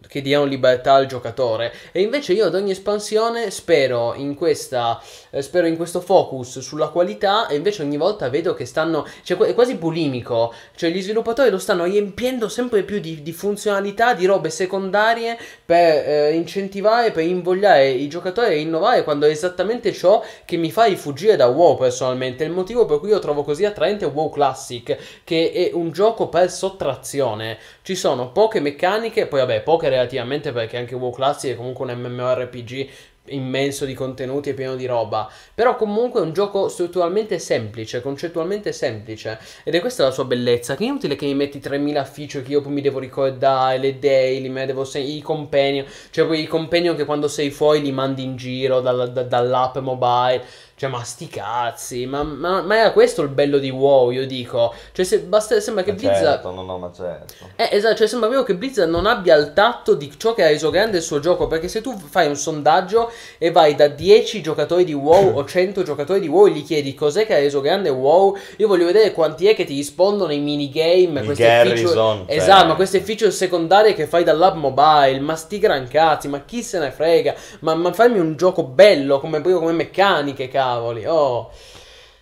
che 0.08 0.22
diano 0.22 0.46
libertà 0.46 0.94
al 0.94 1.06
giocatore. 1.06 1.74
E 1.92 2.02
invece 2.02 2.34
io 2.34 2.46
ad 2.46 2.56
ogni 2.56 2.72
espansione 2.72 3.52
spero 3.52 4.14
in 4.16 4.36
questa, 4.36 5.02
eh, 5.30 5.42
spero 5.42 5.68
in 5.68 5.76
questo 5.76 6.02
focus 6.02 6.60
sulla 6.60 6.88
qualità 6.88 7.48
e 7.48 7.56
invece 7.56 7.84
ogni 7.84 7.98
volta 7.98 8.30
vedo 8.30 8.54
che 8.54 8.66
stanno, 8.66 9.06
cioè 9.24 9.38
è 9.38 9.54
quasi 9.54 9.76
bulimico, 9.76 10.54
cioè 10.76 10.90
gli 10.90 11.02
sviluppatori 11.02 11.50
lo 11.50 11.60
stanno 11.60 11.84
riempiendo 11.84 12.50
sempre 12.50 12.84
più 12.84 13.00
di, 13.00 13.22
di 13.22 13.32
funzionalità, 13.32 14.14
di 14.14 14.26
robe 14.26 14.50
secondarie 14.50 15.38
per 15.66 16.08
eh, 16.08 16.34
incentivare, 16.34 17.12
per 17.12 17.24
invogliare 17.24 17.90
i 17.90 18.08
giocatori 18.08 18.54
a 18.54 18.58
innovare 18.58 19.04
quando 19.04 19.26
è 19.26 19.30
esattamente 19.30 19.94
ciò 19.94 20.24
che 20.46 20.58
mi 20.58 20.72
fa 20.72 20.86
rifuggire 20.86 21.36
da 21.36 21.48
WoW 21.48 21.78
personalmente. 21.78 22.44
Il 22.44 22.52
motivo 22.52 22.86
per 22.86 23.00
cui 23.00 23.10
io 23.10 23.20
trovo 23.20 23.44
così 23.44 23.66
attraente 23.66 24.06
WoW 24.06 24.30
Classic, 24.30 24.98
che 25.24 25.52
è 25.52 25.70
un 25.74 25.92
gioco 25.92 26.30
per 26.30 26.50
sottrazione. 26.50 27.58
Ci 27.82 27.96
sono 27.96 28.32
poche 28.32 28.60
meccaniche, 28.60 29.28
poi 29.28 29.40
vabbè, 29.42 29.64
poche 29.68 29.90
relativamente 29.90 30.54
perché 30.54 30.78
anche 30.78 30.96
WoW 30.96 31.12
Classic 31.12 31.52
è 31.52 31.56
comunque 31.58 31.92
un 31.92 32.00
MMORPG 32.00 32.90
immenso 33.30 33.84
di 33.84 33.94
contenuti 33.94 34.48
e 34.48 34.54
pieno 34.54 34.78
di 34.78 34.86
roba. 34.86 35.30
Però 35.54 35.76
comunque 35.76 36.22
è 36.22 36.24
un 36.24 36.32
gioco 36.32 36.70
strutturalmente 36.70 37.38
semplice, 37.38 38.02
concettualmente 38.02 38.72
semplice. 38.72 39.38
Ed 39.66 39.76
è 39.76 39.82
questa 39.82 40.04
la 40.04 40.12
sua 40.12 40.24
bellezza. 40.24 40.78
Che 40.78 40.86
è 40.86 40.88
inutile 40.88 41.18
che 41.18 41.26
mi 41.26 41.36
metti 41.36 41.60
3000 41.60 42.06
feature 42.06 42.46
che 42.46 42.52
io 42.52 42.62
poi 42.62 42.72
mi 42.72 42.80
devo 42.80 43.00
ricordare, 43.00 43.78
le 43.78 44.00
daily, 44.00 44.48
me 44.48 44.66
devo 44.66 44.86
se- 44.86 45.00
i 45.00 45.20
companion. 45.22 45.86
Cioè 46.12 46.26
quei 46.28 46.48
companion 46.48 46.96
che 46.96 47.04
quando 47.04 47.28
sei 47.28 47.50
fuori 47.52 47.82
li 47.82 47.92
mandi 47.92 48.24
in 48.24 48.38
giro 48.38 48.80
dalla- 48.80 49.08
da- 49.08 49.24
dall'app 49.24 49.80
mobile. 49.80 50.46
Cioè, 50.80 50.92
ma 50.92 51.04
sti 51.04 51.28
cazzi, 51.28 52.06
ma, 52.06 52.22
ma, 52.22 52.62
ma 52.62 52.78
era 52.78 52.92
questo 52.92 53.24
il 53.24 53.30
bello 53.30 53.58
di 53.58 53.72
WoW, 53.72 54.12
io 54.12 54.28
dico. 54.28 54.76
Cioè, 54.92 55.04
se, 55.04 55.22
basta, 55.22 55.60
sembra 55.60 55.84
che 55.84 55.94
Ma 55.94 55.98
Blizzard... 55.98 56.24
certo, 56.24 56.52
no, 56.52 56.62
no, 56.62 56.78
ma 56.78 56.92
certo. 56.94 57.34
Eh, 57.56 57.70
esatto, 57.72 57.96
cioè 57.96 58.08
sembra 58.08 58.30
proprio 58.30 58.46
che 58.46 58.56
Blizzard 58.56 58.88
non 58.88 59.08
abbia 59.08 59.36
il 59.38 59.54
tatto 59.54 59.96
di 59.96 60.14
ciò 60.20 60.36
che 60.36 60.44
ha 60.44 60.48
reso 60.50 60.70
grande 60.70 60.98
il 60.98 61.04
suo 61.04 61.20
gioco, 61.20 61.48
perché 61.48 61.68
se 61.68 61.82
tu 61.82 61.98
fai 61.98 62.28
un 62.28 62.36
sondaggio 62.36 63.12
e 63.40 63.50
vai 63.50 63.74
da 63.74 63.88
10 63.88 64.40
giocatori 64.44 64.84
di 64.84 64.94
WoW 64.94 65.36
o 65.38 65.44
100 65.44 65.82
giocatori 65.82 66.20
di 66.20 66.28
WoW 66.28 66.46
e 66.46 66.52
gli 66.52 66.64
chiedi 66.64 66.94
cos'è 66.94 67.26
che 67.26 67.34
ha 67.34 67.40
reso 67.40 67.60
grande 67.60 67.90
WoW, 67.90 68.38
io 68.58 68.68
voglio 68.68 68.86
vedere 68.86 69.14
quanti 69.14 69.48
è 69.48 69.56
che 69.56 69.66
ti 69.66 69.74
rispondono 69.74 70.32
i 70.32 70.40
minigame, 70.40 71.22
Il 71.22 71.26
queste 71.26 71.44
Garrison, 71.44 71.88
feature... 71.88 72.26
cioè. 72.28 72.36
Esatto, 72.36 72.68
ma 72.68 72.76
queste 72.76 73.00
feature 73.00 73.32
secondarie 73.32 73.96
che 73.96 74.06
fai 74.06 74.24
dall'app 74.24 74.54
mobile, 74.54 75.20
ma 75.22 75.36
sti 75.36 75.58
gran 75.58 75.88
cazzi, 75.88 76.28
ma 76.28 76.42
chi 76.42 76.62
se 76.62 76.78
ne 76.78 76.92
frega, 76.92 77.34
ma, 77.62 77.74
ma 77.74 77.92
fammi 77.92 78.20
un 78.20 78.36
gioco 78.36 78.62
bello, 78.62 79.20
come, 79.20 79.42
proprio 79.42 79.58
come 79.58 79.72
meccaniche, 79.72 80.48
cavoli, 80.68 81.06
oh... 81.06 81.50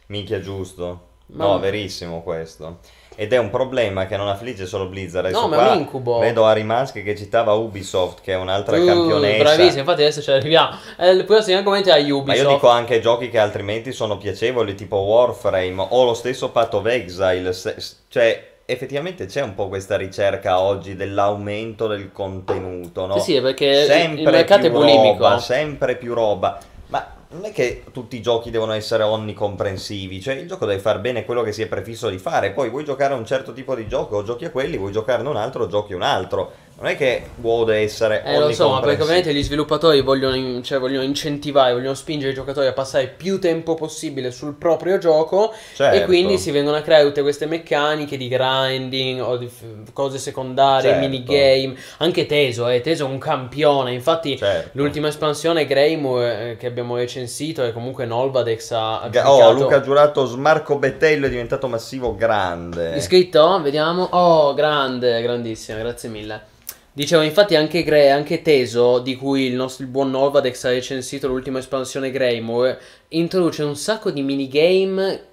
Minchia 0.08 0.40
giusto. 0.40 1.00
Ma- 1.28 1.46
No, 1.46 1.60
verissimo 1.60 2.22
questo. 2.22 2.78
Ed 3.18 3.32
è 3.34 3.38
un 3.38 3.50
problema 3.50 4.06
che 4.08 4.18
non 4.18 4.28
affligge 4.28 4.66
solo 4.66 4.88
Blizzard. 4.88 5.26
Adesso 5.26 5.42
No, 5.42 5.48
ma 5.48 5.70
è 5.70 5.72
un 5.72 5.80
incubo. 5.80 6.20
Vedo 6.20 6.46
Harry 6.46 6.64
Musk 6.64 7.02
che 7.02 7.16
citava 7.16 7.54
Ubisoft, 7.54 8.22
che 8.22 8.34
è 8.34 8.36
un'altra 8.36 8.78
Uh, 8.78 8.86
campionessa. 8.86 9.44
bravissimo, 9.44 9.80
infatti 9.80 10.02
adesso 10.02 10.22
ci 10.22 10.32
arriviamo. 10.32 10.76
Eh, 11.00 11.12
il 11.12 11.24
prossimo 11.24 11.58
argomento 11.58 11.90
è 11.90 12.00
Ubisoft. 12.02 12.26
Ma 12.28 12.36
io 12.36 12.48
dico 12.50 12.68
anche 12.70 13.00
giochi 13.00 13.30
che 13.30 13.40
altrimenti 13.40 13.92
sono 13.94 14.18
piacevoli, 14.18 14.76
tipo 14.76 14.98
Warframe 14.98 15.88
o 15.90 16.04
lo 16.04 16.14
stesso 16.14 16.50
Path 16.52 16.74
of 16.76 16.86
Exile. 16.88 17.54
se- 17.54 17.76
cioè, 18.10 18.52
effettivamente 18.66 19.26
c'è 19.28 19.42
un 19.42 19.56
po' 19.56 19.70
questa 19.70 19.96
ricerca 19.96 20.60
oggi 20.60 20.96
dell'aumento 20.96 21.88
del 21.88 22.12
contenuto, 22.12 23.06
no? 23.08 23.18
Sì, 23.20 23.34
sì, 23.36 23.42
perché 23.42 23.86
sempre 23.86 24.22
il 24.24 24.30
mercato 24.30 24.66
è 24.68 24.70
bulimico. 24.72 25.24
roba, 25.24 25.40
sempre 25.40 25.96
più 25.96 26.14
roba. 26.14 26.60
Ma 26.88 27.08
non 27.36 27.44
è 27.44 27.52
che 27.52 27.84
tutti 27.92 28.16
i 28.16 28.22
giochi 28.22 28.50
devono 28.50 28.72
essere 28.72 29.04
onnicomprensivi, 29.04 30.22
cioè 30.22 30.36
il 30.36 30.48
gioco 30.48 30.66
deve 30.66 30.80
fare 30.80 31.00
bene 31.00 31.26
quello 31.26 31.44
che 31.44 31.52
si 31.52 31.62
è 31.62 31.68
prefisso 31.68 32.10
di 32.10 32.18
fare, 32.18 32.52
poi 32.52 32.70
vuoi 32.70 32.86
giocare 32.86 33.14
a 33.14 33.18
un 33.18 33.26
certo 33.26 33.52
tipo 33.52 33.76
di 33.76 33.88
gioco, 33.88 34.24
giochi 34.24 34.46
a 34.46 34.52
quelli, 34.52 34.78
vuoi 34.78 34.94
giocarne 34.94 35.28
un 35.28 35.36
altro, 35.36 35.68
giochi 35.68 35.94
un 35.94 36.02
altro. 36.02 36.64
Non 36.78 36.88
è 36.88 36.98
che 36.98 37.30
WoW 37.40 37.64
deve 37.64 37.80
essere 37.84 38.22
Eh, 38.26 38.38
lo 38.38 38.52
so, 38.52 38.70
ma 38.70 38.82
perché 38.82 39.02
ovviamente 39.02 39.34
gli 39.34 39.42
sviluppatori 39.42 40.02
vogliono, 40.02 40.36
in- 40.36 40.62
cioè, 40.62 40.78
vogliono 40.78 41.04
incentivare, 41.04 41.72
vogliono 41.72 41.94
spingere 41.94 42.32
i 42.34 42.36
giocatori 42.36 42.68
a 42.68 42.74
passare 42.74 43.08
più 43.08 43.40
tempo 43.40 43.76
possibile 43.76 44.30
sul 44.30 44.56
proprio 44.56 44.98
gioco 44.98 45.54
Certo. 45.74 45.96
e 45.96 46.04
quindi 46.04 46.38
si 46.38 46.52
vengono 46.52 46.76
a 46.76 46.82
creare 46.82 47.06
tutte 47.06 47.22
queste 47.22 47.46
meccaniche 47.46 48.18
di 48.18 48.28
grinding 48.28 49.22
o 49.22 49.38
di 49.38 49.48
f- 49.48 49.64
cose 49.94 50.18
secondarie, 50.18 50.90
Certo. 50.92 51.08
minigame. 51.08 51.76
Anche 52.00 52.26
Teso, 52.26 52.68
eh, 52.68 52.82
Teso 52.82 53.06
è 53.06 53.10
un 53.10 53.20
campione. 53.20 53.94
Infatti, 53.94 54.38
Certo. 54.38 54.72
l'ultima 54.74 55.08
espansione 55.08 55.66
Greymore 55.66 56.52
eh, 56.52 56.58
che 56.58 56.68
abbiamo 56.68 56.98
recensito 56.98 57.64
e 57.64 57.72
comunque 57.72 58.06
Nolvadex 58.06 58.72
ha 58.72 59.00
ha 59.00 59.08
Ga- 59.08 59.32
Oh, 59.32 59.52
Luca 59.54 59.78
ha 59.78 59.82
giurato 59.82 60.26
Smarco 60.26 60.78
Bettello 60.78 61.28
è 61.28 61.30
diventato 61.30 61.70
massivo 61.70 62.16
grande. 62.18 62.98
Iscritto? 62.98 63.62
Vediamo. 63.62 64.10
Oh, 64.12 64.54
grande, 64.54 65.22
grandissimo, 65.22 65.78
grazie 65.80 66.10
mille. 66.10 66.54
Dicevo, 66.96 67.24
infatti 67.24 67.58
anche, 67.58 67.84
Gre- 67.84 68.10
anche 68.10 68.42
Teso, 68.42 69.00
di 69.00 69.18
cui 69.18 69.48
il 69.48 69.56
nostro 69.56 69.84
il 69.84 69.90
buon 69.90 70.12
Novadex 70.12 70.64
ha 70.64 70.70
recensito 70.70 71.28
l'ultima 71.28 71.60
espansione 71.60 72.10
Greymore, 72.10 72.80
introduce 73.10 73.64
un 73.64 73.76
sacco 73.76 74.12
di 74.12 74.22
minigame 74.22 75.24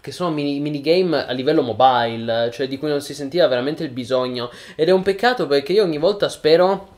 che 0.00 0.12
sono 0.12 0.30
mini- 0.30 0.60
minigame 0.60 1.26
a 1.26 1.32
livello 1.32 1.60
mobile, 1.60 2.50
cioè 2.50 2.66
di 2.68 2.78
cui 2.78 2.88
non 2.88 3.02
si 3.02 3.12
sentiva 3.12 3.46
veramente 3.48 3.82
il 3.82 3.90
bisogno. 3.90 4.50
Ed 4.74 4.88
è 4.88 4.92
un 4.92 5.02
peccato 5.02 5.46
perché 5.46 5.74
io 5.74 5.82
ogni 5.82 5.98
volta 5.98 6.30
spero, 6.30 6.96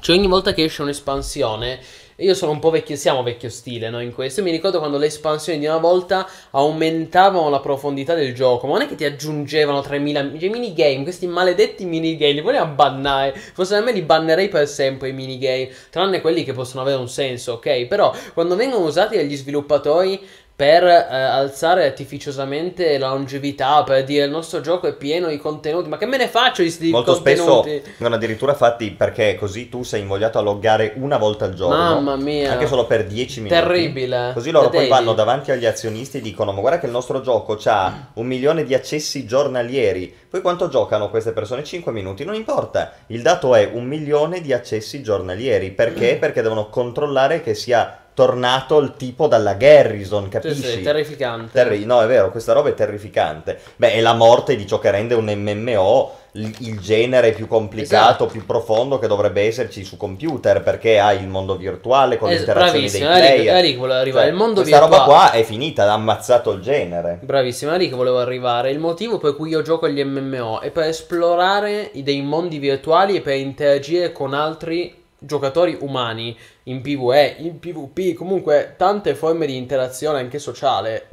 cioè 0.00 0.16
ogni 0.16 0.26
volta 0.26 0.52
che 0.52 0.64
esce 0.64 0.82
un'espansione, 0.82 1.78
io 2.20 2.34
sono 2.34 2.50
un 2.50 2.58
po' 2.58 2.70
vecchio, 2.70 2.96
siamo 2.96 3.22
vecchio 3.22 3.48
stile, 3.48 3.90
no, 3.90 4.00
in 4.00 4.12
questo. 4.12 4.42
Mi 4.42 4.50
ricordo 4.50 4.78
quando 4.78 4.98
le 4.98 5.06
espansioni 5.06 5.60
di 5.60 5.66
una 5.66 5.78
volta 5.78 6.28
aumentavano 6.50 7.48
la 7.48 7.60
profondità 7.60 8.14
del 8.14 8.34
gioco, 8.34 8.66
ma 8.66 8.72
non 8.72 8.82
è 8.82 8.88
che 8.88 8.96
ti 8.96 9.04
aggiungevano 9.04 9.80
3000 9.80 10.38
cioè, 10.38 10.48
minigame, 10.48 11.04
questi 11.04 11.28
maledetti 11.28 11.84
minigame, 11.84 12.32
li 12.32 12.40
vogliamo 12.40 12.74
bannare. 12.74 13.34
Forse 13.34 13.76
a 13.76 13.80
me 13.80 13.92
li 13.92 14.02
bannerei 14.02 14.48
per 14.48 14.66
sempre 14.66 15.10
i 15.10 15.12
minigame, 15.12 15.70
tranne 15.90 16.20
quelli 16.20 16.42
che 16.42 16.52
possono 16.52 16.82
avere 16.82 16.98
un 16.98 17.08
senso, 17.08 17.52
ok? 17.52 17.86
Però 17.86 18.12
quando 18.34 18.56
vengono 18.56 18.84
usati 18.84 19.16
dagli 19.16 19.36
sviluppatori 19.36 20.20
per 20.58 20.82
eh, 20.82 21.06
alzare 21.08 21.84
artificiosamente 21.84 22.98
la 22.98 23.10
longevità, 23.10 23.84
per 23.84 24.02
dire 24.02 24.24
il 24.24 24.30
nostro 24.32 24.60
gioco 24.60 24.88
è 24.88 24.92
pieno 24.92 25.28
di 25.28 25.36
contenuti, 25.36 25.88
ma 25.88 25.98
che 25.98 26.04
me 26.04 26.16
ne 26.16 26.26
faccio 26.26 26.62
di 26.62 26.70
sti 26.70 26.90
Molto 26.90 27.14
spesso 27.14 27.44
contenuti? 27.44 27.90
vengono 27.90 28.16
addirittura 28.16 28.54
fatti 28.54 28.90
perché 28.90 29.36
così 29.36 29.68
tu 29.68 29.84
sei 29.84 30.00
invogliato 30.00 30.36
a 30.36 30.40
loggare 30.40 30.94
una 30.96 31.16
volta 31.16 31.44
al 31.44 31.54
giorno. 31.54 31.76
Mamma 31.76 32.16
mia. 32.16 32.50
Anche 32.50 32.66
solo 32.66 32.86
per 32.86 33.06
10 33.06 33.42
minuti. 33.42 33.60
Terribile. 33.60 34.32
Così 34.34 34.50
loro 34.50 34.68
poi 34.68 34.88
vanno 34.88 35.14
davanti 35.14 35.52
agli 35.52 35.64
azionisti 35.64 36.16
e 36.18 36.20
dicono: 36.20 36.50
Ma 36.50 36.58
guarda 36.58 36.80
che 36.80 36.86
il 36.86 36.92
nostro 36.92 37.20
gioco 37.20 37.56
ha 37.66 38.08
un 38.14 38.26
milione 38.26 38.64
di 38.64 38.74
accessi 38.74 39.24
giornalieri. 39.26 40.12
Poi 40.28 40.40
quanto 40.40 40.66
giocano 40.68 41.08
queste 41.08 41.30
persone? 41.30 41.62
5 41.62 41.92
minuti. 41.92 42.24
Non 42.24 42.34
importa. 42.34 42.94
Il 43.06 43.22
dato 43.22 43.54
è 43.54 43.70
un 43.72 43.84
milione 43.84 44.40
di 44.40 44.52
accessi 44.52 45.04
giornalieri. 45.04 45.70
Perché? 45.70 46.16
Perché 46.18 46.42
devono 46.42 46.68
controllare 46.68 47.42
che 47.42 47.54
sia 47.54 48.06
tornato 48.18 48.78
il 48.78 48.94
tipo 48.96 49.28
dalla 49.28 49.54
Garrison, 49.54 50.24
Sì, 50.24 50.28
capisci? 50.28 50.62
sì, 50.62 50.82
terrificante. 50.82 51.50
Terri- 51.52 51.84
no, 51.84 52.02
è 52.02 52.06
vero, 52.08 52.32
questa 52.32 52.52
roba 52.52 52.68
è 52.68 52.74
terrificante. 52.74 53.60
Beh, 53.76 53.92
è 53.92 54.00
la 54.00 54.14
morte 54.14 54.56
di 54.56 54.66
ciò 54.66 54.80
che 54.80 54.90
rende 54.90 55.14
un 55.14 55.26
MMO 55.32 56.14
il, 56.32 56.52
il 56.58 56.80
genere 56.80 57.30
più 57.30 57.46
complicato, 57.46 58.24
Esatto. 58.24 58.26
più 58.26 58.44
profondo 58.44 58.98
che 58.98 59.06
dovrebbe 59.06 59.42
esserci 59.46 59.84
su 59.84 59.96
computer, 59.96 60.62
perché 60.62 60.98
hai 60.98 61.20
il 61.20 61.28
mondo 61.28 61.56
virtuale 61.56 62.18
con 62.18 62.28
Es- 62.28 62.34
le 62.34 62.40
interazioni 62.40 62.90
dei 62.90 63.00
bravissimo, 63.00 63.10
Eric, 63.24 63.34
player. 63.44 63.54
Eric 63.56 63.76
voleva 63.78 63.98
arrivare. 64.00 64.24
Cioè, 64.24 64.32
il 64.32 64.38
mondo 64.38 64.60
questa 64.62 64.78
virtuale. 64.80 65.04
roba 65.06 65.18
qua 65.18 65.30
è 65.30 65.42
finita, 65.44 65.84
ha 65.84 65.92
ammazzato 65.92 66.50
il 66.50 66.60
genere. 66.60 67.18
Bravissimo, 67.22 67.72
Eric 67.72 67.94
volevo 67.94 68.18
arrivare. 68.18 68.70
Il 68.72 68.80
motivo 68.80 69.18
per 69.18 69.36
cui 69.36 69.50
io 69.50 69.62
gioco 69.62 69.86
agli 69.86 70.02
MMO 70.02 70.60
è 70.60 70.70
per 70.72 70.84
esplorare 70.88 71.92
dei 71.94 72.20
mondi 72.22 72.58
virtuali 72.58 73.14
e 73.16 73.20
per 73.20 73.36
interagire 73.36 74.10
con 74.10 74.34
altri 74.34 74.94
giocatori 75.18 75.76
umani 75.80 76.36
in 76.64 76.80
PvE, 76.80 77.36
in 77.38 77.58
PvP, 77.58 78.14
comunque 78.14 78.74
tante 78.76 79.14
forme 79.14 79.46
di 79.46 79.56
interazione 79.56 80.18
anche 80.20 80.38
sociale. 80.38 81.08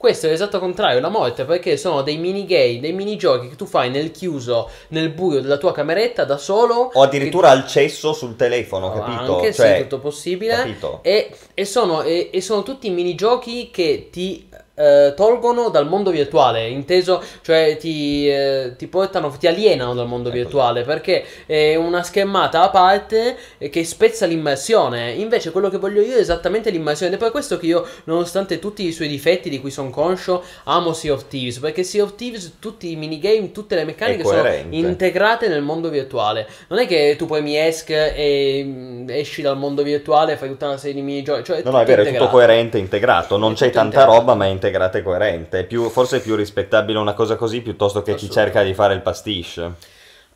Questo 0.00 0.26
è 0.26 0.30
l'esatto 0.30 0.58
contrario, 0.58 0.98
la 0.98 1.10
morte, 1.10 1.44
perché 1.44 1.76
sono 1.76 2.00
dei 2.00 2.16
minigame, 2.16 2.80
dei 2.80 2.92
minigiochi 2.94 3.48
che 3.50 3.56
tu 3.56 3.66
fai 3.66 3.90
nel 3.90 4.10
chiuso, 4.12 4.70
nel 4.88 5.10
buio 5.10 5.42
della 5.42 5.58
tua 5.58 5.72
cameretta 5.72 6.24
da 6.24 6.38
solo. 6.38 6.90
O 6.94 7.02
addirittura 7.02 7.50
al 7.50 7.66
cesso 7.66 8.14
sul 8.14 8.34
telefono, 8.34 8.90
che- 8.94 8.98
capito? 9.00 9.34
Anche 9.36 9.52
Cioè, 9.52 9.74
se 9.76 9.82
tutto 9.82 9.98
possibile. 9.98 10.54
capito? 10.56 11.00
E, 11.02 11.30
e 11.52 11.64
sono, 11.66 12.00
e, 12.00 12.30
e 12.32 12.40
sono 12.40 12.62
tutti 12.62 12.88
minigiochi 12.88 13.70
che 13.70 14.08
ti 14.10 14.48
eh, 14.80 15.12
tolgono 15.14 15.68
dal 15.68 15.86
mondo 15.88 16.10
virtuale, 16.10 16.66
inteso, 16.68 17.22
cioè 17.42 17.76
ti, 17.78 18.28
eh, 18.28 18.74
ti 18.78 18.86
portano, 18.86 19.28
ti 19.38 19.46
alienano 19.46 19.94
dal 19.94 20.06
mondo 20.06 20.28
Ecco. 20.28 20.38
virtuale 20.38 20.82
perché 20.82 21.24
è 21.46 21.74
una 21.76 22.02
schermata 22.02 22.62
a 22.62 22.70
parte 22.70 23.36
eh, 23.58 23.68
che 23.68 23.84
spezza 23.84 24.26
l'immersione. 24.26 25.12
Invece 25.12 25.50
quello 25.50 25.68
che 25.68 25.78
voglio 25.78 26.00
io 26.00 26.16
è 26.16 26.20
esattamente 26.20 26.70
l'immersione. 26.70 27.12
Ed 27.12 27.18
è 27.18 27.22
per 27.22 27.30
questo 27.30 27.58
che 27.58 27.66
io, 27.66 27.86
nonostante 28.04 28.58
tutti 28.58 28.86
i 28.86 28.92
suoi 28.92 29.08
difetti 29.08 29.50
di 29.50 29.60
cui 29.60 29.70
sono 29.70 29.90
conscio, 29.90 30.42
amo 30.64 30.92
Sea 30.92 31.12
of 31.12 31.26
Thieves. 31.28 31.58
Perché 31.58 31.82
Sea 31.82 32.02
of 32.04 32.14
Thieves, 32.14 32.56
tutti 32.58 32.90
i 32.90 32.96
minigame, 32.96 33.52
tutte 33.52 33.74
le 33.74 33.84
meccaniche 33.84 34.24
sono 34.24 34.48
integrate 34.70 35.48
nel 35.48 35.62
mondo 35.62 35.88
virtuale. 35.88 36.46
Non 36.68 36.78
è 36.78 36.86
che 36.86 37.16
tu 37.18 37.26
poi 37.26 37.42
mi 37.42 37.56
esc 37.56 37.90
e 37.90 38.62
mm, 38.64 39.08
esci 39.10 39.42
dal 39.42 39.56
mondo 39.58 39.82
virtuale 39.82 40.32
e 40.32 40.36
fai 40.36 40.48
tutta 40.48 40.66
una 40.66 40.76
serie 40.76 40.94
di 40.94 41.02
minigiochi. 41.02 41.44
Cioè, 41.44 41.62
No, 41.64 41.70
no, 41.72 41.80
è 41.80 41.84
vero, 41.84 42.02
è 42.02 42.04
tutto 42.04 42.16
integrato. 42.16 42.30
coerente, 42.30 42.78
integrato. 42.78 43.36
Non 43.36 43.52
È 43.52 43.54
c'è 43.54 43.70
tanta 43.70 43.98
integrato. 44.00 44.18
roba, 44.18 44.34
ma 44.34 44.46
è 44.46 44.48
integrata 44.70 44.98
e 44.98 45.02
coerente. 45.02 45.60
È 45.60 45.64
più- 45.66 45.88
forse 45.90 46.18
è 46.18 46.20
più 46.22 46.34
rispettabile 46.36 46.98
una 46.98 47.14
cosa 47.14 47.36
così 47.36 47.60
piuttosto 47.60 48.02
che 48.02 48.14
chi 48.14 48.30
cerca 48.30 48.62
di 48.62 48.72
fare 48.74 48.94
il 48.94 49.02
pastiche. 49.02 49.74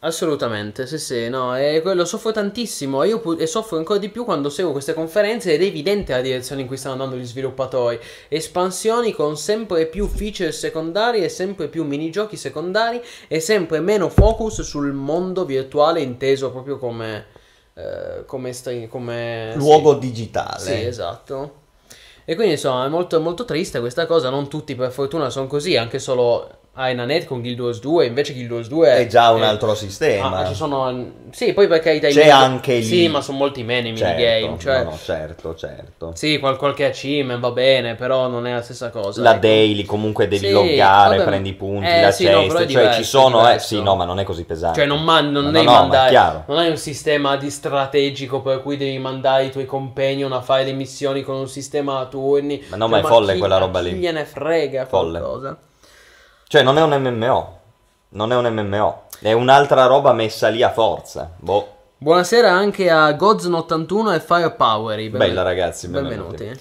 Assolutamente, 0.00 0.86
sì, 0.86 0.98
sì, 0.98 1.28
no, 1.30 1.56
e 1.56 1.80
quello 1.80 2.04
soffro 2.04 2.30
tantissimo. 2.30 3.04
Io 3.04 3.20
pu- 3.20 3.36
e 3.40 3.46
soffro 3.46 3.78
ancora 3.78 3.98
di 3.98 4.10
più 4.10 4.24
quando 4.26 4.50
seguo 4.50 4.72
queste 4.72 4.92
conferenze 4.92 5.54
ed 5.54 5.62
è 5.62 5.64
evidente 5.64 6.12
la 6.12 6.20
direzione 6.20 6.60
in 6.60 6.66
cui 6.66 6.76
stanno 6.76 6.92
andando 7.02 7.16
gli 7.16 7.24
sviluppatori. 7.24 7.98
Espansioni 8.28 9.12
con 9.12 9.38
sempre 9.38 9.86
più 9.86 10.06
feature 10.06 10.52
secondari 10.52 11.24
e 11.24 11.30
sempre 11.30 11.68
più 11.68 11.84
minigiochi 11.84 12.36
secondari 12.36 13.00
e 13.28 13.40
sempre 13.40 13.80
meno 13.80 14.10
focus 14.10 14.60
sul 14.60 14.92
mondo 14.92 15.46
virtuale 15.46 16.00
inteso 16.02 16.50
proprio 16.50 16.76
come. 16.78 17.26
eh, 17.76 18.24
come, 18.26 18.52
stra- 18.52 18.86
come 18.88 19.50
sì. 19.52 19.58
Luogo 19.58 19.94
digitale. 19.94 20.58
Sì, 20.60 20.72
esatto. 20.84 21.62
E 22.24 22.34
quindi 22.34 22.52
insomma 22.54 22.86
è 22.86 22.88
molto, 22.88 23.20
molto 23.20 23.44
triste 23.44 23.80
questa 23.80 24.06
cosa. 24.06 24.30
Non 24.30 24.48
tutti 24.48 24.74
per 24.74 24.90
fortuna 24.90 25.30
sono 25.30 25.46
così. 25.46 25.76
Anche 25.76 25.98
solo 25.98 26.58
Ainanet 26.76 27.24
con 27.24 27.40
Guild 27.40 27.60
Wars 27.60 27.80
2. 27.80 28.06
Invece 28.06 28.32
Guild 28.32 28.50
Wars 28.50 28.68
2 28.68 28.94
È 28.96 29.06
già 29.06 29.30
un 29.30 29.42
altro 29.42 29.74
sistema. 29.74 30.38
Ah, 30.38 30.46
ci 30.46 30.54
sono. 30.54 31.12
Sì, 31.30 31.52
poi 31.52 31.68
per 31.68 31.78
carità. 31.78 32.08
i 32.08 32.12
C'è 32.12 32.28
anche 32.28 32.74
lì. 32.76 32.82
Sì, 32.82 33.08
ma 33.08 33.20
sono 33.20 33.38
molti 33.38 33.62
meno 33.62 33.88
i 33.88 33.96
Certo, 33.96 34.20
minigame. 34.20 34.58
Cioè, 34.58 34.82
no, 34.84 34.90
no, 34.90 34.98
certo, 35.02 35.54
certo. 35.54 36.10
sì, 36.14 36.38
qual- 36.38 36.56
qualche 36.56 36.84
achievement 36.86 37.40
va 37.40 37.50
bene, 37.52 37.94
però 37.94 38.26
non 38.26 38.46
è 38.46 38.52
la 38.54 38.62
stessa 38.62 38.90
cosa. 38.90 39.22
La 39.22 39.30
ecco. 39.32 39.40
daily 39.40 39.84
comunque 39.84 40.26
devi 40.26 40.46
Sì, 40.46 40.52
loggare, 40.52 41.16
vabbè, 41.18 41.28
prendi 41.28 41.48
i 41.50 41.54
punti, 41.54 41.86
eh, 41.86 42.00
la 42.00 42.10
sì, 42.10 42.24
no, 42.24 42.30
è 42.30 42.42
cesta, 42.42 42.56
cioè 42.58 42.66
diverso, 42.66 42.98
ci 42.98 43.04
sono, 43.04 43.36
è 43.38 43.40
eh, 43.40 43.44
diverso. 43.44 43.66
sì, 43.66 43.82
no, 43.82 43.94
ma 43.96 44.04
non 44.04 44.18
è 44.18 44.24
così 44.24 44.44
pesante. 44.44 44.78
Cioè, 44.80 44.88
non, 44.88 45.02
man- 45.04 45.30
non 45.30 45.44
No, 45.44 45.50
devi 45.52 45.64
no, 45.64 45.70
ma 45.72 45.76
è 45.76 45.80
mandare. 46.12 46.44
Non 46.48 46.58
hai 46.58 46.70
un 46.70 46.76
sistema 46.76 47.36
di 47.36 47.50
strategico 47.50 48.40
per 48.42 48.62
cui 48.62 48.76
devi 48.76 48.98
mandare 48.98 49.44
i 49.44 49.50
tuoi 49.52 49.64
companion 49.66 50.32
a 50.32 50.40
fare 50.40 50.64
le 50.64 50.72
missioni 50.72 51.22
con 51.22 51.36
un 51.36 51.48
sistema 51.48 52.00
a 52.00 52.06
turni. 52.06 52.62
Ma 52.68 52.76
no, 52.76 52.88
Cioè, 52.88 53.00
ma 53.00 53.06
è 53.06 53.10
folle 53.10 53.32
chi- 53.34 53.38
quella 53.38 53.58
roba 53.58 53.80
chi 53.80 53.92
lì. 53.92 53.98
gliene 53.98 54.24
frega 54.24 54.86
Folle. 54.86 55.18
qualcosa. 55.20 55.56
Cioè 56.54 56.62
non 56.62 56.78
è 56.78 56.82
un 56.82 56.92
MMO, 56.96 57.58
non 58.10 58.30
è 58.30 58.36
un 58.36 58.46
MMO, 58.46 59.06
è 59.18 59.32
un'altra 59.32 59.86
roba 59.86 60.12
messa 60.12 60.46
lì 60.46 60.62
a 60.62 60.70
forza. 60.70 61.32
Boh, 61.36 61.66
Buonasera 61.98 62.48
anche 62.48 62.88
a 62.90 63.10
Godzone81 63.10 64.14
e 64.14 64.20
Firepower. 64.20 64.96
benven- 64.96 65.18
bella 65.18 65.42
ragazzi, 65.42 65.88
benvenuti. 65.88 66.36
benvenuti. 66.36 66.60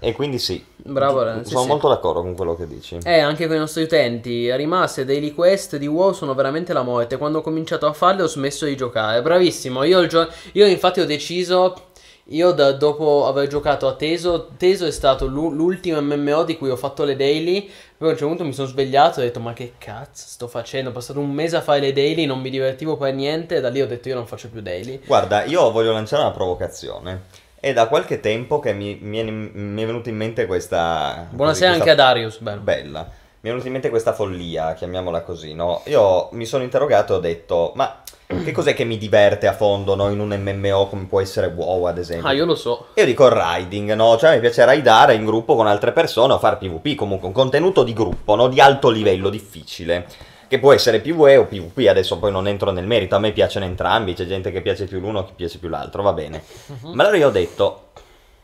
E 0.00 0.12
quindi 0.14 0.38
sì, 0.38 0.64
Bravo, 0.76 1.42
sì, 1.42 1.50
sono 1.50 1.60
sì. 1.64 1.68
molto 1.68 1.88
d'accordo 1.88 2.22
con 2.22 2.34
quello 2.34 2.56
che 2.56 2.66
dici. 2.66 2.98
Eh, 3.04 3.18
anche 3.18 3.46
con 3.46 3.56
i 3.56 3.58
nostri 3.58 3.82
utenti, 3.82 4.50
rimaste 4.56 5.04
daily 5.04 5.34
quest 5.34 5.76
di 5.76 5.86
WoW 5.86 6.12
sono 6.12 6.32
veramente 6.32 6.72
la 6.72 6.82
morte. 6.82 7.18
Quando 7.18 7.40
ho 7.40 7.42
cominciato 7.42 7.84
a 7.84 7.92
farle 7.92 8.22
ho 8.22 8.28
smesso 8.28 8.64
di 8.64 8.74
giocare. 8.74 9.20
Bravissimo, 9.20 9.82
io, 9.82 10.00
il 10.00 10.08
gio- 10.08 10.28
io 10.52 10.64
infatti 10.64 11.00
ho 11.00 11.04
deciso, 11.04 11.85
io 12.30 12.50
da- 12.52 12.72
dopo 12.72 13.26
aver 13.26 13.46
giocato 13.46 13.86
a 13.86 13.94
Teso, 13.94 14.48
Teso 14.56 14.84
è 14.86 14.90
stato 14.90 15.26
l'u- 15.26 15.52
l'ultimo 15.52 16.00
MMO 16.00 16.42
di 16.44 16.56
cui 16.56 16.70
ho 16.70 16.76
fatto 16.76 17.04
le 17.04 17.14
daily. 17.16 17.70
Poi 17.96 18.08
a 18.08 18.10
un 18.12 18.16
certo 18.18 18.26
punto 18.26 18.44
mi 18.44 18.52
sono 18.52 18.66
svegliato 18.68 19.20
e 19.20 19.22
ho 19.22 19.26
detto 19.26 19.40
ma 19.40 19.52
che 19.52 19.74
cazzo 19.78 20.24
sto 20.26 20.48
facendo? 20.48 20.90
Ho 20.90 20.92
passato 20.92 21.20
un 21.20 21.30
mese 21.30 21.56
a 21.56 21.60
fare 21.60 21.80
le 21.80 21.92
daily, 21.92 22.26
non 22.26 22.40
mi 22.40 22.50
divertivo 22.50 22.96
per 22.96 23.14
niente 23.14 23.56
e 23.56 23.60
da 23.60 23.68
lì 23.68 23.80
ho 23.80 23.86
detto 23.86 24.08
io 24.08 24.14
non 24.16 24.26
faccio 24.26 24.48
più 24.48 24.60
daily. 24.60 25.00
Guarda, 25.06 25.44
io 25.44 25.70
voglio 25.70 25.92
lanciare 25.92 26.22
una 26.22 26.32
provocazione. 26.32 27.22
È 27.60 27.72
da 27.72 27.86
qualche 27.88 28.20
tempo 28.20 28.58
che 28.60 28.72
mi, 28.72 28.98
mi 29.00 29.18
è, 29.18 29.22
mi 29.22 29.82
è 29.82 29.86
venuta 29.86 30.08
in 30.08 30.16
mente 30.16 30.46
questa... 30.46 31.26
Buonasera 31.30 31.70
così, 31.70 31.80
anche 31.80 31.90
a 31.90 31.94
questa- 31.94 32.12
Darius, 32.12 32.38
bello. 32.40 32.60
Bella. 32.60 33.00
Mi 33.40 33.52
è 33.52 33.52
venuta 33.52 33.66
in 33.66 33.72
mente 33.72 33.88
questa 33.90 34.12
follia, 34.12 34.74
chiamiamola 34.74 35.20
così, 35.22 35.54
no? 35.54 35.82
Io 35.86 36.28
mi 36.32 36.44
sono 36.44 36.64
interrogato 36.64 37.12
e 37.14 37.16
ho 37.16 37.20
detto, 37.20 37.72
ma 37.76 38.02
che 38.26 38.52
cos'è 38.52 38.74
che 38.74 38.84
mi 38.84 38.98
diverte 38.98 39.46
a 39.46 39.52
fondo, 39.52 39.94
no? 39.94 40.10
In 40.10 40.18
un 40.18 40.36
MMO 40.36 40.88
come 40.88 41.04
può 41.04 41.20
essere 41.20 41.46
WoW, 41.46 41.84
ad 41.84 41.98
esempio. 41.98 42.28
Ah, 42.28 42.32
io 42.32 42.44
lo 42.44 42.56
so. 42.56 42.88
Io 42.94 43.04
dico 43.04 43.26
il 43.26 43.32
riding, 43.32 43.94
no? 43.94 44.16
Cioè 44.16 44.34
mi 44.34 44.40
piace 44.40 44.64
raidare 44.64 45.14
in 45.14 45.24
gruppo 45.24 45.54
con 45.54 45.66
altre 45.66 45.92
persone 45.92 46.32
o 46.32 46.38
fare 46.38 46.56
PvP, 46.56 46.96
comunque 46.96 47.28
un 47.28 47.34
contenuto 47.34 47.84
di 47.84 47.92
gruppo, 47.92 48.34
no? 48.34 48.48
Di 48.48 48.60
alto 48.60 48.90
livello, 48.90 49.28
difficile. 49.28 50.06
Che 50.48 50.58
può 50.58 50.72
essere 50.72 51.00
PvE 51.00 51.36
o 51.36 51.44
PvP, 51.44 51.88
adesso 51.88 52.18
poi 52.18 52.30
non 52.30 52.46
entro 52.46 52.70
nel 52.70 52.86
merito, 52.86 53.16
a 53.16 53.18
me 53.18 53.32
piacciono 53.32 53.64
entrambi, 53.64 54.14
c'è 54.14 54.26
gente 54.26 54.52
che 54.52 54.62
piace 54.62 54.86
più 54.86 55.00
l'uno, 55.00 55.24
che 55.24 55.32
piace 55.34 55.58
più 55.58 55.68
l'altro, 55.68 56.02
va 56.02 56.12
bene. 56.12 56.42
Ma 56.82 57.02
allora 57.02 57.16
io 57.16 57.28
ho 57.28 57.32
detto, 57.32 57.88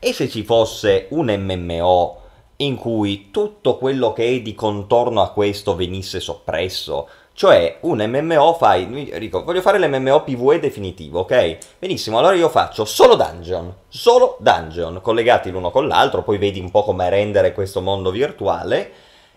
e 0.01 0.13
se 0.13 0.29
ci 0.29 0.43
fosse 0.43 1.07
un 1.11 1.27
MMO 1.27 2.21
in 2.57 2.77
cui 2.77 3.31
tutto 3.31 3.77
quello 3.77 4.13
che 4.13 4.27
è 4.27 4.41
di 4.41 4.55
contorno 4.55 5.23
a 5.23 5.31
questo 5.31 5.77
venisse 5.77 6.19
soppresso? 6.19 7.09
Cioè, 7.35 7.79
un 7.81 8.05
MMO 8.07 8.55
fai, 8.55 9.11
dico, 9.19 9.43
voglio 9.43 9.63
fare 9.63 9.79
l'MMO 9.79 10.23
PvE 10.23 10.61
definitivo, 10.61 11.21
ok? 11.21 11.57
Benissimo, 11.79 12.19
allora 12.19 12.35
io 12.35 12.51
faccio 12.51 12.85
solo 12.85 13.15
dungeon, 13.15 13.73
solo 13.89 14.37
dungeon, 14.39 15.01
collegati 15.01 15.51
l'uno 15.51 15.71
con 15.71 15.87
l'altro, 15.87 16.23
poi 16.23 16.37
vedi 16.37 16.61
un 16.61 16.71
po' 16.71 16.85
come 16.85 17.09
rendere 17.09 17.53
questo 17.53 17.81
mondo 17.81 18.11
virtuale, 18.11 18.93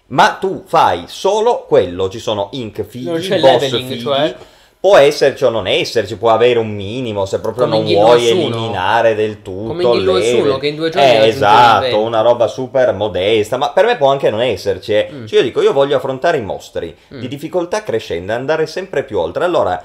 ma 0.07 0.31
tu 0.39 0.63
fai 0.65 1.05
solo 1.07 1.65
quello, 1.67 2.09
ci 2.09 2.19
sono 2.19 2.49
ink 2.51 2.83
fighi, 2.83 3.05
Non 3.05 3.19
c'è 3.19 3.39
boss 3.39 3.69
fighi, 3.69 3.99
cioè? 3.99 4.35
Può 4.85 4.97
esserci 4.97 5.43
o 5.43 5.49
non 5.49 5.65
esserci, 5.65 6.15
può 6.15 6.29
avere 6.29 6.59
un 6.59 6.69
minimo, 6.69 7.25
se 7.25 7.39
proprio 7.39 7.63
Come 7.63 7.77
non 7.77 7.85
vuoi 7.85 7.95
Wars 8.07 8.29
1. 8.29 8.39
eliminare 8.39 9.15
del 9.15 9.41
tutto 9.41 9.67
Come 9.69 9.83
level. 9.83 10.45
1, 10.45 10.57
che 10.59 10.67
in 10.67 10.75
due 10.75 10.89
giorni 10.91 11.07
Eh, 11.07 11.11
raggiunge 11.13 11.29
il 11.29 11.35
esatto, 11.35 12.01
una 12.01 12.21
roba 12.21 12.47
super 12.47 12.93
modesta, 12.93 13.57
ma 13.57 13.71
per 13.71 13.85
me 13.85 13.97
può 13.97 14.11
anche 14.11 14.29
non 14.29 14.41
esserci. 14.41 14.93
eh. 14.93 15.09
Mm. 15.11 15.25
Cioè 15.25 15.39
io 15.39 15.43
dico, 15.45 15.61
io 15.63 15.73
voglio 15.73 15.95
affrontare 15.95 16.37
i 16.37 16.41
mostri 16.41 16.95
Mm. 17.13 17.19
di 17.19 17.27
difficoltà 17.27 17.81
crescente, 17.81 18.31
andare 18.31 18.67
sempre 18.67 19.03
più 19.03 19.17
oltre. 19.17 19.43
Allora, 19.43 19.83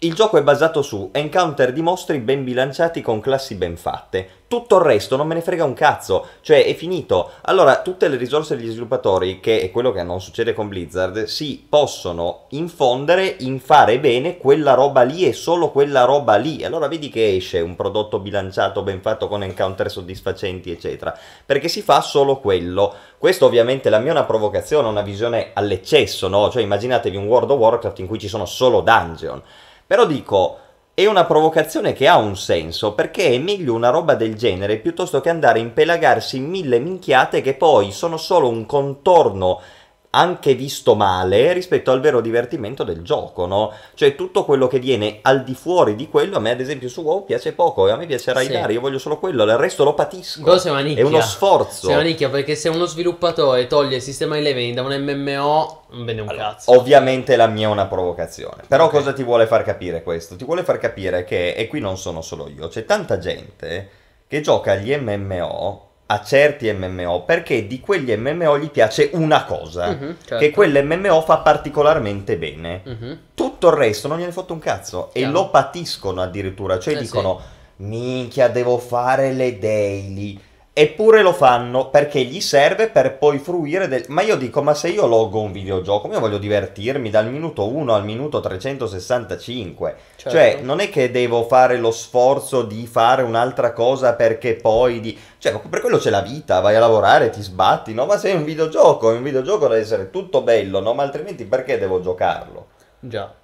il 0.00 0.14
gioco 0.14 0.36
è 0.36 0.44
basato 0.44 0.80
su 0.80 1.08
encounter 1.12 1.72
di 1.72 1.82
mostri 1.82 2.18
ben 2.18 2.44
bilanciati 2.44 3.02
con 3.02 3.18
classi 3.18 3.56
ben 3.56 3.76
fatte. 3.76 4.36
Tutto 4.46 4.76
il 4.76 4.82
resto 4.82 5.16
non 5.16 5.26
me 5.26 5.34
ne 5.34 5.40
frega 5.40 5.64
un 5.64 5.74
cazzo, 5.74 6.24
cioè 6.40 6.64
è 6.64 6.74
finito. 6.74 7.32
Allora, 7.42 7.82
tutte 7.82 8.06
le 8.06 8.16
risorse 8.16 8.56
degli 8.56 8.70
sviluppatori, 8.70 9.40
che 9.40 9.60
è 9.60 9.72
quello 9.72 9.90
che 9.90 10.04
non 10.04 10.20
succede 10.20 10.54
con 10.54 10.68
Blizzard, 10.68 11.24
si 11.24 11.66
possono 11.68 12.44
infondere 12.50 13.36
in 13.40 13.58
fare 13.58 13.98
bene 13.98 14.38
quella 14.38 14.74
roba 14.74 15.02
lì 15.02 15.26
e 15.26 15.32
solo 15.32 15.70
quella 15.70 16.04
roba 16.04 16.36
lì. 16.36 16.64
Allora 16.64 16.86
vedi 16.86 17.08
che 17.08 17.34
esce 17.34 17.58
un 17.58 17.74
prodotto 17.74 18.20
bilanciato, 18.20 18.82
ben 18.82 19.02
fatto, 19.02 19.26
con 19.26 19.42
encounter 19.42 19.90
soddisfacenti, 19.90 20.70
eccetera. 20.70 21.12
Perché 21.44 21.66
si 21.66 21.82
fa 21.82 22.00
solo 22.02 22.38
quello. 22.38 22.94
Questo 23.18 23.46
ovviamente 23.46 23.90
la 23.90 23.98
mia 23.98 24.10
è 24.10 24.12
una 24.12 24.24
provocazione, 24.24 24.86
una 24.86 25.02
visione 25.02 25.50
all'eccesso, 25.54 26.28
no? 26.28 26.50
Cioè 26.50 26.62
immaginatevi 26.62 27.16
un 27.16 27.26
World 27.26 27.50
of 27.50 27.58
Warcraft 27.58 27.98
in 27.98 28.06
cui 28.06 28.20
ci 28.20 28.28
sono 28.28 28.46
solo 28.46 28.80
dungeon. 28.80 29.42
Però 29.88 30.04
dico, 30.04 30.58
è 30.92 31.06
una 31.06 31.24
provocazione 31.24 31.94
che 31.94 32.06
ha 32.06 32.18
un 32.18 32.36
senso, 32.36 32.92
perché 32.92 33.28
è 33.28 33.38
meglio 33.38 33.72
una 33.72 33.88
roba 33.88 34.14
del 34.14 34.34
genere 34.34 34.76
piuttosto 34.76 35.22
che 35.22 35.30
andare 35.30 35.60
a 35.60 35.62
impelagarsi 35.62 36.36
in 36.36 36.44
mille 36.44 36.78
minchiate 36.78 37.40
che 37.40 37.54
poi 37.54 37.90
sono 37.90 38.18
solo 38.18 38.50
un 38.50 38.66
contorno 38.66 39.62
anche 40.10 40.54
visto 40.54 40.94
male 40.94 41.52
rispetto 41.52 41.90
al 41.90 42.00
vero 42.00 42.20
divertimento 42.22 42.82
del 42.82 43.02
gioco, 43.02 43.44
no? 43.46 43.72
Cioè 43.94 44.14
tutto 44.14 44.44
quello 44.44 44.66
che 44.66 44.78
viene 44.78 45.18
al 45.22 45.44
di 45.44 45.54
fuori 45.54 45.94
di 45.96 46.08
quello 46.08 46.38
a 46.38 46.40
me 46.40 46.50
ad 46.52 46.60
esempio 46.60 46.88
su 46.88 47.02
WoW 47.02 47.24
piace 47.26 47.52
poco 47.52 47.86
e 47.86 47.90
a 47.90 47.96
me 47.96 48.06
piace 48.06 48.32
raidare, 48.32 48.68
Sì. 48.68 48.72
io 48.72 48.80
voglio 48.80 48.98
solo 48.98 49.18
quello, 49.18 49.44
il 49.44 49.56
resto 49.56 49.84
lo 49.84 49.92
patisco. 49.94 50.58
Sei 50.58 50.70
una 50.72 50.80
nicchia. 50.80 51.02
È 51.02 51.06
uno 51.06 51.20
sforzo. 51.20 51.86
Sei 51.86 51.94
una 51.94 52.04
nicchia 52.04 52.30
perché 52.30 52.54
se 52.54 52.68
uno 52.70 52.86
sviluppatore 52.86 53.66
toglie 53.66 53.96
il 53.96 54.02
sistema 54.02 54.36
di 54.36 54.42
leveling 54.42 54.74
da 54.74 54.82
un 54.82 54.94
MMO, 54.96 55.82
non 55.90 56.04
vende 56.06 56.22
un 56.22 56.28
cazzo. 56.28 56.70
Ovviamente 56.76 57.36
la 57.36 57.46
mia 57.46 57.68
è 57.68 57.70
una 57.70 57.86
provocazione. 57.86 58.62
Però 58.66 58.86
Ok. 58.86 58.90
cosa 58.90 59.12
ti 59.12 59.22
vuole 59.22 59.46
far 59.46 59.62
capire 59.62 60.02
questo? 60.02 60.36
Ti 60.36 60.44
vuole 60.44 60.64
far 60.64 60.78
capire 60.78 61.24
che, 61.24 61.52
e 61.52 61.66
qui 61.68 61.80
non 61.80 61.98
sono 61.98 62.22
solo 62.22 62.48
io, 62.48 62.68
c'è 62.68 62.84
tanta 62.86 63.18
gente 63.18 63.90
che 64.26 64.40
gioca 64.40 64.72
agli 64.72 64.94
MMO, 64.94 65.87
a 66.10 66.22
certi 66.22 66.72
MMO, 66.72 67.24
perché 67.24 67.66
di 67.66 67.80
quegli 67.80 68.14
MMO 68.16 68.58
gli 68.58 68.70
piace 68.70 69.10
una 69.12 69.44
cosa, 69.44 69.88
Mhm, 69.88 70.16
certo. 70.24 70.36
che 70.38 70.50
quell'MMO 70.50 71.20
fa 71.20 71.38
particolarmente 71.38 72.36
bene. 72.38 72.80
Mhm. 72.84 73.18
Tutto 73.34 73.68
il 73.68 73.74
resto 73.74 74.08
non 74.08 74.18
gliene 74.18 74.32
fotte 74.32 74.52
un 74.52 74.58
cazzo 74.58 75.10
e 75.12 75.18
Chiaro. 75.20 75.32
lo 75.32 75.50
patiscono 75.50 76.22
addirittura, 76.22 76.78
cioè 76.78 76.94
Eh, 76.94 76.98
dicono 77.00 77.40
minchia 77.76 78.48
devo 78.48 78.78
fare 78.78 79.32
le 79.32 79.58
daily. 79.58 80.40
Eppure 80.80 81.22
lo 81.22 81.32
fanno 81.32 81.90
perché 81.90 82.22
gli 82.22 82.40
serve 82.40 82.88
per 82.88 83.18
poi 83.18 83.40
fruire 83.40 83.88
del... 83.88 84.04
Ma 84.06 84.22
io 84.22 84.36
dico, 84.36 84.62
ma 84.62 84.74
se 84.74 84.90
io 84.90 85.08
loggo 85.08 85.40
un 85.40 85.50
videogioco, 85.50 86.06
io 86.06 86.20
voglio 86.20 86.38
divertirmi 86.38 87.10
dal 87.10 87.28
minuto 87.28 87.66
1 87.66 87.92
al 87.92 88.04
minuto 88.04 88.38
365. 88.38 89.96
Certo. 90.14 90.30
Cioè, 90.30 90.60
non 90.62 90.78
è 90.78 90.88
che 90.88 91.10
devo 91.10 91.42
fare 91.48 91.78
lo 91.78 91.90
sforzo 91.90 92.62
di 92.62 92.86
fare 92.86 93.22
un'altra 93.22 93.72
cosa 93.72 94.14
perché 94.14 94.54
poi 94.54 95.00
di... 95.00 95.18
Cioè, 95.38 95.58
per 95.68 95.80
quello 95.80 95.98
c'è 95.98 96.10
la 96.10 96.22
vita, 96.22 96.60
vai 96.60 96.76
a 96.76 96.78
lavorare, 96.78 97.30
ti 97.30 97.42
sbatti, 97.42 97.92
no? 97.92 98.06
Ma 98.06 98.16
sei 98.16 98.36
un 98.36 98.44
videogioco, 98.44 99.08
un 99.08 99.24
videogioco 99.24 99.66
deve 99.66 99.80
essere 99.80 100.10
tutto 100.10 100.42
bello, 100.42 100.78
no? 100.78 100.94
Ma 100.94 101.02
altrimenti 101.02 101.44
perché 101.44 101.76
devo 101.76 102.00
giocarlo? 102.00 102.66
Già. 103.00 103.34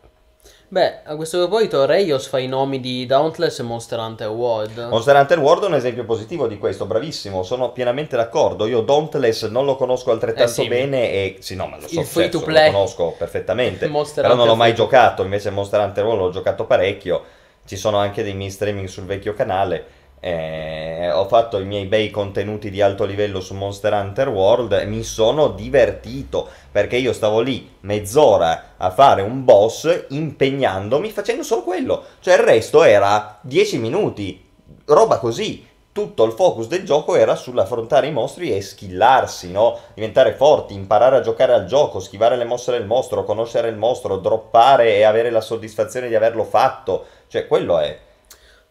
Beh, 0.67 1.03
a 1.05 1.15
questo 1.15 1.39
proposito, 1.39 1.85
Reios 1.85 2.27
fa 2.27 2.39
i 2.39 2.49
nomi 2.49 2.81
di 2.81 3.07
Dauntless 3.07 3.61
e 3.61 3.62
Monster 3.62 3.99
Hunter 3.99 4.29
World. 4.29 4.89
Monster 4.91 5.15
Hunter 5.15 5.39
World 5.39 5.65
è 5.65 5.67
un 5.67 5.75
esempio 5.75 6.05
positivo 6.05 6.49
di 6.49 6.59
questo, 6.59 6.87
bravissimo, 6.87 7.43
sono 7.45 7.71
pienamente 7.71 8.17
d'accordo. 8.17 8.67
Io 8.67 8.81
Dauntless 8.81 9.49
non 9.51 9.67
lo 9.67 9.77
conosco 9.77 10.11
altrettanto 10.11 10.51
Eh 10.51 10.65
sì. 10.65 10.69
bene 10.69 11.11
e 11.11 11.37
sì, 11.41 11.55
no, 11.55 11.67
ma 11.67 11.77
lo 11.79 11.87
so, 11.87 12.01
Il 12.01 12.07
free 12.07 12.29
to 12.29 12.39
certo, 12.39 12.53
play. 12.53 12.67
lo 12.67 12.73
conosco 12.73 13.15
perfettamente. 13.17 13.87
Monster 13.89 14.23
però 14.23 14.35
non 14.35 14.41
Hunter 14.45 14.57
l'ho 14.57 14.62
mai 14.65 14.75
giocato, 14.75 15.23
invece 15.23 15.51
Monster 15.51 15.81
Hunter 15.81 16.05
World 16.05 16.21
l'ho 16.23 16.31
giocato 16.31 16.65
parecchio. 16.65 17.23
Ci 17.67 17.77
sono 17.77 17.99
anche 17.99 18.23
dei 18.25 18.35
miei 18.35 18.51
streaming 18.51 18.89
sul 18.89 19.05
vecchio 19.05 19.33
canale. 19.35 20.03
Eh, 20.27 21.11
ho 21.12 21.27
fatto 21.27 21.59
i 21.59 21.66
miei 21.66 21.85
bei 21.85 22.09
contenuti 22.09 22.70
di 22.70 22.81
alto 22.81 23.05
livello 23.05 23.43
su 23.43 23.53
Monster 23.53 23.93
Hunter 23.93 24.29
World 24.29 24.72
e 24.72 24.87
mi 24.87 25.03
sono 25.03 25.49
divertito 25.49 26.49
perché 26.72 26.97
io 26.97 27.12
stavo 27.12 27.41
lì 27.41 27.77
mezz'ora 27.81 28.72
a 28.79 28.91
fare 28.91 29.20
un 29.20 29.45
boss 29.45 30.07
impegnandomi 30.09 31.11
facendo 31.11 31.43
solo 31.43 31.62
quello. 31.62 32.03
Cioè 32.20 32.37
il 32.37 32.41
resto 32.41 32.83
era 32.85 33.39
10 33.43 33.77
minuti, 33.77 34.43
roba 34.87 35.18
così. 35.18 35.68
Tutto 35.93 36.25
il 36.25 36.33
focus 36.33 36.68
del 36.68 36.85
gioco 36.85 37.16
era 37.16 37.37
sull'affrontare 37.37 38.07
i 38.07 38.12
mostri 38.12 38.51
e 38.51 38.62
skillarsi, 38.62 39.53
no? 39.53 39.79
Diventare 39.93 40.33
forti, 40.33 40.72
imparare 40.72 41.16
a 41.18 41.20
giocare 41.20 41.53
al 41.53 41.66
gioco, 41.66 42.01
schivare 42.01 42.37
le 42.37 42.45
mosse 42.45 42.72
del 42.72 42.87
mostro, 42.87 43.25
conoscere 43.25 43.68
il 43.68 43.77
mostro, 43.77 44.16
droppare 44.16 44.97
e 44.97 45.03
avere 45.05 45.31
la 45.31 45.43
soddisfazione 45.43 46.09
di 46.09 46.16
averlo 46.16 46.45
fatto. 46.45 47.05
Cioè, 47.29 47.47
quello 47.47 47.79
è 47.79 47.97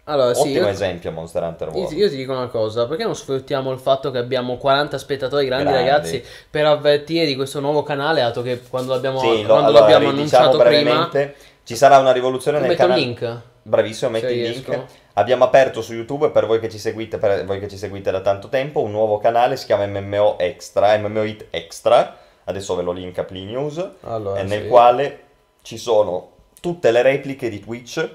Allora, 0.06 0.34
sì, 0.34 0.42
ottimo 0.42 0.66
io, 0.66 0.68
esempio 0.68 1.12
Monster 1.12 1.44
Hunter 1.44 1.70
World. 1.70 1.92
io 1.98 2.10
ti 2.10 2.18
dico 2.18 2.34
una 2.34 2.48
cosa, 2.48 2.86
perché 2.88 3.04
non 3.06 3.16
sfruttiamo 3.16 3.72
il 3.72 3.80
fatto 3.80 4.12
che 4.12 4.18
abbiamo 4.18 4.58
40 4.58 4.98
spettatori 4.98 5.46
grandi, 5.46 5.70
Grandi. 5.72 5.90
ragazzi 5.90 6.24
per 6.50 6.66
avvertire 6.66 7.26
di 7.26 7.36
questo 7.36 7.62
nuovo 7.62 7.84
canale, 7.84 8.20
dato 8.22 8.42
che 8.42 8.60
quando 8.70 8.92
l'abbiamo, 8.94 9.20
Sì, 9.20 9.44
quando 9.46 9.54
allora, 9.70 9.80
l'abbiamo 9.88 10.12
ridiciamo 10.12 10.44
annunciato 10.48 10.58
prima... 10.58 11.08
brevemente, 11.08 11.36
ci 11.64 11.76
sarà 11.78 12.00
una 12.00 12.12
rivoluzione 12.12 12.60
nel 12.60 12.76
canale. 12.76 13.00
link. 13.00 13.42
Bravissimo, 13.66 14.12
metti 14.12 14.28
Se 14.28 14.34
il 14.34 14.42
riesco. 14.52 14.72
link. 14.72 14.84
Abbiamo 15.14 15.46
aperto 15.46 15.82
su 15.82 15.94
YouTube 15.94 16.32
per 16.32 16.48
voi 16.48 16.60
che 16.60 16.70
ci 16.70 16.80
seguite, 16.80 17.18
per 17.18 17.46
voi 17.46 17.60
che 17.62 17.70
ci 17.70 17.78
seguite 17.78 18.12
da 18.12 18.20
tanto 18.20 18.50
tempo, 18.50 18.82
un 18.82 18.92
nuovo 18.92 19.20
canale, 19.20 19.56
si 19.56 19.66
chiama 19.68 19.86
MMO 19.88 20.38
Extra, 20.38 20.98
MMO 20.98 21.24
Hit 21.24 21.46
Extra. 21.50 22.18
Adesso 22.44 22.76
ve 22.76 22.82
lo 22.84 22.92
link 22.92 23.18
a 23.20 23.24
Play 23.24 23.46
News, 23.46 23.88
Allora, 24.02 24.44
nel 24.44 24.64
sì. 24.64 24.68
quale 24.68 25.20
ci 25.62 25.78
sono 25.78 26.32
tutte 26.60 26.92
le 26.92 27.02
repliche 27.04 27.48
di 27.48 27.62
Twitch 27.62 28.10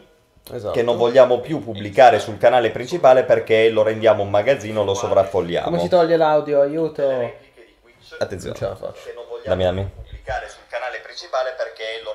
Esatto. 0.50 0.72
che 0.72 0.82
non 0.82 0.96
vogliamo 0.96 1.40
più 1.40 1.62
pubblicare 1.62 2.18
sul 2.18 2.38
canale 2.38 2.70
principale 2.70 3.24
perché 3.24 3.68
lo 3.68 3.82
rendiamo 3.82 4.22
un 4.22 4.30
magazzino, 4.30 4.84
lo 4.84 4.94
sovraffolliamo. 4.94 5.66
Come 5.66 5.78
si 5.80 5.88
toglie 5.88 6.16
l'audio? 6.16 6.60
Aiuto. 6.60 7.02
Attenzione. 8.18 8.56
Non 8.58 8.76
ce 8.76 8.82
la 8.82 8.86
faccio. 8.86 9.08
Dammi, 9.44 9.62
dammi. 9.64 9.90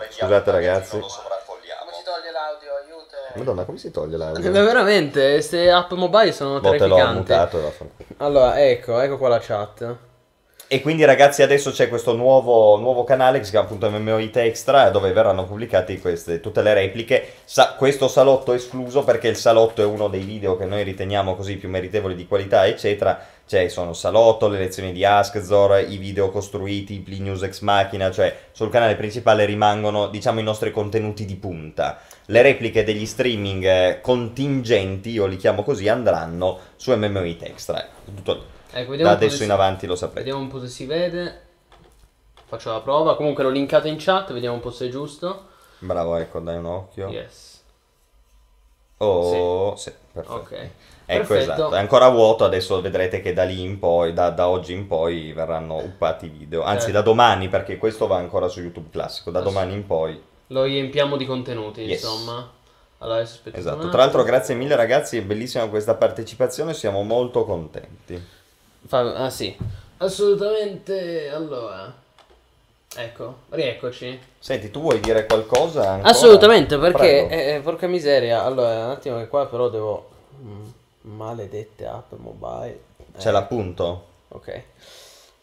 Scusate, 0.09 0.51
ragazzi. 0.51 0.99
Come 0.99 1.11
si 1.11 2.03
toglie 2.03 2.31
l'audio? 2.31 2.69
Aiuto. 2.75 3.15
Madonna, 3.36 3.63
come 3.63 3.77
si 3.77 3.91
toglie 3.91 4.17
l'audio? 4.17 4.51
Ma 4.51 4.61
veramente, 4.63 5.31
queste 5.34 5.69
app 5.71 5.91
mobile 5.91 6.31
sono 6.31 6.59
Boh, 6.59 6.71
te 6.71 6.88
l'ho 6.88 6.95
terrificanti. 6.95 7.31
mutato. 7.31 7.73
Allora, 8.17 8.63
ecco, 8.63 8.99
ecco 8.99 9.17
qua 9.17 9.29
la 9.29 9.39
chat. 9.39 9.95
E 10.74 10.82
quindi 10.82 11.05
ragazzi 11.05 11.43
adesso 11.43 11.69
c'è 11.69 11.88
questo 11.88 12.15
nuovo, 12.15 12.78
nuovo 12.78 13.03
canale 13.03 13.38
che 13.38 13.43
si 13.43 13.51
chiama 13.51 13.67
appunto 13.67 13.91
MMOIT 13.91 14.38
Extra 14.38 14.89
dove 14.89 15.11
verranno 15.11 15.45
pubblicate 15.45 15.99
queste, 15.99 16.39
tutte 16.39 16.63
le 16.63 16.74
repliche. 16.74 17.34
Sa- 17.43 17.76
questo 17.78 18.07
salotto 18.07 18.53
escluso 18.53 19.03
perché 19.03 19.28
il 19.28 19.36
salotto 19.36 19.84
è 19.84 19.86
uno 19.86 20.07
dei 20.07 20.24
video 20.24 20.57
che 20.57 20.65
noi 20.65 20.82
riteniamo 20.82 21.36
così 21.36 21.57
più 21.57 21.69
meritevoli 21.69 22.15
di 22.15 22.26
qualità 22.26 22.65
eccetera. 22.65 23.24
Cioè 23.45 23.67
sono 23.67 23.93
salotto, 23.93 24.47
le 24.47 24.57
lezioni 24.57 24.91
di 24.93 25.05
Askzor, 25.05 25.86
i 25.88 25.97
video 25.97 26.32
costruiti, 26.32 27.03
i 27.05 27.19
News 27.19 27.43
Ex 27.43 27.59
Machina, 27.59 28.09
cioè 28.09 28.36
sul 28.51 28.71
canale 28.71 28.95
principale 28.95 29.45
rimangono 29.45 30.07
diciamo 30.07 30.39
i 30.39 30.43
nostri 30.43 30.71
contenuti 30.71 31.26
di 31.26 31.36
punta. 31.36 31.99
Le 32.26 32.41
repliche 32.41 32.84
degli 32.84 33.05
streaming 33.05 33.63
eh, 33.63 33.99
contingenti, 34.01 35.11
io 35.11 35.28
li 35.28 35.38
chiamo 35.38 35.61
così, 35.61 35.88
andranno 35.88 36.57
su 36.78 36.91
MMOIT 36.91 37.43
Extra. 37.43 37.86
Tutto- 38.05 38.52
Ecco, 38.74 38.95
da 38.95 39.11
adesso 39.11 39.38
se 39.38 39.43
in 39.43 39.49
si- 39.49 39.55
avanti 39.55 39.86
lo 39.88 39.95
saprete. 39.95 40.19
Vediamo 40.24 40.41
un 40.41 40.49
po' 40.49 40.59
se 40.59 40.67
si 40.67 40.86
vede. 40.86 41.41
Faccio 42.45 42.71
la 42.71 42.82
prova. 42.82 43.15
Comunque 43.15 43.43
l'ho 43.43 43.49
linkato 43.49 43.88
in 43.88 43.95
chat, 43.97 44.34
vediamo 44.34 44.55
un 44.55 44.61
po' 44.61 44.71
se 44.71 44.88
è 44.88 44.89
giusto. 44.89 45.47
Bravo, 45.80 46.15
ecco, 46.17 46.39
dai 46.39 46.57
un 46.57 46.65
occhio. 46.65 47.07
Yes. 47.09 47.61
Oh, 48.97 49.76
sì, 49.76 49.91
perfetto. 50.11 50.36
Ok. 50.36 50.51
Ecco, 51.05 51.28
Perfetto. 51.28 51.51
esatto, 51.53 51.76
è 51.76 51.80
ancora 51.80 52.07
vuoto, 52.07 52.45
adesso 52.45 52.80
vedrete 52.80 53.19
che 53.21 53.34
da 53.34 53.43
lì 53.43 53.61
in 53.61 53.78
poi, 53.78 54.13
da, 54.13 54.30
da 54.30 54.47
oggi 54.47 54.71
in 54.71 54.88
poi 54.88 55.34
verranno 55.34 55.76
uppati 55.76 56.28
i 56.28 56.30
video, 56.30 56.63
anzi 56.63 56.89
Eh. 56.89 56.91
da 56.93 57.01
domani 57.01 57.49
perché 57.49 57.78
questo 57.78 58.07
va 58.07 58.15
ancora 58.15 58.47
su 58.47 58.61
YouTube 58.61 58.89
classico, 58.89 59.30
da 59.30 59.39
sì. 59.39 59.45
domani 59.45 59.74
in 59.74 59.86
poi, 59.86 60.21
Lo 60.47 60.63
riempiamo 60.63 61.17
di 61.17 61.26
contenuti, 61.26 61.82
Yes. 61.82 62.01
insomma. 62.01 62.49
Allora, 62.99 63.19
esatto. 63.19 63.89
Tra 63.89 63.97
l'altro 63.97 64.24
grazie 64.24 64.55
mille 64.55 64.78
ragazzi, 64.78 65.17
è 65.17 65.21
bellissima 65.21 65.67
questa 65.67 65.95
partecipazione, 65.95 66.74
siamo 66.74 67.03
molto 67.03 67.43
contenti. 67.43 68.26
Ah 68.89 69.29
sì, 69.29 69.55
assolutamente. 69.97 71.29
Allora, 71.29 71.93
ecco, 72.95 73.36
rieccoci. 73.49 74.19
Senti, 74.39 74.69
tu 74.71 74.81
vuoi 74.81 74.99
dire 74.99 75.25
qualcosa? 75.25 75.89
ancora? 75.91 76.09
Assolutamente, 76.09 76.77
perché, 76.77 77.27
eh, 77.29 77.53
eh, 77.55 77.59
porca 77.61 77.88
miseria, 77.88 78.43
allora, 78.43 78.86
un 78.86 78.91
attimo 78.91 79.17
che 79.17 79.27
qua 79.27 79.47
però 79.47 79.69
devo... 79.69 80.09
mm, 80.41 80.67
maledette 81.01 81.86
app 81.86 82.11
mobile. 82.17 82.79
C'è 83.17 83.29
Eh, 83.29 83.31
l'appunto? 83.31 84.05
Ok. 84.29 84.61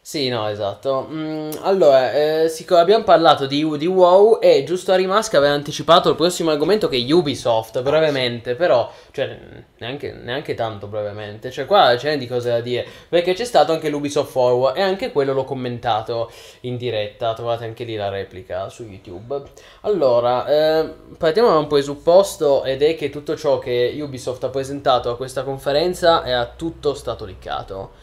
Sì, 0.03 0.29
no, 0.29 0.49
esatto. 0.49 1.07
Mm, 1.11 1.51
allora, 1.61 2.13
eh, 2.13 2.49
sic- 2.49 2.73
abbiamo 2.73 3.05
parlato 3.05 3.47
di, 3.47 3.65
di 3.77 3.87
WoW 3.87 4.39
e 4.41 4.65
giusto 4.65 4.93
a 4.93 4.97
Rimasca 4.97 5.37
aveva 5.37 5.53
anticipato 5.53 6.09
il 6.09 6.17
prossimo 6.17 6.51
argomento 6.51 6.89
che 6.89 6.97
è 6.97 7.13
Ubisoft, 7.13 7.81
brevemente, 7.83 8.55
però, 8.57 8.91
cioè, 9.13 9.39
neanche, 9.79 10.13
neanche 10.13 10.55
tanto 10.55 10.87
brevemente, 10.89 11.51
cioè 11.53 11.67
qua 11.67 11.95
c'è 11.97 12.17
di 12.19 12.27
cose 12.27 12.49
da 12.49 12.61
dire, 12.61 12.85
perché 13.09 13.35
c'è 13.35 13.45
stato 13.45 13.73
anche 13.73 13.89
l'Ubisoft 13.91 14.31
Forward 14.31 14.77
e 14.79 14.81
anche 14.83 15.13
quello 15.13 15.33
l'ho 15.35 15.45
commentato 15.45 16.31
in 16.63 16.77
diretta, 16.77 17.35
trovate 17.35 17.65
anche 17.65 17.85
lì 17.85 17.95
la 17.95 18.09
replica 18.09 18.69
su 18.71 18.85
YouTube. 18.85 19.43
Allora, 19.83 20.47
eh, 20.47 20.93
partiamo 21.19 21.51
da 21.51 21.59
un 21.59 21.67
presupposto 21.69 22.65
ed 22.65 22.83
è 22.83 22.97
che 22.97 23.11
tutto 23.11 23.37
ciò 23.37 23.59
che 23.59 23.97
Ubisoft 24.01 24.43
ha 24.45 24.49
presentato 24.49 25.11
a 25.11 25.17
questa 25.17 25.45
conferenza 25.45 26.23
è 26.25 26.33
a 26.33 26.47
tutto 26.47 26.95
stato 26.95 27.25
liccato. 27.27 28.00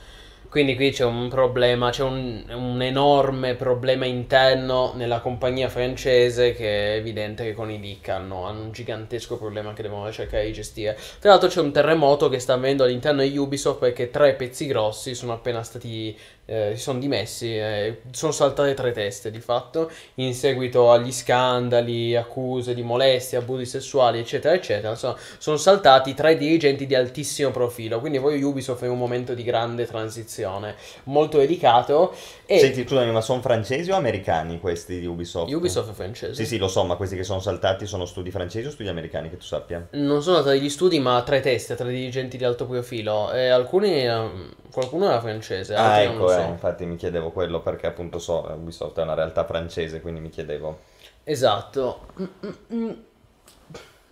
Quindi 0.57 0.75
qui 0.75 0.89
c'è 0.89 1.05
un 1.05 1.27
problema, 1.27 1.91
c'è 1.91 2.01
un, 2.01 2.43
un 2.49 2.81
enorme 2.81 3.53
problema 3.53 4.05
interno 4.05 4.93
nella 4.95 5.19
compagnia 5.19 5.69
francese 5.69 6.53
che 6.53 6.93
è 6.93 6.97
evidente 6.97 7.43
che 7.43 7.53
con 7.53 7.69
i 7.69 7.79
leak 7.79 8.09
hanno, 8.09 8.45
hanno 8.45 8.61
un 8.61 8.71
gigantesco 8.71 9.37
problema 9.37 9.73
che 9.73 9.83
devono 9.83 10.11
cercare 10.11 10.47
di 10.47 10.53
gestire. 10.53 10.97
Tra 11.19 11.29
l'altro 11.29 11.47
c'è 11.47 11.61
un 11.61 11.71
terremoto 11.71 12.27
che 12.27 12.39
sta 12.39 12.53
avvenendo 12.53 12.85
all'interno 12.85 13.21
di 13.21 13.37
Ubisoft 13.37 13.77
perché 13.81 14.09
tre 14.09 14.33
pezzi 14.33 14.65
grossi 14.65 15.13
sono 15.13 15.33
appena 15.33 15.61
stati, 15.61 16.17
eh, 16.49 16.71
si 16.75 16.81
sono 16.81 16.99
dimessi, 16.99 17.55
eh, 17.57 18.01
sono 18.11 18.31
saltate 18.31 18.73
tre 18.73 18.91
teste 18.93 19.29
di 19.29 19.39
fatto 19.41 19.91
in 20.15 20.33
seguito 20.33 20.91
agli 20.91 21.11
scandali, 21.11 22.15
accuse 22.15 22.73
di 22.73 22.81
molestie, 22.83 23.37
abusi 23.37 23.65
sessuali 23.65 24.19
eccetera 24.19 24.55
eccetera. 24.55 24.91
Insomma, 24.91 25.17
sono 25.37 25.57
saltati 25.57 26.13
tre 26.13 26.37
dirigenti 26.37 26.85
di 26.85 26.95
altissimo 26.95 27.51
profilo, 27.51 27.99
quindi 27.99 28.19
poi 28.19 28.41
Ubisoft 28.41 28.83
è 28.83 28.87
un 28.87 28.97
momento 28.97 29.33
di 29.33 29.43
grande 29.43 29.85
transizione, 29.85 30.75
molto 31.03 31.37
delicato 31.37 32.13
e 32.45 32.59
Senti, 32.59 32.83
scusami, 32.87 33.11
ma 33.11 33.21
sono 33.21 33.41
francesi 33.41 33.91
o 33.91 33.95
americani 33.95 34.59
questi 34.59 34.99
di 34.99 35.05
Ubisoft? 35.05 35.51
Ubisoft 35.51 35.91
è 35.91 35.93
francese. 35.93 36.33
Sì, 36.33 36.45
sì, 36.45 36.57
lo 36.57 36.69
so, 36.69 36.83
ma 36.85 36.95
questi 36.95 37.15
che 37.17 37.23
sono 37.23 37.39
saltati 37.41 37.85
sono 37.85 38.05
studi 38.05 38.31
francesi 38.31 38.67
o 38.67 38.71
studi 38.71 38.87
americani, 38.89 39.29
che 39.29 39.37
tu 39.37 39.43
sappia? 39.43 39.85
Non 39.91 40.21
sono 40.21 40.41
stati 40.41 40.61
gli 40.61 40.69
studi, 40.69 40.99
ma 40.99 41.21
tre 41.23 41.41
teste, 41.41 41.75
tre 41.75 41.89
dirigenti 41.89 42.37
di 42.37 42.45
alto 42.45 42.65
profilo. 42.65 43.31
E 43.33 43.47
alcuni, 43.49 44.05
ehm, 44.05 44.53
qualcuno 44.71 45.07
era 45.07 45.19
francese, 45.19 45.75
Ah, 45.75 46.03
non 46.03 46.13
ecco, 46.13 46.23
lo 46.23 46.31
eh, 46.31 46.35
so. 46.41 46.47
infatti 46.47 46.85
mi 46.85 46.95
chiedevo 46.95 47.31
quello 47.31 47.61
perché 47.61 47.87
appunto 47.87 48.19
so, 48.19 48.49
Ubisoft 48.55 48.97
è 48.99 49.03
una 49.03 49.13
realtà 49.13 49.45
francese, 49.45 50.01
quindi 50.01 50.19
mi 50.19 50.29
chiedevo. 50.29 50.79
Esatto. 51.23 52.05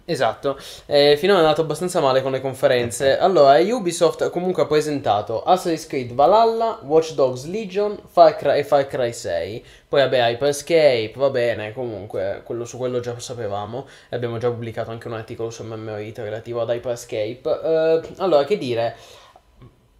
Esatto, 0.08 0.56
eh, 0.86 1.18
finora 1.18 1.40
è 1.40 1.42
andato 1.42 1.62
abbastanza 1.62 2.00
male 2.00 2.22
con 2.22 2.32
le 2.32 2.40
conferenze. 2.40 3.18
Allora, 3.18 3.58
Ubisoft 3.58 4.30
comunque 4.30 4.62
ha 4.62 4.68
presentato 4.68 5.42
Assassin's 5.42 5.88
Creed 5.88 6.14
Valhalla, 6.14 6.78
Watch 6.84 7.14
Dogs 7.14 7.48
Legion 7.48 8.00
Far 8.06 8.36
Cry 8.36 8.60
e 8.60 8.64
Far 8.64 8.86
Cry 8.86 9.12
6. 9.12 9.66
Poi 9.88 10.02
vabbè, 10.02 10.30
Hyperscape, 10.30 11.14
va 11.16 11.32
bene, 11.32 11.74
comunque, 11.74 12.42
quello, 12.46 12.66
su 12.66 12.78
quello 12.78 13.00
già 13.00 13.18
sapevamo. 13.18 13.88
E 14.08 14.16
abbiamo 14.16 14.38
già 14.38 14.52
pubblicato 14.52 14.92
anche 14.92 15.08
un 15.08 15.16
articolo 15.16 15.50
su 15.50 15.64
MMOIT 15.64 16.20
relativo 16.20 16.62
ad 16.62 16.70
Hyperscape. 16.70 17.42
Eh, 17.42 18.02
allora, 18.18 18.44
che 18.44 18.60
dire, 18.60 18.96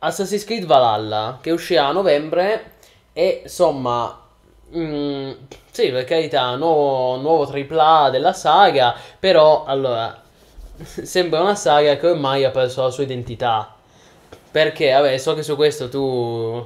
Assassin's 0.06 0.44
Creed 0.44 0.66
Valhalla, 0.66 1.40
che 1.42 1.52
uscirà 1.52 1.88
a 1.88 1.92
novembre 1.92 2.74
e 3.14 3.42
insomma... 3.44 4.22
mm, 4.76 5.32
sì, 5.72 5.90
per 5.92 6.04
carità, 6.06 6.56
nuovo, 6.56 7.18
nuovo 7.18 7.52
AAA 7.52 8.10
della 8.10 8.34
saga, 8.34 8.96
però 9.20 9.66
allora 9.66 10.22
sembra 11.04 11.42
una 11.42 11.56
saga 11.56 11.98
che 11.98 12.08
ormai 12.08 12.44
ha 12.44 12.52
perso 12.52 12.84
la 12.84 12.90
sua 12.90 13.04
identità. 13.04 13.74
Perché, 14.52 14.92
vabbè, 14.92 15.18
so 15.18 15.34
che 15.34 15.44
su 15.44 15.56
questo 15.56 15.90
tu... 15.90 16.66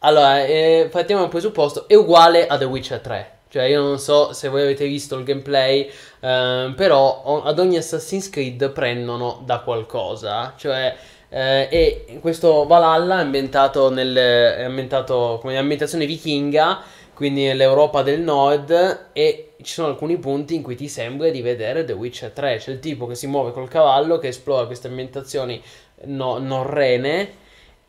Allora, 0.00 0.44
eh, 0.44 0.88
partiamo 0.90 1.20
da 1.20 1.26
un 1.26 1.32
presupposto, 1.32 1.86
è 1.86 1.94
uguale 1.94 2.46
a 2.46 2.56
The 2.56 2.64
Witcher 2.64 3.00
3. 3.00 3.38
Cioè, 3.48 3.64
io 3.64 3.82
non 3.82 3.98
so 3.98 4.32
se 4.32 4.48
voi 4.48 4.62
avete 4.62 4.86
visto 4.86 5.16
il 5.16 5.24
gameplay, 5.24 5.90
ehm, 6.20 6.74
però 6.74 7.42
ad 7.44 7.58
ogni 7.58 7.76
Assassin's 7.76 8.30
Creed 8.30 8.70
prendono 8.70 9.42
da 9.44 9.60
qualcosa. 9.60 10.54
Cioè, 10.56 10.96
eh, 11.32 11.68
e 11.70 12.18
questo 12.20 12.66
Valhalla 12.66 13.18
è 13.18 13.22
ambientato, 13.22 13.88
nel, 13.88 14.14
è 14.14 14.64
ambientato 14.64 15.38
come 15.40 15.56
ambientazione 15.56 16.04
vichinga, 16.04 16.82
quindi 17.14 17.44
nell'Europa 17.44 18.02
del 18.02 18.20
Nord, 18.20 19.10
e 19.12 19.52
ci 19.62 19.72
sono 19.72 19.88
alcuni 19.88 20.18
punti 20.18 20.56
in 20.56 20.62
cui 20.62 20.74
ti 20.74 20.88
sembra 20.88 21.30
di 21.30 21.40
vedere 21.40 21.84
The 21.84 21.92
Witcher 21.92 22.32
3. 22.32 22.56
C'è 22.56 22.72
il 22.72 22.80
tipo 22.80 23.06
che 23.06 23.14
si 23.14 23.28
muove 23.28 23.52
col 23.52 23.68
cavallo, 23.68 24.18
che 24.18 24.28
esplora 24.28 24.66
queste 24.66 24.88
ambientazioni 24.88 25.62
no- 26.06 26.38
norrene. 26.38 27.39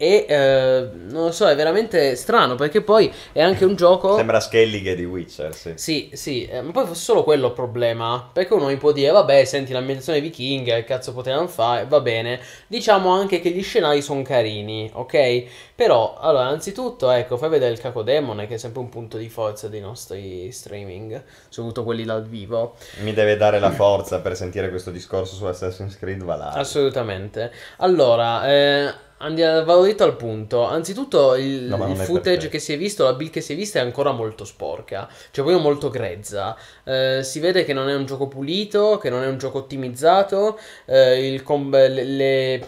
E 0.02 0.26
eh, 0.28 0.89
non 1.10 1.26
lo 1.26 1.32
so, 1.32 1.47
è 1.47 1.56
veramente 1.56 2.16
strano 2.16 2.56
perché 2.56 2.82
poi 2.82 3.14
è 3.32 3.39
anche 3.39 3.66
un 3.66 3.76
gioco. 3.76 4.16
Sembra 4.16 4.39
Skellige 4.39 4.95
di 4.95 5.06
Witcher, 5.06 5.54
sì. 5.54 5.74
Sì, 5.76 6.10
sì, 6.14 6.45
eh, 6.47 6.64
ma 6.64 6.72
poi 6.72 6.88
fosse 6.88 7.04
solo 7.04 7.24
quello 7.24 7.45
il 7.45 7.54
problema. 7.54 8.28
Perché 8.34 8.52
uno 8.56 8.66
mi 8.66 8.78
può 8.78 8.91
dire, 8.93 9.12
vabbè, 9.12 9.45
senti 9.45 9.74
l'ambientazione 9.74 10.20
vichinga, 10.20 10.74
che 10.74 10.86
cazzo 10.86 11.14
potevano 11.14 11.47
fare, 11.47 11.86
va 11.86 11.99
bene. 11.99 12.39
Diciamo 12.66 13.12
anche 13.12 13.41
che 13.41 13.52
gli 13.52 13.62
scenari 13.62 14.02
sono 14.02 14.24
carini, 14.24 14.89
ok? 14.91 15.43
Però, 15.82 16.15
allora, 16.19 16.45
anzitutto, 16.45 17.09
ecco, 17.09 17.38
fai 17.38 17.49
vedere 17.49 17.71
il 17.73 17.79
cacodemone, 17.79 18.45
che 18.45 18.53
è 18.53 18.57
sempre 18.59 18.82
un 18.82 18.89
punto 18.89 19.17
di 19.17 19.29
forza 19.29 19.67
dei 19.67 19.79
nostri 19.79 20.51
streaming, 20.51 21.23
soprattutto 21.49 21.84
quelli 21.84 22.03
dal 22.03 22.23
vivo. 22.23 22.75
Mi 22.99 23.13
deve 23.13 23.36
dare 23.36 23.57
la 23.57 23.71
forza 23.71 24.19
per 24.19 24.36
sentire 24.36 24.69
questo 24.69 24.91
discorso 24.91 25.34
su 25.34 25.43
Assassin's 25.45 25.97
Creed 25.97 26.23
Valhalla. 26.23 26.53
Assolutamente. 26.53 27.51
Allora, 27.77 28.47
eh, 28.47 28.93
andiamo 29.17 29.65
vado 29.65 29.82
dritto 29.82 30.03
al 30.03 30.15
punto. 30.15 30.63
Anzitutto 30.65 31.34
il, 31.34 31.63
No, 31.63 31.88
il 31.88 31.97
footage 31.97 32.47
che 32.47 32.59
si 32.59 32.73
è 32.73 32.77
visto, 32.77 33.03
la 33.03 33.13
build 33.13 33.32
che 33.32 33.41
si 33.41 33.53
è 33.53 33.55
vista 33.55 33.79
è 33.79 33.82
ancora 33.82 34.11
molto 34.11 34.45
sporca, 34.45 35.07
cioè 35.09 35.43
proprio 35.43 35.57
molto 35.57 35.89
grezza. 35.89 36.55
Eh, 36.84 37.21
si 37.23 37.39
vede 37.39 37.63
che 37.63 37.73
non 37.73 37.89
è 37.89 37.95
un 37.95 38.05
gioco 38.05 38.27
pulito, 38.27 38.99
che 38.99 39.09
non 39.09 39.23
è 39.23 39.27
un 39.27 39.39
gioco 39.39 39.57
ottimizzato, 39.57 40.59
eh, 40.86 41.27
il 41.27 41.41
com- 41.41 41.71
le, 41.71 42.03
le- 42.03 42.67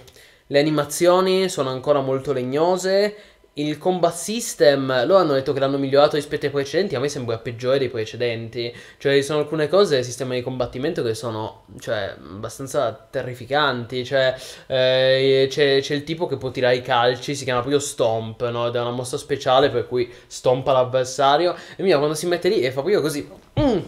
le 0.54 0.60
animazioni 0.60 1.50
sono 1.50 1.72
ancora 1.72 2.00
molto 2.00 2.32
legnose. 2.32 3.16
Il 3.56 3.80
combat 3.80 4.14
system, 4.14 5.06
loro 5.06 5.22
hanno 5.22 5.34
detto 5.34 5.52
che 5.52 5.60
l'hanno 5.60 5.80
migliorato 5.80 6.16
rispetto 6.16 6.46
ai 6.46 6.52
precedenti, 6.52 6.96
a 6.96 7.00
me 7.00 7.10
sembra 7.10 7.40
peggiore 7.40 7.80
dei 7.80 7.90
precedenti. 7.90 8.72
Cioè, 9.00 9.16
ci 9.16 9.24
sono 9.24 9.40
alcune 9.40 9.68
cose 9.68 9.96
del 9.96 10.04
sistema 10.04 10.36
di 10.36 10.44
combattimento 10.44 11.02
che 11.02 11.16
sono, 11.16 11.64
cioè, 11.80 12.16
abbastanza 12.20 13.08
terrificanti. 13.10 14.06
Cioè, 14.06 14.36
eh, 14.68 15.48
c'è, 15.50 15.82
c'è 15.82 15.94
il 15.96 16.04
tipo 16.04 16.28
che 16.28 16.38
può 16.38 16.52
tirare 16.52 16.76
i 16.76 16.82
calci, 16.82 17.34
si 17.34 17.46
chiama 17.46 17.62
proprio 17.62 17.80
Stomp, 17.80 18.48
no? 18.50 18.68
Ed 18.68 18.76
è 18.76 18.80
una 18.80 18.92
mossa 18.92 19.18
speciale 19.18 19.70
per 19.72 19.88
cui 19.88 20.12
stompa 20.28 20.72
l'avversario. 20.72 21.56
E 21.76 21.82
mia, 21.82 21.98
quando 21.98 22.14
si 22.14 22.28
mette 22.28 22.50
lì 22.50 22.60
e 22.60 22.70
fa 22.70 22.82
proprio 22.82 23.02
così, 23.02 23.28
mm, 23.60 23.80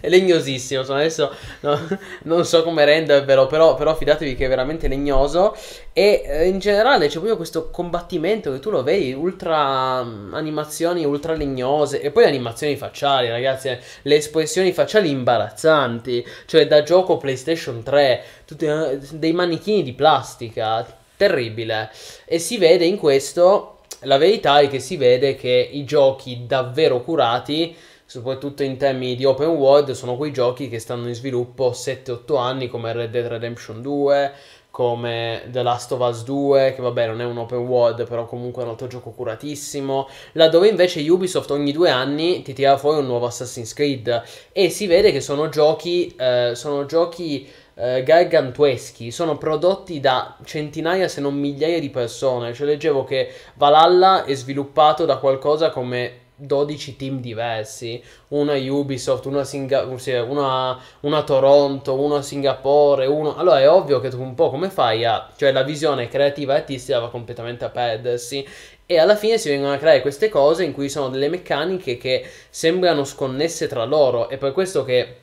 è 0.00 0.08
legnosissimo. 0.08 0.80
Insomma, 0.80 0.98
adesso 1.00 1.32
no, 1.60 1.78
non 2.24 2.44
so 2.44 2.62
come 2.62 2.84
rendervelo, 2.84 3.46
però, 3.46 3.74
però 3.74 3.94
fidatevi 3.94 4.34
che 4.34 4.46
è 4.46 4.48
veramente 4.48 4.88
legnoso. 4.88 5.56
E 5.92 6.22
eh, 6.24 6.46
in 6.46 6.58
generale 6.58 7.06
c'è 7.06 7.12
proprio 7.14 7.36
questo 7.36 7.70
combattimento 7.70 8.52
che 8.52 8.58
tu 8.58 8.70
lo 8.70 8.82
vedi, 8.82 9.12
ultra 9.12 10.02
mm, 10.02 10.34
animazioni 10.34 11.04
ultra 11.04 11.34
legnose 11.34 12.00
e 12.00 12.10
poi 12.10 12.24
animazioni 12.24 12.76
facciali, 12.76 13.28
ragazzi, 13.28 13.68
eh, 13.68 13.78
le 14.02 14.16
espressioni 14.16 14.72
facciali 14.72 15.10
imbarazzanti, 15.10 16.26
cioè 16.46 16.66
da 16.66 16.82
gioco 16.82 17.16
PlayStation 17.16 17.82
3, 17.82 18.22
tutti, 18.44 18.66
eh, 18.66 18.98
dei 19.12 19.32
manichini 19.32 19.82
di 19.82 19.92
plastica, 19.92 20.84
terribile. 21.16 21.90
E 22.24 22.38
si 22.38 22.58
vede 22.58 22.84
in 22.84 22.96
questo, 22.96 23.78
la 24.00 24.18
verità 24.18 24.58
è 24.60 24.68
che 24.68 24.80
si 24.80 24.96
vede 24.96 25.36
che 25.36 25.68
i 25.72 25.84
giochi 25.84 26.44
davvero 26.46 27.02
curati 27.02 27.74
soprattutto 28.14 28.62
in 28.62 28.76
temi 28.76 29.16
di 29.16 29.24
open 29.24 29.48
world, 29.48 29.90
sono 29.90 30.16
quei 30.16 30.30
giochi 30.30 30.68
che 30.68 30.78
stanno 30.78 31.08
in 31.08 31.14
sviluppo 31.14 31.70
7-8 31.70 32.38
anni 32.38 32.68
come 32.68 32.92
Red 32.92 33.10
Dead 33.10 33.26
Redemption 33.26 33.82
2, 33.82 34.32
come 34.70 35.48
The 35.50 35.64
Last 35.64 35.90
of 35.90 35.98
Us 35.98 36.22
2, 36.22 36.74
che 36.76 36.80
vabbè 36.80 37.08
non 37.08 37.20
è 37.20 37.24
un 37.24 37.38
open 37.38 37.58
world, 37.58 38.06
però 38.06 38.24
comunque 38.26 38.62
è 38.62 38.66
un 38.66 38.70
altro 38.70 38.86
gioco 38.86 39.10
curatissimo, 39.10 40.08
laddove 40.34 40.68
invece 40.68 41.00
Ubisoft 41.08 41.50
ogni 41.50 41.72
due 41.72 41.90
anni 41.90 42.42
ti 42.42 42.52
tira 42.52 42.76
fuori 42.76 43.00
un 43.00 43.06
nuovo 43.06 43.26
Assassin's 43.26 43.72
Creed. 43.72 44.22
E 44.52 44.70
si 44.70 44.86
vede 44.86 45.10
che 45.10 45.20
sono 45.20 45.48
giochi, 45.48 46.14
eh, 46.16 46.52
sono 46.54 46.86
giochi 46.86 47.50
eh, 47.74 48.04
gargantueschi, 48.04 49.10
sono 49.10 49.36
prodotti 49.36 49.98
da 49.98 50.36
centinaia 50.44 51.08
se 51.08 51.20
non 51.20 51.34
migliaia 51.34 51.80
di 51.80 51.90
persone, 51.90 52.54
cioè 52.54 52.64
leggevo 52.64 53.02
che 53.02 53.32
Valhalla 53.54 54.24
è 54.24 54.34
sviluppato 54.34 55.04
da 55.04 55.16
qualcosa 55.16 55.70
come 55.70 56.22
12 56.36 56.96
team 56.96 57.20
diversi, 57.20 58.02
una 58.28 58.54
Ubisoft, 58.54 59.26
una, 59.26 59.44
Singa- 59.44 59.84
una, 59.84 60.78
una 61.00 61.22
Toronto, 61.22 61.98
una 62.00 62.22
Singapore, 62.22 63.06
uno... 63.06 63.36
Allora 63.36 63.60
è 63.60 63.68
ovvio 63.68 64.00
che 64.00 64.08
tu 64.08 64.20
un 64.20 64.34
po' 64.34 64.50
come 64.50 64.70
fai 64.70 65.04
a... 65.04 65.30
cioè 65.36 65.52
la 65.52 65.62
visione 65.62 66.08
creativa 66.08 66.54
e 66.54 66.58
artistica 66.58 66.98
va 66.98 67.10
completamente 67.10 67.64
a 67.64 67.70
perdersi 67.70 68.44
e 68.86 68.98
alla 68.98 69.16
fine 69.16 69.38
si 69.38 69.48
vengono 69.48 69.72
a 69.72 69.78
creare 69.78 70.02
queste 70.02 70.28
cose 70.28 70.64
in 70.64 70.72
cui 70.72 70.88
sono 70.88 71.08
delle 71.08 71.28
meccaniche 71.28 71.96
che 71.96 72.28
sembrano 72.50 73.04
sconnesse 73.04 73.66
tra 73.66 73.84
loro. 73.84 74.28
È 74.28 74.36
per 74.36 74.52
questo 74.52 74.84
che 74.84 75.16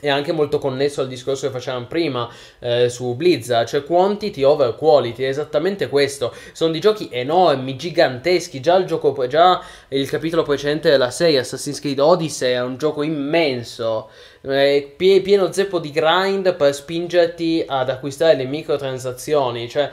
è 0.00 0.08
anche 0.08 0.32
molto 0.32 0.58
connesso 0.58 1.00
al 1.00 1.08
discorso 1.08 1.46
che 1.46 1.52
facevamo 1.52 1.86
prima 1.86 2.28
eh, 2.60 2.88
su 2.88 3.14
Blizzard, 3.16 3.66
cioè 3.66 3.82
quantity 3.82 4.42
over 4.44 4.76
quality, 4.76 5.24
è 5.24 5.28
esattamente 5.28 5.88
questo. 5.88 6.32
Sono 6.52 6.72
di 6.72 6.78
giochi 6.78 7.08
enormi, 7.10 7.76
giganteschi. 7.76 8.60
Già 8.60 8.76
il, 8.76 8.86
gioco, 8.86 9.26
già 9.26 9.60
il 9.88 10.08
capitolo 10.08 10.44
precedente 10.44 10.90
della 10.90 11.10
serie, 11.10 11.40
Assassin's 11.40 11.80
Creed 11.80 11.98
Odyssey, 11.98 12.52
è 12.52 12.62
un 12.62 12.76
gioco 12.76 13.02
immenso, 13.02 14.08
eh, 14.42 14.94
pieno 14.96 15.50
zeppo 15.52 15.80
di 15.80 15.90
grind 15.90 16.54
per 16.54 16.74
spingerti 16.74 17.64
ad 17.66 17.90
acquistare 17.90 18.36
le 18.36 18.44
microtransazioni. 18.44 19.68
Cioè, 19.68 19.90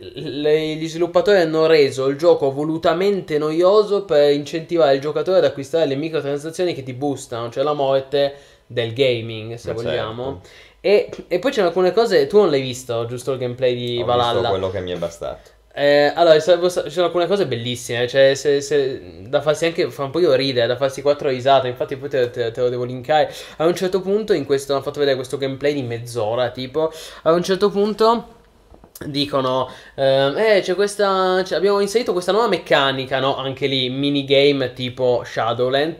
le, 0.00 0.74
gli 0.76 0.88
sviluppatori 0.88 1.40
hanno 1.40 1.66
reso 1.66 2.06
il 2.06 2.16
gioco 2.16 2.50
volutamente 2.50 3.36
noioso 3.36 4.04
per 4.04 4.32
incentivare 4.32 4.94
il 4.94 5.00
giocatore 5.00 5.38
ad 5.38 5.44
acquistare 5.44 5.86
le 5.86 5.96
microtransazioni 5.96 6.72
che 6.72 6.82
ti 6.82 6.94
boostano, 6.94 7.50
cioè 7.50 7.62
la 7.62 7.74
morte 7.74 8.34
del 8.70 8.92
gaming, 8.92 9.54
se 9.54 9.72
Ma 9.72 9.82
vogliamo. 9.82 10.40
Certo. 10.42 10.48
E, 10.80 11.10
e, 11.26 11.38
poi 11.40 11.50
c'erano 11.50 11.68
alcune 11.68 11.92
cose, 11.92 12.26
tu 12.28 12.38
non 12.38 12.50
l'hai 12.50 12.62
visto, 12.62 13.04
giusto 13.06 13.32
il 13.32 13.38
gameplay 13.38 13.74
di 13.74 14.00
Ho 14.00 14.04
Valhalla? 14.04 14.30
Ho 14.30 14.34
visto 14.34 14.48
quello 14.48 14.70
che 14.70 14.80
mi 14.80 14.92
è 14.92 14.96
bastato. 14.96 15.50
Eh, 15.72 16.12
allora, 16.14 16.38
ci 16.38 16.90
sono 16.90 17.06
alcune 17.06 17.26
cose 17.26 17.46
bellissime, 17.46 18.06
cioè 18.08 18.34
se, 18.34 18.60
se, 18.60 19.22
da 19.28 19.40
farsi 19.40 19.66
anche, 19.66 19.90
fa 19.90 20.04
un 20.04 20.10
po' 20.10 20.20
io 20.20 20.34
ridere, 20.34 20.66
da 20.66 20.76
farsi 20.76 21.02
quattro 21.02 21.28
risate, 21.28 21.68
infatti 21.68 21.96
poi 21.96 22.08
te, 22.08 22.30
te, 22.30 22.50
te, 22.50 22.60
lo 22.60 22.68
devo 22.68 22.84
linkare. 22.84 23.32
A 23.56 23.66
un 23.66 23.74
certo 23.74 24.00
punto 24.00 24.32
in 24.32 24.44
questo, 24.44 24.72
hanno 24.72 24.82
fatto 24.82 25.00
vedere 25.00 25.16
questo 25.16 25.36
gameplay 25.36 25.74
di 25.74 25.82
mezz'ora, 25.82 26.50
tipo, 26.50 26.92
a 27.22 27.32
un 27.32 27.42
certo 27.42 27.70
punto 27.70 28.38
dicono 29.06 29.70
ehm, 29.94 30.36
eh 30.36 30.60
c'è 30.60 30.74
questa 30.74 31.40
c'è, 31.42 31.56
abbiamo 31.56 31.80
inserito 31.80 32.12
questa 32.12 32.32
nuova 32.32 32.48
meccanica 32.48 33.18
no 33.18 33.34
anche 33.36 33.66
lì 33.66 33.88
minigame 33.88 34.74
tipo 34.74 35.22
Shadowland 35.24 35.96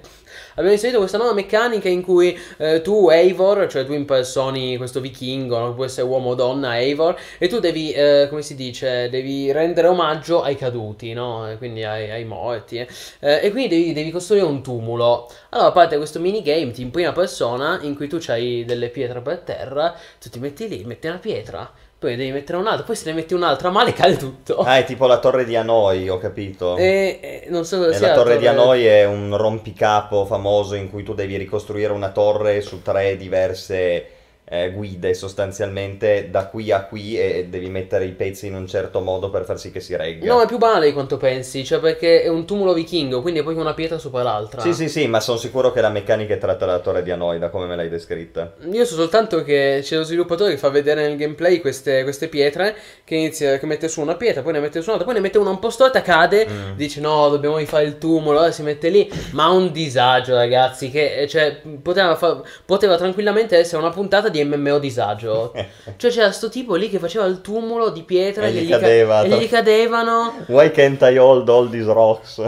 abbiamo 0.60 0.72
inserito 0.72 0.98
questa 0.98 1.16
nuova 1.16 1.32
meccanica 1.32 1.88
in 1.88 2.02
cui 2.02 2.38
eh, 2.58 2.82
tu, 2.82 3.08
Eivor, 3.08 3.66
cioè 3.66 3.84
tu 3.84 3.92
impersoni 3.92 4.76
questo 4.76 5.00
vichingo, 5.00 5.58
no? 5.58 5.74
può 5.74 5.84
essere 5.84 6.06
uomo 6.06 6.30
o 6.30 6.34
donna, 6.34 6.78
Eivor, 6.78 7.18
e 7.38 7.48
tu 7.48 7.58
devi, 7.58 7.92
eh, 7.92 8.26
come 8.28 8.42
si 8.42 8.54
dice, 8.54 9.08
devi 9.08 9.50
rendere 9.52 9.88
omaggio 9.88 10.42
ai 10.42 10.56
caduti, 10.56 11.12
no? 11.12 11.52
Quindi 11.58 11.82
ai, 11.82 12.10
ai 12.10 12.24
morti. 12.24 12.76
Eh. 12.76 12.88
eh. 13.20 13.40
e 13.42 13.50
quindi 13.50 13.76
devi, 13.76 13.92
devi, 13.92 14.10
costruire 14.10 14.44
un 14.44 14.62
tumulo. 14.62 15.30
Allora 15.50 15.72
parte 15.72 15.96
questo 15.96 16.20
minigame 16.20 16.72
in 16.76 16.90
prima 16.90 17.12
persona 17.12 17.78
in 17.82 17.96
cui 17.96 18.06
tu 18.06 18.18
hai 18.28 18.64
delle 18.66 18.88
pietre 18.88 19.20
per 19.22 19.38
terra, 19.38 19.94
tu 20.20 20.28
ti 20.28 20.38
metti 20.38 20.68
lì, 20.68 20.84
metti 20.84 21.06
una 21.06 21.18
pietra 21.18 21.72
poi 22.00 22.16
devi 22.16 22.32
mettere 22.32 22.56
un 22.56 22.66
altro, 22.66 22.86
poi 22.86 22.96
se 22.96 23.10
ne 23.10 23.12
metti 23.12 23.34
un'altra 23.34 23.68
male 23.68 23.92
cade 23.92 24.16
tutto. 24.16 24.56
Ah, 24.60 24.78
è 24.78 24.84
tipo 24.84 25.06
la 25.06 25.18
torre 25.18 25.44
di 25.44 25.54
Hanoi, 25.54 26.08
ho 26.08 26.16
capito. 26.16 26.78
E, 26.78 27.18
e 27.20 27.46
non 27.50 27.66
so 27.66 27.76
cosa 27.76 27.92
sia. 27.92 28.08
La 28.08 28.14
torre, 28.14 28.30
torre 28.30 28.38
di 28.38 28.46
Hanoi 28.46 28.86
è 28.86 29.04
un 29.04 29.36
rompicapo 29.36 30.24
famoso 30.24 30.76
in 30.76 30.88
cui 30.88 31.02
tu 31.02 31.12
devi 31.12 31.36
ricostruire 31.36 31.92
una 31.92 32.08
torre 32.08 32.62
su 32.62 32.80
tre 32.80 33.18
diverse 33.18 34.06
eh, 34.52 34.72
guide 34.72 35.14
sostanzialmente 35.14 36.28
da 36.28 36.46
qui 36.46 36.72
a 36.72 36.82
qui 36.82 37.16
e 37.16 37.46
devi 37.48 37.70
mettere 37.70 38.04
i 38.04 38.10
pezzi 38.10 38.48
in 38.48 38.54
un 38.56 38.66
certo 38.66 39.00
modo 39.00 39.30
per 39.30 39.44
far 39.44 39.60
sì 39.60 39.70
che 39.70 39.78
si 39.78 39.94
regga. 39.94 40.26
No, 40.26 40.42
è 40.42 40.46
più 40.46 40.58
banale 40.58 40.86
di 40.86 40.92
quanto 40.92 41.18
pensi, 41.18 41.64
cioè 41.64 41.78
perché 41.78 42.22
è 42.22 42.28
un 42.28 42.44
tumulo 42.44 42.72
vichingo, 42.72 43.22
quindi 43.22 43.40
è 43.40 43.42
poi 43.44 43.54
una 43.54 43.74
pietra 43.74 43.98
sopra 43.98 44.24
l'altra. 44.24 44.60
Sì, 44.60 44.74
sì, 44.74 44.88
sì, 44.88 45.06
ma 45.06 45.20
sono 45.20 45.38
sicuro 45.38 45.70
che 45.70 45.80
la 45.80 45.88
meccanica 45.88 46.34
è 46.34 46.38
tratta 46.38 46.66
dalla 46.66 46.80
torre 46.80 47.04
di 47.04 47.12
Hanoi, 47.12 47.38
da 47.38 47.48
come 47.48 47.66
me 47.66 47.76
l'hai 47.76 47.88
descritta. 47.88 48.54
Io 48.72 48.84
so 48.84 48.96
soltanto 48.96 49.44
che 49.44 49.80
c'è 49.82 49.96
lo 49.96 50.02
sviluppatore 50.02 50.50
che 50.50 50.58
fa 50.58 50.68
vedere 50.68 51.06
nel 51.06 51.16
gameplay 51.16 51.60
queste, 51.60 52.02
queste 52.02 52.26
pietre, 52.26 52.74
che 53.04 53.14
inizia, 53.14 53.56
che 53.56 53.66
mette 53.66 53.86
su 53.86 54.00
una 54.00 54.16
pietra, 54.16 54.42
poi 54.42 54.54
ne 54.54 54.60
mette 54.60 54.80
su 54.80 54.88
un'altra, 54.88 55.04
poi 55.04 55.14
ne 55.14 55.20
mette 55.20 55.38
una 55.38 55.50
un 55.50 55.60
po' 55.60 55.70
storta, 55.70 56.02
cade, 56.02 56.48
mm. 56.48 56.72
dice 56.74 57.00
no, 57.00 57.28
dobbiamo 57.28 57.58
rifare 57.58 57.84
il 57.84 57.98
tumulo, 57.98 58.38
allora 58.38 58.50
si 58.50 58.62
mette 58.62 58.88
lì, 58.88 59.08
ma 59.30 59.48
un 59.48 59.70
disagio 59.70 60.34
ragazzi, 60.34 60.90
che 60.90 61.26
cioè, 61.28 61.60
poteva, 61.80 62.16
fa- 62.16 62.42
poteva 62.64 62.96
tranquillamente 62.96 63.56
essere 63.56 63.80
una 63.80 63.90
puntata 63.90 64.28
di 64.28 64.39
MMO 64.44 64.78
disagio 64.78 65.52
cioè 65.96 66.10
c'era 66.10 66.30
sto 66.32 66.48
tipo 66.48 66.74
lì 66.74 66.88
che 66.88 66.98
faceva 66.98 67.24
il 67.26 67.40
tumulo 67.40 67.90
di 67.90 68.02
pietra 68.02 68.46
e, 68.46 68.56
e 68.56 68.62
gli, 68.62 68.68
cadeva, 68.70 69.22
ca- 69.22 69.34
e 69.34 69.38
gli 69.38 69.48
cadevano. 69.48 70.44
Why 70.46 70.70
can't 70.70 71.00
I 71.02 71.16
hold 71.16 71.48
all 71.48 71.68
these 71.70 71.92
rocks? 71.92 72.42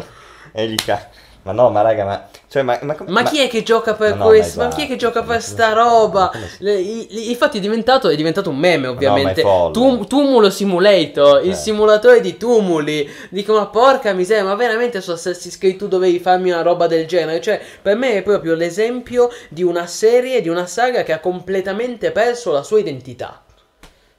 E 0.53 0.69
gli 0.69 0.75
ca- 0.77 1.09
Ma 1.45 1.51
no, 1.51 1.71
ma 1.71 1.83
raga, 1.83 2.05
ma... 2.05 2.29
Cioè, 2.47 2.63
ma, 2.63 2.79
ma, 2.83 2.97
ma, 3.09 3.23
chi 3.25 3.41
è 3.41 3.49
che 3.49 3.65
gioca 3.65 3.95
per 3.95 4.15
no, 4.15 4.27
questo? 4.27 4.61
Ma, 4.61 4.67
esatto, 4.67 4.69
ma, 4.69 4.75
chi 4.75 4.85
è 4.85 4.87
che 4.87 4.97
gioca 4.97 5.23
per 5.25 5.43
sta 5.43 5.73
roba? 5.73 6.31
Le, 6.59 6.79
infatti 6.79 7.59
è 7.59 7.61
diventato, 7.61 8.09
è 8.09 8.15
diventato, 8.15 8.51
un 8.51 8.59
meme 8.59 8.87
ovviamente. 8.87 9.43
No, 9.43 9.73
Tum, 9.73 10.07
tumulo 10.07 10.51
Simulator, 10.51 11.39
eh. 11.39 11.49
il 11.49 11.55
simulatore 11.55 12.21
di 12.21 12.37
tumuli. 12.37 13.11
Dico 13.29 13.55
ma 13.55 13.67
porca 13.67 14.13
miseria, 14.13 14.45
ma 14.45 14.55
veramente 14.55 15.01
su 15.01 15.11
Assassin's 15.11 15.59
Creed 15.59 15.79
tu 15.79 15.89
dovevi 15.89 16.21
farmi 16.21 16.51
una 16.51 16.63
roba 16.63 16.87
del 16.87 17.07
genere? 17.07 17.41
Cioè 17.41 17.61
per 17.83 17.97
me 17.97 18.15
è 18.15 18.23
proprio 18.23 18.55
l'esempio 18.55 19.29
di 19.49 19.65
una 19.65 19.87
serie, 19.89 20.43
di 20.43 20.49
una 20.49 20.67
saga 20.67 21.03
che 21.03 21.13
ha 21.13 21.19
completamente 21.19 22.13
perso 22.13 22.53
la 22.53 22.63
sua 22.63 22.79
identità. 22.79 23.43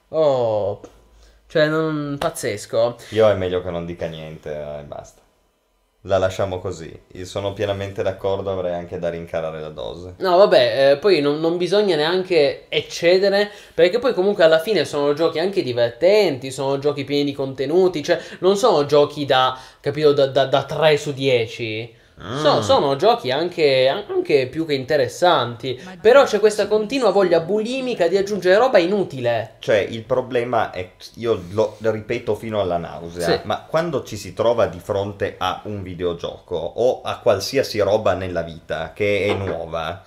Oh, 0.09 0.81
cioè 1.47 1.67
non 1.67 2.17
pazzesco. 2.19 2.97
Io 3.09 3.29
è 3.29 3.35
meglio 3.35 3.61
che 3.61 3.69
non 3.69 3.85
dica 3.85 4.07
niente 4.07 4.49
e 4.49 4.79
eh, 4.79 4.83
basta 4.83 5.21
la 6.05 6.17
lasciamo 6.17 6.59
così. 6.59 6.91
Io 7.13 7.25
sono 7.25 7.53
pienamente 7.53 8.03
d'accordo, 8.03 8.51
avrei 8.51 8.73
anche 8.73 8.99
da 8.99 9.09
rincarare 9.09 9.59
la 9.59 9.69
dose. 9.69 10.15
No, 10.17 10.37
vabbè, 10.37 10.91
eh, 10.91 10.97
poi 10.97 11.21
non, 11.21 11.39
non, 11.39 11.57
bisogna 11.57 11.95
neanche 11.95 12.65
eccedere, 12.69 13.49
perché 13.73 13.99
poi 13.99 14.13
comunque 14.13 14.43
alla 14.43 14.59
fine 14.59 14.85
sono 14.85 15.13
giochi 15.13 15.39
anche 15.39 15.63
divertenti, 15.63 16.51
sono 16.51 16.77
giochi 16.79 17.03
pieni 17.03 17.23
di 17.25 17.33
contenuti, 17.33 18.03
cioè 18.03 18.19
non 18.39 18.57
sono 18.57 18.85
giochi 18.85 19.25
da, 19.25 19.57
capito, 19.79 20.13
da, 20.13 20.27
da, 20.27 20.45
da 20.45 20.63
3 20.63 20.97
su 20.97 21.13
10. 21.13 22.01
Mm. 22.21 22.37
So, 22.39 22.61
sono 22.61 22.95
giochi 22.95 23.31
anche, 23.31 23.87
anche, 23.87 24.47
più 24.47 24.65
che 24.65 24.73
interessanti. 24.73 25.81
Però 25.99 26.23
c'è 26.23 26.39
questa 26.39 26.67
continua 26.67 27.09
voglia 27.09 27.39
bulimica 27.39 28.07
di 28.07 28.17
aggiungere 28.17 28.57
roba 28.57 28.77
inutile. 28.77 29.55
Cioè, 29.59 29.77
il 29.77 30.03
problema 30.03 30.71
è, 30.71 30.91
io 31.15 31.43
lo, 31.51 31.75
lo 31.79 31.91
ripeto 31.91 32.35
fino 32.35 32.59
alla 32.59 32.77
nausea, 32.77 33.39
sì. 33.39 33.39
ma 33.43 33.65
quando 33.67 34.03
ci 34.03 34.15
si 34.15 34.33
trova 34.33 34.67
di 34.67 34.79
fronte 34.79 35.35
a 35.37 35.61
un 35.65 35.81
videogioco 35.81 36.55
o 36.55 37.01
a 37.01 37.17
qualsiasi 37.17 37.79
roba 37.79 38.13
nella 38.13 38.41
vita 38.41 38.93
che 38.93 39.25
è 39.25 39.33
nuova, 39.33 40.03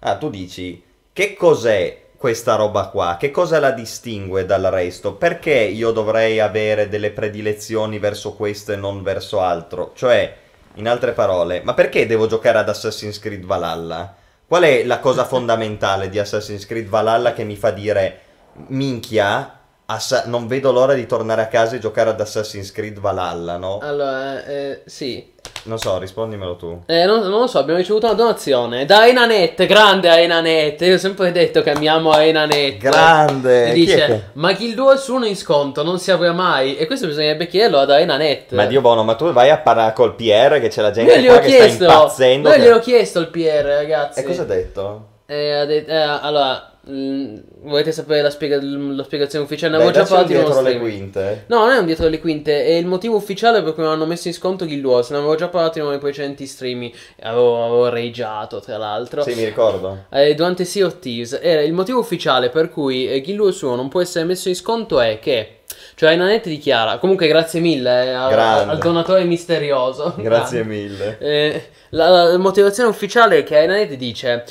ah, 0.00 0.16
tu 0.16 0.30
dici, 0.30 0.82
che 1.12 1.34
cos'è 1.34 2.02
questa 2.16 2.56
roba 2.56 2.88
qua? 2.88 3.16
Che 3.18 3.30
cosa 3.30 3.60
la 3.60 3.70
distingue 3.70 4.44
dal 4.44 4.64
resto? 4.64 5.14
Perché 5.14 5.52
io 5.52 5.92
dovrei 5.92 6.40
avere 6.40 6.88
delle 6.88 7.10
predilezioni 7.10 7.98
verso 7.98 8.34
questo 8.34 8.72
e 8.72 8.76
non 8.76 9.02
verso 9.02 9.40
altro? 9.40 9.92
Cioè 9.94 10.42
in 10.74 10.88
altre 10.88 11.12
parole, 11.12 11.62
ma 11.64 11.74
perché 11.74 12.06
devo 12.06 12.26
giocare 12.26 12.58
ad 12.58 12.68
Assassin's 12.68 13.18
Creed 13.18 13.44
Valhalla? 13.44 14.14
Qual 14.46 14.62
è 14.62 14.84
la 14.84 14.98
cosa 14.98 15.24
fondamentale 15.26 16.08
di 16.08 16.18
Assassin's 16.18 16.66
Creed 16.66 16.88
Valhalla 16.88 17.32
che 17.32 17.44
mi 17.44 17.56
fa 17.56 17.70
dire 17.70 18.20
minchia, 18.68 19.60
Assa- 19.86 20.24
non 20.26 20.46
vedo 20.46 20.72
l'ora 20.72 20.94
di 20.94 21.06
tornare 21.06 21.42
a 21.42 21.46
casa 21.48 21.76
e 21.76 21.78
giocare 21.78 22.10
ad 22.10 22.20
Assassin's 22.20 22.72
Creed 22.72 22.98
Valhalla, 22.98 23.58
no? 23.58 23.78
Allora, 23.82 24.44
eh, 24.44 24.82
sì, 24.86 25.32
non 25.64 25.78
so, 25.78 25.98
rispondimelo 25.98 26.56
tu. 26.56 26.82
Eh, 26.86 27.06
non, 27.06 27.20
non, 27.20 27.40
lo 27.40 27.46
so, 27.46 27.58
abbiamo 27.58 27.78
ricevuto 27.78 28.06
una 28.06 28.14
donazione 28.14 28.84
da 28.84 29.06
Enanet, 29.06 29.64
grande 29.64 30.10
Enanet. 30.10 30.80
Io 30.82 30.94
ho 30.94 30.98
sempre 30.98 31.32
detto 31.32 31.62
che 31.62 31.70
amiamo 31.70 32.14
Enanet. 32.14 32.76
Grande. 32.76 33.70
E 33.70 33.72
dice, 33.72 34.30
ma 34.34 34.52
Kill 34.52 34.74
2 34.74 34.96
su 34.98 35.14
uno 35.14 35.24
in 35.24 35.36
sconto 35.36 35.82
non 35.82 35.98
si 35.98 36.10
apre 36.10 36.32
mai. 36.32 36.76
E 36.76 36.86
questo 36.86 37.06
bisognerebbe 37.06 37.46
chiederlo 37.46 37.78
ad 37.78 37.90
Enanet. 37.90 38.52
Ma 38.52 38.66
Dio 38.66 38.82
buono, 38.82 39.04
ma 39.04 39.14
tu 39.14 39.32
vai 39.32 39.48
a 39.48 39.58
parlare 39.58 39.94
col 39.94 40.14
PR 40.14 40.60
che 40.60 40.68
c'è 40.68 40.82
la 40.82 40.90
gente 40.90 41.14
che 41.14 41.40
chiesto, 41.40 41.84
sta 41.84 41.92
impazzendo. 41.92 42.48
Noi 42.48 42.58
che... 42.58 42.64
gliel'ho 42.64 42.80
chiesto 42.80 43.20
il 43.20 43.28
PR, 43.28 43.64
ragazzi. 43.64 44.20
E 44.20 44.22
cosa 44.22 44.42
ha 44.42 44.46
detto? 44.46 45.06
Eh, 45.26 45.52
ha 45.52 45.64
detto, 45.64 45.90
eh, 45.90 45.96
allora 45.96 46.73
volete 46.86 47.92
sapere 47.92 48.22
la, 48.22 48.30
spiega- 48.30 48.58
la 48.60 49.02
spiegazione 49.04 49.44
ufficiale? 49.44 49.72
Ne 49.76 49.82
avevo 49.82 49.90
già 49.92 50.04
parlato 50.04 50.28
dietro 50.32 50.60
le 50.60 50.78
quinte. 50.78 51.44
No, 51.48 51.58
non 51.60 51.70
è 51.70 51.78
un 51.78 51.86
dietro 51.86 52.08
le 52.08 52.20
quinte, 52.20 52.64
è 52.64 52.72
il 52.72 52.86
motivo 52.86 53.16
ufficiale 53.16 53.62
per 53.62 53.74
cui 53.74 53.82
mi 53.82 53.88
hanno 53.88 54.06
messo 54.06 54.28
in 54.28 54.34
sconto 54.34 54.64
Guild 54.66 54.84
Wars. 54.84 55.10
Ne 55.10 55.16
avevo 55.16 55.34
già 55.34 55.48
parlato 55.48 55.78
in 55.78 55.84
uno 55.84 55.92
dei 55.92 56.00
precedenti 56.00 56.46
stream. 56.46 56.90
Avevo, 57.22 57.64
avevo 57.64 57.88
rageato, 57.88 58.60
tra 58.60 58.76
l'altro. 58.76 59.22
Sì, 59.22 59.34
mi 59.34 59.44
ricordo. 59.44 60.04
Eh, 60.10 60.34
durante 60.34 60.64
Sea 60.64 60.86
of 60.86 60.98
Thieves 60.98 61.38
era 61.40 61.62
il 61.62 61.72
motivo 61.72 61.98
ufficiale 61.98 62.50
per 62.50 62.70
cui 62.70 63.08
eh, 63.10 63.20
Guild 63.20 63.40
Wars 63.40 63.60
1 63.60 63.74
non 63.76 63.88
può 63.88 64.00
essere 64.00 64.24
messo 64.24 64.48
in 64.48 64.54
sconto 64.56 65.00
è 65.00 65.18
che 65.18 65.58
cioè 65.96 66.12
Inanet 66.12 66.46
dichiara 66.46 66.98
comunque 66.98 67.26
grazie 67.26 67.60
mille 67.60 68.04
eh, 68.04 68.10
a- 68.10 68.66
al 68.68 68.78
donatore 68.78 69.24
misterioso 69.24 70.14
Grazie 70.16 70.64
mille. 70.64 71.18
Eh, 71.20 71.62
la, 71.90 72.08
la 72.30 72.38
motivazione 72.38 72.88
ufficiale 72.88 73.38
è 73.38 73.42
che 73.44 73.60
Inanet 73.62 73.94
dice 73.94 74.44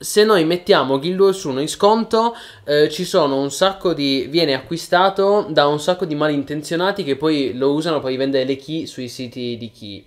se 0.00 0.22
noi 0.24 0.44
mettiamo 0.44 0.98
Guild 1.00 1.18
Wars 1.20 1.42
1 1.42 1.60
in 1.60 1.68
sconto 1.68 2.34
eh, 2.64 2.88
ci 2.88 3.04
sono 3.04 3.40
un 3.40 3.50
sacco 3.50 3.92
di 3.92 4.26
viene 4.30 4.54
acquistato 4.54 5.46
da 5.50 5.66
un 5.66 5.80
sacco 5.80 6.04
di 6.04 6.14
malintenzionati 6.14 7.02
che 7.02 7.16
poi 7.16 7.52
lo 7.56 7.72
usano 7.72 7.98
per 8.00 8.10
rivendere 8.10 8.44
le 8.44 8.56
key 8.56 8.86
sui 8.86 9.08
siti 9.08 9.56
di 9.58 9.70
key 9.72 10.06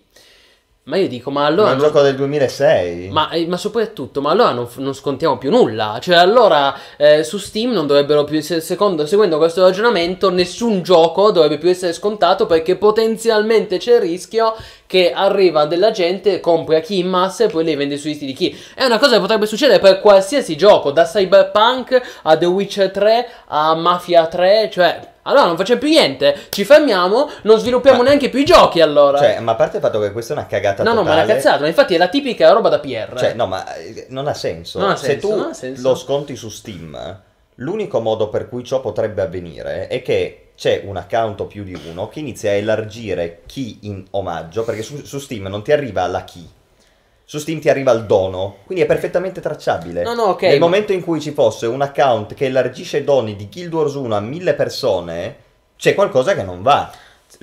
ma 0.83 0.97
io 0.97 1.07
dico 1.07 1.29
ma 1.29 1.41
Ma 1.41 1.45
allora 1.45 1.69
è 1.69 1.73
un 1.73 1.77
non- 1.77 1.87
gioco 1.87 2.01
del 2.01 2.15
2006. 2.15 3.09
ma, 3.11 3.29
eh, 3.29 3.45
ma 3.45 3.55
soprattutto, 3.55 4.19
ma 4.19 4.31
allora 4.31 4.51
non, 4.51 4.67
non 4.77 4.95
scontiamo 4.95 5.37
più 5.37 5.51
nulla. 5.51 5.99
Cioè, 6.01 6.15
allora 6.15 6.75
eh, 6.97 7.23
su 7.23 7.37
Steam 7.37 7.71
non 7.71 7.85
dovrebbero 7.85 8.23
più. 8.23 8.41
se- 8.41 8.61
secondo, 8.61 9.05
seguendo 9.05 9.37
questo 9.37 9.61
ragionamento, 9.61 10.31
nessun 10.31 10.81
gioco 10.81 11.29
dovrebbe 11.29 11.59
più 11.59 11.69
essere 11.69 11.93
scontato 11.93 12.47
perché 12.47 12.77
potenzialmente 12.77 13.77
c'è 13.77 13.93
il 13.97 14.01
rischio 14.01 14.55
che 14.91 15.13
arriva 15.13 15.63
della 15.63 15.91
gente, 15.91 16.41
compra 16.41 16.81
chi 16.81 16.97
in 16.97 17.07
massa 17.07 17.45
e 17.45 17.47
poi 17.47 17.63
le 17.63 17.77
vende 17.77 17.95
sui 17.95 18.11
siti 18.11 18.25
di 18.25 18.33
chi. 18.33 18.61
È 18.75 18.83
una 18.83 18.99
cosa 18.99 19.13
che 19.13 19.21
potrebbe 19.21 19.45
succedere 19.45 19.79
per 19.79 20.01
qualsiasi 20.01 20.57
gioco, 20.57 20.91
da 20.91 21.05
Cyberpunk 21.05 22.19
a 22.23 22.35
The 22.35 22.45
Witcher 22.45 22.91
3 22.91 23.29
a 23.47 23.73
Mafia 23.73 24.27
3. 24.27 24.69
Cioè, 24.69 24.99
allora 25.21 25.45
non 25.45 25.55
facciamo 25.55 25.79
più 25.79 25.87
niente. 25.87 26.35
Ci 26.49 26.65
fermiamo, 26.65 27.29
non 27.43 27.57
sviluppiamo 27.57 27.99
Ma- 27.99 28.09
neanche 28.09 28.27
più 28.27 28.41
i 28.41 28.43
giochi 28.43 28.81
allora. 28.81 29.17
Cioè, 29.17 29.39
ma 29.39 29.53
a 29.53 29.55
parte 29.55 29.77
il 29.77 29.81
fatto 29.81 30.01
che 30.01 30.11
questa 30.11 30.33
è 30.33 30.37
una 30.37 30.45
cagata 30.47 30.83
no, 30.83 30.89
no, 30.89 30.99
totale. 31.03 31.15
ma 31.15 31.21
è 31.21 31.23
una 31.23 31.33
cazzata. 31.35 31.61
Ma 31.61 31.67
infatti 31.67 31.95
è 31.95 31.97
la 31.97 32.09
tipica 32.09 32.51
roba 32.51 32.67
da 32.67 32.79
PR. 32.79 33.13
Cioè, 33.17 33.33
no, 33.33 33.47
ma 33.47 33.73
eh, 33.75 34.07
non 34.09 34.27
ha 34.27 34.33
senso. 34.33 34.77
Non 34.77 34.89
ha 34.89 34.97
Se 34.97 35.05
senso, 35.05 35.27
tu 35.29 35.35
non 35.37 35.49
ha 35.51 35.53
senso. 35.53 35.87
lo 35.87 35.95
sconti 35.95 36.35
su 36.35 36.49
Steam, 36.49 37.21
l'unico 37.55 38.01
modo 38.01 38.27
per 38.27 38.49
cui 38.49 38.65
ciò 38.65 38.81
potrebbe 38.81 39.21
avvenire 39.21 39.87
è 39.87 40.01
che 40.01 40.50
c'è 40.61 40.83
un 40.85 40.95
account 40.95 41.41
o 41.41 41.45
più 41.47 41.63
di 41.63 41.75
uno 41.89 42.07
che 42.07 42.19
inizia 42.19 42.51
a 42.51 42.53
elargire 42.53 43.41
key 43.47 43.79
in 43.81 44.05
omaggio, 44.11 44.63
perché 44.63 44.83
su, 44.83 45.03
su 45.03 45.17
Steam 45.17 45.47
non 45.47 45.63
ti 45.63 45.71
arriva 45.71 46.05
la 46.05 46.23
key. 46.23 46.47
Su 47.25 47.39
Steam 47.39 47.59
ti 47.59 47.67
arriva 47.67 47.91
il 47.93 48.05
dono, 48.05 48.57
quindi 48.65 48.83
è 48.83 48.87
perfettamente 48.87 49.41
tracciabile. 49.41 50.03
No, 50.03 50.13
no, 50.13 50.23
ok, 50.25 50.43
Nel 50.43 50.59
ma- 50.59 50.65
momento 50.67 50.93
in 50.93 51.01
cui 51.01 51.19
ci 51.19 51.31
fosse 51.31 51.65
un 51.65 51.81
account 51.81 52.35
che 52.35 52.45
elargisce 52.45 53.03
doni 53.03 53.35
di 53.35 53.49
Guild 53.51 53.73
Wars 53.73 53.95
1 53.95 54.15
a 54.15 54.19
mille 54.19 54.53
persone, 54.53 55.35
c'è 55.77 55.95
qualcosa 55.95 56.35
che 56.35 56.43
non 56.43 56.61
va. 56.61 56.91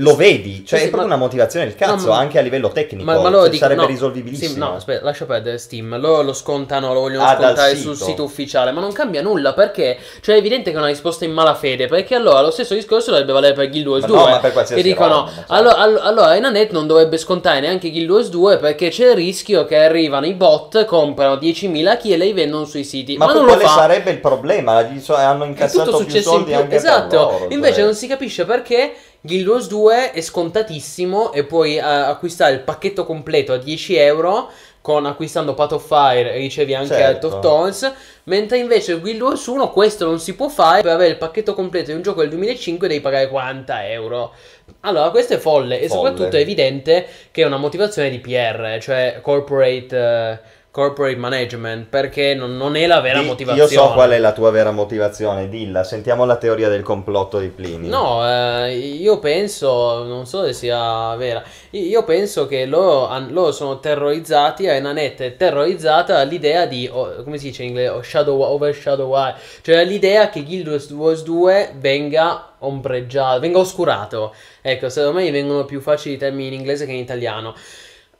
Lo 0.00 0.14
vedi, 0.14 0.64
cioè 0.64 0.78
Sì, 0.78 0.84
è 0.86 0.88
proprio 0.90 1.08
ma- 1.08 1.14
una 1.16 1.24
motivazione 1.24 1.66
del 1.66 1.74
cazzo, 1.74 2.06
No, 2.06 2.12
ma- 2.12 2.18
anche 2.18 2.38
a 2.38 2.42
livello 2.42 2.68
tecnico, 2.70 3.04
Ma, 3.04 3.14
ma 3.18 3.22
cioè, 3.30 3.30
dicono, 3.48 3.56
sarebbe 3.56 3.80
no, 3.80 3.86
risolvibilissimo. 3.88 4.52
sì, 4.52 4.58
no, 4.58 4.74
aspetta, 4.76 5.04
lascia 5.04 5.24
perdere 5.24 5.58
Steam. 5.58 5.98
Loro 5.98 6.22
lo 6.22 6.32
scontano, 6.32 6.92
lo 6.94 7.00
vogliono 7.00 7.24
Ah, 7.24 7.36
scontare 7.36 7.74
sul 7.74 7.96
sito 7.96 8.22
ufficiale, 8.22 8.70
ma 8.70 8.80
non 8.80 8.92
cambia 8.92 9.22
nulla 9.22 9.54
perché, 9.54 9.98
cioè, 10.20 10.36
è 10.36 10.38
evidente 10.38 10.70
che 10.70 10.76
è 10.76 10.78
una 10.78 10.86
risposta 10.88 11.24
in 11.24 11.32
malafede. 11.32 11.86
Perché 11.88 12.14
allora 12.14 12.40
lo 12.42 12.52
stesso 12.52 12.74
discorso 12.74 13.10
dovrebbe 13.10 13.32
valere 13.32 13.54
per 13.54 13.68
Guild 13.70 13.86
Wars 13.88 14.02
Ma 14.02 14.06
2. 14.06 14.16
no, 14.18 14.26
ma 14.28 14.38
per 14.38 14.52
qualsiasi 14.52 14.82
che 14.82 14.88
dicono, 14.88 15.14
roba, 15.16 15.30
cioè. 15.34 15.44
allo- 15.48 15.74
allo- 15.74 16.00
allora 16.00 16.36
Enanet 16.36 16.70
non 16.70 16.86
dovrebbe 16.86 17.16
scontare 17.18 17.58
neanche 17.58 17.90
Guild 17.90 18.08
Wars 18.10 18.28
2 18.28 18.58
perché 18.58 18.90
c'è 18.90 19.08
il 19.10 19.16
rischio 19.16 19.64
che 19.64 19.76
arrivano 19.78 20.26
i 20.26 20.34
bot, 20.34 20.84
comprano 20.84 21.34
10.000 21.34 21.96
key 21.96 22.12
e 22.12 22.16
le 22.16 22.32
vendono 22.32 22.64
sui 22.66 22.84
siti. 22.84 23.16
Ma, 23.16 23.26
Ma, 23.26 23.32
non 23.32 23.46
quale 23.46 23.66
sarebbe 23.66 24.12
il 24.12 24.20
problema? 24.20 24.76
Hanno 25.16 25.44
incassato 25.44 25.90
più 25.90 25.98
successo 25.98 26.16
in 26.16 26.22
soldi 26.22 26.52
più. 26.54 26.76
Esatto. 26.76 27.16
loro. 27.16 27.46
Invece 27.48 27.74
cioè. 27.74 27.84
non 27.84 27.94
si 27.94 28.06
capisce 28.06 28.44
perché 28.44 28.92
Guild 29.20 29.46
Wars 29.48 29.66
2 29.68 30.12
è 30.12 30.20
scontatissimo 30.20 31.32
e 31.32 31.44
puoi 31.44 31.76
eh, 31.76 31.80
acquistare 31.80 32.52
il 32.52 32.60
pacchetto 32.60 33.04
completo 33.04 33.52
a 33.52 33.56
10 33.58 33.96
euro. 33.96 34.50
Con 34.80 35.04
acquistando 35.04 35.52
Path 35.54 35.72
of 35.72 35.86
Fire 35.86 36.36
ricevi 36.36 36.74
anche 36.74 36.94
Certo. 36.94 37.02
Heart 37.02 37.24
of 37.24 37.40
Thorns. 37.40 37.92
Mentre 38.24 38.58
invece 38.58 38.98
Guild 39.00 39.20
Wars 39.20 39.44
1 39.44 39.70
questo 39.70 40.06
non 40.06 40.18
si 40.18 40.34
può 40.34 40.48
fare. 40.48 40.80
Per 40.82 40.90
avere 40.92 41.10
il 41.10 41.18
pacchetto 41.18 41.52
completo 41.52 41.90
di 41.90 41.96
un 41.96 42.02
gioco 42.02 42.20
del 42.20 42.30
2005 42.30 42.88
devi 42.88 43.00
pagare 43.00 43.28
40 43.28 43.88
euro. 43.90 44.32
Allora, 44.80 45.10
questo 45.10 45.34
è 45.34 45.36
folle. 45.38 45.80
E 45.80 45.88
Folle. 45.88 46.08
soprattutto 46.10 46.36
è 46.36 46.40
evidente 46.40 47.06
che 47.30 47.42
è 47.42 47.44
una 47.44 47.58
motivazione 47.58 48.08
di 48.08 48.18
PR, 48.18 48.78
cioè 48.80 49.18
corporate, 49.20 49.96
eh, 49.96 50.38
corporate 50.70 51.16
management. 51.16 51.86
Perché 51.88 52.34
non, 52.34 52.56
non 52.56 52.76
è 52.76 52.86
la 52.86 53.00
vera 53.00 53.20
Di- 53.20 53.26
motivazione. 53.26 53.72
Io 53.72 53.78
so 53.78 53.92
qual 53.92 54.10
è 54.10 54.18
la 54.18 54.32
tua 54.32 54.50
vera 54.50 54.70
motivazione, 54.70 55.48
dilla, 55.48 55.84
sentiamo 55.84 56.24
la 56.24 56.36
teoria 56.36 56.68
del 56.68 56.82
complotto 56.82 57.38
di 57.38 57.48
Plini. 57.48 57.88
No, 57.88 58.26
eh, 58.26 58.76
io 58.76 59.18
penso, 59.18 60.04
non 60.04 60.26
so 60.26 60.44
se 60.44 60.52
sia 60.52 61.14
vera, 61.16 61.42
io 61.70 62.04
penso 62.04 62.46
che 62.46 62.64
loro, 62.64 63.08
loro 63.28 63.52
sono 63.52 63.80
terrorizzati, 63.80 64.64
e 64.64 64.80
Nanette 64.80 65.26
è 65.26 65.36
terrorizzata 65.36 66.14
dall'idea 66.14 66.66
di, 66.66 66.88
oh, 66.90 67.22
come 67.22 67.38
si 67.38 67.46
dice 67.48 67.62
in 67.62 67.70
inglese, 67.70 67.88
oh, 67.90 68.02
shadow, 68.02 68.40
overshadow, 68.40 69.34
cioè 69.62 69.84
l'idea 69.84 70.28
che 70.28 70.42
Guild 70.44 70.90
Wars 70.92 71.22
2 71.22 71.74
venga 71.78 72.52
ombreggiato, 72.58 73.40
venga 73.40 73.58
oscurato. 73.58 74.34
Ecco, 74.60 74.88
secondo 74.88 75.18
me 75.18 75.30
vengono 75.30 75.64
più 75.64 75.80
facili 75.80 76.14
i 76.14 76.18
termini 76.18 76.48
in 76.48 76.54
inglese 76.54 76.86
che 76.86 76.92
in 76.92 76.98
italiano. 76.98 77.54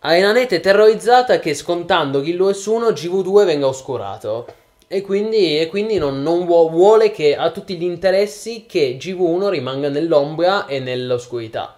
Ainanete 0.01 0.57
è 0.57 0.61
terrorizzata 0.61 1.40
che 1.40 1.55
scontando 1.55 2.20
Guild 2.20 2.40
Wars 2.40 2.64
1 2.64 2.90
GV2 2.90 3.44
venga 3.44 3.66
oscurato. 3.66 4.46
E 4.86 5.03
quindi, 5.03 5.59
e 5.59 5.66
quindi 5.66 5.99
non, 5.99 6.22
non 6.22 6.46
vuo- 6.46 6.68
vuole 6.68 7.11
che 7.11 7.34
ha 7.34 7.51
tutti 7.51 7.76
gli 7.76 7.82
interessi 7.82 8.64
che 8.66 8.96
GV1 8.99 9.49
rimanga 9.49 9.88
nell'ombra 9.88 10.66
e 10.66 10.78
nell'oscurità. 10.78 11.76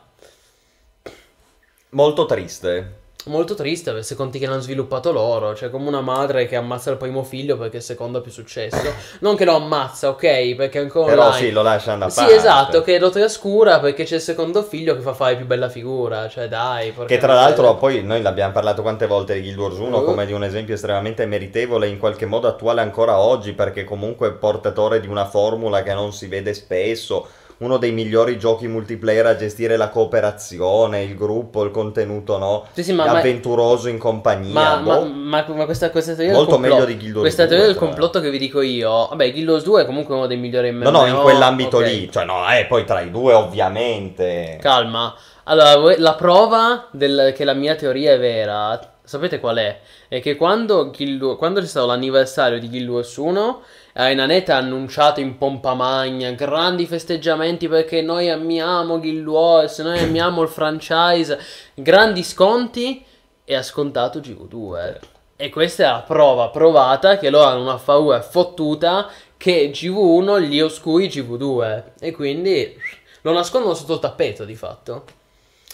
Molto 1.91 2.27
triste. 2.27 3.00
Molto 3.27 3.55
triste 3.55 4.03
se 4.03 4.15
conti 4.15 4.39
che 4.39 4.47
l'hanno 4.47 4.61
sviluppato 4.63 5.13
loro, 5.13 5.55
cioè 5.55 5.69
come 5.69 5.89
una 5.89 6.01
madre 6.01 6.47
che 6.47 6.57
ammazza 6.57 6.91
il 6.91 6.97
primo 6.97 7.23
figlio 7.23 7.59
perché 7.59 7.77
il 7.77 7.83
secondo 7.83 8.19
ha 8.19 8.21
più 8.23 8.31
successo. 8.33 8.79
Non 9.21 9.37
che 9.37 9.45
lo 9.45 9.57
ammazza, 9.57 10.09
ok, 10.09 10.55
perché 10.55 10.79
ancora 10.79 11.11
Però 11.11 11.27
online. 11.27 11.47
sì, 11.47 11.51
lo 11.53 11.61
lasciano 11.63 11.99
da 11.99 12.09
Sì, 12.09 12.21
parte. 12.21 12.35
esatto, 12.35 12.83
che 12.83 12.99
lo 12.99 13.11
trascura 13.11 13.79
perché 13.79 14.05
c'è 14.05 14.15
il 14.15 14.21
secondo 14.23 14.63
figlio 14.63 14.95
che 14.95 15.03
fa 15.03 15.13
fare 15.13 15.37
più 15.37 15.45
bella 15.47 15.69
figura, 15.69 16.29
cioè 16.29 16.49
dai. 16.49 16.95
Che 17.07 17.19
tra 17.19 17.35
l'altro 17.35 17.75
poi 17.77 18.03
noi 18.03 18.23
l'abbiamo 18.23 18.53
parlato 18.53 18.81
quante 18.81 19.07
volte 19.07 19.35
di 19.35 19.43
Guild 19.43 19.59
Wars 19.59 19.77
1 19.79 19.99
Uh. 19.99 20.05
come 20.05 20.25
di 20.25 20.33
un 20.33 20.43
esempio 20.43 20.75
estremamente 20.75 21.27
meritevole 21.27 21.89
in 21.89 21.99
qualche 21.99 22.25
modo 22.25 22.49
attuale 22.49 22.81
ancora 22.81 23.19
oggi 23.19 23.53
perché 23.53 23.85
comunque 23.85 24.29
è 24.29 24.33
portatore 24.33 24.99
di 24.99 25.07
una 25.09 25.27
formula 25.27 25.83
che 25.83 25.93
non 25.93 26.13
si 26.15 26.27
vede 26.27 26.55
spesso, 26.55 27.29
uno 27.61 27.77
dei 27.77 27.93
migliori 27.93 28.39
giochi 28.39 28.67
multiplayer 28.69 29.27
a 29.27 29.37
gestire 29.37 29.77
la 29.77 29.91
cooperazione, 29.91 31.03
il 31.03 31.15
gruppo, 31.15 31.63
il 31.63 31.71
contenuto 31.71 32.39
no? 32.39 32.67
Sì, 32.73 32.83
sì, 32.83 32.93
ma, 32.93 33.05
ma- 33.05 33.19
avventuroso 33.19 33.89
in 33.89 33.99
compagnia. 33.99 34.53
Ma, 34.53 34.77
ma, 34.77 34.97
boh. 34.97 35.05
ma- 35.07 35.45
ma 35.47 35.65
questa, 35.67 35.91
questa 35.91 36.15
teoria 36.15 36.33
Molto 36.33 36.53
complotto, 36.53 36.75
meglio 36.75 36.87
di 36.87 36.97
Guild 36.97 37.17
Wars 37.17 37.23
Questa 37.23 37.43
2, 37.45 37.51
teoria 37.51 37.73
del 37.73 37.77
complotto 37.79 38.21
che 38.21 38.31
vi 38.31 38.39
dico 38.39 38.63
io. 38.63 39.07
Vabbè, 39.09 39.31
Guild 39.33 39.49
Wars 39.49 39.65
2 39.65 39.83
è 39.83 39.85
comunque 39.85 40.15
uno 40.15 40.27
dei 40.27 40.39
migliori 40.39 40.71
MMO. 40.73 40.91
No, 40.91 41.01
no, 41.01 41.07
in 41.07 41.17
quell'ambito 41.21 41.77
ok. 41.79 41.87
lì, 41.87 42.11
cioè 42.11 42.25
no, 42.25 42.51
eh, 42.51 42.65
poi 42.67 42.85
tra 42.85 43.03
i 43.03 43.11
due 43.11 43.35
ovviamente. 43.35 44.59
Calma. 44.61 45.15
Allora, 45.45 45.95
la 45.99 46.15
prova 46.15 46.89
del- 46.93 47.33
che 47.35 47.45
la 47.45 47.55
mia 47.55 47.75
teoria 47.75 48.13
è 48.13 48.19
vera, 48.19 48.79
sapete 49.03 49.41
qual 49.41 49.57
è? 49.57 49.81
È 50.09 50.21
che 50.21 50.37
quando, 50.37 50.91
Guild- 50.91 51.37
quando 51.37 51.61
c'è 51.61 51.67
stato 51.67 51.87
l'anniversario 51.87 52.59
di 52.59 52.69
Guild 52.69 52.89
Wars 52.89 53.17
1, 53.17 53.63
Inanet 54.09 54.49
ha 54.49 54.57
annunciato 54.57 55.21
in 55.21 55.37
pompa 55.37 55.75
magna 55.75 56.31
grandi 56.31 56.87
festeggiamenti 56.87 57.69
perché 57.69 58.01
noi 58.01 58.31
amiamo 58.31 58.99
Guild 58.99 59.27
Wars, 59.27 59.81
noi 59.81 59.99
amiamo 60.05 60.43
il 60.43 60.49
franchise, 60.49 61.39
grandi 61.75 62.23
sconti 62.23 63.05
e 63.45 63.55
ha 63.55 63.63
scontato 63.63 64.21
GV2. 64.21 64.99
E 65.37 65.49
questa 65.51 65.83
è 65.83 65.87
la 65.87 66.05
prova 66.07 66.49
provata 66.49 67.19
che 67.19 67.31
loro 67.31 67.49
hanno 67.49 67.63
una 67.63 67.77
paura 67.77 68.23
fottuta 68.23 69.11
che 69.37 69.71
GV1 69.71 70.41
gli 70.43 70.61
oscuri 70.61 71.09
GV2 71.09 71.83
e 71.99 72.13
quindi 72.13 72.77
lo 73.23 73.33
nascondono 73.33 73.75
sotto 73.75 73.95
il 73.95 74.01
tappeto 74.01 74.45
di 74.45 74.55
fatto. 74.55 75.05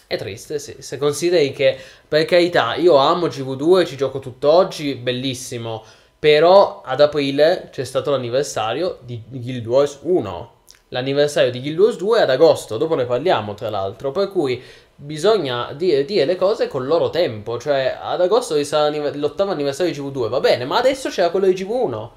È 0.07 0.17
triste, 0.17 0.61
sì. 0.61 0.77
Se 0.79 0.99
consideri 0.99 1.51
che, 1.53 1.77
per 2.07 2.25
carità, 2.27 2.77
io 2.77 2.95
amo 2.95 3.27
GV2, 3.27 3.85
ci 3.85 3.97
gioco 3.97 4.21
tutt'oggi, 4.21 4.95
bellissimo. 4.95 5.85
Però 6.27 6.83
ad 6.85 7.01
aprile 7.01 7.69
c'è 7.71 7.85
stato 7.85 8.11
l'anniversario 8.11 8.99
di 9.03 9.23
Guild 9.29 9.65
Wars 9.65 10.01
1. 10.03 10.51
L'anniversario 10.89 11.53
di 11.53 11.61
Guild 11.61 11.79
Wars 11.79 11.97
2 11.99 12.19
è 12.19 12.23
ad 12.23 12.31
agosto, 12.31 12.79
dopo 12.79 12.97
ne 12.97 13.05
parliamo 13.05 13.55
tra 13.55 13.71
l'altro. 13.71 14.11
Per 14.11 14.29
cui 14.33 14.61
bisogna 14.97 15.73
dire, 15.73 16.05
dire 16.05 16.25
le 16.25 16.35
cose 16.35 16.67
col 16.67 16.85
loro 16.85 17.11
tempo. 17.11 17.61
Cioè, 17.61 17.97
ad 18.03 18.21
agosto 18.21 18.57
ci 18.57 18.65
sarà 18.65 18.89
l'ottavo 19.13 19.53
anniversario 19.53 19.93
di 19.93 20.01
GV2, 20.01 20.29
va 20.29 20.41
bene, 20.41 20.65
ma 20.65 20.79
adesso 20.79 21.11
c'era 21.11 21.31
quello 21.31 21.47
di 21.47 21.53
GV1. 21.53 22.09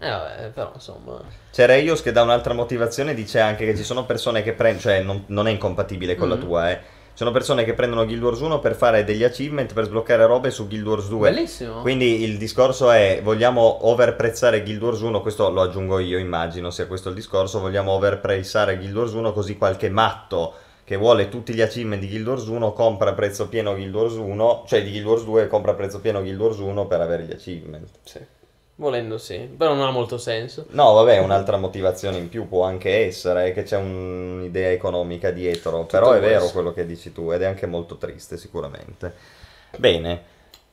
Eh 0.00 0.10
vabbè, 0.10 0.48
però 0.48 0.72
insomma... 0.74 1.22
C'è 1.50 1.64
Reios 1.64 2.02
che 2.02 2.12
dà 2.12 2.20
un'altra 2.20 2.52
motivazione, 2.52 3.14
dice 3.14 3.40
anche 3.40 3.64
che 3.64 3.74
ci 3.74 3.84
sono 3.84 4.04
persone 4.04 4.42
che 4.42 4.52
prendono, 4.52 4.82
cioè 4.82 5.00
non, 5.00 5.24
non 5.28 5.48
è 5.48 5.50
incompatibile 5.50 6.14
con 6.14 6.28
la 6.28 6.36
Mm. 6.36 6.40
tua, 6.40 6.70
eh. 6.72 6.80
Sono 7.20 7.32
persone 7.32 7.64
che 7.64 7.74
prendono 7.74 8.06
Guild 8.06 8.22
Wars 8.22 8.40
1 8.40 8.60
per 8.60 8.74
fare 8.74 9.04
degli 9.04 9.24
achievement 9.24 9.74
per 9.74 9.84
sbloccare 9.84 10.24
robe 10.24 10.50
su 10.50 10.66
Guild 10.66 10.86
Wars 10.86 11.08
2. 11.08 11.30
Bellissimo. 11.30 11.82
Quindi 11.82 12.22
il 12.22 12.38
discorso 12.38 12.90
è 12.90 13.20
vogliamo 13.22 13.86
overprezzare 13.88 14.62
Guild 14.62 14.82
Wars 14.82 15.00
1, 15.02 15.20
questo 15.20 15.50
lo 15.50 15.60
aggiungo 15.60 15.98
io, 15.98 16.16
immagino 16.16 16.70
sia 16.70 16.86
questo 16.86 17.10
il 17.10 17.14
discorso, 17.14 17.60
vogliamo 17.60 17.90
overprezzare 17.90 18.78
Guild 18.78 18.96
Wars 18.96 19.12
1 19.12 19.32
così 19.34 19.58
qualche 19.58 19.90
matto 19.90 20.54
che 20.82 20.96
vuole 20.96 21.28
tutti 21.28 21.52
gli 21.52 21.60
achievement 21.60 22.00
di 22.00 22.08
Guild 22.08 22.26
Wars 22.26 22.46
1 22.46 22.72
compra 22.72 23.10
a 23.10 23.12
prezzo 23.12 23.48
pieno 23.48 23.74
Guild 23.74 23.94
Wars 23.94 24.14
1, 24.14 24.64
cioè 24.66 24.82
di 24.82 24.88
Guild 24.88 25.04
Wars 25.04 25.24
2 25.24 25.46
compra 25.46 25.72
a 25.72 25.74
prezzo 25.74 26.00
pieno 26.00 26.22
Guild 26.22 26.40
Wars 26.40 26.56
1 26.56 26.86
per 26.86 27.02
avere 27.02 27.24
gli 27.24 27.32
achievement. 27.32 27.86
Sì. 28.02 28.39
Volendo 28.80 29.18
sì, 29.18 29.36
però 29.40 29.74
non 29.74 29.86
ha 29.86 29.90
molto 29.90 30.16
senso. 30.16 30.64
No, 30.70 30.94
vabbè, 30.94 31.18
un'altra 31.18 31.58
motivazione 31.58 32.16
in 32.16 32.30
più 32.30 32.48
può 32.48 32.64
anche 32.64 33.04
essere 33.04 33.52
che 33.52 33.62
c'è 33.62 33.76
un'idea 33.76 34.70
economica 34.70 35.30
dietro, 35.30 35.84
però 35.84 36.12
è 36.12 36.18
vero 36.20 36.38
questo. 36.38 36.52
quello 36.54 36.72
che 36.72 36.86
dici 36.86 37.12
tu 37.12 37.30
ed 37.30 37.42
è 37.42 37.44
anche 37.44 37.66
molto 37.66 37.98
triste 37.98 38.38
sicuramente. 38.38 39.12
Bene, 39.76 40.22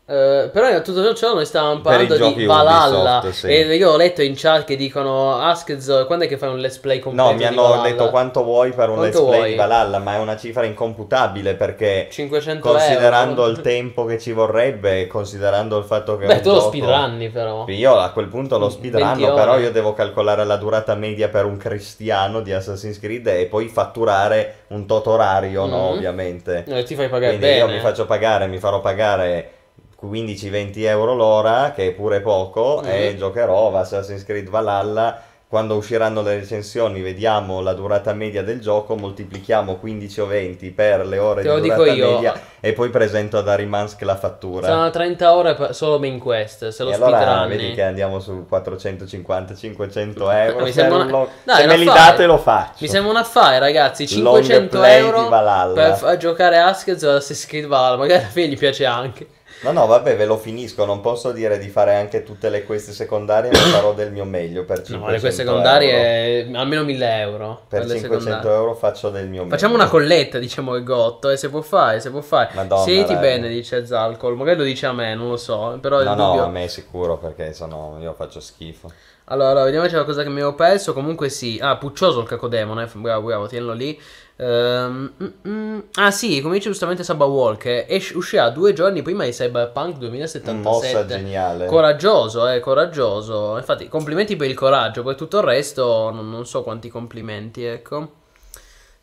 Eh, 0.10 0.50
però 0.54 0.70
in 0.70 0.82
tutto 0.84 1.14
ciò 1.16 1.34
noi 1.34 1.46
stavamo 1.46 1.82
parlando 1.82 2.16
di 2.32 2.46
Valhalla 2.46 3.18
Ubisoft, 3.18 3.30
sì. 3.40 3.48
e 3.48 3.76
io 3.76 3.92
ho 3.92 3.98
letto 3.98 4.22
in 4.22 4.36
chat 4.38 4.64
che 4.64 4.78
dicono 4.78 5.36
Askz, 5.38 6.06
quando 6.06 6.24
è 6.24 6.28
che 6.30 6.38
fai 6.38 6.48
un 6.48 6.60
let's 6.60 6.78
play 6.78 7.00
completo 7.00 7.30
no, 7.30 7.36
mi 7.36 7.44
hanno 7.44 7.82
detto 7.82 8.10
quanto 8.10 8.42
vuoi 8.46 8.72
per 8.72 8.88
un 8.88 8.96
Quanto 8.96 9.04
let's 9.18 9.20
play 9.28 9.38
vuoi? 9.40 9.50
di 9.52 9.56
Valhalla, 9.58 10.00
ma 10.00 10.16
è 10.16 10.20
una 10.20 10.38
cifra 10.38 10.64
incomputabile 10.64 11.56
perché 11.56 12.08
500 12.10 12.70
considerando 12.70 13.42
euro. 13.42 13.52
il 13.52 13.60
tempo 13.62 14.06
che 14.06 14.18
ci 14.18 14.32
vorrebbe, 14.32 15.08
considerando 15.08 15.78
il 15.78 15.84
fatto 15.84 16.16
che 16.18 16.26
Beh, 16.26 16.40
tu 16.40 16.52
lo 16.52 16.56
gioco- 16.56 16.68
speedrunni 16.70 17.28
però. 17.30 17.66
Io 17.68 17.98
a 17.98 18.10
quel 18.12 18.28
punto 18.28 18.58
lo 18.58 18.68
20 18.70 18.88
speedrunno, 18.88 19.34
però 19.34 19.60
io 19.60 19.72
devo 19.74 19.92
calcolare 19.94 20.46
la 20.46 20.56
durata 20.56 20.96
media 20.96 21.28
per 21.28 21.44
un 21.44 21.58
cristiano 21.58 22.40
di 22.40 22.54
Assassin's 22.54 22.98
Creed 22.98 23.28
e 23.28 23.46
poi 23.48 23.68
fatturare 23.68 24.60
un 24.68 24.86
tot 24.86 25.06
orario, 25.08 25.66
no, 25.66 25.90
Mhm. 25.90 25.98
ovviamente. 25.98 26.64
Eh, 26.66 26.84
ti 26.84 26.96
fai 26.96 27.10
pagare 27.10 27.36
Quindi 27.36 27.46
bene. 27.58 27.58
io 27.58 27.68
mi 27.68 27.82
faccio 27.82 28.06
pagare, 28.06 28.48
mi 28.48 28.58
farò 28.60 28.80
pagare 28.80 29.52
15-20 30.00 30.84
euro 30.86 31.14
l'ora, 31.16 31.72
che 31.76 31.88
è 31.88 31.92
pure 31.92 32.22
poco, 32.22 32.82
Mhm. 32.84 32.90
e 32.90 33.16
giocherò 33.18 33.74
a 33.76 33.80
Assassin's 33.80 34.24
Creed 34.24 34.50
Valhalla. 34.50 35.22
Quando 35.50 35.76
usciranno 35.78 36.22
le 36.24 36.36
recensioni, 36.40 37.00
vediamo 37.00 37.62
la 37.62 37.72
durata 37.72 38.12
media 38.12 38.44
del 38.44 38.60
gioco, 38.60 38.98
moltiplichiamo 38.98 39.78
15 39.78 40.20
o 40.20 40.26
20 40.26 40.72
per 40.72 41.06
le 41.08 41.20
ore 41.20 41.42
Te 41.42 41.54
di 41.62 41.70
durata 41.70 41.86
io. 41.94 42.12
media 42.12 42.34
e 42.60 42.74
poi 42.74 42.90
presento 42.90 43.38
ad 43.38 43.48
Arimansk 43.48 44.02
la 44.02 44.18
fattura. 44.18 44.68
Saranno 44.68 44.90
30 44.90 45.34
ore 45.34 45.70
solo 45.72 46.00
main 46.00 46.20
quest, 46.20 46.68
se 46.68 46.84
lo 46.84 46.90
E 46.90 46.94
allora 46.96 47.46
vedi 47.48 47.72
che 47.74 47.82
andiamo 47.82 48.20
su 48.20 48.46
450-500 48.46 50.30
euro. 50.30 50.60
Mi 50.60 50.66
se 50.66 50.82
sembra 50.82 50.98
non 50.98 51.08
una- 51.08 51.18
lo- 51.18 51.30
Dai, 51.46 51.62
se 51.62 51.68
me 51.68 51.78
li 51.78 51.86
date 51.86 52.26
lo 52.26 52.38
faccio. 52.38 52.76
Mi 52.80 52.88
sembra 52.90 53.12
un 53.12 53.18
affare, 53.18 53.60
ragazzi. 53.60 54.20
Long 54.22 54.42
500 54.44 54.78
play 54.80 55.00
di 55.02 55.08
euro 55.08 55.30
per 55.74 55.96
fa- 55.96 56.18
giocare 56.18 56.58
a 56.58 56.68
Askez 56.68 57.02
o 57.04 57.10
Assassin's 57.16 57.46
Creed 57.46 57.68
Valhalla. 57.68 57.96
Magari 57.96 58.20
alla 58.24 58.32
fine 58.32 58.48
gli 58.48 58.58
piace 58.58 58.86
anche. 58.86 59.28
No, 59.62 59.72
no, 59.72 59.88
vabbè, 59.88 60.16
ve 60.16 60.26
lo 60.26 60.38
finisco. 60.38 60.86
Non 60.86 61.02
posso 61.02 61.32
dire 61.32 61.58
di 61.58 61.68
fare 61.70 61.96
anche 61.96 62.24
tutte 62.24 62.50
le 62.50 62.64
queste 62.64 62.92
secondarie, 62.92 63.50
ma 63.52 63.58
farò 63.58 63.94
del 63.94 64.12
mio 64.12 64.24
meglio 64.24 64.64
per 64.66 64.84
500 64.84 65.06
No, 65.06 65.12
le 65.12 65.20
queste 65.20 65.42
euro. 65.42 65.54
secondarie 65.56 66.50
almeno 66.56 66.84
1000 66.84 67.20
euro. 67.20 67.62
Per 67.68 67.86
le 67.86 67.96
500 67.96 68.20
secondarie. 68.20 68.52
euro 68.58 68.76
faccio 68.76 69.10
del 69.10 69.28
mio 69.28 69.48
Facciamo 69.48 69.74
meglio. 69.74 69.84
una 69.86 69.92
colletta, 69.92 70.38
diciamo 70.38 70.76
il 70.76 70.84
gotto, 70.84 71.30
e 71.30 71.38
se 71.38 71.50
può 71.50 71.62
fare, 71.62 72.00
se 72.00 72.12
può 72.12 72.22
fare. 72.22 72.50
Madonna, 72.54 72.84
Sieti 72.84 73.14
raga. 73.14 73.20
bene, 73.20 73.48
dice 73.48 73.86
Zalcol. 73.86 74.36
Magari 74.36 74.58
lo 74.58 74.64
dice 74.64 74.86
a 74.86 74.94
me, 74.94 75.16
non 75.16 75.30
lo 75.30 75.38
so. 75.38 75.78
Però 75.82 76.04
No, 76.04 76.14
no, 76.14 76.26
dubbio... 76.28 76.44
a 76.44 76.50
me 76.50 76.64
è 76.66 76.68
sicuro 76.68 77.18
perché 77.18 77.52
sennò 77.54 77.98
io 78.00 78.14
faccio 78.14 78.40
schifo. 78.40 78.92
Allora, 79.30 79.50
allora, 79.50 79.66
vediamo 79.66 79.86
c'è 79.88 79.94
qualcosa 79.94 80.24
che 80.24 80.30
mi 80.30 80.36
avevo 80.36 80.56
perso. 80.56 80.94
Comunque 80.94 81.30
sì. 81.30 81.60
Ah, 81.62 81.78
puccioso 81.78 82.22
il 82.22 82.28
cacodemon, 82.28 82.80
eh. 82.80 82.90
Bravo, 82.94 83.28
bravo, 83.28 83.48
tienilo 83.48 83.74
lì. 83.74 84.00
Ehm, 84.38 85.14
mm, 85.22 85.28
mm. 85.48 85.80
Ah 85.96 86.12
sì, 86.12 86.40
come 86.42 86.56
dice 86.56 86.70
giustamente 86.70 87.04
Sabawall, 87.04 87.58
che 87.58 87.86
esce- 87.90 88.16
uscirà 88.16 88.50
due 88.50 88.72
giorni 88.72 89.02
prima 89.02 89.26
di 89.26 89.32
Cyberpunk 89.32 89.98
2077. 89.98 90.54
Mossa 90.54 91.06
geniale. 91.06 91.66
Coraggioso, 91.66 92.48
eh, 92.48 92.60
coraggioso. 92.62 93.58
Infatti, 93.58 93.90
complimenti 93.90 94.36
per 94.38 94.50
il 94.50 94.56
coraggio, 94.56 95.04
poi 95.04 95.16
tutto 95.16 95.40
il 95.40 95.44
resto 95.44 96.10
non, 96.12 96.30
non 96.30 96.46
so 96.46 96.64
quanti 96.64 96.90
complimenti, 96.90 97.66
ecco. 97.66 98.26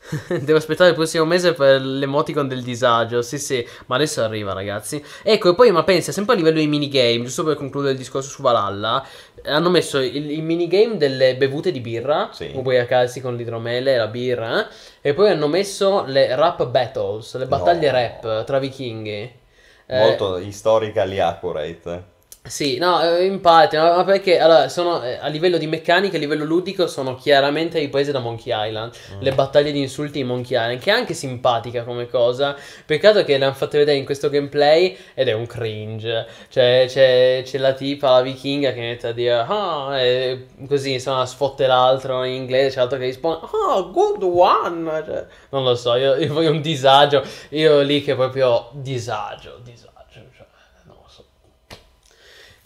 Devo 0.28 0.58
aspettare 0.58 0.90
il 0.90 0.96
prossimo 0.96 1.24
mese 1.24 1.54
per 1.54 1.80
l'emoticon 1.80 2.46
del 2.46 2.62
disagio. 2.62 3.22
Sì, 3.22 3.38
sì, 3.38 3.66
ma 3.86 3.96
adesso 3.96 4.22
arriva, 4.22 4.52
ragazzi. 4.52 5.02
Ecco, 5.22 5.50
e 5.50 5.54
poi, 5.54 5.70
ma 5.70 5.82
pensa, 5.82 6.12
sempre 6.12 6.34
a 6.34 6.36
livello 6.36 6.58
di 6.58 6.66
minigame, 6.66 7.24
giusto 7.24 7.44
per 7.44 7.56
concludere 7.56 7.92
il 7.92 7.98
discorso 7.98 8.28
su 8.28 8.42
Valhalla, 8.42 9.04
hanno 9.44 9.70
messo 9.70 9.98
il, 9.98 10.30
il 10.30 10.42
minigame 10.42 10.96
delle 10.96 11.36
bevute 11.36 11.70
di 11.72 11.80
birra, 11.80 12.30
Sì. 12.32 12.50
ubriacarsi 12.54 13.20
con 13.20 13.36
l'idromele 13.36 13.94
e 13.94 13.96
la 13.96 14.06
birra, 14.08 14.68
eh, 14.68 15.08
e 15.10 15.14
poi 15.14 15.30
hanno 15.30 15.48
messo 15.48 16.04
le 16.06 16.34
rap 16.34 16.66
battles, 16.66 17.36
le 17.36 17.46
battaglie 17.46 17.90
No. 17.90 17.96
rap 17.98 18.44
tra 18.44 18.58
vichinghi. 18.58 19.42
Eh, 19.86 19.98
Molto 19.98 20.38
historically 20.38 21.18
accurate. 21.18 22.12
Sì, 22.46 22.76
no, 22.76 23.02
eh, 23.02 23.24
in 23.24 23.40
parte, 23.40 23.78
ma 23.78 23.96
ma 23.96 24.04
perché 24.04 24.38
allora, 24.38 24.68
sono, 24.68 25.02
eh, 25.02 25.16
a 25.18 25.28
livello 25.28 25.56
di 25.56 25.66
meccanica, 25.66 26.16
a 26.16 26.20
livello 26.20 26.44
ludico, 26.44 26.86
sono 26.86 27.14
chiaramente 27.14 27.78
riprese 27.78 28.12
da 28.12 28.18
Monkey 28.18 28.52
Island. 28.54 28.92
Le 29.20 29.32
battaglie 29.32 29.72
di 29.72 29.80
insulti 29.80 30.18
in 30.18 30.26
Monkey 30.26 30.58
Island, 30.58 30.78
che 30.78 30.90
è 30.90 30.92
anche 30.92 31.14
simpatica 31.14 31.84
come 31.84 32.06
cosa. 32.06 32.54
Peccato 32.84 33.24
che 33.24 33.38
l'hanno 33.38 33.54
fatto 33.54 33.78
vedere 33.78 33.96
in 33.96 34.04
questo 34.04 34.28
gameplay 34.28 34.94
ed 35.14 35.28
è 35.28 35.32
un 35.32 35.46
cringe. 35.46 36.26
Cioè, 36.50 36.84
c'è, 36.86 37.40
c'è 37.44 37.58
la 37.58 37.72
tipa, 37.72 38.10
la 38.10 38.20
vichinga, 38.20 38.72
che 38.72 38.80
inizia 38.80 39.08
a 39.08 39.12
dire, 39.12 39.32
ah, 39.48 39.98
e 39.98 40.48
così, 40.68 40.92
insomma, 40.92 41.24
sfotte 41.24 41.66
l'altro 41.66 42.24
in 42.24 42.34
inglese, 42.34 42.74
c'è 42.74 42.78
l'altro 42.80 42.98
che 42.98 43.06
risponde, 43.06 43.46
ah, 43.46 43.80
good 43.80 44.22
one. 44.22 45.02
Cioè, 45.06 45.26
non 45.48 45.64
lo 45.64 45.74
so, 45.74 45.94
io, 45.94 46.14
io 46.16 46.32
voglio 46.32 46.50
un 46.50 46.60
disagio. 46.60 47.22
Io 47.50 47.80
lì 47.80 48.02
che 48.02 48.14
proprio 48.14 48.68
disagio, 48.72 49.60
disagio. 49.62 49.92
Cioè, 50.12 50.46
non 50.84 50.96
lo 51.02 51.08
so. 51.08 51.24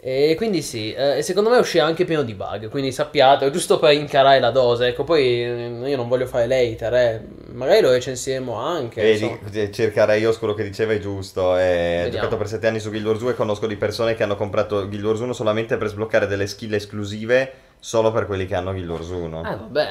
E 0.01 0.35
quindi 0.37 0.61
sì, 0.61 0.93
eh, 0.93 1.21
secondo 1.21 1.49
me 1.49 1.57
uscirà 1.57 1.83
anche 1.83 2.05
pieno 2.05 2.23
di 2.23 2.33
bug, 2.33 2.69
quindi 2.69 2.89
sappiate, 2.93 3.51
giusto 3.51 3.79
per 3.79 3.91
incarare 3.91 4.39
la 4.39 4.49
dose, 4.49 4.87
ecco, 4.87 5.03
poi 5.03 5.43
eh, 5.43 5.81
io 5.89 5.97
non 5.97 6.07
voglio 6.07 6.25
fare 6.25 6.47
later, 6.47 6.93
eh, 6.93 7.21
magari 7.51 7.81
lo 7.81 7.91
recensiremo 7.91 8.53
anche, 8.53 9.01
E 9.01 9.11
insomma. 9.11 9.37
di- 9.49 9.69
cercare 9.73 10.17
io 10.17 10.33
quello 10.37 10.53
che 10.53 10.63
diceva 10.63 10.93
è 10.93 10.99
giusto. 10.99 11.57
E 11.57 12.05
ho 12.05 12.09
giocato 12.11 12.37
per 12.37 12.47
7 12.47 12.67
anni 12.67 12.79
su 12.79 12.89
Guild 12.91 13.07
Wars 13.07 13.19
2 13.19 13.31
e 13.31 13.35
conosco 13.35 13.67
di 13.67 13.75
persone 13.75 14.15
che 14.15 14.23
hanno 14.23 14.37
comprato 14.37 14.87
Guild 14.87 15.03
Wars 15.03 15.19
1 15.19 15.33
solamente 15.33 15.75
per 15.75 15.89
sbloccare 15.89 16.27
delle 16.27 16.47
skill 16.47 16.73
esclusive 16.75 17.51
solo 17.79 18.11
per 18.11 18.25
quelli 18.25 18.45
che 18.45 18.55
hanno 18.55 18.71
Guild 18.71 18.89
Wars 18.89 19.09
1. 19.09 19.41
Ah, 19.41 19.55
vabbè, 19.55 19.87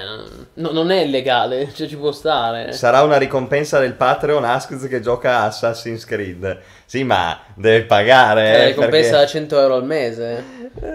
no- 0.55 0.71
non 0.73 0.91
è 0.91 1.01
illegale, 1.01 1.73
cioè 1.75 1.87
ci 1.87 1.97
può 1.97 2.13
stare. 2.13 2.73
Sarà 2.73 3.03
una 3.03 3.17
ricompensa 3.17 3.79
del 3.79 3.95
Patreon 3.95 4.45
Askz 4.45 4.87
che 4.89 5.01
gioca 5.01 5.39
a 5.39 5.45
Assassin's 5.45 6.05
Creed. 6.05 6.59
Sì, 6.85 7.03
ma 7.05 7.39
deve 7.55 7.85
pagare. 7.85 8.43
Eh, 8.43 8.61
eh, 8.61 8.67
ricompensa 8.67 9.11
da 9.13 9.17
perché 9.19 9.33
100 9.33 9.61
euro 9.61 9.75
al 9.75 9.85
mese. 9.85 10.45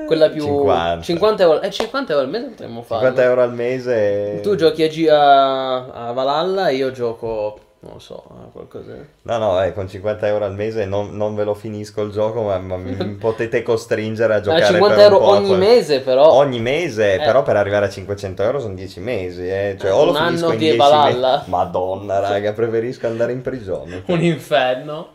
Quella 0.05 0.29
più... 0.29 0.43
50. 0.43 1.01
50 1.01 1.43
euro. 1.43 1.61
Eh, 1.61 1.71
50 1.71 2.11
euro 2.11 2.23
al 2.23 2.29
mese 2.29 2.45
potremmo 2.47 2.81
farlo. 2.83 3.07
50 3.07 3.23
euro 3.29 3.41
al 3.41 3.53
mese. 3.53 4.39
Tu 4.41 4.55
giochi 4.55 4.83
a, 4.83 4.87
G- 4.87 5.07
a, 5.09 6.07
a 6.07 6.11
Valhalla, 6.11 6.69
io 6.69 6.91
gioco, 6.91 7.59
non 7.83 7.93
lo 7.93 7.99
so, 7.99 8.23
a 8.29 8.49
qualcosa... 8.51 8.93
No, 9.23 9.37
no, 9.37 9.61
eh, 9.61 9.73
con 9.73 9.87
50 9.89 10.25
euro 10.27 10.45
al 10.45 10.53
mese 10.55 10.85
non, 10.85 11.15
non 11.15 11.35
ve 11.35 11.43
lo 11.43 11.53
finisco 11.53 12.01
il 12.01 12.11
gioco, 12.11 12.41
ma, 12.43 12.57
ma 12.59 12.77
mi 12.77 12.95
potete 13.19 13.61
costringere 13.61 14.33
a 14.33 14.37
Ah, 14.37 14.41
giocare 14.41 14.65
50 14.65 14.95
per 14.95 15.07
un 15.07 15.13
euro 15.13 15.27
ogni 15.27 15.47
quel- 15.47 15.59
mese 15.59 15.99
però. 16.01 16.31
Ogni 16.31 16.59
mese, 16.59 17.15
Eh. 17.15 17.17
però 17.17 17.43
per 17.43 17.57
arrivare 17.57 17.85
a 17.85 17.89
500 17.89 18.43
euro 18.43 18.59
sono 18.59 18.73
10 18.73 18.99
mesi, 19.01 19.47
eh. 19.47 19.75
Cioè, 19.79 19.89
Eh, 19.89 19.93
o 19.93 20.05
lo 20.05 20.11
un 20.11 20.17
finisco 20.17 20.43
anno 20.45 20.53
in 20.53 20.59
di 20.59 20.65
10 20.65 20.77
Valhalla. 20.77 21.37
mesi. 21.37 21.49
Madonna, 21.49 22.19
raga, 22.19 22.51
preferisco 22.53 23.07
andare 23.07 23.31
in 23.33 23.41
prigione. 23.41 24.03
Un 24.07 24.21
inferno. 24.21 25.07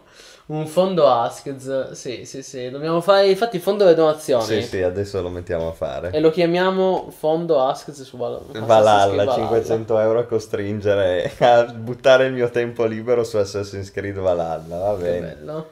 Un 0.48 0.66
fondo 0.66 1.06
Askez. 1.06 1.90
Sì, 1.92 2.24
sì, 2.24 2.42
sì. 2.42 2.70
Dobbiamo 2.70 3.00
fare 3.02 3.28
infatti 3.28 3.56
il 3.56 3.62
fondo 3.62 3.84
delle 3.84 3.94
donazioni. 3.94 4.44
Sì, 4.44 4.62
sì, 4.62 4.82
adesso 4.82 5.20
lo 5.20 5.28
mettiamo 5.28 5.68
a 5.68 5.72
fare. 5.72 6.10
E 6.10 6.20
lo 6.20 6.30
chiamiamo 6.30 7.10
fondo 7.10 7.60
Askez 7.62 8.02
su 8.02 8.16
Val- 8.16 8.40
Valhalla, 8.52 9.24
Creed 9.24 9.48
500 9.50 9.98
euro 9.98 10.18
a 10.20 10.24
costringere 10.24 11.30
a 11.40 11.64
buttare 11.64 12.26
il 12.26 12.32
mio 12.32 12.48
tempo 12.48 12.84
libero 12.86 13.24
su 13.24 13.36
Assassin's 13.36 13.90
Creed 13.90 14.16
Valhalla, 14.16 14.78
va 14.78 14.96
Che 14.96 15.02
bene. 15.02 15.34
bello. 15.38 15.68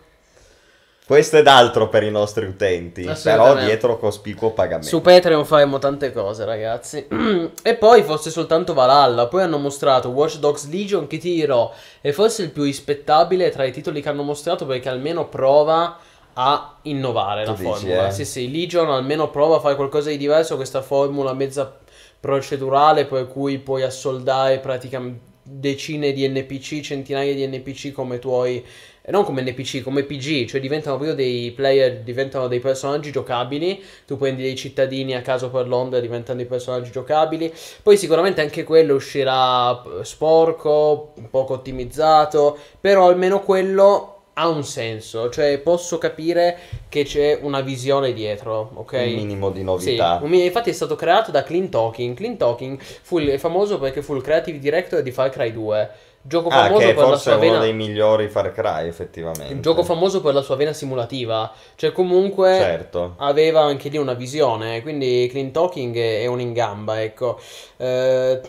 Questo 1.07 1.37
è 1.37 1.43
d'altro 1.43 1.89
per 1.89 2.03
i 2.03 2.11
nostri 2.11 2.47
utenti, 2.47 3.09
però 3.23 3.55
dietro 3.55 3.97
cospicuo 3.97 4.51
pagamento. 4.51 4.89
Su 4.89 5.01
Patreon 5.01 5.45
faremo 5.45 5.79
tante 5.79 6.13
cose, 6.13 6.45
ragazzi. 6.45 7.07
e 7.63 7.77
poi 7.77 8.03
forse 8.03 8.31
soltanto 8.31 8.75
Valhalla. 8.75 9.29
Poi 9.29 9.43
hanno 9.45 9.59
mostrato 9.59 10.09
Watch 10.09 10.39
Dogs 10.39 10.69
Legion, 10.69 11.07
che 11.07 11.19
ti 11.19 11.33
dirò, 11.33 11.73
è 12.01 12.11
forse 12.11 12.43
il 12.43 12.51
più 12.51 12.65
rispettabile 12.65 13.51
tra 13.51 13.63
i 13.63 13.71
titoli 13.71 14.03
che 14.03 14.09
hanno 14.09 14.25
mostrato 14.25 14.67
perché 14.67 14.89
almeno 14.89 15.29
prova 15.29 15.97
a 16.33 16.77
innovare 16.83 17.45
Tu 17.45 17.51
la 17.51 17.57
dici, 17.57 17.69
formula. 17.71 18.09
eh? 18.09 18.11
Sì, 18.11 18.25
sì, 18.25 18.51
Legion 18.51 18.91
almeno 18.91 19.31
prova 19.31 19.57
a 19.57 19.61
fare 19.61 19.77
qualcosa 19.77 20.11
di 20.11 20.17
diverso, 20.17 20.57
questa 20.57 20.83
formula 20.83 21.33
mezza 21.35 21.79
procedurale 22.19 23.05
per 23.05 23.29
cui 23.29 23.59
puoi 23.59 23.85
assoldare 23.85 24.59
praticamente 24.59 25.35
decine 25.49 26.13
di 26.13 26.29
NPC, 26.29 26.81
centinaia 26.81 27.33
di 27.33 27.47
NPC 27.47 27.93
come 27.93 28.19
tuoi, 28.19 28.65
eh, 29.07 29.13
non 29.13 29.23
come 29.23 29.43
NPC, 29.43 29.83
come 29.83 30.03
PG, 30.03 30.47
cioè 30.47 30.61
diventano 30.61 30.97
proprio 30.97 31.15
dei 31.15 31.53
player, 31.53 32.01
diventano 32.01 32.49
dei 32.49 32.59
personaggi 32.59 33.13
giocabili, 33.13 33.81
tu 34.05 34.17
prendi 34.17 34.43
dei 34.43 34.57
cittadini 34.57 35.15
a 35.15 35.23
caso 35.23 35.49
per 35.49 35.69
Londra 35.69 36.01
diventano 36.01 36.39
dei 36.39 36.47
personaggi 36.47 36.91
giocabili, 36.91 37.53
poi 37.83 37.97
sicuramente 37.97 38.41
anche 38.41 38.65
quello 38.65 38.95
uscirà 38.95 39.81
sporco, 40.03 41.13
poco 41.31 41.55
ottimizzato, 41.55 42.59
però 42.81 43.07
almeno 43.09 43.41
quello 43.43 44.17
ha 44.39 44.49
un 44.49 44.65
senso, 44.65 45.31
cioè 45.31 45.59
posso 45.59 45.97
capire 45.97 46.59
che 46.91 47.05
c'è 47.05 47.39
una 47.41 47.63
visione 47.63 48.13
dietro, 48.13 48.71
ok? 48.75 48.93
Un 48.93 49.15
minimo 49.15 49.51
di 49.51 49.63
novità. 49.63 50.21
Sì, 50.23 50.45
infatti 50.45 50.69
è 50.69 50.75
stato 50.75 50.95
creato 50.95 51.31
da 51.31 51.43
Clean 51.43 51.71
Talking. 51.71 52.15
Clean 52.15 52.37
Talking 52.37 52.79
fu 52.79 53.19
il, 53.19 53.29
è 53.29 53.39
famoso 53.39 53.79
perché 53.79 54.03
fu 54.03 54.15
il 54.15 54.23
creative 54.23 54.59
director 54.59 55.01
di 55.01 55.11
Far 55.11 55.31
Cry 55.31 55.53
2. 55.53 55.91
Gioco 56.29 56.49
ah, 56.49 56.65
famoso 56.65 56.79
che 56.79 56.87
per 56.87 56.97
la 56.97 57.05
forse 57.05 57.23
sua 57.23 57.33
è 57.33 57.35
uno 57.37 57.45
vena. 57.45 57.59
dei 57.61 57.73
migliori 57.73 58.29
Far 58.29 58.53
Cry, 58.53 58.89
effettivamente. 58.89 59.53
Un 59.55 59.61
gioco 59.61 59.85
famoso 59.85 60.21
per 60.21 60.35
la 60.35 60.43
sua 60.43 60.57
vena 60.57 60.73
simulativa. 60.73 61.53
Cioè, 61.77 61.93
comunque 61.93 62.57
Certo. 62.59 63.15
aveva 63.19 63.63
anche 63.63 63.89
lì 63.89 63.97
una 63.97 64.15
visione. 64.15 64.83
Quindi 64.83 65.29
Clean 65.31 65.53
Talking 65.53 65.97
è, 65.97 66.27
un 66.27 66.41
in 66.41 66.53
gamba, 66.53 67.01
ecco. 67.01 67.39
Eh, 67.77 68.41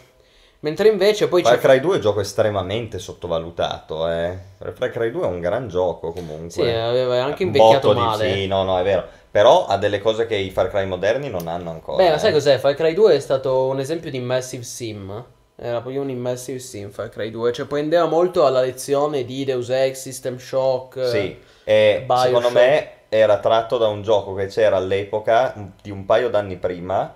mentre 0.61 0.88
invece 0.88 1.28
poi 1.28 1.43
Far 1.43 1.59
c'è. 1.59 1.59
Cry 1.59 1.80
2 1.80 1.91
è 1.91 1.95
un 1.95 2.01
gioco 2.01 2.19
estremamente 2.19 2.97
sottovalutato, 2.97 4.09
eh. 4.09 4.36
Far 4.57 4.89
Cry 4.89 5.11
2 5.11 5.21
è 5.21 5.28
un 5.28 5.39
gran 5.39 5.67
gioco 5.67 6.11
comunque. 6.11 6.49
Sì, 6.49 6.61
aveva 6.61 7.23
anche 7.23 7.43
Un 7.43 7.49
invecchiato 7.49 7.89
botto 7.89 7.99
di- 7.99 8.05
male. 8.05 8.34
Sì, 8.34 8.47
no, 8.47 8.63
no, 8.63 8.80
è 8.80 8.84
vero. 8.84 9.05
Però 9.30 9.67
ha 9.67 9.78
delle 9.78 9.99
cose 9.99 10.25
che 10.25 10.36
i 10.36 10.49
Far 10.49 10.69
Cry 10.69 10.88
moderni 10.88 11.30
non 11.30 11.47
hanno 11.47 11.69
ancora. 11.69 11.97
Beh, 11.97 12.09
ma 12.09 12.15
eh. 12.15 12.19
sai 12.19 12.32
cos'è? 12.32 12.57
Far 12.57 12.73
Cry 12.73 12.95
2 12.95 13.13
è 13.13 13.19
stato 13.19 13.65
un 13.65 13.80
esempio 13.80 14.09
di 14.09 14.17
immersive 14.17 14.63
sim. 14.63 15.23
Era 15.60 15.82
proprio 15.82 16.01
un 16.01 16.10
immersive 16.12 16.60
sim 16.60 16.89
Far 16.91 17.10
Cry 17.10 17.32
2. 17.32 17.51
Cioè, 17.51 17.66
prendeva 17.66 18.05
molto 18.05 18.45
alla 18.45 18.62
lezione 18.62 19.26
di 19.26 19.43
Deus 19.43 19.70
Ex, 19.70 19.95
System 20.01 20.38
Shock. 20.38 21.03
Sì, 21.08 21.36
e 21.64 22.03
Bioshock. 22.05 22.28
secondo 22.28 22.49
me 22.51 22.91
era 23.10 23.39
tratto 23.39 23.78
da 23.78 23.88
un 23.88 24.03
gioco 24.03 24.34
che 24.36 24.45
c'era 24.47 24.78
all'epoca, 24.78 25.53
un- 25.55 25.72
di 25.82 25.89
un 25.89 26.05
paio 26.05 26.30
d'anni 26.30 26.58
prima, 26.58 27.12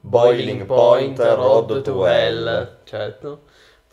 Boiling 0.00 0.66
Point 0.66 1.18
Road 1.18 1.80
to 1.82 2.06
Hell. 2.06 2.78
Certo, 2.84 3.40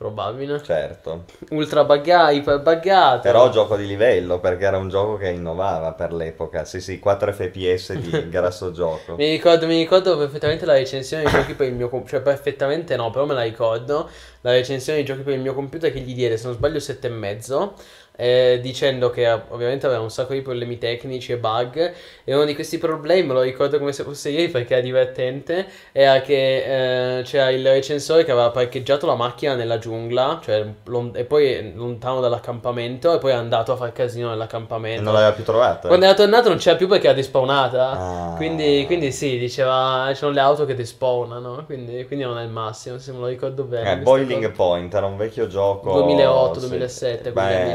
probabile. 0.03 0.61
Certo, 0.61 1.23
Ultra 1.51 1.85
buggato, 1.85 2.33
iper 2.33 2.61
buggato. 2.61 3.21
però 3.21 3.49
gioco 3.49 3.77
di 3.77 3.87
livello 3.87 4.39
perché 4.39 4.65
era 4.65 4.77
un 4.77 4.89
gioco 4.89 5.15
che 5.15 5.29
innovava 5.29 5.93
per 5.93 6.11
l'epoca. 6.11 6.65
Sì, 6.65 6.81
sì, 6.81 6.99
4 6.99 7.31
fps 7.31 7.93
di 7.93 8.27
grasso 8.29 8.71
gioco. 8.71 9.15
Mi 9.15 9.29
ricordo, 9.29 9.65
mi 9.65 9.77
ricordo 9.77 10.17
perfettamente 10.17 10.65
la 10.65 10.73
recensione 10.73 11.23
dei 11.23 11.31
giochi 11.31 11.53
per 11.53 11.67
il 11.67 11.73
mio 11.75 11.87
computer, 11.89 12.19
cioè 12.21 12.33
perfettamente 12.33 12.95
no, 12.97 13.09
però 13.11 13.25
me 13.25 13.33
la 13.33 13.43
ricordo, 13.43 14.09
la 14.41 14.51
recensione 14.51 14.97
dei 14.99 15.07
giochi 15.07 15.21
per 15.21 15.33
il 15.35 15.39
mio 15.41 15.53
computer 15.53 15.91
che 15.91 15.99
gli 15.99 16.13
diede, 16.13 16.35
se 16.37 16.47
non 16.47 16.55
sbaglio, 16.55 16.79
7,5, 16.79 17.73
eh, 18.15 18.59
dicendo 18.61 19.09
che 19.09 19.27
ovviamente 19.49 19.85
aveva 19.85 20.01
un 20.01 20.09
sacco 20.11 20.33
di 20.33 20.41
problemi 20.41 20.77
tecnici 20.77 21.31
e 21.31 21.37
bug, 21.37 21.93
e 22.23 22.33
uno 22.33 22.45
di 22.45 22.55
questi 22.55 22.77
problemi, 22.77 23.27
me 23.27 23.33
lo 23.33 23.41
ricordo 23.41 23.79
come 23.79 23.91
se 23.91 24.03
fosse 24.03 24.29
ieri 24.29 24.49
perché 24.49 24.73
era 24.73 24.83
divertente, 24.83 25.65
era 25.91 26.21
che 26.21 27.19
eh, 27.19 27.21
c'era 27.23 27.49
il 27.49 27.67
recensore 27.67 28.23
che 28.23 28.31
aveva 28.31 28.51
parcheggiato 28.51 29.05
la 29.05 29.15
macchina 29.15 29.55
nella 29.55 29.77
giungla, 29.77 30.39
cioè 30.43 30.65
e 31.13 31.23
poi 31.25 31.73
lontano 31.73 32.19
dall'accampamento, 32.19 33.15
e 33.15 33.17
poi 33.17 33.31
è 33.31 33.35
andato 33.35 33.71
a 33.71 33.75
far 33.75 33.91
casino 33.91 34.27
E 34.27 34.29
nell'accampamento. 34.31 35.01
non 35.01 35.13
l'aveva 35.13 35.31
più 35.31 35.43
trovata. 35.43 35.87
Quando 35.87 36.05
era 36.05 36.13
tornato 36.13 36.49
non 36.49 36.57
c'era 36.57 36.75
più 36.75 36.87
perché 36.87 37.07
era 37.07 37.15
despawnata. 37.15 37.89
Ah. 37.91 38.33
Quindi, 38.35 38.83
quindi 38.85 39.11
sì, 39.11 39.37
diceva, 39.37 40.05
ci 40.09 40.15
sono 40.15 40.31
le 40.31 40.39
auto 40.39 40.65
che 40.65 40.75
despawnano, 40.75 41.63
quindi, 41.65 42.05
quindi 42.05 42.25
non 42.25 42.37
è 42.37 42.43
il 42.43 42.49
massimo, 42.49 42.97
se 42.99 43.11
me 43.11 43.19
lo 43.19 43.27
ricordo 43.27 43.63
bene. 43.63 43.91
Eh, 43.91 43.97
Boiling. 43.97 44.51
Point 44.51 44.93
era 44.93 45.05
un 45.05 45.17
vecchio 45.17 45.47
gioco 45.47 45.93
2008, 45.93 46.59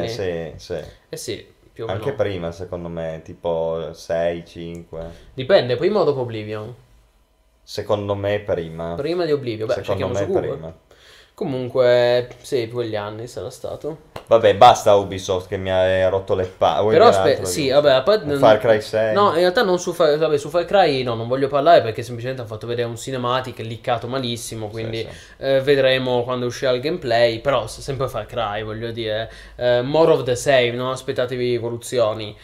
sì. 0.09 0.28
2007, 0.29 0.37
quegli 0.37 0.53
Beh, 0.53 0.53
anni 0.53 0.53
lì. 0.53 0.59
sì, 0.59 0.75
sì. 0.75 0.85
Eh 1.09 1.17
sì, 1.17 1.55
più 1.73 1.85
o 1.85 1.89
meno. 1.89 2.05
Anche 2.05 2.13
prima, 2.15 2.53
secondo 2.53 2.89
me, 2.89 3.21
tipo 3.25 3.93
6, 3.93 4.45
5. 4.47 5.27
Dipende, 5.35 5.77
prima 5.77 6.01
o 6.01 6.05
dopo 6.05 6.21
Oblivion? 6.21 6.75
Secondo 7.63 8.15
me 8.15 8.41
prima. 8.41 8.95
Prima 8.95 9.25
di 9.25 9.33
Oblivion, 9.33 9.67
beh, 9.69 9.75
Secondo 9.75 10.09
me 10.09 10.29
prima. 10.29 10.79
Comunque, 11.39 12.31
sì, 12.41 12.69
quegli 12.69 12.97
anni 12.97 13.29
sarà 13.29 13.49
stato. 13.49 14.07
Vabbè, 14.27 14.57
basta 14.57 14.97
Ubisoft 14.97 15.47
che 15.47 15.57
mi 15.57 15.71
ha 15.71 16.09
rotto 16.09 16.35
le 16.35 16.47
palle. 16.47 16.91
Però 16.91 17.07
aspetta, 17.07 17.45
sì, 17.45 17.69
vabbè, 17.69 17.93
a 17.93 18.03
parte- 18.03 18.35
Far 18.39 18.59
Cry 18.59 18.81
6. 18.81 19.15
No, 19.15 19.29
in 19.29 19.37
realtà 19.37 19.63
non 19.63 19.79
su 19.79 19.93
Far, 19.93 20.19
vabbè, 20.19 20.37
su 20.37 20.49
Far 20.49 20.65
Cry 20.65 21.05
no, 21.05 21.15
non 21.15 21.29
voglio 21.29 21.47
parlare 21.47 21.81
perché 21.81 22.03
semplicemente 22.03 22.43
hanno 22.43 22.51
fatto 22.51 22.67
vedere 22.67 22.89
un 22.89 22.97
cinematic 22.97 23.61
liccato 23.61 24.09
malissimo, 24.09 24.67
quindi 24.67 25.07
sì. 25.09 25.45
eh, 25.45 25.61
vedremo 25.61 26.25
quando 26.25 26.47
uscirà 26.47 26.73
il 26.73 26.81
gameplay, 26.81 27.39
però 27.39 27.69
sempre 27.69 28.09
Far 28.09 28.27
Cry, 28.27 28.65
voglio 28.65 28.91
dire, 28.91 29.31
eh, 29.55 29.81
more 29.83 30.11
of 30.11 30.25
the 30.25 30.35
same, 30.35 30.73
non 30.73 30.91
aspettatevi 30.91 31.55
evoluzioni. 31.55 32.37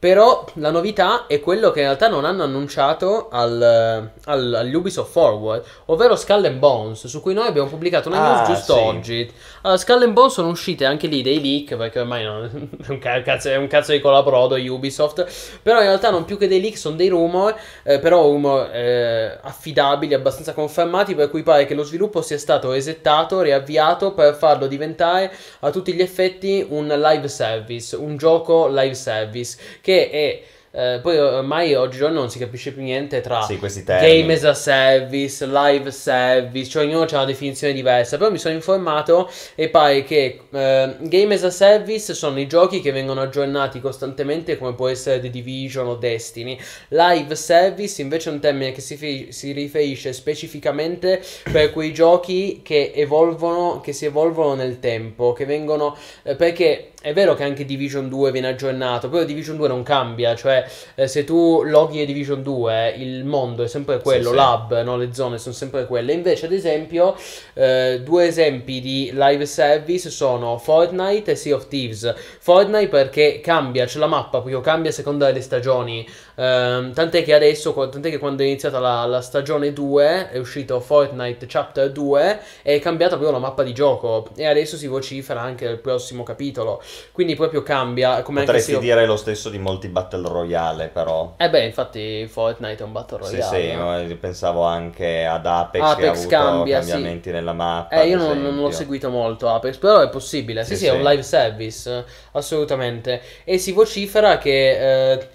Però 0.00 0.44
la 0.54 0.70
novità 0.70 1.26
è 1.26 1.40
quello 1.40 1.72
che 1.72 1.80
in 1.80 1.86
realtà 1.86 2.06
non 2.06 2.24
hanno 2.24 2.44
annunciato 2.44 3.28
al, 3.32 4.10
al, 4.26 4.54
all'Ubisoft 4.54 5.10
Forward, 5.10 5.64
ovvero 5.86 6.14
Skull 6.14 6.44
and 6.44 6.58
Bones, 6.58 7.06
su 7.08 7.20
cui 7.20 7.34
noi 7.34 7.48
abbiamo 7.48 7.68
pubblicato 7.68 8.08
una 8.08 8.20
news 8.20 8.40
Ah, 8.48 8.52
giusto 8.52 8.74
sì. 8.74 8.80
oggi. 8.80 9.32
Allora, 9.68 9.82
Skull 9.82 10.02
and 10.04 10.12
Bones 10.14 10.32
sono 10.32 10.48
uscite 10.48 10.86
anche 10.86 11.06
lì 11.08 11.20
dei 11.20 11.42
leak, 11.42 11.76
perché 11.76 12.00
ormai 12.00 12.24
non, 12.24 12.70
è, 12.86 12.90
un 12.90 12.98
ca- 12.98 13.20
cazzo, 13.20 13.50
è 13.50 13.56
un 13.56 13.66
cazzo 13.66 13.92
di 13.92 14.00
colabrodo 14.00 14.54
Ubisoft, 14.54 15.60
però 15.60 15.80
in 15.80 15.88
realtà 15.88 16.08
non 16.08 16.24
più 16.24 16.38
che 16.38 16.48
dei 16.48 16.58
leak 16.58 16.78
sono 16.78 16.96
dei 16.96 17.08
rumor, 17.08 17.54
eh, 17.82 17.98
però 17.98 18.22
rumor 18.22 18.70
eh, 18.72 19.38
affidabili, 19.42 20.14
abbastanza 20.14 20.54
confermati, 20.54 21.14
per 21.14 21.28
cui 21.28 21.42
pare 21.42 21.66
che 21.66 21.74
lo 21.74 21.82
sviluppo 21.82 22.22
sia 22.22 22.38
stato 22.38 22.72
resettato, 22.72 23.42
riavviato 23.42 24.14
per 24.14 24.34
farlo 24.36 24.66
diventare 24.66 25.30
a 25.60 25.70
tutti 25.70 25.92
gli 25.92 26.00
effetti 26.00 26.64
un 26.66 26.86
live 26.86 27.28
service, 27.28 27.94
un 27.94 28.16
gioco 28.16 28.68
live 28.68 28.94
service, 28.94 29.58
che 29.82 30.08
è... 30.08 30.42
eh, 30.70 31.00
poi 31.02 31.18
ormai 31.18 31.74
oggigiorno 31.74 32.20
non 32.20 32.30
si 32.30 32.38
capisce 32.38 32.72
più 32.72 32.82
niente 32.82 33.20
tra 33.20 33.40
Sì, 33.42 33.58
game 34.00 34.34
as 34.34 34.44
a 34.44 34.54
service, 34.54 35.46
live 35.46 35.90
service, 35.90 36.68
cioè 36.68 36.84
ognuno 36.84 37.02
ha 37.02 37.14
una 37.14 37.24
definizione 37.24 37.72
diversa. 37.72 38.18
Però 38.18 38.30
mi 38.30 38.38
sono 38.38 38.54
informato 38.54 39.30
e 39.54 39.68
pare 39.70 40.04
che 40.04 40.40
eh, 40.50 40.96
game 41.00 41.34
as 41.34 41.44
a 41.44 41.50
service 41.50 42.12
sono 42.14 42.38
i 42.38 42.46
giochi 42.46 42.80
che 42.80 42.92
vengono 42.92 43.22
aggiornati 43.22 43.80
costantemente, 43.80 44.58
come 44.58 44.74
può 44.74 44.88
essere 44.88 45.20
The 45.20 45.30
Division 45.30 45.86
o 45.86 45.94
Destiny. 45.94 46.58
Live 46.88 47.34
service 47.34 48.02
invece 48.02 48.30
è 48.30 48.32
un 48.32 48.40
termine 48.40 48.72
che 48.72 48.80
si, 48.80 49.28
si 49.30 49.52
riferisce 49.52 50.12
specificamente 50.12 51.22
per 51.50 51.72
quei 51.72 51.92
giochi 51.92 52.60
che 52.62 52.92
evolvono, 52.94 53.80
che 53.80 53.92
si 53.92 54.04
evolvono 54.04 54.54
nel 54.54 54.80
tempo, 54.80 55.32
che 55.32 55.44
vengono 55.46 55.96
eh, 56.22 56.34
perché 56.34 56.90
è 57.08 57.14
vero 57.14 57.34
che 57.34 57.42
anche 57.42 57.64
Division 57.64 58.06
2 58.06 58.30
viene 58.30 58.48
aggiornato, 58.48 59.08
però 59.08 59.24
Division 59.24 59.56
2 59.56 59.66
non 59.66 59.82
cambia, 59.82 60.34
cioè 60.34 60.68
eh, 60.94 61.08
se 61.08 61.24
tu 61.24 61.62
loghi 61.64 62.04
Division 62.04 62.42
2 62.42 62.96
il 62.98 63.24
mondo 63.24 63.62
è 63.62 63.66
sempre 63.66 63.98
quello, 64.00 64.28
sì. 64.28 64.34
l'hub, 64.34 64.82
no? 64.82 64.98
le 64.98 65.14
zone 65.14 65.38
sono 65.38 65.54
sempre 65.54 65.86
quelle. 65.86 66.12
Invece 66.12 66.44
ad 66.44 66.52
esempio 66.52 67.16
eh, 67.54 68.02
due 68.04 68.26
esempi 68.26 68.80
di 68.80 69.10
live 69.14 69.46
service 69.46 70.10
sono 70.10 70.58
Fortnite 70.58 71.30
e 71.30 71.34
Sea 71.34 71.54
of 71.54 71.68
Thieves. 71.68 72.14
Fortnite 72.40 72.88
perché 72.88 73.40
cambia, 73.40 73.86
c'è 73.86 73.98
la 73.98 74.06
mappa, 74.06 74.38
proprio 74.38 74.60
cambia 74.60 74.90
a 74.90 74.94
seconda 74.94 75.26
delle 75.26 75.40
stagioni. 75.40 76.06
Ehm, 76.40 76.92
tant'è 76.92 77.24
che 77.24 77.34
adesso, 77.34 77.72
tant'è 77.88 78.10
che 78.10 78.18
quando 78.18 78.42
è 78.44 78.46
iniziata 78.46 78.78
la, 78.78 79.04
la 79.06 79.20
stagione 79.20 79.72
2 79.72 80.30
è 80.30 80.38
uscito 80.38 80.78
Fortnite 80.78 81.46
Chapter 81.46 81.90
2 81.90 82.40
è 82.62 82.78
cambiata 82.78 83.16
proprio 83.16 83.32
la 83.32 83.40
mappa 83.44 83.64
di 83.64 83.74
gioco 83.74 84.28
e 84.36 84.46
adesso 84.46 84.76
si 84.76 84.86
vocifera 84.86 85.40
anche 85.40 85.64
il 85.64 85.78
prossimo 85.78 86.22
capitolo. 86.22 86.80
Quindi 87.10 87.34
proprio 87.34 87.64
cambia, 87.64 88.22
come 88.22 88.38
anche 88.40 88.52
Potresti 88.52 88.70
Sea 88.70 88.78
of- 88.78 88.84
dire 88.86 89.04
lo 89.04 89.16
stesso 89.16 89.50
di 89.50 89.58
molti 89.58 89.88
Battle 89.88 90.28
Royale, 90.28 90.88
però. 90.88 91.34
Eh 91.36 91.50
beh, 91.50 91.64
infatti 91.64 92.26
Fortnite 92.28 92.82
è 92.82 92.86
un 92.86 92.92
battle 92.92 93.24
Sì, 93.24 93.36
royale. 93.36 93.60
sì, 93.60 93.72
no? 93.74 93.84
ma 93.86 94.00
io 94.00 94.16
pensavo 94.16 94.62
anche 94.62 95.24
ad 95.26 95.44
Apex, 95.44 95.82
Apex 95.82 96.26
che 96.26 96.34
ha 96.36 96.40
cambia, 96.40 96.82
sì. 96.82 96.90
cambiamenti 96.90 97.30
nella 97.32 97.52
mappa. 97.52 98.00
Eh, 98.00 98.08
io 98.08 98.16
non, 98.16 98.40
non 98.40 98.54
l'ho 98.56 98.70
seguito 98.70 99.10
molto 99.10 99.48
Apex, 99.48 99.76
però 99.78 100.00
è 100.02 100.08
possibile. 100.08 100.62
Sì, 100.62 100.74
sì, 100.76 100.84
Sì, 100.84 100.86
è 100.86 100.90
sì. 100.90 100.96
un 100.96 101.02
live 101.02 101.22
service, 101.22 102.04
assolutamente. 102.32 103.20
E 103.44 103.58
si 103.58 103.72
vocifera 103.72 104.38
che 104.38 105.12
eh, 105.12 105.28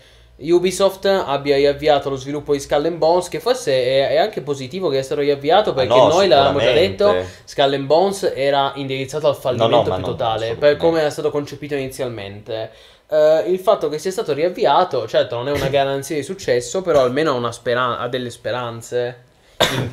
Ubisoft 0.51 1.05
abbia 1.05 1.55
riavviato 1.55 2.09
lo 2.09 2.15
sviluppo 2.15 2.53
di 2.53 2.59
Skull 2.59 2.85
and 2.85 2.97
Bones, 2.97 3.29
che 3.29 3.39
forse 3.39 3.71
è, 3.71 4.09
è 4.09 4.17
anche 4.17 4.41
positivo 4.41 4.87
che 4.87 4.95
sia 4.95 5.03
stato 5.03 5.21
riavviato, 5.21 5.73
perché 5.73 5.93
Ah, 5.93 5.97
no, 5.97 6.07
noi 6.09 6.27
l'avevamo 6.27 6.59
già 6.59 6.71
detto, 6.71 7.15
Skull 7.43 7.73
and 7.73 7.85
Bones 7.85 8.31
era 8.35 8.71
indirizzato 8.75 9.27
al 9.27 9.35
fallimento 9.35 9.75
No, 9.75 9.83
no, 9.83 9.95
più 9.95 10.03
totale, 10.03 10.55
per 10.55 10.77
come 10.77 10.99
era 10.99 11.09
stato 11.09 11.31
concepito 11.31 11.75
inizialmente. 11.75 12.71
Eh, 13.09 13.43
il 13.47 13.59
fatto 13.59 13.89
che 13.89 13.99
sia 13.99 14.11
stato 14.11 14.33
riavviato, 14.33 15.07
certo, 15.07 15.35
non 15.35 15.47
è 15.47 15.51
una 15.51 15.67
garanzia 15.69 16.15
di 16.15 16.23
successo, 16.23 16.81
però 16.81 17.01
almeno 17.01 17.31
ha, 17.31 17.35
una 17.35 17.51
speran- 17.51 17.99
ha 17.99 18.07
delle 18.07 18.29
speranze. 18.29 19.31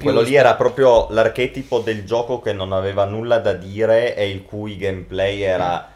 Quello 0.03 0.21
lì 0.21 0.35
era 0.35 0.55
proprio 0.55 1.07
l'archetipo 1.11 1.79
del 1.79 2.05
gioco 2.05 2.41
che 2.41 2.53
non 2.53 2.73
aveva 2.73 3.05
nulla 3.05 3.39
da 3.39 3.53
dire 3.53 4.17
e 4.17 4.29
il 4.29 4.45
cui 4.45 4.77
gameplay 4.77 5.41
era 5.43 5.89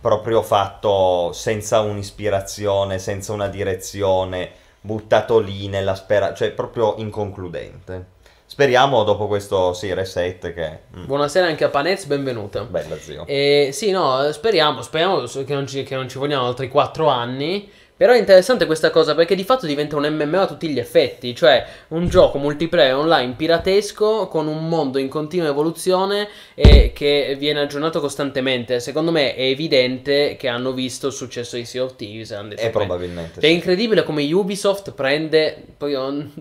proprio 0.00 0.42
fatto 0.42 1.32
senza 1.32 1.80
un'ispirazione, 1.80 2.98
senza 2.98 3.32
una 3.32 3.48
direzione, 3.48 4.50
buttato 4.80 5.38
lì 5.38 5.68
nella 5.68 5.94
speranza, 5.94 6.34
cioè 6.34 6.50
proprio 6.52 6.94
inconcludente. 6.98 8.16
speriamo 8.46 9.04
dopo 9.04 9.26
questo 9.26 9.72
sì, 9.74 9.92
reset 9.92 10.52
che... 10.54 10.78
mm, 10.96 11.06
Buonasera 11.06 11.46
anche 11.46 11.64
a 11.64 11.68
Panez, 11.68 12.04
benvenuta. 12.06 12.62
bella 12.62 12.96
zio. 12.96 13.26
E 13.26 13.70
sì, 13.72 13.90
no, 13.90 14.30
speriamo, 14.32 14.82
speriamo 14.82 15.22
che 15.24 15.54
non 15.54 15.66
ci, 15.66 15.82
che 15.82 15.94
non 15.94 16.08
ci 16.08 16.18
vogliano 16.18 16.46
altri 16.46 16.68
4 16.68 17.06
anni. 17.08 17.70
Però 17.98 18.12
è 18.12 18.16
interessante 18.18 18.64
questa 18.64 18.90
cosa 18.90 19.16
perché 19.16 19.34
di 19.34 19.42
fatto 19.42 19.66
diventa 19.66 19.96
un 19.96 20.06
MMO 20.08 20.40
a 20.42 20.46
tutti 20.46 20.68
gli 20.68 20.78
effetti, 20.78 21.34
cioè 21.34 21.66
un 21.88 22.08
gioco 22.08 22.38
multiplayer 22.38 22.94
online 22.94 23.34
piratesco 23.36 24.28
con 24.28 24.46
un 24.46 24.68
mondo 24.68 24.98
in 24.98 25.08
continua 25.08 25.48
evoluzione 25.48 26.28
e 26.54 26.92
che 26.94 27.34
viene 27.36 27.58
aggiornato 27.58 27.98
costantemente. 27.98 28.78
Secondo 28.78 29.10
me 29.10 29.34
è 29.34 29.42
evidente 29.42 30.36
che 30.38 30.46
hanno 30.46 30.70
visto 30.70 31.08
il 31.08 31.12
successo 31.12 31.56
di 31.56 31.64
Sea 31.64 31.82
of 31.82 31.96
Thieves. 31.96 32.30
e 32.30 32.36
E 32.36 32.54
"Beh, 32.54 32.70
probabilmente 32.70 33.40
Cioè, 33.40 33.42
è 33.42 33.46
sì. 33.48 33.52
incredibile 33.54 34.04
come 34.04 34.32
Ubisoft 34.32 34.92
prende, 34.92 35.60
poi, 35.76 35.94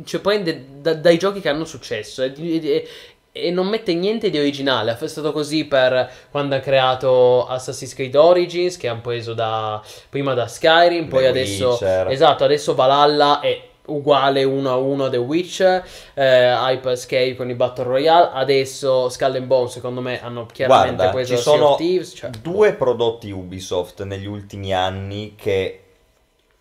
cioè, 0.06 0.22
prende 0.22 0.64
da- 0.80 0.94
dai 0.94 1.18
giochi 1.18 1.40
che 1.42 1.50
hanno 1.50 1.66
successo 1.66 2.22
e, 2.22 2.34
e- 2.38 2.88
e 3.40 3.52
non 3.52 3.68
mette 3.68 3.94
niente 3.94 4.30
di 4.30 4.38
originale. 4.38 4.98
È 4.98 5.08
stato 5.08 5.32
così 5.32 5.66
per 5.66 6.10
quando 6.30 6.56
ha 6.56 6.60
creato 6.60 7.48
Assassin's 7.48 7.94
Creed 7.94 8.16
Origins, 8.16 8.78
che 8.78 8.88
hanno 8.88 9.02
preso 9.02 9.34
da, 9.34 9.82
prima 10.10 10.34
da 10.34 10.48
Skyrim, 10.48 11.08
poi 11.08 11.24
The 11.24 11.28
adesso... 11.28 11.70
Witcher. 11.70 12.08
Esatto, 12.10 12.44
adesso 12.44 12.76
Valhalla 12.76 13.40
è 13.40 13.62
uguale 13.88 14.44
uno 14.44 14.70
a 14.70 14.76
uno 14.76 15.06
a 15.06 15.10
The 15.10 15.18
Witcher, 15.18 15.86
eh, 16.14 16.52
Hyperscape 16.52 17.36
con 17.36 17.50
i 17.50 17.54
Battle 17.54 17.86
Royale, 17.86 18.32
adesso 18.34 19.10
Skull 19.10 19.36
and 19.36 19.46
Bones 19.46 19.72
secondo 19.72 20.02
me 20.02 20.22
hanno 20.22 20.46
chiaramente 20.46 20.96
Guarda, 20.96 21.14
preso 21.14 21.36
ci 21.36 21.42
sono 21.42 21.76
Thieves, 21.76 22.14
cioè- 22.16 22.30
due 22.42 22.74
prodotti 22.74 23.32
Ubisoft 23.32 24.04
negli 24.04 24.26
ultimi 24.26 24.74
anni 24.74 25.36
che 25.38 25.84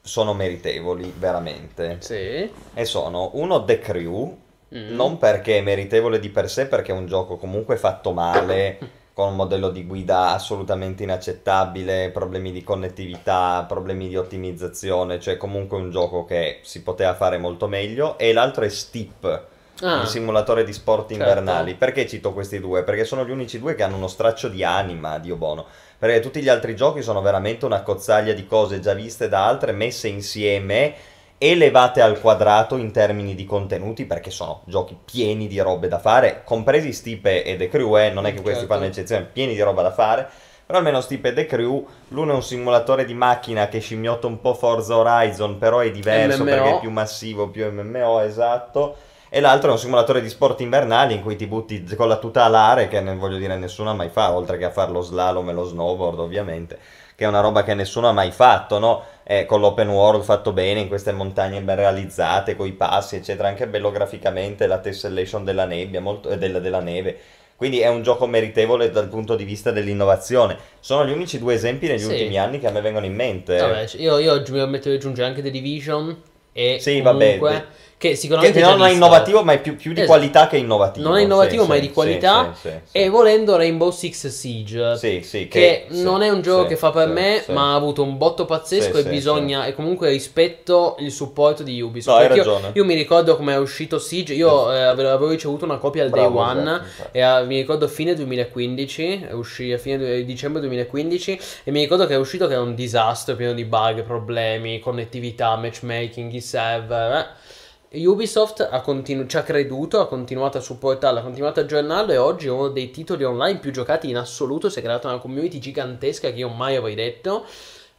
sono 0.06 0.34
meritevoli, 0.34 1.12
veramente. 1.16 1.96
Sì. 1.98 2.48
E 2.74 2.84
sono 2.84 3.30
uno 3.34 3.64
The 3.64 3.80
Crew, 3.80 4.38
Mm. 4.74 4.94
non 4.96 5.18
perché 5.18 5.58
è 5.58 5.60
meritevole 5.62 6.18
di 6.18 6.28
per 6.28 6.50
sé, 6.50 6.66
perché 6.66 6.90
è 6.92 6.94
un 6.96 7.06
gioco 7.06 7.36
comunque 7.36 7.76
fatto 7.76 8.12
male, 8.12 8.78
con 9.14 9.28
un 9.28 9.36
modello 9.36 9.70
di 9.70 9.84
guida 9.86 10.32
assolutamente 10.32 11.02
inaccettabile, 11.04 12.10
problemi 12.10 12.52
di 12.52 12.62
connettività, 12.64 13.64
problemi 13.66 14.08
di 14.08 14.16
ottimizzazione, 14.16 15.20
cioè 15.20 15.36
comunque 15.36 15.78
un 15.78 15.90
gioco 15.90 16.24
che 16.24 16.58
si 16.62 16.82
poteva 16.82 17.14
fare 17.14 17.38
molto 17.38 17.68
meglio. 17.68 18.18
E 18.18 18.32
l'altro 18.32 18.64
è 18.64 18.68
Steep, 18.68 19.44
Ah. 19.82 20.00
il 20.00 20.06
simulatore 20.06 20.64
di 20.64 20.72
sport 20.72 21.08
Certo. 21.08 21.22
invernali. 21.22 21.74
Perché 21.74 22.06
cito 22.06 22.32
questi 22.32 22.60
due? 22.60 22.82
Perché 22.82 23.04
sono 23.04 23.26
gli 23.26 23.30
unici 23.30 23.58
due 23.58 23.74
che 23.74 23.82
hanno 23.82 23.96
uno 23.96 24.08
straccio 24.08 24.48
di 24.48 24.64
anima, 24.64 25.18
Dio 25.18 25.36
buono. 25.36 25.66
Perché 25.98 26.20
tutti 26.20 26.40
gli 26.42 26.48
altri 26.48 26.74
giochi 26.74 27.02
sono 27.02 27.20
veramente 27.20 27.66
una 27.66 27.82
cozzaglia 27.82 28.32
di 28.32 28.46
cose 28.46 28.80
già 28.80 28.94
viste 28.94 29.28
da 29.28 29.46
altre, 29.46 29.72
messe 29.72 30.08
insieme, 30.08 30.94
elevate 31.38 32.00
al 32.00 32.20
quadrato 32.20 32.76
in 32.76 32.92
termini 32.92 33.34
di 33.34 33.44
contenuti, 33.44 34.04
perché 34.04 34.30
sono 34.30 34.62
giochi 34.64 34.96
pieni 35.04 35.46
di 35.48 35.58
robe 35.60 35.88
da 35.88 35.98
fare, 35.98 36.42
compresi 36.44 36.92
Stipe 36.92 37.44
e 37.44 37.56
The 37.56 37.68
Crew, 37.68 37.96
eh, 37.98 38.10
non 38.10 38.26
è 38.26 38.30
che 38.32 38.40
questi 38.40 38.60
Certo. 38.60 38.74
fanno 38.74 38.86
eccezione, 38.86 39.24
pieni 39.24 39.54
di 39.54 39.60
roba 39.60 39.82
da 39.82 39.92
fare. 39.92 40.28
Però 40.66 40.78
almeno 40.78 41.00
Stipe 41.00 41.28
e 41.28 41.32
The 41.32 41.46
Crew, 41.46 41.86
l'uno 42.08 42.32
è 42.32 42.34
un 42.34 42.42
simulatore 42.42 43.04
di 43.04 43.14
macchina 43.14 43.68
che 43.68 43.78
scimmiotta 43.78 44.26
un 44.26 44.40
po' 44.40 44.54
Forza 44.54 44.96
Horizon, 44.96 45.58
però 45.58 45.78
è 45.78 45.92
diverso 45.92 46.42
MMO. 46.42 46.50
perché 46.50 46.76
è 46.76 46.80
più 46.80 46.90
massivo, 46.90 47.48
più 47.48 47.70
MMO, 47.70 48.20
esatto. 48.20 48.96
E 49.28 49.40
l'altro 49.40 49.68
è 49.68 49.72
un 49.72 49.78
simulatore 49.78 50.20
di 50.20 50.28
sport 50.28 50.60
invernali 50.62 51.14
in 51.14 51.22
cui 51.22 51.36
ti 51.36 51.46
butti 51.46 51.84
con 51.94 52.08
la 52.08 52.16
tuta 52.16 52.42
alare, 52.44 52.88
che 52.88 53.00
non 53.00 53.18
voglio 53.18 53.36
dire 53.36 53.56
nessuno 53.56 53.90
ha 53.90 53.94
mai 53.94 54.08
fatto, 54.08 54.34
oltre 54.34 54.56
che 54.58 54.64
a 54.64 54.70
fare 54.70 54.90
lo 54.90 55.02
slalom 55.02 55.48
e 55.48 55.52
lo 55.52 55.64
snowboard, 55.64 56.18
ovviamente, 56.18 56.78
che 57.16 57.24
è 57.24 57.26
una 57.26 57.40
roba 57.40 57.64
che 57.64 57.74
nessuno 57.74 58.08
ha 58.08 58.12
mai 58.12 58.30
fatto, 58.30 58.78
no? 58.78 59.02
Eh, 59.24 59.46
con 59.46 59.60
l'open 59.60 59.88
world 59.88 60.22
fatto 60.22 60.52
bene, 60.52 60.80
in 60.80 60.88
queste 60.88 61.10
montagne 61.12 61.60
ben 61.62 61.76
realizzate, 61.76 62.54
con 62.54 62.66
i 62.66 62.72
passi, 62.72 63.16
eccetera, 63.16 63.48
anche 63.48 63.66
bello 63.66 63.90
graficamente, 63.90 64.66
la 64.68 64.78
tessellation 64.78 65.42
della 65.44 65.64
nebbia, 65.64 66.00
molto, 66.00 66.28
eh, 66.28 66.38
della, 66.38 66.60
della 66.60 66.80
neve. 66.80 67.18
Quindi 67.56 67.80
è 67.80 67.88
un 67.88 68.02
gioco 68.02 68.26
meritevole 68.26 68.90
dal 68.90 69.08
punto 69.08 69.34
di 69.34 69.44
vista 69.44 69.70
dell'innovazione. 69.72 70.58
Sono 70.78 71.06
gli 71.06 71.10
unici 71.10 71.38
due 71.38 71.54
esempi 71.54 71.86
negli 71.88 72.00
Sì. 72.00 72.10
ultimi 72.10 72.38
anni 72.38 72.60
che 72.60 72.66
a 72.66 72.70
me 72.70 72.82
vengono 72.82 73.06
in 73.06 73.14
mente. 73.14 73.56
Vabbè, 73.56 73.86
io, 73.96 74.18
io 74.18 74.42
mi 74.50 74.66
metto 74.68 74.90
di 74.90 74.96
aggiungere 74.96 75.26
anche 75.26 75.40
The 75.42 75.50
Division 75.50 76.14
e 76.52 76.76
Sì, 76.78 77.00
vabbè, 77.00 77.38
comunque 77.38 77.50
de- 77.50 77.64
che 77.98 78.10
che 78.10 78.14
sicuramente 78.16 78.60
non 78.60 78.76
già 78.78 78.88
è 78.88 78.92
innovativo, 78.92 79.42
ma 79.42 79.52
è 79.54 79.60
più, 79.60 79.74
più 79.74 79.92
di 79.94 80.00
Esatto. 80.02 80.16
qualità 80.18 80.46
che 80.48 80.58
innovativo. 80.58 81.08
Non 81.08 81.16
è 81.16 81.22
innovativo, 81.22 81.62
Sì, 81.62 81.68
ma 81.68 81.74
è 81.76 81.80
di 81.80 81.90
qualità. 81.90 82.52
sì, 82.54 82.68
sì, 82.84 82.98
E 82.98 83.08
volendo 83.08 83.56
Rainbow 83.56 83.90
Six 83.90 84.26
Siege, 84.28 84.98
che, 85.00 85.46
che- 85.48 85.86
non 85.88 86.20
è 86.20 86.28
un 86.28 86.42
gioco 86.42 86.66
che 86.66 86.76
fa 86.76 86.90
per 86.90 87.08
me, 87.08 87.42
ma 87.48 87.72
ha 87.72 87.74
avuto 87.74 88.02
un 88.02 88.18
botto 88.18 88.44
pazzesco 88.44 88.98
e 88.98 89.04
bisogna, 89.04 89.64
e 89.64 89.74
comunque 89.74 90.10
rispetto 90.10 90.96
il 90.98 91.10
supporto 91.10 91.62
di 91.62 91.80
Ubisoft. 91.80 92.16
No, 92.16 92.22
hai 92.22 92.28
Perché 92.28 92.42
io- 92.46 92.52
ragione. 92.54 92.72
Io, 92.74 92.84
mi 92.84 92.94
ricordo 92.94 93.34
come 93.36 93.54
è 93.54 93.58
uscito 93.58 93.98
Siege, 93.98 94.34
io 94.34 94.70
eh, 94.72 94.82
avevo 94.82 95.30
ricevuto 95.30 95.64
una 95.64 95.78
copia 95.78 96.02
al 96.04 96.10
Bravo, 96.10 96.38
day 96.38 96.48
one. 96.50 96.60
esatto. 96.84 97.08
E 97.12 97.20
a- 97.22 97.42
mi 97.44 97.56
ricordo 97.56 97.88
fine 97.88 98.14
2015, 98.14 99.28
uscì 99.32 99.72
a 99.72 99.78
fine 99.78 100.22
dicembre 100.24 100.60
2015 100.60 101.40
e 101.64 101.70
mi 101.70 101.80
ricordo 101.80 102.06
che 102.06 102.12
è 102.14 102.18
uscito 102.18 102.46
che 102.46 102.52
era 102.52 102.62
un 102.62 102.74
disastro, 102.74 103.34
pieno 103.36 103.52
di 103.54 103.64
bug, 103.64 104.02
problemi, 104.02 104.78
connettività, 104.80 105.56
matchmaking, 105.56 106.32
i 106.32 106.40
server. 106.40 107.12
eh. 107.16 107.54
Ubisoft 107.92 108.66
ha 108.70 108.80
continu- 108.80 109.28
ci 109.28 109.36
ha 109.36 109.42
creduto, 109.42 110.00
ha 110.00 110.08
continuato 110.08 110.58
a 110.58 110.60
supportarlo, 110.60 111.20
ha 111.20 111.22
continuato 111.22 111.60
a 111.60 111.62
aggiornarlo 111.62 112.12
e 112.12 112.16
oggi 112.16 112.46
è 112.48 112.50
uno 112.50 112.68
dei 112.68 112.90
titoli 112.90 113.24
online 113.24 113.58
più 113.58 113.70
giocati 113.70 114.08
in 114.08 114.16
assoluto, 114.16 114.68
si 114.68 114.80
è 114.80 114.82
creata 114.82 115.08
una 115.08 115.18
community 115.18 115.58
gigantesca 115.58 116.30
che 116.30 116.38
io 116.38 116.48
mai 116.48 116.76
avrei 116.76 116.94
detto. 116.94 117.44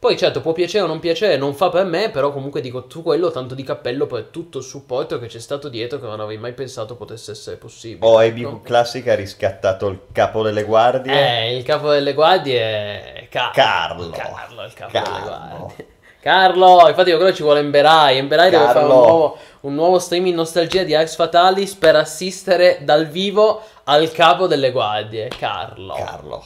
Poi 0.00 0.16
certo 0.16 0.40
può 0.40 0.52
piacere 0.52 0.84
o 0.84 0.86
non 0.86 1.00
piacere, 1.00 1.36
non 1.36 1.54
fa 1.54 1.70
per 1.70 1.84
me, 1.84 2.10
però 2.10 2.30
comunque 2.32 2.60
dico 2.60 2.84
tu 2.84 3.02
quello 3.02 3.32
tanto 3.32 3.56
di 3.56 3.64
cappello 3.64 4.06
per 4.06 4.26
tutto 4.30 4.58
il 4.58 4.64
supporto 4.64 5.18
che 5.18 5.26
c'è 5.26 5.40
stato 5.40 5.68
dietro 5.68 5.98
che 5.98 6.06
non 6.06 6.20
avrei 6.20 6.38
mai 6.38 6.52
pensato 6.52 6.94
potesse 6.94 7.32
essere 7.32 7.56
possibile. 7.56 8.06
Oh, 8.06 8.22
ecco. 8.22 8.48
AB 8.48 8.62
Classic 8.62 9.04
ha 9.08 9.16
riscattato 9.16 9.88
il 9.88 9.98
capo 10.12 10.42
delle 10.42 10.62
guardie. 10.62 11.12
Eh, 11.48 11.56
il 11.56 11.64
capo 11.64 11.90
delle 11.90 12.14
guardie 12.14 12.60
è 12.60 13.26
Ca- 13.28 13.50
Carlo. 13.52 14.10
Carlo, 14.10 14.62
il 14.64 14.72
capo 14.72 14.92
delle 14.92 15.04
Carlo. 15.04 15.26
guardie. 15.56 15.86
Carlo, 16.20 16.88
infatti 16.88 17.10
io 17.10 17.16
quello 17.16 17.32
ci 17.32 17.42
vuole 17.42 17.58
Emberai. 17.58 18.18
Emberai 18.18 18.50
deve 18.50 18.66
fare 18.66 18.78
un 18.80 18.86
nuovo, 18.86 19.38
un 19.60 19.74
nuovo 19.74 19.98
stream 19.98 20.26
in 20.26 20.34
nostalgia 20.34 20.82
di 20.82 20.94
Axe 20.94 21.14
Fatalis 21.14 21.74
per 21.74 21.96
assistere 21.96 22.80
dal 22.82 23.06
vivo 23.06 23.62
al 23.84 24.10
capo 24.12 24.46
delle 24.46 24.70
guardie, 24.70 25.28
Carlo. 25.28 25.94
Carlo. 25.94 26.44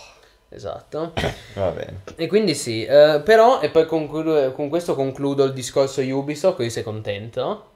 Esatto. 0.49 1.13
Va 1.55 1.71
bene. 1.71 2.03
E 2.17 2.27
quindi 2.27 2.55
sì, 2.55 2.85
eh, 2.85 3.21
però, 3.25 3.61
e 3.61 3.71
poi 3.71 3.87
concludo- 3.87 4.53
con 4.53 4.69
questo 4.69 4.95
concludo 4.95 5.45
il 5.45 5.53
discorso 5.53 6.01
Ubisoft, 6.01 6.57
così 6.57 6.71
sei 6.71 6.83
contento. 6.83 7.71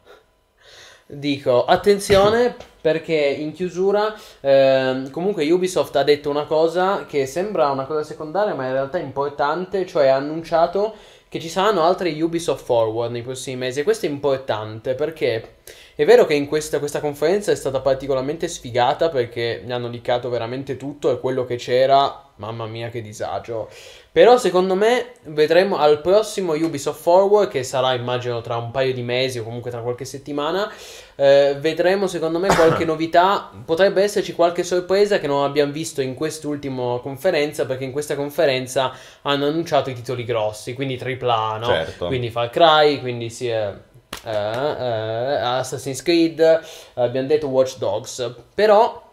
Dico, 1.09 1.65
attenzione 1.65 2.55
perché 2.81 3.15
in 3.15 3.53
chiusura 3.53 4.15
ehm, 4.41 5.11
comunque 5.11 5.49
Ubisoft 5.51 5.95
ha 5.97 6.03
detto 6.03 6.31
una 6.31 6.45
cosa 6.45 7.05
che 7.07 7.27
sembra 7.27 7.71
una 7.71 7.85
cosa 7.85 8.03
secondaria 8.03 8.55
ma 8.55 8.67
in 8.67 8.73
realtà 8.73 8.99
è 8.99 9.03
importante, 9.03 9.87
cioè 9.87 10.09
ha 10.09 10.17
annunciato 10.17 10.95
che 11.37 11.43
ci 11.43 11.49
saranno 11.49 11.83
altre 11.83 12.11
Ubisoft 12.23 12.65
Forward 12.65 13.13
nei 13.13 13.23
prossimi 13.23 13.57
mesi 13.57 13.81
e 13.81 13.83
questo 13.83 14.07
è 14.07 14.09
importante 14.09 14.95
perché 14.95 15.57
è 15.97 16.05
vero 16.05 16.27
che 16.27 16.35
in 16.35 16.47
questa, 16.47 16.79
questa 16.79 17.01
conferenza 17.01 17.51
è 17.51 17.55
stata 17.55 17.81
particolarmente 17.81 18.49
sfigata 18.49 19.09
perché 19.09 19.63
ne 19.65 19.73
hanno 19.73 19.89
liccato 19.89 20.29
veramente 20.29 20.77
tutto 20.77 21.11
e 21.11 21.19
quello 21.19 21.47
che 21.47 21.57
c'era, 21.57 22.23
mamma 22.37 22.67
mia 22.67 22.91
che 22.91 23.01
disagio. 23.01 23.71
Però 24.13 24.37
secondo 24.37 24.75
me 24.75 25.13
vedremo 25.25 25.79
al 25.79 26.03
prossimo 26.03 26.53
Ubisoft 26.53 27.01
Forward, 27.01 27.49
che 27.49 27.63
sarà 27.63 27.95
immagino 27.95 28.43
tra 28.43 28.59
un 28.59 28.73
paio 28.73 28.93
di 28.93 29.01
mesi 29.01 29.39
o 29.39 29.43
comunque 29.43 29.71
tra 29.71 29.81
qualche 29.81 30.05
settimana, 30.05 30.71
eh, 31.15 31.57
vedremo 31.59 32.07
secondo 32.07 32.39
me 32.39 32.49
qualche 32.49 32.85
novità, 32.87 33.51
potrebbe 33.65 34.03
esserci 34.03 34.35
qualche 34.35 34.65
sorpresa 34.65 35.19
che 35.19 35.27
non 35.27 35.45
abbiamo 35.45 35.73
visto 35.73 36.03
in 36.03 36.15
quest'ultima 36.15 36.99
conferenza, 37.01 37.65
perché 37.65 37.85
in 37.85 37.93
questa 37.93 38.17
conferenza 38.17 38.93
hanno 39.23 39.47
annunciato 39.47 39.89
i 39.89 39.95
titoli 39.95 40.25
grossi, 40.25 40.75
quindi 40.75 41.01
AAA, 41.03 41.57
no? 41.57 41.67
Certo. 41.67 42.07
Quindi 42.07 42.29
Far 42.29 42.51
Cry, 42.51 43.01
quindi 43.01 43.31
sì, 43.31 43.49
eh, 43.49 43.95
eh, 44.27 44.33
eh, 44.33 45.37
Assassin's 45.37 46.03
Creed, 46.03 46.61
abbiamo 46.95 47.29
detto 47.29 47.47
Watch 47.47 47.79
Dogs, 47.79 48.35
però 48.55 49.05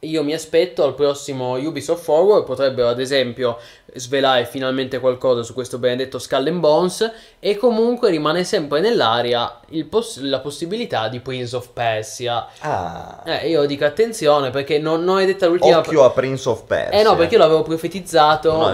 io 0.00 0.22
mi 0.22 0.32
aspetto 0.32 0.82
al 0.82 0.94
prossimo 0.94 1.56
Ubisoft 1.56 2.02
Forward 2.02 2.44
potrebbero 2.44 2.88
ad 2.88 3.00
esempio 3.00 3.58
svelare 3.94 4.44
finalmente 4.44 4.98
qualcosa 4.98 5.42
su 5.42 5.54
questo 5.54 5.78
benedetto 5.78 6.18
Skull 6.18 6.46
and 6.46 6.60
Bones 6.60 7.10
e 7.38 7.56
comunque 7.56 8.10
rimane 8.10 8.44
sempre 8.44 8.80
nell'aria 8.80 9.60
il 9.70 9.86
poss- 9.86 10.20
la 10.20 10.40
possibilità 10.40 11.08
di 11.08 11.20
Prince 11.20 11.54
of 11.56 11.68
Persia. 11.72 12.46
Ah. 12.60 13.22
Eh, 13.24 13.48
io 13.48 13.64
dico 13.66 13.84
attenzione 13.84 14.50
perché 14.50 14.78
non, 14.78 15.04
non 15.04 15.20
è 15.20 15.26
detta 15.26 15.46
l'ultima... 15.46 15.78
Occhio 15.78 16.04
a 16.04 16.10
Prince 16.10 16.48
of 16.48 16.64
Persia. 16.64 16.98
Eh 16.98 17.02
no, 17.02 17.14
perché 17.14 17.34
io 17.34 17.40
l'avevo 17.40 17.62
profetizzato 17.62 18.52
No, 18.52 18.72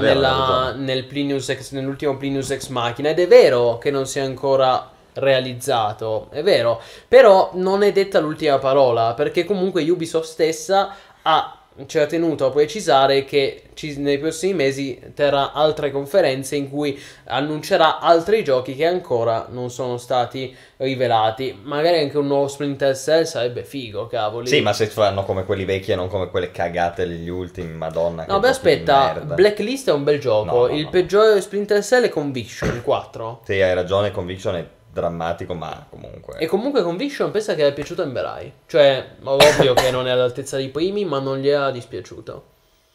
Plinius 1.06 1.48
Ex- 1.48 1.72
nell'ultimo 1.72 2.16
Plinius 2.16 2.50
Ex 2.50 2.68
Machina 2.68 3.10
ed 3.10 3.18
è 3.18 3.26
vero 3.26 3.78
che 3.78 3.90
non 3.90 4.06
si 4.06 4.18
è 4.18 4.22
ancora 4.22 4.98
realizzato, 5.20 6.28
è 6.30 6.42
vero, 6.42 6.80
però 7.06 7.50
non 7.54 7.82
è 7.82 7.92
detta 7.92 8.18
l'ultima 8.18 8.58
parola 8.58 9.14
perché 9.14 9.44
comunque 9.44 9.88
Ubisoft 9.88 10.28
stessa 10.28 10.94
ha 11.22 11.54
ci 11.86 11.98
ha 11.98 12.06
tenuto 12.06 12.46
a 12.46 12.50
precisare 12.50 13.24
che 13.24 13.62
ci- 13.74 13.98
nei 13.98 14.18
prossimi 14.18 14.54
mesi 14.54 15.00
terrà 15.14 15.52
altre 15.52 15.90
conferenze 15.90 16.56
in 16.56 16.68
cui 16.68 17.00
annuncerà 17.26 18.00
altri 18.00 18.42
giochi 18.44 18.74
che 18.74 18.84
ancora 18.86 19.46
non 19.50 19.70
sono 19.70 19.96
stati 19.96 20.54
rivelati. 20.78 21.58
Magari 21.62 22.00
anche 22.00 22.18
un 22.18 22.26
nuovo 22.26 22.48
Splinter 22.48 22.96
Cell 22.96 23.22
sarebbe 23.24 23.62
figo, 23.62 24.08
cavoli. 24.08 24.46
Sì, 24.48 24.60
ma 24.60 24.72
se 24.72 24.86
fanno 24.86 25.24
come 25.24 25.44
quelli 25.44 25.64
vecchi 25.64 25.92
e 25.92 25.94
non 25.94 26.08
come 26.08 26.28
quelle 26.28 26.50
cagate 26.50 27.06
degli 27.06 27.28
ultimi, 27.28 27.72
madonna. 27.72 28.24
No, 28.26 28.40
beh, 28.40 28.48
aspetta. 28.48 29.20
Blacklist 29.20 29.88
è 29.88 29.92
un 29.92 30.04
bel 30.04 30.18
gioco. 30.18 30.44
No, 30.44 30.66
no, 30.66 30.74
Il 30.74 30.84
no. 30.84 30.90
peggiore 30.90 31.40
Splinter 31.40 31.82
Cell 31.82 32.04
è 32.04 32.08
Conviction 32.08 32.82
4. 32.82 33.40
Sì, 33.44 33.60
hai 33.60 33.74
ragione, 33.74 34.10
Conviction 34.10 34.56
è 34.56 34.66
drammatico, 34.92 35.54
ma 35.54 35.86
comunque... 35.88 36.38
E 36.38 36.46
comunque 36.46 36.82
Conviction 36.82 37.30
pensa 37.30 37.54
che 37.54 37.66
è 37.66 37.72
piaciuto 37.72 38.02
a 38.02 38.04
Emberai. 38.04 38.52
Cioè, 38.66 39.16
ovvio 39.22 39.74
che 39.74 39.90
non 39.90 40.06
è 40.06 40.10
all'altezza 40.10 40.56
dei 40.56 40.68
primi, 40.68 41.04
ma 41.04 41.18
non 41.18 41.38
gli 41.38 41.48
era 41.48 41.70
dispiaciuto. 41.70 42.44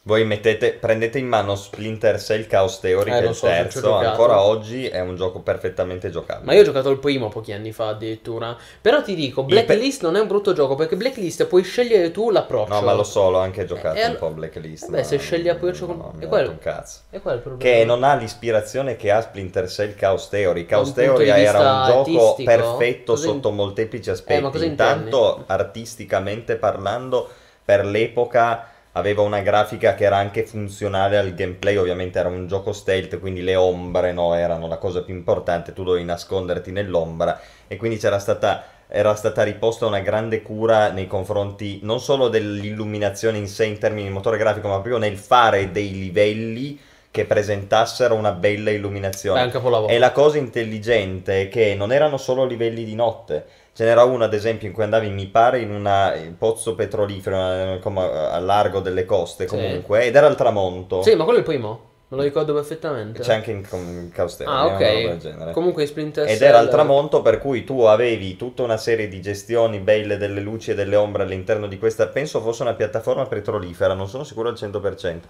Voi 0.06 0.24
mettete, 0.24 0.72
prendete 0.74 1.18
in 1.18 1.26
mano 1.26 1.56
Splinter 1.56 2.20
Cell 2.20 2.46
Chaos 2.46 2.78
Theory, 2.78 3.10
Eh, 3.10 3.18
che 3.18 3.24
è 3.24 3.28
il 3.28 3.34
so, 3.34 3.46
terzo, 3.46 3.94
ancora 3.94 4.40
oggi 4.40 4.86
è 4.86 5.00
un 5.00 5.16
gioco 5.16 5.40
perfettamente 5.40 6.10
giocabile. 6.10 6.46
Ma 6.46 6.54
io 6.54 6.60
ho 6.60 6.64
giocato 6.64 6.90
il 6.90 6.98
primo 6.98 7.28
pochi 7.28 7.50
anni 7.52 7.72
fa 7.72 7.88
addirittura. 7.88 8.56
Però 8.80 9.02
ti 9.02 9.16
dico, 9.16 9.40
Il 9.40 9.46
pe- 9.48 9.64
Blacklist 9.64 10.02
non 10.02 10.14
è 10.14 10.20
un 10.20 10.28
brutto 10.28 10.52
gioco 10.52 10.76
perché 10.76 10.94
Blacklist 10.94 11.46
puoi 11.46 11.64
scegliere 11.64 12.12
tu 12.12 12.30
l'approccio. 12.30 12.72
No, 12.74 12.82
ma 12.82 12.92
lo 12.92 13.02
so, 13.02 13.30
l'ho 13.30 13.38
anche 13.40 13.64
giocato 13.64 13.98
E 13.98 14.06
un 14.06 14.14
po' 14.16 14.30
Blacklist. 14.30 14.84
Vabbè, 14.84 14.98
ma 14.98 15.02
se 15.02 15.16
scegli 15.18 15.48
approccio 15.48 15.86
no, 15.86 16.12
mi 16.16 16.24
ha 16.24 16.28
quello- 16.28 16.50
un 16.50 16.58
cazzo. 16.58 17.00
È 17.10 17.16
il 17.16 17.20
problema? 17.22 17.56
Che 17.58 17.84
non 17.84 18.04
ha 18.04 18.14
l'ispirazione 18.14 18.94
che 18.94 19.10
ha 19.10 19.20
Splinter 19.20 19.68
Cell 19.68 19.96
Chaos 19.96 20.28
Theory. 20.28 20.66
Chaos 20.66 20.92
Theory 20.92 21.28
era 21.30 21.58
un 21.58 21.84
gioco 22.04 22.36
perfetto 22.44 23.14
Cosa 23.14 23.26
in- 23.26 23.32
sotto 23.32 23.50
molteplici 23.50 24.08
aspetti. 24.10 24.38
Eh, 24.38 24.40
ma 24.40 24.50
cosa 24.50 24.64
intendi? 24.66 25.04
Intanto, 25.06 25.42
artisticamente 25.48 26.54
parlando, 26.54 27.28
per 27.64 27.84
l'epoca 27.84 28.70
aveva 28.96 29.22
una 29.22 29.40
grafica 29.40 29.94
che 29.94 30.04
era 30.04 30.16
anche 30.16 30.44
funzionale 30.44 31.16
al 31.18 31.34
gameplay. 31.34 31.76
Ovviamente 31.76 32.18
era 32.18 32.28
un 32.28 32.46
gioco 32.46 32.72
stealth, 32.72 33.20
quindi 33.20 33.42
le 33.42 33.54
ombre 33.54 34.12
no, 34.12 34.34
erano 34.34 34.66
la 34.66 34.78
cosa 34.78 35.02
più 35.02 35.14
importante. 35.14 35.72
Tu 35.72 35.84
dovevi 35.84 36.04
nasconderti 36.04 36.72
nell'ombra 36.72 37.40
e 37.68 37.76
quindi 37.76 37.98
c'era 37.98 38.18
stata 38.18 38.74
era 38.88 39.16
stata 39.16 39.42
riposta 39.42 39.84
una 39.84 39.98
grande 39.98 40.42
cura 40.42 40.92
nei 40.92 41.08
confronti 41.08 41.80
non 41.82 41.98
solo 41.98 42.28
dell'illuminazione 42.28 43.36
in 43.36 43.48
sé 43.48 43.64
in 43.64 43.78
termini 43.78 44.06
di 44.06 44.12
motore 44.12 44.38
grafico, 44.38 44.68
ma 44.68 44.74
proprio 44.74 44.98
nel 44.98 45.16
fare 45.16 45.72
dei 45.72 45.90
livelli 45.90 46.78
che 47.10 47.24
presentassero 47.24 48.14
una 48.14 48.30
bella 48.30 48.70
illuminazione. 48.70 49.40
Beh. 49.86 49.94
E 49.94 49.98
la 49.98 50.12
cosa 50.12 50.38
intelligente 50.38 51.42
è 51.42 51.48
che 51.48 51.74
non 51.74 51.90
erano 51.90 52.16
solo 52.16 52.44
livelli 52.44 52.84
di 52.84 52.94
notte. 52.94 53.44
Ce 53.76 53.84
n'era 53.84 54.04
uno, 54.04 54.24
ad 54.24 54.32
esempio, 54.32 54.66
in 54.66 54.72
cui 54.72 54.84
andavi, 54.84 55.10
mi 55.10 55.26
pare, 55.26 55.60
in 55.60 55.70
un 55.70 56.34
pozzo 56.38 56.74
petrolifero 56.74 57.36
eh, 57.36 57.78
come 57.82 58.00
a 58.00 58.38
largo 58.38 58.80
delle 58.80 59.04
coste, 59.04 59.46
Sì. 59.46 59.54
comunque, 59.54 60.04
ed 60.06 60.16
era 60.16 60.26
al 60.26 60.34
tramonto. 60.34 61.02
Sì, 61.02 61.14
ma 61.14 61.24
quello 61.24 61.40
è 61.40 61.42
il 61.42 61.46
primo. 61.46 61.80
Me 62.08 62.16
lo 62.16 62.22
ricordo 62.22 62.54
perfettamente. 62.54 63.20
C'è 63.20 63.34
anche 63.34 63.50
in, 63.50 63.66
in 63.72 64.10
Chaos 64.14 64.38
Theory, 64.38 64.50
Ah, 64.50 64.66
ok. 64.66 65.50
Comunque 65.52 65.82
in 65.82 65.88
Splinter 65.88 66.26
Ed 66.26 66.40
era 66.40 66.56
al 66.58 66.70
tramonto 66.70 67.20
per 67.20 67.38
cui 67.38 67.64
tu 67.64 67.80
avevi 67.82 68.36
tutta 68.36 68.62
una 68.62 68.78
serie 68.78 69.08
di 69.08 69.20
gestioni 69.20 69.78
belle 69.80 70.16
delle 70.16 70.40
luci 70.40 70.70
e 70.70 70.74
delle 70.74 70.96
ombre 70.96 71.24
all'interno 71.24 71.66
di 71.66 71.78
questa, 71.78 72.06
penso 72.06 72.40
fosse 72.40 72.62
una 72.62 72.72
piattaforma 72.72 73.26
petrolifera, 73.26 73.92
non 73.92 74.08
sono 74.08 74.24
sicuro 74.24 74.48
al 74.48 74.54
100%. 74.54 75.20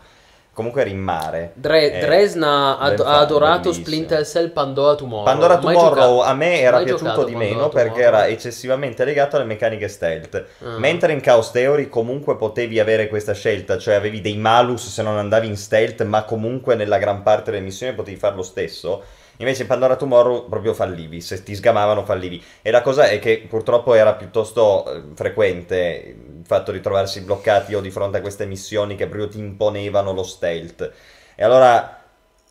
Comunque 0.56 0.80
era 0.80 0.88
in 0.88 1.00
mare. 1.00 1.50
Dre- 1.52 1.92
Eh, 1.92 2.00
Dresna 2.00 2.78
ha, 2.78 2.88
ben 2.88 3.00
ha 3.06 3.18
adorato 3.18 3.68
bellissimo. 3.68 3.84
Splinter 3.84 4.24
Cell 4.26 4.50
Pandora 4.52 4.94
Tomorrow. 4.94 5.24
Pandora 5.24 5.58
Tomorrow 5.58 6.20
a 6.20 6.32
me 6.32 6.60
era 6.60 6.76
mai 6.76 6.84
piaciuto 6.86 7.24
di 7.24 7.32
Pandora 7.32 7.38
meno 7.38 7.68
perché 7.68 7.88
Tomorrow. 8.00 8.06
era 8.20 8.26
eccessivamente 8.28 9.04
legato 9.04 9.36
alle 9.36 9.44
meccaniche 9.44 9.86
stealth. 9.88 10.44
Ah. 10.64 10.78
Mentre 10.78 11.12
in 11.12 11.20
Chaos 11.20 11.50
Theory 11.50 11.90
comunque 11.90 12.36
potevi 12.38 12.80
avere 12.80 13.08
questa 13.08 13.34
scelta, 13.34 13.76
cioè 13.76 13.96
avevi 13.96 14.22
dei 14.22 14.38
malus 14.38 14.88
se 14.88 15.02
non 15.02 15.18
andavi 15.18 15.46
in 15.46 15.58
stealth, 15.58 16.02
ma 16.04 16.22
comunque 16.24 16.74
nella 16.74 16.96
gran 16.96 17.22
parte 17.22 17.50
delle 17.50 17.62
missioni 17.62 17.92
potevi 17.92 18.16
fare 18.16 18.34
lo 18.34 18.42
stesso. 18.42 19.02
Invece 19.38 19.62
in 19.62 19.68
Pandora 19.68 19.96
Tomorrow 19.96 20.48
proprio 20.48 20.72
fallivi, 20.72 21.20
se 21.20 21.42
ti 21.42 21.54
sgamavano 21.54 22.04
fallivi. 22.04 22.42
E 22.62 22.70
la 22.70 22.80
cosa 22.82 23.08
è 23.08 23.18
che 23.18 23.44
purtroppo 23.48 23.94
era 23.94 24.14
piuttosto 24.14 24.90
eh, 24.90 25.02
frequente 25.14 26.16
il 26.38 26.44
fatto 26.46 26.72
di 26.72 26.80
trovarsi 26.80 27.20
bloccati 27.20 27.74
o 27.74 27.80
di 27.80 27.90
fronte 27.90 28.18
a 28.18 28.20
queste 28.20 28.46
missioni 28.46 28.96
che 28.96 29.06
proprio 29.06 29.28
ti 29.28 29.38
imponevano 29.38 30.12
lo 30.12 30.22
stealth. 30.22 30.92
E 31.34 31.44
allora 31.44 32.02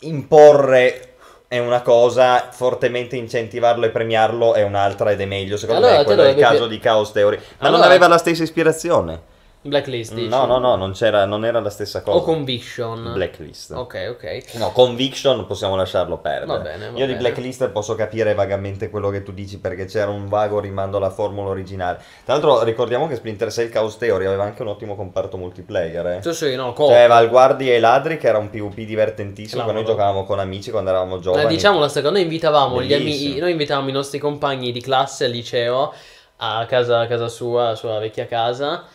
imporre 0.02 1.14
è 1.48 1.60
una 1.60 1.82
cosa, 1.82 2.50
fortemente 2.52 3.16
incentivarlo 3.16 3.86
e 3.86 3.90
premiarlo 3.90 4.54
è 4.54 4.64
un'altra 4.64 5.12
ed 5.12 5.22
è 5.22 5.26
meglio. 5.26 5.58
Secondo 5.58 5.86
Allora, 5.86 6.00
me 6.00 6.06
quello 6.06 6.24
è 6.24 6.30
il 6.30 6.36
caso 6.38 6.64
pi- 6.64 6.70
di 6.70 6.80
Chaos 6.80 7.12
Theory. 7.12 7.38
Ma 7.38 7.44
non 7.68 7.74
Allora- 7.76 7.86
aveva 7.86 8.08
la 8.08 8.18
stessa 8.18 8.44
ispirazione. 8.44 9.34
Blacklist, 9.68 10.14
dici? 10.14 10.28
No, 10.28 10.46
no, 10.46 10.60
no, 10.60 10.76
non, 10.76 10.92
c'era, 10.92 11.26
non 11.26 11.44
era 11.44 11.60
la 11.60 11.72
stessa 11.72 12.04
cosa. 12.04 12.18
O 12.18 12.22
Conviction. 12.22 13.14
Blacklist. 13.14 13.72
Ok, 13.72 14.08
ok. 14.12 14.54
No, 14.58 14.72
Conviction 14.72 15.48
possiamo 15.48 15.76
lasciarlo 15.76 16.20
perdere. 16.20 16.46
Va 16.46 16.60
bene, 16.60 16.90
va 16.92 16.98
Io 17.00 17.06
di 17.08 17.14
bene. 17.14 17.18
Blacklist 17.18 17.70
posso 17.70 17.96
capire 17.96 18.36
vagamente 18.36 18.92
quello 18.92 19.10
che 19.10 19.24
tu 19.24 19.32
dici 19.32 19.58
perché 19.58 19.86
c'era 19.86 20.12
un 20.12 20.28
vago 20.30 20.60
rimando 20.60 20.98
alla 20.98 21.10
formula 21.10 21.50
originale. 21.50 21.98
Tra 22.24 22.34
l'altro 22.34 22.62
ricordiamo 22.64 23.08
che 23.08 23.16
Splinter 23.16 23.52
Cell 23.52 23.70
Chaos 23.70 23.98
Theory 23.98 24.26
aveva 24.26 24.44
anche 24.44 24.62
un 24.62 24.68
ottimo 24.68 24.96
comparto 24.96 25.36
multiplayer. 25.38 26.06
Eh. 26.08 26.20
Sì, 26.22 26.34
sì, 26.34 26.56
no, 26.56 26.74
co- 26.74 26.86
Cioè, 26.86 26.98
aveva 26.98 27.20
il 27.22 27.30
Guardi 27.30 27.72
e 27.72 27.78
i 27.78 27.80
Ladri 27.80 28.18
che 28.20 28.28
era 28.28 28.38
un 28.38 28.52
PvP 28.52 28.82
divertentissimo 28.82 29.66
che 29.66 29.72
noi 29.72 29.84
giocavamo 29.84 30.26
con 30.26 30.38
amici 30.38 30.70
quando 30.70 30.92
eravamo 30.92 31.16
Eh, 31.16 31.22
giovani. 31.22 31.48
diciamo 31.48 31.80
la 31.80 31.88
seconda, 31.88 32.18
noi 32.20 32.28
invitavamo 32.28 32.78
amici, 32.78 33.40
noi 33.40 33.52
invitavamo 33.52 33.90
i 33.90 33.94
nostri 33.94 34.20
compagni 34.20 34.72
di 34.72 34.82
classe 34.82 35.26
al 35.26 35.32
liceo 35.32 35.92
a 36.38 36.66
casa, 36.68 37.00
a 37.00 37.08
casa 37.08 37.30
sua, 37.30 37.70
la 37.70 37.76
sua 37.76 37.98
vecchia 37.98 38.28
casa. 38.28 38.86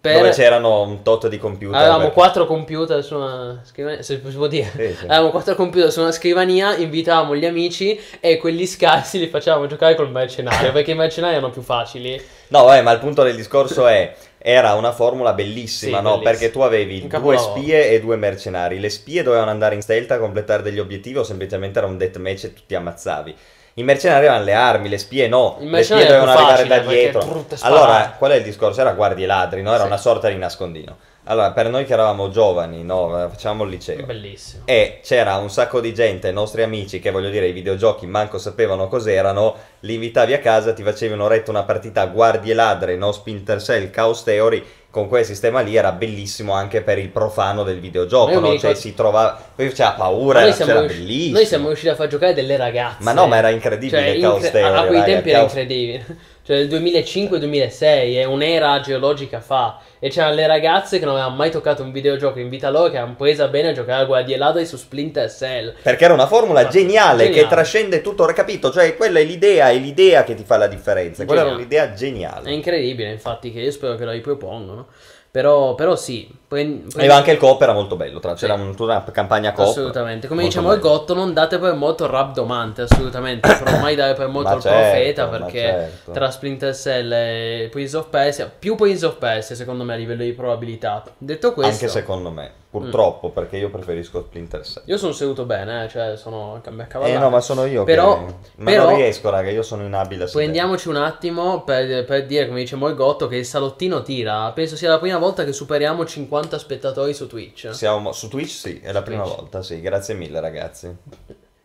Per... 0.00 0.16
Dove 0.16 0.30
c'erano 0.30 0.82
un 0.82 1.02
tot 1.02 1.28
di 1.28 1.38
computer. 1.38 1.80
Avevamo 1.80 2.10
quattro 2.10 2.44
computer 2.44 3.04
su 3.04 3.14
una 3.14 3.62
scrivania, 3.64 4.02
se 4.02 4.20
si 4.24 4.36
può 4.36 4.48
dire. 4.48 4.68
Sì, 4.74 4.96
sì. 4.96 5.04
Avevamo 5.04 5.30
quattro 5.30 5.54
computer 5.54 5.92
su 5.92 6.00
una 6.00 6.10
scrivania, 6.10 6.76
invitavamo 6.76 7.36
gli 7.36 7.44
amici 7.44 7.98
e 8.18 8.36
quelli 8.38 8.66
scarsi 8.66 9.20
li 9.20 9.28
facevamo 9.28 9.66
giocare 9.66 9.94
col 9.94 10.10
mercenario, 10.10 10.72
perché 10.72 10.90
i 10.90 10.96
mercenari 10.96 11.34
erano 11.36 11.52
più 11.52 11.62
facili. 11.62 12.20
No, 12.48 12.64
vabbè, 12.64 12.82
ma 12.82 12.90
il 12.90 12.98
punto 12.98 13.22
del 13.22 13.36
discorso 13.36 13.86
è. 13.86 14.12
Era 14.38 14.74
una 14.74 14.92
formula 14.92 15.32
bellissima, 15.32 15.98
Sì, 15.98 16.02
no? 16.02 16.18
bellissima. 16.18 16.30
Perché 16.30 16.50
tu 16.50 16.60
avevi 16.60 17.06
due 17.06 17.38
spie 17.38 17.90
e 17.90 18.00
due 18.00 18.16
mercenari. 18.16 18.80
Le 18.80 18.90
spie 18.90 19.22
dovevano 19.22 19.50
andare 19.50 19.76
in 19.76 19.82
stealth 19.82 20.10
a 20.10 20.18
completare 20.18 20.62
degli 20.62 20.78
obiettivi 20.80 21.18
o 21.18 21.22
semplicemente 21.22 21.78
era 21.78 21.86
un 21.86 21.96
deathmatch 21.96 22.44
e 22.44 22.52
tu 22.52 22.62
ti 22.66 22.74
ammazzavi. 22.74 23.36
I 23.78 23.82
mercenari 23.82 24.20
avevano 24.26 24.42
le 24.44 24.54
armi, 24.54 24.88
le 24.88 24.96
spie 24.96 25.28
no. 25.28 25.58
Le 25.60 25.82
spie 25.82 26.06
dovevano 26.06 26.30
arrivare 26.30 26.66
da 26.66 26.76
perché 26.76 26.94
dietro. 26.94 27.44
Allora, 27.60 28.14
qual 28.16 28.30
è 28.30 28.36
il 28.36 28.42
discorso? 28.42 28.80
Era 28.80 28.92
guardie 28.92 29.24
e 29.24 29.26
ladri, 29.26 29.60
no? 29.60 29.68
Era 29.70 29.80
Sì. 29.82 29.86
una 29.86 29.98
sorta 29.98 30.28
di 30.28 30.36
nascondino. 30.36 30.96
Allora, 31.24 31.50
per 31.50 31.68
noi 31.68 31.84
che 31.84 31.92
eravamo 31.92 32.30
giovani, 32.30 32.82
no? 32.84 33.28
Facevamo 33.30 33.64
il 33.64 33.70
liceo. 33.70 34.06
Bellissimo. 34.06 34.62
E 34.64 35.00
c'era 35.02 35.36
un 35.36 35.50
sacco 35.50 35.80
di 35.80 35.92
gente, 35.92 36.30
nostri 36.32 36.62
amici, 36.62 37.00
che 37.00 37.10
voglio 37.10 37.28
dire, 37.28 37.48
i 37.48 37.52
videogiochi 37.52 38.06
manco 38.06 38.38
sapevano 38.38 38.88
cos'erano, 38.88 39.54
li 39.80 39.94
invitavi 39.94 40.32
a 40.32 40.38
casa, 40.38 40.72
ti 40.72 40.82
facevi 40.82 41.12
un'oretta 41.12 41.50
una 41.50 41.64
partita 41.64 42.06
guardie 42.06 42.52
e 42.52 42.54
ladre, 42.54 42.96
no 42.96 43.12
Splinter 43.12 43.60
Cell, 43.60 43.90
Chaos 43.90 44.22
Theory, 44.22 44.64
con 44.96 45.08
quel 45.08 45.26
sistema 45.26 45.60
lì 45.60 45.76
era 45.76 45.92
bellissimo 45.92 46.54
anche 46.54 46.80
per 46.80 46.96
il 46.98 47.10
profano 47.10 47.64
del 47.64 47.80
videogioco, 47.80 48.30
no? 48.30 48.36
ricordo- 48.52 48.58
Cioè 48.60 48.74
si 48.74 48.94
trovava, 48.94 49.38
poi 49.54 49.70
c'era 49.70 49.90
paura, 49.90 50.40
noi, 50.40 50.48
era, 50.48 50.56
c'era 50.64 50.80
riusci- 50.80 50.98
bellissimo. 50.98 51.36
noi 51.36 51.44
siamo 51.46 51.66
riusciti 51.66 51.88
a 51.90 51.94
far 51.94 52.06
giocare 52.08 52.32
delle 52.32 52.56
ragazze. 52.56 53.02
Ma 53.04 53.12
no, 53.12 53.26
ma 53.26 53.36
era 53.36 53.50
incredibile 53.50 54.12
Cioè, 54.12 54.18
Chaos 54.20 54.34
incre- 54.36 54.50
Theory, 54.52 54.78
a 54.78 54.84
quei 54.86 55.02
tempi 55.04 55.28
era 55.28 55.38
Chaos- 55.40 55.50
incredibile. 55.52 56.06
Cioè, 56.46 56.58
il 56.58 56.68
2005-2006 56.68 58.14
è 58.16 58.24
un'era 58.24 58.78
geologica 58.80 59.40
fa. 59.40 59.80
E 59.98 60.10
c'erano 60.10 60.34
le 60.36 60.46
ragazze 60.46 60.98
che 61.00 61.04
non 61.04 61.14
avevano 61.14 61.34
mai 61.34 61.50
toccato 61.50 61.82
un 61.82 61.90
videogioco 61.90 62.38
in 62.38 62.48
vita 62.48 62.70
loro 62.70 62.88
che 62.90 62.98
hanno 62.98 63.16
presa 63.16 63.48
bene 63.48 63.70
a 63.70 63.72
giocare 63.72 64.02
a 64.02 64.04
guardie 64.04 64.36
e 64.36 64.38
ladri 64.38 64.64
su 64.64 64.76
Splinter 64.76 65.28
Cell. 65.30 65.74
Perché 65.82 66.04
era 66.04 66.14
una 66.14 66.26
formula 66.28 66.62
Ma- 66.62 66.68
geniale, 66.68 67.24
che 67.24 67.30
geniale. 67.30 67.48
trascende 67.48 68.00
tutto, 68.00 68.22
ora 68.22 68.32
capito? 68.32 68.70
Cioè, 68.70 68.94
quella 68.96 69.18
è 69.18 69.24
l'idea, 69.24 69.70
è 69.70 69.76
l'idea 69.76 70.22
che 70.22 70.34
ti 70.34 70.44
fa 70.44 70.56
la 70.56 70.68
differenza. 70.68 71.24
Quella 71.24 71.40
era 71.40 71.50
Geniale. 71.50 71.66
un'idea 71.66 71.92
È 71.92 71.96
geniale. 71.96 72.52
incredibile, 72.52 73.10
infatti, 73.10 73.50
che 73.52 73.60
io 73.60 73.70
spero 73.72 73.96
che 73.96 74.04
la 74.04 74.12
ripropongano. 74.12 74.86
Però, 75.30 75.74
però 75.74 75.96
sì. 75.96 76.28
Poi, 76.48 76.64
poi- 76.92 77.04
E 77.04 77.08
anche 77.08 77.32
il 77.32 77.38
coop 77.38 77.60
era 77.60 77.72
molto 77.72 77.96
bello, 77.96 78.20
tra- 78.20 78.34
c'era 78.34 78.54
Sì. 78.56 78.74
una 78.82 79.04
campagna 79.10 79.52
coop. 79.52 79.66
Assolutamente, 79.68 80.28
come 80.28 80.44
diciamo 80.44 80.70
al 80.70 80.78
bella. 80.78 80.88
Gotto, 80.90 81.12
non 81.14 81.32
date 81.32 81.58
per 81.58 81.74
molto 81.74 82.04
il 82.04 82.10
Rabdomante, 82.10 82.82
assolutamente, 82.82 83.48
però 83.62 83.78
mai 83.80 83.96
dare 83.96 84.14
per 84.14 84.28
molto 84.28 84.54
il 84.54 84.60
certo, 84.60 84.78
profeta 84.78 85.26
perché 85.26 85.60
certo. 85.60 86.12
tra 86.12 86.30
Splinter 86.30 86.74
Cell 86.74 87.12
e 87.12 87.68
Prince 87.70 87.96
of 87.96 88.06
Persia, 88.08 88.52
più 88.56 88.76
Prince 88.76 89.06
of 89.06 89.16
Persia 89.16 89.56
secondo 89.56 89.82
me 89.82 89.94
a 89.94 89.96
livello 89.96 90.22
di 90.22 90.32
probabilità. 90.32 91.02
Detto 91.18 91.52
questo, 91.52 91.72
Anche 91.72 91.88
secondo 91.88 92.30
me, 92.30 92.48
purtroppo, 92.70 93.30
perché 93.30 93.56
io 93.56 93.68
preferisco 93.68 94.22
Splinter 94.28 94.62
Cell. 94.64 94.82
io 94.86 94.98
sono 94.98 95.10
seduto 95.12 95.44
bene, 95.46 95.84
eh, 95.84 95.88
cioè 95.88 96.16
sono 96.16 96.60
cambia 96.62 96.86
cavallata. 96.86 97.18
Eh 97.18 97.20
no, 97.22 97.28
ma 97.28 97.40
sono 97.40 97.64
io 97.64 97.82
Però- 97.82 98.24
che... 98.24 98.34
Ma 98.58 98.70
però- 98.70 98.84
non 98.90 98.94
riesco, 98.96 99.30
raga, 99.30 99.50
io 99.50 99.62
sono 99.62 99.82
inabile 99.82 100.24
a. 100.24 100.28
Prendiamoci 100.30 100.86
un 100.88 100.96
attimo 100.96 101.62
per, 101.62 102.04
per 102.04 102.24
dire, 102.26 102.46
come 102.46 102.60
dice 102.60 102.76
Morgotto, 102.76 103.26
che 103.26 103.34
il 103.36 103.44
salottino 103.46 104.02
tira. 104.02 104.52
Penso 104.52 104.76
sia 104.76 104.90
la 104.90 104.98
prima 105.00 105.18
volta 105.18 105.42
che 105.44 105.52
superiamo 105.52 106.04
50 106.04 106.34
spettatori 106.58 107.14
su 107.14 107.26
Twitch. 107.26 107.70
Siamo 107.72 108.12
su 108.12 108.28
Twitch, 108.28 108.50
sì, 108.50 108.80
è 108.80 108.92
la 108.92 109.02
prima 109.02 109.22
Twitch. 109.22 109.36
volta, 109.36 109.62
sì, 109.62 109.80
grazie 109.80 110.14
mille 110.14 110.40
ragazzi. 110.40 110.94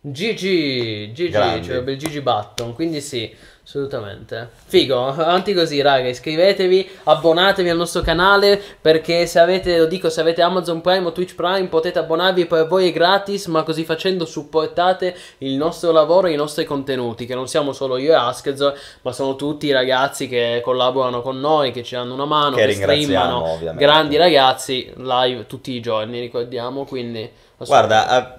GG, 0.03 1.11
GG, 1.11 1.29
Grandi. 1.29 1.67
cioè 1.67 1.77
il 1.77 1.97
GG 1.97 2.21
Button, 2.21 2.73
quindi 2.73 3.01
sì, 3.01 3.31
Assolutamente. 3.63 4.49
Figo, 4.65 5.07
avanti 5.07 5.53
così, 5.53 5.81
raga. 5.81 6.07
Iscrivetevi, 6.09 6.89
abbonatevi 7.03 7.69
al 7.69 7.77
nostro 7.77 8.01
canale. 8.01 8.61
Perché 8.81 9.25
se 9.27 9.39
avete, 9.39 9.77
lo 9.77 9.85
dico, 9.85 10.09
se 10.09 10.19
avete 10.19 10.41
Amazon 10.41 10.81
Prime 10.81 11.05
o 11.05 11.11
Twitch 11.11 11.35
Prime, 11.35 11.67
potete 11.67 11.99
abbonarvi 11.99 12.47
per 12.47 12.67
voi 12.67 12.89
è 12.89 12.91
gratis. 12.91 13.45
Ma 13.45 13.63
così 13.63 13.85
facendo 13.85 14.25
supportate 14.25 15.15
il 15.39 15.53
nostro 15.53 15.91
lavoro 15.91 16.27
e 16.27 16.33
i 16.33 16.35
nostri 16.35 16.65
contenuti. 16.65 17.25
Che 17.25 17.35
non 17.35 17.47
siamo 17.47 17.71
solo 17.71 17.97
io 17.97 18.11
e 18.11 18.15
Askez, 18.15 18.73
ma 19.03 19.11
sono 19.11 19.35
tutti 19.35 19.67
i 19.67 19.71
ragazzi 19.71 20.27
che 20.27 20.61
collaborano 20.63 21.21
con 21.21 21.39
noi, 21.39 21.71
che 21.71 21.83
ci 21.83 21.95
danno 21.95 22.15
una 22.15 22.25
mano, 22.25 22.55
Che 22.55 22.65
che, 22.65 22.73
streamano. 22.73 23.59
Grandi 23.75 24.17
ragazzi, 24.17 24.91
live 24.97 25.45
tutti 25.45 25.71
i 25.71 25.79
giorni, 25.79 26.19
ricordiamo. 26.19 26.83
Quindi, 26.83 27.29
Guarda, 27.65 28.37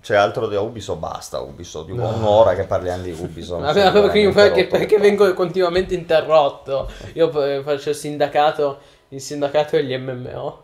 c'è 0.00 0.16
altro 0.16 0.48
di 0.48 0.56
Ubisoft? 0.56 0.98
Basta 0.98 1.40
Ubisoft, 1.40 1.86
di 1.86 1.92
un'ora 1.92 2.54
che 2.54 2.64
parliamo 2.64 3.02
di 3.02 3.10
Ubisoft. 3.12 3.72
Perché, 3.72 4.62
rotto. 4.62 4.76
perché 4.76 4.98
vengo 4.98 5.32
continuamente 5.34 5.94
interrotto? 5.94 6.90
Io 7.14 7.30
eh, 7.44 7.62
faccio 7.62 7.90
il 7.90 7.94
sindacato, 7.94 8.78
il 9.08 9.20
sindacato 9.20 9.76
degli 9.76 9.96
MMO. 9.96 10.62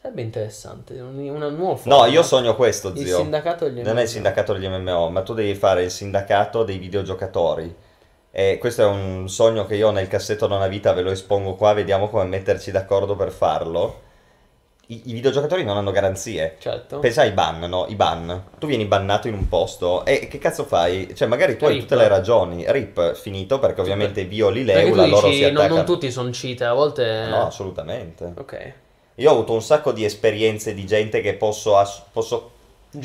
Sarebbe 0.00 0.22
interessante, 0.22 0.98
un, 0.98 1.18
una 1.28 1.48
nuova 1.50 1.72
No, 1.72 1.76
format. 1.76 2.10
io 2.10 2.22
sogno 2.22 2.56
questo, 2.56 2.88
Il 2.88 3.04
zio. 3.06 3.18
sindacato 3.18 3.68
degli 3.68 3.82
Non 3.84 3.98
è 3.98 4.02
il 4.02 4.08
sindacato 4.08 4.54
degli 4.54 4.66
MMO, 4.66 5.10
ma 5.10 5.20
tu 5.22 5.34
devi 5.34 5.54
fare 5.54 5.82
il 5.84 5.90
sindacato 5.90 6.62
dei 6.64 6.78
videogiocatori. 6.78 7.74
E 8.30 8.56
questo 8.58 8.82
è 8.82 8.86
un 8.86 9.28
sogno 9.28 9.66
che 9.66 9.74
io 9.74 9.88
ho 9.88 9.90
nel 9.90 10.08
cassetto 10.08 10.46
da 10.46 10.54
una 10.56 10.68
vita, 10.68 10.92
ve 10.94 11.02
lo 11.02 11.10
espongo 11.10 11.54
qua, 11.54 11.74
vediamo 11.74 12.08
come 12.08 12.24
metterci 12.24 12.70
d'accordo 12.70 13.14
per 13.14 13.30
farlo. 13.30 14.08
I, 14.90 15.02
i 15.06 15.12
videogiocatori 15.12 15.62
non 15.62 15.76
hanno 15.76 15.92
garanzie. 15.92 16.56
Certo. 16.58 16.98
Pensa 16.98 17.22
ai 17.22 17.30
ban, 17.30 17.60
no? 17.60 17.86
I 17.88 17.94
ban. 17.94 18.44
Tu 18.58 18.66
vieni 18.66 18.86
bannato 18.86 19.28
in 19.28 19.34
un 19.34 19.48
posto 19.48 20.04
e 20.04 20.26
che 20.26 20.38
cazzo 20.38 20.64
fai? 20.64 21.14
Cioè, 21.14 21.28
magari 21.28 21.56
tu 21.56 21.64
hai 21.64 21.74
Rip. 21.74 21.82
tutte 21.82 21.94
le 21.94 22.08
ragioni. 22.08 22.64
Rip, 22.66 23.14
finito, 23.14 23.60
perché 23.60 23.80
ovviamente 23.80 24.24
violi 24.24 24.60
tu 24.60 24.66
l'EULA, 24.66 25.06
loro 25.06 25.28
si 25.28 25.38
dici, 25.38 25.50
non, 25.52 25.68
non 25.68 25.84
tutti 25.84 26.10
sono 26.10 26.30
cheat, 26.30 26.62
a 26.62 26.72
volte... 26.72 27.26
No, 27.28 27.46
assolutamente. 27.46 28.32
Ok. 28.36 28.72
Io 29.14 29.30
ho 29.30 29.32
avuto 29.32 29.52
un 29.52 29.62
sacco 29.62 29.92
di 29.92 30.04
esperienze 30.04 30.74
di 30.74 30.84
gente 30.86 31.20
che 31.20 31.34
posso, 31.34 31.76
ass- 31.76 32.02
posso 32.10 32.50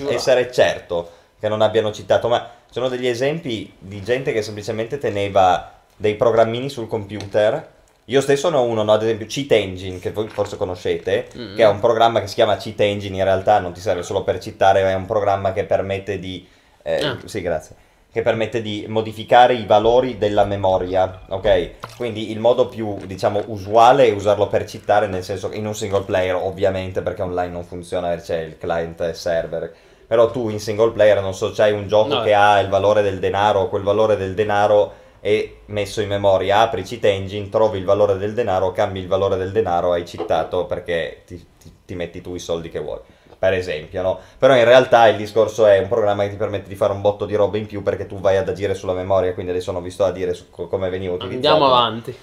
essere 0.07 0.51
certo 0.51 1.09
che 1.39 1.47
non 1.47 1.61
abbiano 1.61 1.91
citato, 1.91 2.27
ma 2.27 2.49
sono 2.71 2.89
degli 2.89 3.07
esempi 3.07 3.71
di 3.77 4.01
gente 4.01 4.33
che 4.33 4.41
semplicemente 4.41 4.97
teneva 4.97 5.71
dei 5.95 6.15
programmini 6.15 6.69
sul 6.69 6.87
computer. 6.87 7.73
Io 8.05 8.21
stesso 8.21 8.49
ne 8.49 8.57
ho 8.57 8.61
uno, 8.63 8.83
no? 8.83 8.91
ad 8.93 9.01
esempio 9.01 9.25
Cheat 9.25 9.51
Engine, 9.53 9.97
che 9.99 10.11
voi 10.11 10.27
forse 10.27 10.57
conoscete, 10.57 11.27
Mm. 11.35 11.55
che 11.55 11.63
è 11.63 11.67
un 11.67 11.79
programma 11.79 12.19
che 12.21 12.27
si 12.27 12.35
chiama 12.35 12.55
Cheat 12.55 12.79
Engine, 12.81 13.17
in 13.17 13.23
realtà 13.23 13.59
non 13.59 13.73
ti 13.73 13.79
serve 13.79 14.03
solo 14.03 14.23
per 14.23 14.39
citare, 14.39 14.83
ma 14.83 14.89
è 14.91 14.93
un 14.93 15.05
programma 15.07 15.53
che 15.53 15.63
permette 15.63 16.19
di... 16.19 16.47
eh, 16.83 17.03
Ah. 17.03 17.17
Sì, 17.25 17.41
grazie. 17.41 17.75
Che 18.11 18.21
permette 18.21 18.61
di 18.61 18.85
modificare 18.87 19.55
i 19.55 19.65
valori 19.65 20.17
della 20.17 20.45
memoria, 20.45 21.23
ok? 21.27 21.71
Quindi 21.97 22.31
il 22.31 22.39
modo 22.39 22.67
più, 22.67 22.95
diciamo, 23.05 23.41
usuale 23.47 24.05
è 24.07 24.11
usarlo 24.11 24.47
per 24.47 24.65
citare, 24.65 25.07
nel 25.07 25.23
senso 25.23 25.49
che 25.49 25.57
in 25.57 25.65
un 25.65 25.75
single 25.75 26.03
player, 26.03 26.35
ovviamente, 26.35 27.01
perché 27.01 27.23
online 27.23 27.51
non 27.51 27.65
funziona, 27.65 28.15
c'è 28.15 28.39
il 28.41 28.57
client 28.57 29.01
e 29.01 29.13
server. 29.15 29.73
Però 30.07 30.29
tu 30.31 30.49
in 30.49 30.59
single 30.59 30.91
player, 30.91 31.19
non 31.21 31.33
so, 31.33 31.51
c'hai 31.51 31.71
un 31.73 31.87
gioco 31.87 32.13
No. 32.13 32.21
che 32.21 32.33
ha 32.35 32.59
il 32.59 32.69
valore 32.69 33.01
del 33.01 33.19
denaro, 33.19 33.67
quel 33.67 33.81
valore 33.81 34.15
del 34.15 34.33
denaro 34.35 34.93
è 35.25 35.49
messo 35.67 36.01
in 36.01 36.07
memoria, 36.07 36.59
apri 36.59 36.83
cheat 36.83 37.03
engine, 37.05 37.49
trovi 37.49 37.79
il 37.79 37.83
valore 37.85 38.17
del 38.17 38.35
denaro, 38.35 38.71
cambi 38.71 38.99
il 38.99 39.07
valore 39.07 39.37
del 39.37 39.51
denaro, 39.51 39.91
hai 39.91 40.05
citato 40.05 40.65
perché 40.65 41.23
ti, 41.25 41.43
ti- 41.59 41.73
ti 41.83 41.95
metti 41.95 42.21
tu 42.21 42.35
i 42.35 42.39
soldi 42.39 42.69
che 42.69 42.79
vuoi. 42.79 42.99
Per 43.37 43.51
esempio, 43.53 44.01
no? 44.03 44.19
Però 44.37 44.55
in 44.55 44.63
realtà 44.63 45.07
il 45.07 45.17
discorso 45.17 45.65
è 45.65 45.79
un 45.79 45.87
programma 45.87 46.23
che 46.23 46.29
ti 46.29 46.35
permette 46.35 46.69
di 46.69 46.75
fare 46.75 46.93
un 46.93 47.01
botto 47.01 47.25
di 47.25 47.33
roba 47.35 47.57
in 47.57 47.65
più 47.65 47.81
perché 47.81 48.05
tu 48.05 48.19
vai 48.19 48.37
ad 48.37 48.47
agire 48.47 48.75
sulla 48.75 48.93
memoria, 48.93 49.33
quindi 49.33 49.51
adesso 49.51 49.71
non 49.71 49.81
vi 49.81 49.89
sto 49.89 50.05
a 50.05 50.11
dire 50.11 50.33
su 50.35 50.49
co- 50.51 50.67
come 50.67 50.89
veniva 50.89 51.13
utilizzato. 51.15 51.53
Andiamo 51.53 51.65
avanti. 51.73 52.17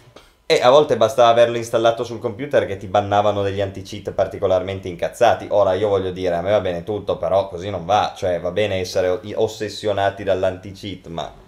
E 0.47 0.61
a 0.63 0.71
volte 0.71 0.97
bastava 0.97 1.29
averlo 1.31 1.57
installato 1.57 2.05
sul 2.05 2.21
computer 2.21 2.67
che 2.67 2.77
ti 2.77 2.87
bannavano 2.87 3.43
degli 3.43 3.61
anti-cheat 3.61 4.13
particolarmente 4.13 4.87
incazzati. 4.87 5.47
Ora 5.51 5.75
io 5.75 5.89
voglio 5.89 6.13
dire, 6.13 6.37
a 6.37 6.41
me 6.41 6.51
va 6.51 6.61
bene 6.61 6.85
tutto, 6.85 7.17
però 7.17 7.49
così 7.49 7.69
non 7.69 7.85
va. 7.85 8.13
Cioè 8.17 8.39
va 8.41 8.53
bene 8.53 8.77
essere 8.77 9.21
ossessionati 9.35 10.23
dall'anti-cheat, 10.23 11.07
ma... 11.09 11.42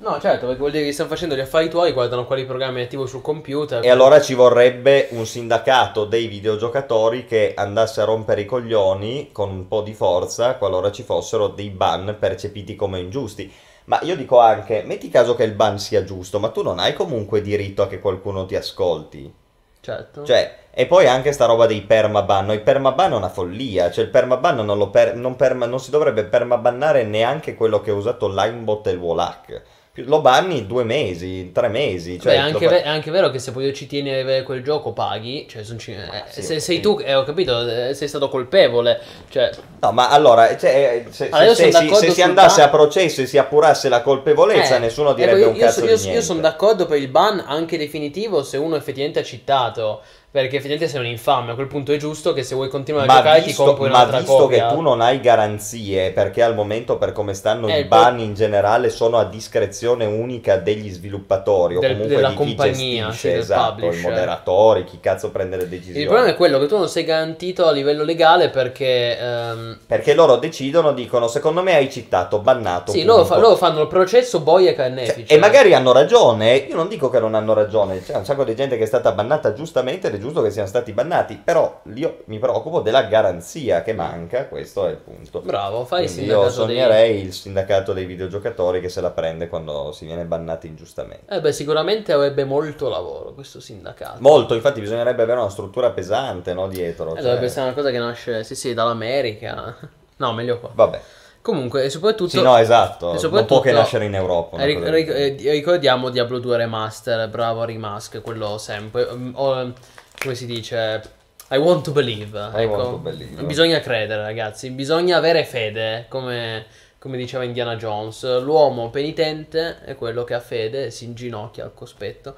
No, 0.00 0.20
certo, 0.20 0.46
perché 0.46 0.60
vuol 0.60 0.70
dire 0.70 0.84
che 0.84 0.92
stanno 0.92 1.08
facendo 1.08 1.34
gli 1.34 1.40
affari 1.40 1.68
tuoi, 1.68 1.92
guardano 1.92 2.24
quali 2.24 2.44
programmi 2.44 2.82
attivo 2.82 3.06
sul 3.06 3.20
computer. 3.20 3.84
E 3.84 3.90
allora 3.90 4.20
ci 4.20 4.34
vorrebbe 4.34 5.08
un 5.10 5.26
sindacato 5.26 6.04
dei 6.04 6.28
videogiocatori 6.28 7.24
che 7.24 7.54
andasse 7.56 8.00
a 8.00 8.04
rompere 8.04 8.42
i 8.42 8.46
coglioni 8.46 9.30
con 9.32 9.50
un 9.50 9.66
po' 9.66 9.80
di 9.82 9.94
forza 9.94 10.54
qualora 10.54 10.92
ci 10.92 11.02
fossero 11.02 11.48
dei 11.48 11.70
ban 11.70 12.16
percepiti 12.18 12.76
come 12.76 13.00
ingiusti. 13.00 13.52
Ma 13.86 13.98
io 14.02 14.14
dico 14.14 14.38
anche, 14.38 14.82
metti 14.84 15.08
caso 15.08 15.34
che 15.34 15.42
il 15.42 15.52
ban 15.52 15.80
sia 15.80 16.04
giusto, 16.04 16.38
ma 16.38 16.50
tu 16.50 16.62
non 16.62 16.78
hai 16.78 16.92
comunque 16.92 17.40
diritto 17.40 17.82
a 17.82 17.88
che 17.88 17.98
qualcuno 17.98 18.46
ti 18.46 18.54
ascolti. 18.54 19.32
Certo. 19.80 20.24
Cioè, 20.24 20.56
e 20.70 20.86
poi 20.86 21.08
anche 21.08 21.32
sta 21.32 21.46
roba 21.46 21.66
dei 21.66 21.80
permaban. 21.80 22.46
No, 22.46 22.52
il 22.52 22.60
permaban 22.60 23.12
è 23.12 23.16
una 23.16 23.30
follia. 23.30 23.90
Cioè, 23.90 24.04
il 24.04 24.10
permaban 24.10 24.64
non, 24.64 24.78
lo 24.78 24.90
per- 24.90 25.16
non, 25.16 25.34
perma- 25.34 25.66
non 25.66 25.80
si 25.80 25.90
dovrebbe 25.90 26.24
permabannare 26.24 27.02
neanche 27.02 27.54
quello 27.54 27.80
che 27.80 27.90
ha 27.90 27.94
usato 27.94 28.28
Linebot 28.28 28.86
e 28.86 28.90
il 28.90 28.98
Wolac. 28.98 29.62
Lo 30.04 30.20
banni 30.20 30.66
due 30.66 30.84
mesi, 30.84 31.50
tre 31.52 31.68
mesi. 31.68 32.20
Cioè, 32.20 32.32
Beh, 32.34 32.38
anche 32.38 32.68
fa- 32.68 32.82
è 32.82 32.88
anche 32.88 33.10
vero 33.10 33.30
che 33.30 33.38
se 33.38 33.52
poi 33.52 33.72
ci 33.74 33.86
tieni 33.86 34.10
a 34.12 34.20
avere 34.20 34.42
quel 34.42 34.62
gioco 34.62 34.92
paghi, 34.92 35.46
cioè 35.48 35.64
son 35.64 35.78
ci- 35.78 35.92
eh, 35.92 36.24
sì, 36.28 36.42
se 36.42 36.54
sì. 36.54 36.60
sei 36.60 36.80
tu, 36.80 36.98
eh, 37.02 37.14
ho 37.14 37.24
capito, 37.24 37.66
eh, 37.68 37.94
sei 37.94 38.06
stato 38.08 38.28
colpevole, 38.28 39.00
cioè 39.28 39.50
No, 39.80 39.92
ma 39.92 40.08
allora, 40.08 40.56
cioè, 40.56 41.04
se, 41.10 41.28
Allora, 41.30 41.54
se- 41.54 41.70
sono 41.72 41.94
se 41.94 42.06
se 42.06 42.10
si 42.12 42.22
andasse 42.22 42.60
ban- 42.60 42.66
a 42.68 42.70
processo 42.70 43.20
e 43.22 43.26
si 43.26 43.38
appurasse 43.38 43.88
la 43.88 44.02
colpevolezza, 44.02 44.76
Eh, 44.76 44.78
nessuno 44.78 45.10
ecco, 45.10 45.18
direbbe 45.18 45.40
io, 45.40 45.48
un 45.50 45.56
cazzo 45.56 45.80
io, 45.80 45.86
di 45.86 45.92
io, 45.92 45.98
niente. 45.98 46.16
io 46.18 46.22
sono 46.22 46.40
d'accordo 46.40 46.86
per 46.86 46.98
il 46.98 47.08
ban 47.08 47.42
anche 47.46 47.78
definitivo 47.78 48.42
se 48.42 48.56
uno 48.56 48.76
effettivamente 48.76 49.20
ha 49.20 49.24
citato, 49.24 50.02
perché 50.30 50.56
effettivamente 50.56 50.88
sei 50.88 51.00
un 51.00 51.06
infame, 51.06 51.52
a 51.52 51.54
quel 51.54 51.66
punto 51.68 51.92
è 51.92 51.96
giusto 51.96 52.32
che 52.34 52.42
se 52.42 52.54
vuoi 52.54 52.68
continuare 52.68 53.06
a 53.06 53.08
Ma 53.08 53.16
giocare 53.16 53.40
ti 53.40 53.46
visto, 53.46 53.64
compri 53.64 53.88
ma 53.88 53.96
un'altra 53.96 54.18
visto 54.18 54.36
copia. 54.36 54.68
che 54.68 54.74
tu 54.74 54.80
non 54.82 55.00
hai 55.00 55.20
garanzie, 55.20 56.10
perché 56.12 56.42
al 56.42 56.54
momento 56.54 56.98
per 56.98 57.12
come 57.12 57.32
stanno 57.32 57.66
Eh, 57.68 57.80
i 57.80 57.84
ban 57.84 58.18
in 58.18 58.34
generale 58.34 58.90
sono 58.90 59.16
a 59.18 59.24
discrezione 59.24 60.04
unica 60.04 60.56
degli 60.58 60.90
sviluppatori 60.90 61.76
o 61.76 61.80
Del- 61.80 61.92
comunque 61.92 62.16
della 62.16 62.28
di 62.28 62.34
chi 62.34 62.44
compagnia, 62.44 63.06
gestisce, 63.08 63.30
sì, 63.30 63.36
esatto, 63.38 63.80
i 63.90 64.00
moderatori, 64.00 64.84
chi 64.84 65.00
cazzo 65.00 65.30
prende 65.30 65.56
le 65.56 65.68
decisioni. 65.68 66.00
Il 66.00 66.06
problema 66.06 66.30
è 66.30 66.36
quello 66.36 66.58
che 66.58 66.66
tu 66.66 66.76
non 66.76 66.88
sei 66.88 67.04
garantito 67.04 67.66
a 67.66 67.72
livello 67.72 68.04
legale 68.04 68.50
perché 68.50 69.18
ehm, 69.18 69.78
Perché 69.86 70.14
loro 70.14 70.36
decidono, 70.36 70.92
dicono, 70.92 71.28
secondo 71.28 71.62
me 71.62 71.74
hai 71.74 71.90
citato, 71.90 72.40
bannato. 72.40 72.92
sì, 72.92 73.02
loro, 73.04 73.24
fa- 73.24 73.38
loro 73.38 73.56
fanno 73.56 73.80
il 73.82 73.88
processo 73.88 74.40
boia 74.40 74.70
e 74.70 74.74
Cioè, 75.06 75.24
e 75.26 75.38
magari 75.38 75.74
hanno 75.74 75.92
ragione, 75.92 76.54
io 76.56 76.74
non 76.76 76.88
dico 76.88 77.08
che 77.08 77.18
non 77.20 77.34
hanno 77.34 77.54
ragione, 77.54 78.02
c'è 78.02 78.16
un 78.16 78.24
sacco 78.24 78.44
di 78.44 78.54
gente 78.54 78.76
che 78.76 78.82
è 78.82 78.86
stata 78.86 79.12
bannata 79.12 79.52
giustamente 79.52 80.10
è 80.18 80.20
giusto 80.20 80.42
che 80.42 80.50
siano 80.50 80.68
stati 80.68 80.92
bannati, 80.92 81.40
però 81.42 81.80
io 81.94 82.22
mi 82.26 82.38
preoccupo 82.38 82.80
della 82.80 83.02
garanzia 83.04 83.82
che 83.82 83.92
manca, 83.94 84.46
questo 84.46 84.86
è 84.86 84.90
il 84.90 84.96
punto. 84.96 85.40
Bravo, 85.40 85.84
fai 85.84 86.04
il 86.04 86.10
Quindi 86.12 86.26
io 86.30 86.34
sindacato 86.48 86.66
dei... 86.66 86.76
sognerei 86.76 87.20
il 87.22 87.32
sindacato 87.32 87.92
dei 87.92 88.04
videogiocatori 88.04 88.80
che 88.80 88.88
se 88.88 89.00
la 89.00 89.10
prende 89.10 89.48
quando 89.48 89.92
si 89.92 90.04
viene 90.04 90.24
bannati 90.24 90.66
ingiustamente. 90.66 91.32
Eh 91.34 91.40
beh, 91.40 91.52
sicuramente 91.52 92.12
avrebbe 92.12 92.44
molto 92.44 92.88
lavoro 92.88 93.32
questo 93.32 93.60
sindacato. 93.60 94.18
Molto, 94.20 94.54
infatti 94.54 94.80
bisognerebbe 94.80 95.22
avere 95.22 95.40
una 95.40 95.50
struttura 95.50 95.90
pesante, 95.90 96.52
no, 96.52 96.68
dietro. 96.68 97.10
Eh, 97.10 97.14
cioè- 97.14 97.22
dovrebbe 97.22 97.46
essere 97.46 97.64
una 97.66 97.74
cosa 97.74 97.90
che 97.90 97.98
nasce, 97.98 98.44
sì 98.44 98.54
sì, 98.54 98.74
dall'America. 98.74 99.76
No, 100.18 100.32
meglio 100.32 100.58
qua. 100.58 100.70
Vabbè, 100.74 101.00
Comunque, 101.40 101.84
e 101.84 101.90
soprattutto... 101.90 102.30
sì, 102.30 102.42
no, 102.42 102.56
esatto, 102.58 103.06
e 103.06 103.10
non 103.12 103.18
soprattutto- 103.20 103.54
può 103.54 103.62
che 103.62 103.72
nascere 103.72 104.04
in 104.04 104.14
Europa. 104.14 104.62
ric- 104.64 104.84
ric- 104.88 105.08
eh, 105.10 105.50
ricordiamo 105.52 106.10
Diablo 106.10 106.40
2 106.40 106.56
Remaster, 106.56 107.28
bravo 107.28 107.64
Remask, 107.64 108.20
quello 108.20 108.58
sempre. 108.58 109.08
mm, 109.14 109.30
o, 109.34 109.72
come 110.20 110.34
si 110.34 110.46
dice? 110.46 111.16
I 111.50 111.56
want 111.56 111.82
to 111.84 111.92
believe. 111.92 112.36
I 112.36 112.62
ecco. 112.62 112.72
want 112.72 112.90
to 112.90 112.96
believe. 112.98 113.42
Bisogna 113.44 113.80
credere, 113.80 114.22
ragazzi. 114.22 114.70
Bisogna 114.70 115.16
avere 115.16 115.44
fede, 115.44 116.06
come, 116.08 116.66
come 116.98 117.16
diceva 117.16 117.44
Indiana 117.44 117.76
Jones. 117.76 118.40
L'uomo 118.40 118.90
penitente 118.90 119.82
è 119.82 119.94
quello 119.96 120.24
che 120.24 120.34
ha 120.34 120.40
fede 120.40 120.86
e 120.86 120.90
si 120.90 121.04
inginocchia 121.04 121.64
al 121.64 121.72
cospetto. 121.72 122.36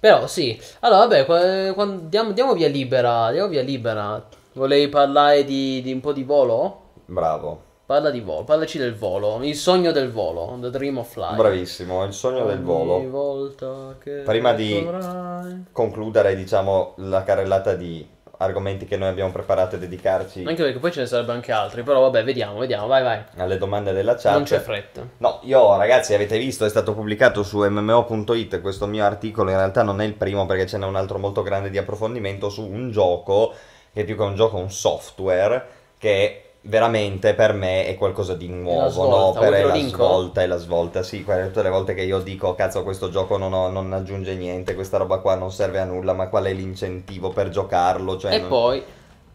Però 0.00 0.26
sì. 0.26 0.60
Allora, 0.80 1.06
vabbè, 1.06 1.24
qua- 1.24 1.72
qua- 1.74 1.98
diamo, 2.00 2.32
diamo 2.32 2.54
via 2.54 2.68
libera. 2.68 3.30
Diamo 3.30 3.48
via 3.48 3.62
libera. 3.62 4.26
Volevi 4.54 4.88
parlare 4.88 5.44
di, 5.44 5.80
di 5.82 5.92
un 5.92 6.00
po' 6.00 6.12
di 6.12 6.24
volo? 6.24 6.80
Bravo, 7.06 7.62
Parla 7.86 8.08
di 8.10 8.20
volo, 8.20 8.44
parlaci 8.44 8.78
del 8.78 8.94
volo, 8.94 9.40
il 9.42 9.54
sogno 9.54 9.92
del 9.92 10.10
volo, 10.10 10.56
the 10.58 10.70
dream 10.70 10.96
of 10.96 11.10
flight. 11.12 11.36
bravissimo, 11.36 12.02
il 12.04 12.14
sogno 12.14 12.46
del 12.46 12.56
Ogni 12.56 12.64
volo. 12.64 13.10
volta 13.10 13.94
che 14.02 14.22
Prima 14.24 14.54
di- 14.54 14.82
dovrai- 14.82 15.64
concludere, 15.70 16.34
diciamo, 16.34 16.94
la 16.96 17.22
carrellata 17.24 17.74
di 17.74 18.08
argomenti 18.38 18.86
che 18.86 18.96
noi 18.96 19.08
abbiamo 19.08 19.30
preparato 19.30 19.76
e 19.76 19.78
dedicarci 19.78 20.44
Anche 20.44 20.62
perché 20.64 20.78
poi 20.78 20.90
ce 20.92 21.00
ne 21.00 21.06
sarebbe 21.06 21.32
anche 21.32 21.52
altri, 21.52 21.82
però 21.82 22.00
vabbè, 22.00 22.24
vediamo, 22.24 22.58
vediamo, 22.58 22.86
vai, 22.86 23.02
vai. 23.02 23.22
alle 23.36 23.58
domande 23.58 23.92
della 23.92 24.14
chat. 24.14 24.32
Non 24.32 24.44
c'è 24.44 24.60
fretta. 24.60 25.06
No, 25.18 25.40
io 25.42 25.76
ragazzi 25.76 26.14
avete 26.14 26.38
visto, 26.38 26.64
è 26.64 26.70
stato 26.70 26.94
pubblicato 26.94 27.42
su 27.42 27.62
mmo.it 27.62 28.62
questo 28.62 28.86
mio 28.86 29.04
articolo, 29.04 29.50
in 29.50 29.56
realtà 29.56 29.82
non 29.82 30.00
è 30.00 30.06
il 30.06 30.14
primo 30.14 30.46
perché 30.46 30.66
ce 30.66 30.78
n'è 30.78 30.86
un 30.86 30.96
altro 30.96 31.18
molto 31.18 31.42
grande 31.42 31.68
di 31.68 31.76
approfondimento 31.76 32.48
su 32.48 32.62
un 32.62 32.90
gioco, 32.90 33.52
che 33.92 34.04
più 34.04 34.16
che 34.16 34.22
un 34.22 34.34
gioco 34.34 34.56
è 34.56 34.62
un 34.62 34.70
software, 34.70 35.66
che 35.98 36.43
veramente 36.66 37.34
per 37.34 37.52
me 37.52 37.86
è 37.86 37.96
qualcosa 37.96 38.34
di 38.34 38.48
nuovo, 38.48 38.88
svolta, 38.88 39.40
no? 39.40 39.50
lo 39.50 39.66
la 39.68 39.74
linko? 39.74 39.96
svolta 39.96 40.42
e 40.42 40.46
la 40.46 40.56
svolta, 40.56 41.02
sì, 41.02 41.24
tutte 41.24 41.62
le 41.62 41.68
volte 41.68 41.94
che 41.94 42.02
io 42.02 42.20
dico, 42.20 42.54
cazzo, 42.54 42.82
questo 42.82 43.10
gioco 43.10 43.36
non, 43.36 43.52
ho- 43.52 43.68
non 43.68 43.92
aggiunge 43.92 44.34
niente, 44.34 44.74
questa 44.74 44.96
roba 44.96 45.18
qua 45.18 45.34
non 45.34 45.50
serve 45.52 45.80
a 45.80 45.84
nulla, 45.84 46.12
ma 46.12 46.28
qual 46.28 46.44
è 46.44 46.52
l'incentivo 46.52 47.30
per 47.30 47.48
giocarlo? 47.50 48.16
Cioè, 48.16 48.34
e 48.34 48.38
non- 48.38 48.48
poi, 48.48 48.84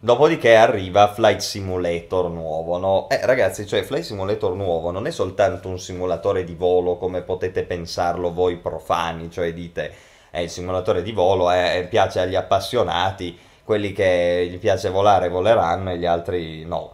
Dopodiché 0.02 0.54
arriva 0.56 1.12
Flight 1.12 1.40
Simulator 1.40 2.30
nuovo, 2.30 2.78
no? 2.78 3.06
Eh, 3.10 3.20
ragazzi, 3.26 3.66
cioè 3.66 3.82
Flight 3.82 4.02
Simulator 4.04 4.54
nuovo 4.54 4.90
non 4.90 5.06
è 5.06 5.10
soltanto 5.10 5.68
un 5.68 5.78
simulatore 5.78 6.42
di 6.42 6.54
volo 6.54 6.96
come 6.96 7.20
potete 7.20 7.64
pensarlo 7.64 8.32
voi 8.32 8.56
profani, 8.56 9.30
cioè 9.30 9.52
dite, 9.52 9.92
è 10.30 10.38
il 10.40 10.48
simulatore 10.48 11.02
di 11.02 11.12
volo, 11.12 11.52
eh, 11.52 11.86
piace 11.90 12.18
agli 12.20 12.34
appassionati, 12.34 13.38
quelli 13.62 13.92
che 13.92 14.48
gli 14.50 14.58
piace 14.58 14.88
volare 14.88 15.28
voleranno 15.28 15.90
e 15.90 15.98
gli 15.98 16.06
altri 16.06 16.64
no. 16.64 16.92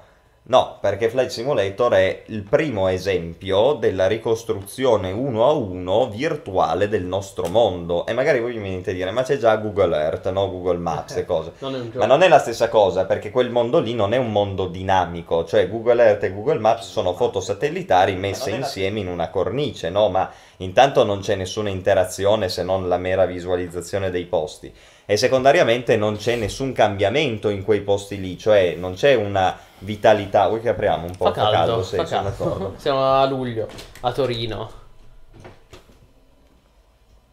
No, 0.48 0.78
perché 0.80 1.08
Flight 1.08 1.30
Simulator 1.30 1.92
è 1.94 2.22
il 2.26 2.44
primo 2.44 2.86
esempio 2.86 3.72
della 3.72 4.06
ricostruzione 4.06 5.10
uno 5.10 5.44
a 5.44 5.50
uno 5.50 6.08
virtuale 6.08 6.86
del 6.86 7.02
nostro 7.04 7.48
mondo. 7.48 8.06
E 8.06 8.12
magari 8.12 8.38
voi 8.38 8.54
mi 8.56 8.68
venite 8.68 8.92
a 8.92 8.94
dire, 8.94 9.10
ma 9.10 9.24
c'è 9.24 9.38
già 9.38 9.56
Google 9.56 9.96
Earth, 9.96 10.30
no? 10.30 10.48
Google 10.48 10.78
Maps 10.78 11.16
e 11.16 11.24
cose. 11.24 11.52
non. 11.58 11.90
Ma 11.94 12.06
non 12.06 12.22
è 12.22 12.28
la 12.28 12.38
stessa 12.38 12.68
cosa, 12.68 13.06
perché 13.06 13.30
quel 13.32 13.50
mondo 13.50 13.80
lì 13.80 13.92
non 13.92 14.12
è 14.12 14.18
un 14.18 14.30
mondo 14.30 14.66
dinamico, 14.66 15.44
cioè 15.44 15.68
Google 15.68 16.04
Earth 16.04 16.22
e 16.22 16.32
Google 16.32 16.60
Maps 16.60 16.88
sono 16.88 17.12
foto 17.14 17.40
satellitari 17.40 18.14
messe 18.14 18.50
è 18.50 18.52
la- 18.52 18.58
insieme 18.58 19.00
in 19.00 19.08
una 19.08 19.30
cornice, 19.30 19.90
no? 19.90 20.08
Ma 20.10 20.30
intanto 20.58 21.02
non 21.02 21.20
c'è 21.22 21.34
nessuna 21.34 21.70
interazione 21.70 22.48
se 22.48 22.62
non 22.62 22.86
la 22.86 22.98
mera 22.98 23.26
visualizzazione 23.26 24.10
dei 24.10 24.26
posti. 24.26 24.72
E 25.08 25.16
secondariamente 25.16 25.96
non 25.96 26.16
c'è 26.16 26.34
nessun 26.34 26.72
cambiamento 26.72 27.48
in 27.48 27.62
quei 27.62 27.80
posti 27.82 28.20
lì, 28.20 28.36
cioè 28.36 28.74
non 28.76 28.94
c'è 28.94 29.14
una 29.14 29.56
vitalità. 29.78 30.48
Vuoi 30.48 30.60
che 30.60 30.70
apriamo 30.70 31.06
un 31.06 31.16
po'? 31.16 31.26
Fa 31.26 31.30
caldo, 31.32 31.82
sì, 31.84 31.94
fa 31.96 32.04
sono 32.06 32.22
caldo. 32.22 32.44
d'accordo. 32.44 32.74
Siamo 32.80 33.12
a 33.12 33.24
luglio, 33.26 33.68
a 34.00 34.12
Torino. 34.12 34.70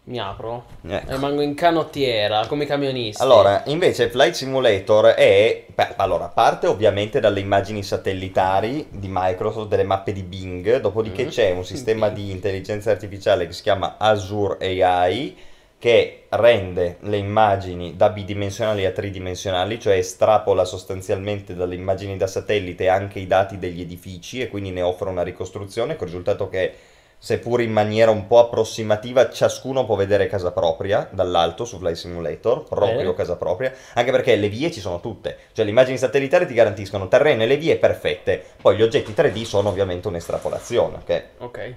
Mi 0.05 0.19
apro. 0.19 0.65
Ecco. 0.85 1.11
Rimango 1.13 1.41
in 1.41 1.55
canottiera, 1.55 2.45
come 2.45 2.65
i 2.65 2.67
camionisti. 2.67 3.21
Allora, 3.23 3.63
invece 3.67 4.09
Flight 4.09 4.33
Simulator 4.33 5.05
è, 5.07 5.65
beh, 5.73 5.93
allora, 5.95 6.27
parte 6.27 6.67
ovviamente 6.67 7.21
dalle 7.21 7.39
immagini 7.39 7.81
satellitari 7.83 8.87
di 8.91 9.07
Microsoft, 9.09 9.69
delle 9.69 9.83
mappe 9.83 10.11
di 10.11 10.23
Bing, 10.23 10.81
dopodiché 10.81 11.23
Mhm. 11.23 11.29
c'è 11.29 11.51
un 11.51 11.63
sistema 11.65 12.09
di 12.11 12.31
intelligenza 12.31 12.91
artificiale 12.91 13.47
che 13.47 13.53
si 13.53 13.61
chiama 13.63 13.95
Azure 13.97 14.57
AI, 14.59 15.37
che 15.84 16.27
rende 16.30 16.95
le 17.01 17.18
immagini 17.18 17.97
da 17.97 18.10
bidimensionali 18.10 18.85
a 18.85 18.91
tridimensionali, 18.91 19.81
cioè 19.81 19.97
estrapola 19.97 20.64
sostanzialmente 20.64 21.55
dalle 21.55 21.76
immagini 21.76 22.15
da 22.15 22.26
satellite 22.26 22.88
anche 22.88 23.19
i 23.19 23.27
dati 23.27 23.60
degli 23.60 23.81
edifici 23.81 24.39
e 24.39 24.47
quindi 24.47 24.72
ne 24.72 24.81
offre 24.81 25.10
una 25.10 25.23
ricostruzione, 25.23 25.97
con 25.97 26.07
il 26.07 26.14
risultato 26.14 26.47
che 26.47 26.73
seppur 27.18 27.60
in 27.60 27.73
maniera 27.73 28.11
un 28.11 28.27
po' 28.27 28.39
approssimativa, 28.39 29.30
ciascuno 29.30 29.85
può 29.85 29.97
vedere 29.97 30.27
casa 30.27 30.53
propria 30.53 31.05
dall'alto 31.11 31.65
su 31.65 31.77
Flight 31.77 31.97
Simulator, 31.97 32.64
proprio 32.64 32.99
Bene. 32.99 33.14
casa 33.15 33.35
propria, 33.35 33.73
anche 33.95 34.11
perché 34.11 34.38
le 34.38 34.47
vie 34.47 34.72
ci 34.72 34.80
sono 34.80 35.01
tutte, 35.01 35.38
cioè 35.51 35.65
le 35.65 35.72
immagini 35.72 35.97
satellitari 35.97 36.47
ti 36.47 36.53
garantiscono 36.53 37.10
terreno 37.10 37.43
e 37.43 37.45
le 37.45 37.57
vie 37.57 37.76
perfette, 37.76 38.41
poi 38.61 38.77
gli 38.77 38.84
oggetti 38.84 39.11
3D 39.11 39.43
sono 39.43 39.68
ovviamente 39.68 40.07
un'estrapolazione, 40.07 40.95
ok? 40.95 41.23
Ok. 41.39 41.76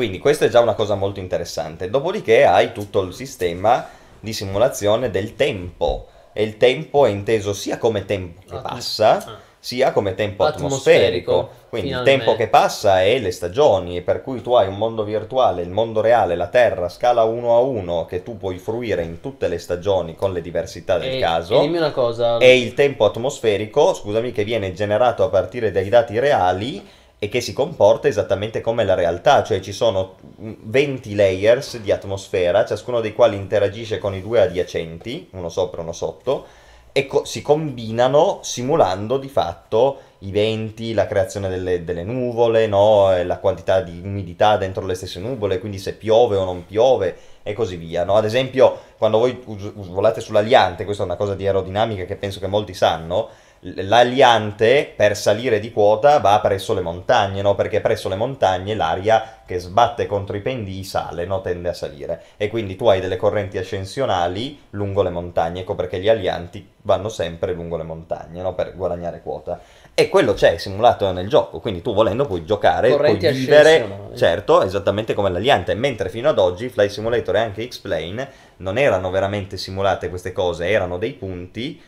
Quindi 0.00 0.18
questa 0.18 0.46
è 0.46 0.48
già 0.48 0.60
una 0.60 0.72
cosa 0.72 0.94
molto 0.94 1.20
interessante. 1.20 1.90
Dopodiché 1.90 2.46
hai 2.46 2.72
tutto 2.72 3.02
il 3.02 3.12
sistema 3.12 3.86
di 4.18 4.32
simulazione 4.32 5.10
del 5.10 5.36
tempo. 5.36 6.06
E 6.32 6.42
il 6.42 6.56
tempo 6.56 7.04
è 7.04 7.10
inteso 7.10 7.52
sia 7.52 7.76
come 7.76 8.06
tempo 8.06 8.40
che 8.48 8.54
Atmo- 8.56 8.66
passa, 8.66 9.16
ah. 9.18 9.38
sia 9.58 9.92
come 9.92 10.14
tempo 10.14 10.44
Atmosferico, 10.44 11.32
atmosferico. 11.32 11.66
Quindi 11.68 11.88
finalmente. 11.88 12.12
il 12.12 12.24
tempo 12.24 12.36
che 12.38 12.48
passa 12.48 13.02
è 13.02 13.18
le 13.18 13.30
stagioni, 13.30 13.98
e 13.98 14.00
per 14.00 14.22
cui 14.22 14.40
tu 14.40 14.54
hai 14.54 14.68
un 14.68 14.78
mondo 14.78 15.04
virtuale, 15.04 15.60
il 15.60 15.68
mondo 15.68 16.00
reale, 16.00 16.34
la 16.34 16.46
Terra, 16.46 16.88
scala 16.88 17.24
1 17.24 17.54
a 17.54 17.58
1, 17.58 18.06
che 18.06 18.22
tu 18.22 18.38
puoi 18.38 18.56
fruire 18.56 19.02
in 19.02 19.20
tutte 19.20 19.48
le 19.48 19.58
stagioni 19.58 20.16
con 20.16 20.32
le 20.32 20.40
diversità 20.40 20.96
del 20.96 21.16
E- 21.16 21.18
caso 21.18 21.58
E 21.58 21.60
dimmi 21.60 21.76
una 21.76 21.90
cosa. 21.92 22.38
e 22.38 22.58
il 22.58 22.72
tempo 22.72 23.04
atmosferico, 23.04 23.92
scusami, 23.92 24.32
che 24.32 24.44
viene 24.44 24.72
generato 24.72 25.24
a 25.24 25.28
partire 25.28 25.70
dai 25.70 25.90
dati 25.90 26.18
reali 26.18 26.88
e 27.22 27.28
che 27.28 27.42
si 27.42 27.52
comporta 27.52 28.08
esattamente 28.08 28.62
come 28.62 28.82
la 28.82 28.94
realtà, 28.94 29.42
cioè 29.42 29.60
ci 29.60 29.72
sono 29.72 30.16
mm, 30.40 30.52
20 30.62 31.14
layers 31.14 31.78
di 31.78 31.92
atmosfera, 31.92 32.64
ciascuno 32.64 33.02
dei 33.02 33.12
quali 33.12 33.36
interagisce 33.36 33.98
con 33.98 34.14
i 34.14 34.22
due 34.22 34.40
adiacenti, 34.40 35.28
uno 35.32 35.50
sopra 35.50 35.80
e 35.80 35.82
uno 35.82 35.92
sotto, 35.92 36.46
e 36.92 37.06
co- 37.06 37.26
si 37.26 37.42
combinano 37.42 38.40
simulando 38.42 39.18
di 39.18 39.28
fatto 39.28 39.98
i 40.20 40.30
venti, 40.30 40.94
la 40.94 41.06
creazione 41.06 41.50
delle, 41.50 41.84
delle 41.84 42.04
nuvole, 42.04 42.66
no? 42.66 43.22
La 43.22 43.38
quantità 43.38 43.82
di 43.82 44.00
umidità 44.02 44.56
dentro 44.56 44.86
le 44.86 44.94
stesse 44.94 45.20
nuvole, 45.20 45.58
quindi 45.58 45.78
se 45.78 45.94
piove 45.94 46.36
o 46.36 46.44
non 46.44 46.64
piove 46.64 47.16
e 47.42 47.52
così 47.52 47.76
via. 47.76 48.04
no? 48.04 48.14
Ad 48.16 48.24
esempio, 48.24 48.78
quando 48.96 49.18
voi 49.18 49.42
us- 49.44 49.72
volate 49.72 50.22
sull'aliante, 50.22 50.84
questa 50.84 51.02
è 51.02 51.06
una 51.06 51.16
cosa 51.16 51.34
di 51.34 51.46
aerodinamica 51.46 52.04
che 52.04 52.16
penso 52.16 52.40
che 52.40 52.46
molti 52.46 52.72
sanno, 52.74 53.28
l'aliante 53.60 54.90
per 54.96 55.14
salire 55.16 55.60
di 55.60 55.70
quota 55.70 56.18
va 56.18 56.40
presso 56.40 56.72
le 56.72 56.80
montagne, 56.80 57.42
no? 57.42 57.54
perché 57.54 57.80
presso 57.80 58.08
le 58.08 58.16
montagne 58.16 58.74
l'aria 58.74 59.42
che 59.44 59.58
sbatte 59.58 60.06
contro 60.06 60.36
i 60.36 60.40
pendii 60.40 60.82
sale, 60.82 61.26
no? 61.26 61.42
tende 61.42 61.68
a 61.68 61.74
salire 61.74 62.22
e 62.36 62.48
quindi 62.48 62.76
tu 62.76 62.86
hai 62.86 63.00
delle 63.00 63.16
correnti 63.16 63.58
ascensionali 63.58 64.58
lungo 64.70 65.02
le 65.02 65.10
montagne, 65.10 65.60
ecco 65.60 65.74
perché 65.74 65.98
gli 66.00 66.08
alianti 66.08 66.66
vanno 66.82 67.10
sempre 67.10 67.52
lungo 67.52 67.76
le 67.76 67.82
montagne 67.82 68.40
no? 68.40 68.54
per 68.54 68.74
guadagnare 68.74 69.20
quota. 69.20 69.60
E 69.92 70.08
quello 70.08 70.32
c'è 70.32 70.56
simulato 70.56 71.10
nel 71.12 71.28
gioco, 71.28 71.60
quindi 71.60 71.82
tu 71.82 71.92
volendo 71.92 72.24
puoi 72.24 72.46
giocare, 72.46 72.88
puoi 72.88 72.98
Correnti 72.98 73.28
vivere, 73.28 73.74
ascensionali. 73.74 74.16
certo, 74.16 74.62
esattamente 74.62 75.12
come 75.12 75.28
l'aliante, 75.28 75.74
mentre 75.74 76.08
fino 76.08 76.30
ad 76.30 76.38
oggi 76.38 76.70
Flight 76.70 76.90
Simulator 76.90 77.36
e 77.36 77.40
anche 77.40 77.68
X-Plane 77.68 78.28
non 78.58 78.78
erano 78.78 79.10
veramente 79.10 79.58
simulate 79.58 80.08
queste 80.08 80.32
cose, 80.32 80.68
erano 80.68 80.96
dei 80.96 81.12
punti 81.12 81.80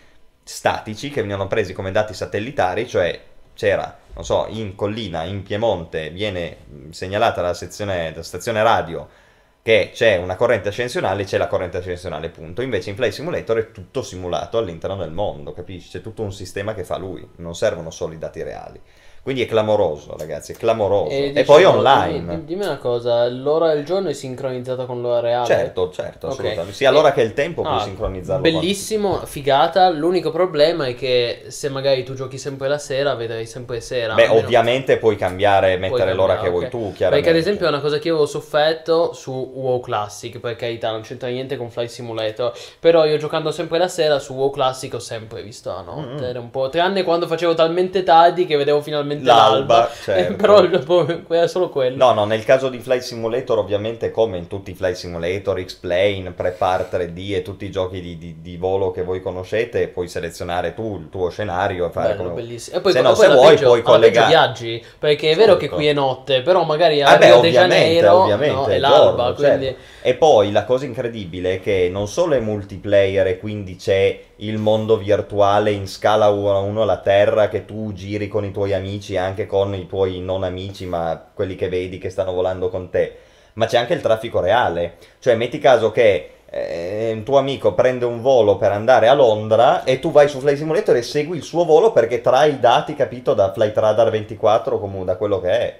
statici 0.42 1.10
che 1.10 1.20
venivano 1.20 1.48
presi 1.48 1.72
come 1.72 1.92
dati 1.92 2.14
satellitari, 2.14 2.88
cioè 2.88 3.20
c'era, 3.54 3.98
non 4.14 4.24
so, 4.24 4.46
in 4.48 4.74
collina, 4.74 5.24
in 5.24 5.42
Piemonte, 5.42 6.10
viene 6.10 6.56
mh, 6.66 6.90
segnalata 6.90 7.42
la 7.42 7.54
sezione, 7.54 8.12
la 8.14 8.22
stazione 8.22 8.62
radio 8.62 9.08
che 9.62 9.90
c'è 9.94 10.16
una 10.16 10.34
corrente 10.34 10.68
ascensionale, 10.70 11.24
c'è 11.24 11.38
la 11.38 11.46
corrente 11.46 11.76
ascensionale, 11.78 12.30
punto. 12.30 12.62
Invece 12.62 12.90
in 12.90 12.96
Flight 12.96 13.12
Simulator 13.12 13.58
è 13.58 13.70
tutto 13.70 14.02
simulato 14.02 14.58
all'interno 14.58 14.96
del 14.96 15.12
mondo, 15.12 15.52
capisci? 15.52 15.90
C'è 15.90 16.00
tutto 16.00 16.22
un 16.22 16.32
sistema 16.32 16.74
che 16.74 16.82
fa 16.82 16.98
lui, 16.98 17.26
non 17.36 17.54
servono 17.54 17.90
solo 17.90 18.12
i 18.14 18.18
dati 18.18 18.42
reali. 18.42 18.80
Quindi 19.22 19.42
è 19.42 19.46
clamoroso, 19.46 20.16
ragazzi, 20.18 20.50
è 20.50 20.56
clamoroso. 20.56 21.10
E, 21.10 21.28
diciamo, 21.28 21.44
poi 21.44 21.62
dimmi- 21.62 21.76
online. 21.76 22.44
Dimmi, 22.44 22.64
una 22.64 22.76
cosa, 22.78 23.28
l'ora 23.28 23.72
del 23.72 23.84
giorno 23.84 24.08
è 24.08 24.12
sincronizzata 24.12 24.84
con 24.84 25.00
l'ora 25.00 25.20
reale? 25.20 25.46
Certo, 25.46 25.90
certo, 25.92 26.26
Ok. 26.26 26.32
assolutamente. 26.32 26.72
Sia 26.72 26.90
l'ora 26.90 27.10
E- 27.10 27.12
che 27.12 27.22
il 27.22 27.32
tempo 27.32 27.62
puoi 27.62 27.74
Ah, 27.76 27.80
sincronizzarlo. 27.82 28.42
Bellissimo, 28.42 29.18
figata. 29.24 29.88
L'unico 29.90 30.32
problema 30.32 30.86
è 30.86 30.96
che 30.96 31.44
se 31.48 31.68
magari 31.68 32.02
tu 32.02 32.14
giochi 32.14 32.36
sempre 32.36 32.66
la 32.66 32.78
sera, 32.78 33.14
vedrai 33.14 33.46
sempre 33.46 33.80
sera. 33.80 34.14
Beh, 34.14 34.26
ovviamente 34.26 34.96
puoi 34.98 35.14
cambiare, 35.14 35.76
mettere 35.76 36.14
l'ora 36.14 36.34
che 36.38 36.42
cambiare, 36.42 36.50
vuoi 36.50 36.68
tu, 36.68 36.92
chiaramente. 36.92 37.08
Perché 37.24 37.28
ad 37.30 37.36
esempio 37.36 37.66
è 37.66 37.68
una 37.68 37.80
cosa 37.80 37.98
che 38.00 38.08
io 38.08 38.14
avevo 38.14 38.28
sofferto 38.28 39.12
su 39.12 39.30
WoW 39.54 39.78
Classic, 39.78 40.40
per 40.40 40.56
carità, 40.56 40.90
non 40.90 41.02
c'entra 41.02 41.28
niente 41.28 41.56
con 41.56 41.70
Flight 41.70 41.90
Simulator, 41.90 42.52
però 42.80 43.04
io 43.06 43.18
giocando 43.18 43.52
sempre 43.52 43.78
la 43.78 43.86
sera 43.86 44.18
su 44.18 44.34
WoW 44.34 44.50
Classic 44.50 44.92
ho 44.94 44.98
sempre 44.98 45.42
visto 45.44 45.70
la 45.70 45.82
notte, 45.82 46.22
Mm. 46.22 46.28
era 46.28 46.40
un 46.40 46.50
po', 46.50 46.68
tranne 46.70 47.04
quando 47.04 47.28
facevo 47.28 47.54
talmente 47.54 48.02
tardi 48.02 48.46
che 48.46 48.56
vedevo 48.56 48.80
finalmente 48.80 49.10
L'alba, 49.20 49.74
l'alba, 49.74 49.90
certo. 50.02 50.32
Eh, 50.32 50.36
però 50.36 50.62
era 51.28 51.46
solo 51.46 51.68
quello. 51.68 51.96
No, 51.96 52.12
no, 52.12 52.24
nel 52.24 52.44
caso 52.44 52.68
di 52.68 52.78
Flight 52.78 53.02
Simulator, 53.02 53.58
ovviamente, 53.58 54.10
come 54.10 54.38
in 54.38 54.46
tutti 54.46 54.70
i 54.70 54.74
Flight 54.74 54.94
Simulator, 54.96 55.62
X-Plane, 55.62 56.32
Prepar 56.32 56.88
3D 56.90 57.34
e 57.34 57.42
tutti 57.42 57.64
i 57.64 57.70
giochi 57.70 58.00
di, 58.00 58.18
di- 58.18 58.36
di 58.40 58.56
volo 58.56 58.90
che 58.90 59.02
voi 59.02 59.20
conoscete, 59.20 59.88
puoi 59.88 60.08
selezionare 60.08 60.74
tu 60.74 60.98
il 61.00 61.08
tuo 61.10 61.28
scenario 61.30 61.86
e 61.86 61.90
fare 61.90 62.14
Bello, 62.14 62.30
come... 62.30 62.42
bellissimo. 62.42 62.76
E 62.76 62.80
poi, 62.80 62.92
Se 62.92 63.00
no, 63.00 63.12
poi 63.12 63.16
se 63.26 63.32
vuoi, 63.32 63.48
peggio- 63.54 63.66
puoi 63.66 63.82
collegare- 63.82 64.26
viaggi, 64.28 64.84
perché 64.98 65.30
è 65.30 65.36
vero 65.36 65.54
che 65.54 65.60
Certo. 65.62 65.76
qui 65.76 65.86
è 65.86 65.92
notte, 65.92 66.42
però 66.42 66.64
magari 66.64 67.02
a 67.02 67.08
Ah 67.08 67.16
Rio 67.16 67.40
de 67.40 67.50
Janeiro 67.50 68.12
ovviamente, 68.22 68.54
no, 68.54 68.66
è 68.66 68.74
è 68.74 68.78
l'alba, 68.78 69.32
giorno, 69.32 69.34
quindi... 69.34 69.64
certo. 69.66 69.80
E 70.04 70.14
poi 70.14 70.50
la 70.50 70.64
cosa 70.64 70.84
incredibile 70.84 71.54
è 71.54 71.60
che 71.60 71.88
non 71.90 72.08
solo 72.08 72.34
è 72.34 72.40
multiplayer 72.40 73.26
e 73.28 73.38
quindi 73.38 73.76
c'è 73.76 74.18
il 74.36 74.58
mondo 74.58 74.96
virtuale 74.96 75.70
in 75.70 75.86
scala 75.86 76.28
1 76.28 76.56
a 76.56 76.58
1 76.58 76.82
alla 76.82 76.98
Terra 76.98 77.48
che 77.48 77.64
tu 77.64 77.92
giri 77.92 78.26
con 78.26 78.44
i 78.44 78.50
tuoi 78.50 78.72
amici 78.72 79.01
e 79.10 79.18
anche 79.18 79.46
con 79.46 79.74
i 79.74 79.86
tuoi 79.86 80.20
non 80.20 80.42
amici, 80.44 80.86
ma 80.86 81.22
quelli 81.34 81.54
che 81.56 81.68
vedi 81.68 81.98
che 81.98 82.10
stanno 82.10 82.32
volando 82.32 82.68
con 82.68 82.90
te, 82.90 83.16
ma 83.54 83.66
c'è 83.66 83.78
anche 83.78 83.94
il 83.94 84.00
traffico 84.00 84.40
reale. 84.40 84.94
Cioè, 85.18 85.34
metti 85.34 85.58
caso 85.58 85.90
che 85.90 86.30
eh, 86.48 87.10
un 87.14 87.22
tuo 87.22 87.38
amico 87.38 87.72
prende 87.74 88.04
un 88.04 88.20
volo 88.20 88.56
per 88.56 88.72
andare 88.72 89.08
a 89.08 89.14
Londra 89.14 89.84
e 89.84 89.98
tu 89.98 90.10
vai 90.12 90.28
su 90.28 90.38
Flight 90.38 90.58
Simulator 90.58 90.96
e 90.96 91.02
segui 91.02 91.36
il 91.38 91.42
suo 91.42 91.64
volo 91.64 91.92
perché 91.92 92.20
trai 92.20 92.52
i 92.52 92.60
dati, 92.60 92.94
capito, 92.94 93.34
da 93.34 93.52
Flight 93.52 93.76
Radar 93.76 94.10
24 94.10 94.76
o 94.76 94.78
comunque 94.78 95.06
da 95.06 95.16
quello 95.16 95.40
che 95.40 95.48
è. 95.50 95.78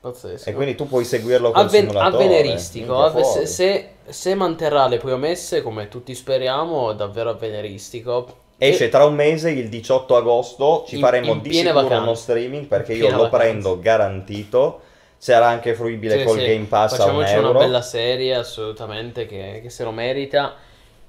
Pazzesco. 0.00 0.48
E 0.48 0.52
quindi 0.54 0.74
tu 0.74 0.86
puoi 0.88 1.04
seguirlo 1.04 1.50
col 1.50 1.64
Avven- 1.64 1.88
simulatore. 1.88 2.24
avveniristico. 2.24 3.02
avve- 3.02 3.24
se, 3.24 3.46
se- 3.46 3.88
se 4.08 4.34
manterrà 4.34 4.86
le 4.86 4.98
promesse, 4.98 5.62
come 5.62 5.88
tutti 5.88 6.14
speriamo, 6.14 6.92
è 6.92 6.94
davvero 6.94 7.30
avveniristico. 7.30 8.44
Esce 8.58 8.88
tra 8.88 9.04
un 9.04 9.14
mese, 9.14 9.50
il 9.50 9.68
18 9.68 10.16
agosto, 10.16 10.84
ci 10.86 10.94
In- 10.94 11.00
faremo 11.00 11.32
in 11.32 11.40
di 11.42 11.52
sicuro 11.52 11.74
vacanze. 11.74 12.02
uno 12.02 12.14
streaming 12.14 12.66
perché 12.66 12.94
io 12.94 13.10
lo 13.10 13.28
vacanze. 13.28 13.36
prendo 13.36 13.78
garantito. 13.80 14.80
Sarà 15.18 15.46
anche 15.48 15.74
fruibile 15.74 16.18
Sì, 16.18 16.24
col 16.24 16.38
sì, 16.38 16.44
Game 16.44 16.64
Pass 16.66 16.98
a 16.98 17.06
un 17.06 17.24
Facciamoci 17.24 17.32
euro. 17.34 17.50
una 17.50 17.58
bella 17.58 17.82
serie, 17.82 18.34
assolutamente, 18.34 19.26
che, 19.26 19.60
che 19.62 19.70
se 19.70 19.84
lo 19.84 19.90
merita. 19.90 20.54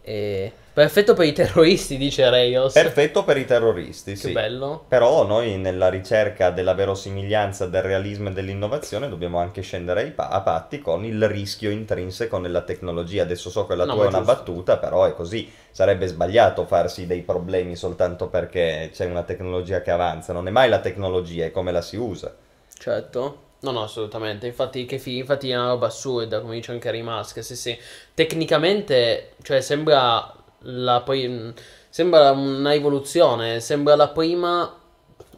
E... 0.01 0.51
Perfetto 0.77 1.15
per 1.15 1.25
i 1.25 1.33
terroristi, 1.33 1.97
dice 1.97 2.29
Reyos. 2.29 2.71
Perfetto 2.73 3.23
per 3.23 3.35
i 3.37 3.45
terroristi, 3.45 4.11
Che 4.11 4.17
sì. 4.17 4.31
bello. 4.31 4.85
Però 4.87 5.25
noi 5.25 5.57
nella 5.57 5.89
ricerca 5.89 6.51
della 6.51 6.75
verosimiglianza, 6.75 7.65
del 7.65 7.81
realismo 7.81 8.29
e 8.29 8.33
dell'innovazione 8.33 9.09
dobbiamo 9.09 9.39
anche 9.39 9.61
scendere 9.63 10.01
ai 10.01 10.11
pa- 10.11 10.27
a 10.29 10.41
patti 10.41 10.77
con 10.77 11.03
il 11.03 11.27
rischio 11.27 11.71
intrinseco 11.71 12.37
nella 12.37 12.61
tecnologia. 12.61 13.23
Adesso 13.23 13.49
so 13.49 13.65
che 13.65 13.73
la 13.73 13.85
No, 13.85 13.93
tua 13.93 14.03
è 14.03 14.07
una 14.09 14.19
giusto. 14.19 14.35
battuta, 14.35 14.77
però 14.77 15.05
è 15.05 15.15
così. 15.15 15.51
Sarebbe 15.71 16.05
sbagliato 16.05 16.67
farsi 16.67 17.07
dei 17.07 17.21
problemi 17.23 17.75
soltanto 17.75 18.27
perché 18.27 18.91
c'è 18.93 19.05
una 19.05 19.23
tecnologia 19.23 19.81
che 19.81 19.89
avanza. 19.89 20.31
Non 20.31 20.47
è 20.47 20.51
mai 20.51 20.69
la 20.69 20.79
tecnologia, 20.79 21.45
è 21.45 21.51
come 21.51 21.71
la 21.71 21.81
si 21.81 21.95
usa. 21.97 22.35
Certo. 22.77 23.45
No, 23.61 23.71
no, 23.71 23.81
assolutamente. 23.81 24.45
Infatti, 24.45 24.85
che 24.85 24.99
fi- 24.99 25.17
infatti 25.17 25.49
è 25.49 25.55
una 25.57 25.69
roba 25.69 25.87
assurda, 25.87 26.39
come 26.39 26.53
dice 26.53 26.71
anche 26.71 26.91
Rimask. 26.91 27.43
Sì, 27.43 27.55
sì. 27.55 27.75
Tecnicamente, 28.13 29.31
cioè, 29.41 29.61
sembra 29.61 30.31
la 30.61 31.01
poi 31.01 31.53
sembra 31.89 32.31
una 32.31 32.73
evoluzione, 32.73 33.59
sembra 33.59 33.95
la 33.95 34.09
prima 34.09 34.71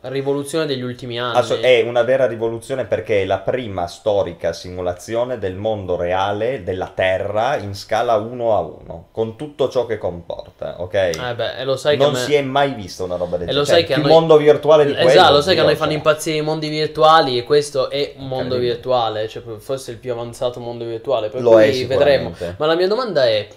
rivoluzione 0.01 0.65
degli 0.65 0.81
ultimi 0.81 1.19
anni. 1.19 1.37
Asso- 1.37 1.59
è 1.59 1.81
una 1.81 2.03
vera 2.03 2.25
rivoluzione 2.25 2.85
perché 2.85 3.23
è 3.23 3.25
la 3.25 3.39
prima 3.39 3.85
storica 3.87 4.53
simulazione 4.53 5.37
del 5.39 5.55
mondo 5.55 5.97
reale 5.97 6.63
della 6.63 6.89
Terra 6.95 7.57
in 7.57 7.75
scala 7.75 8.15
1 8.15 8.55
a 8.55 8.59
1, 8.61 9.07
con 9.11 9.35
tutto 9.35 9.67
ciò 9.67 9.85
che 9.85 9.97
comporta, 9.97 10.75
ok? 10.79 10.93
Eh 10.93 11.35
beh, 11.35 11.63
lo 11.65 11.75
sai 11.75 11.97
che 11.97 12.03
non 12.03 12.15
a 12.15 12.17
me- 12.17 12.23
si 12.23 12.33
è 12.33 12.41
mai 12.41 12.73
vista 12.75 13.03
una 13.03 13.17
roba 13.17 13.35
del 13.35 13.47
lo 13.47 13.63
genere. 13.63 13.65
sai 13.65 13.79
Cioè, 13.81 13.87
che 13.87 13.93
più 13.95 14.03
noi- 14.03 14.11
mondo 14.11 14.37
virtuale 14.37 14.85
di 14.85 14.93
quello. 14.93 15.09
Esatto, 15.09 15.33
lo 15.33 15.41
sai 15.41 15.55
che 15.55 15.61
a 15.61 15.65
noi 15.65 15.75
fanno 15.75 15.91
impazzire 15.91 16.37
i 16.37 16.41
mondi 16.41 16.69
virtuali 16.69 17.37
e 17.37 17.43
questo 17.43 17.89
è 17.89 18.13
un 18.17 18.27
mondo 18.29 18.57
virtuale, 18.57 19.27
cioè 19.27 19.43
forse 19.57 19.91
il 19.91 19.97
più 19.97 20.13
avanzato 20.13 20.61
mondo 20.61 20.85
virtuale, 20.85 21.27
per 21.27 21.41
Lo 21.41 21.59
è 21.59 21.69
cui 21.69 21.83
vedremo. 21.83 22.33
Ma 22.55 22.65
la 22.65 22.75
mia 22.75 22.87
domanda 22.87 23.25
è, 23.25 23.49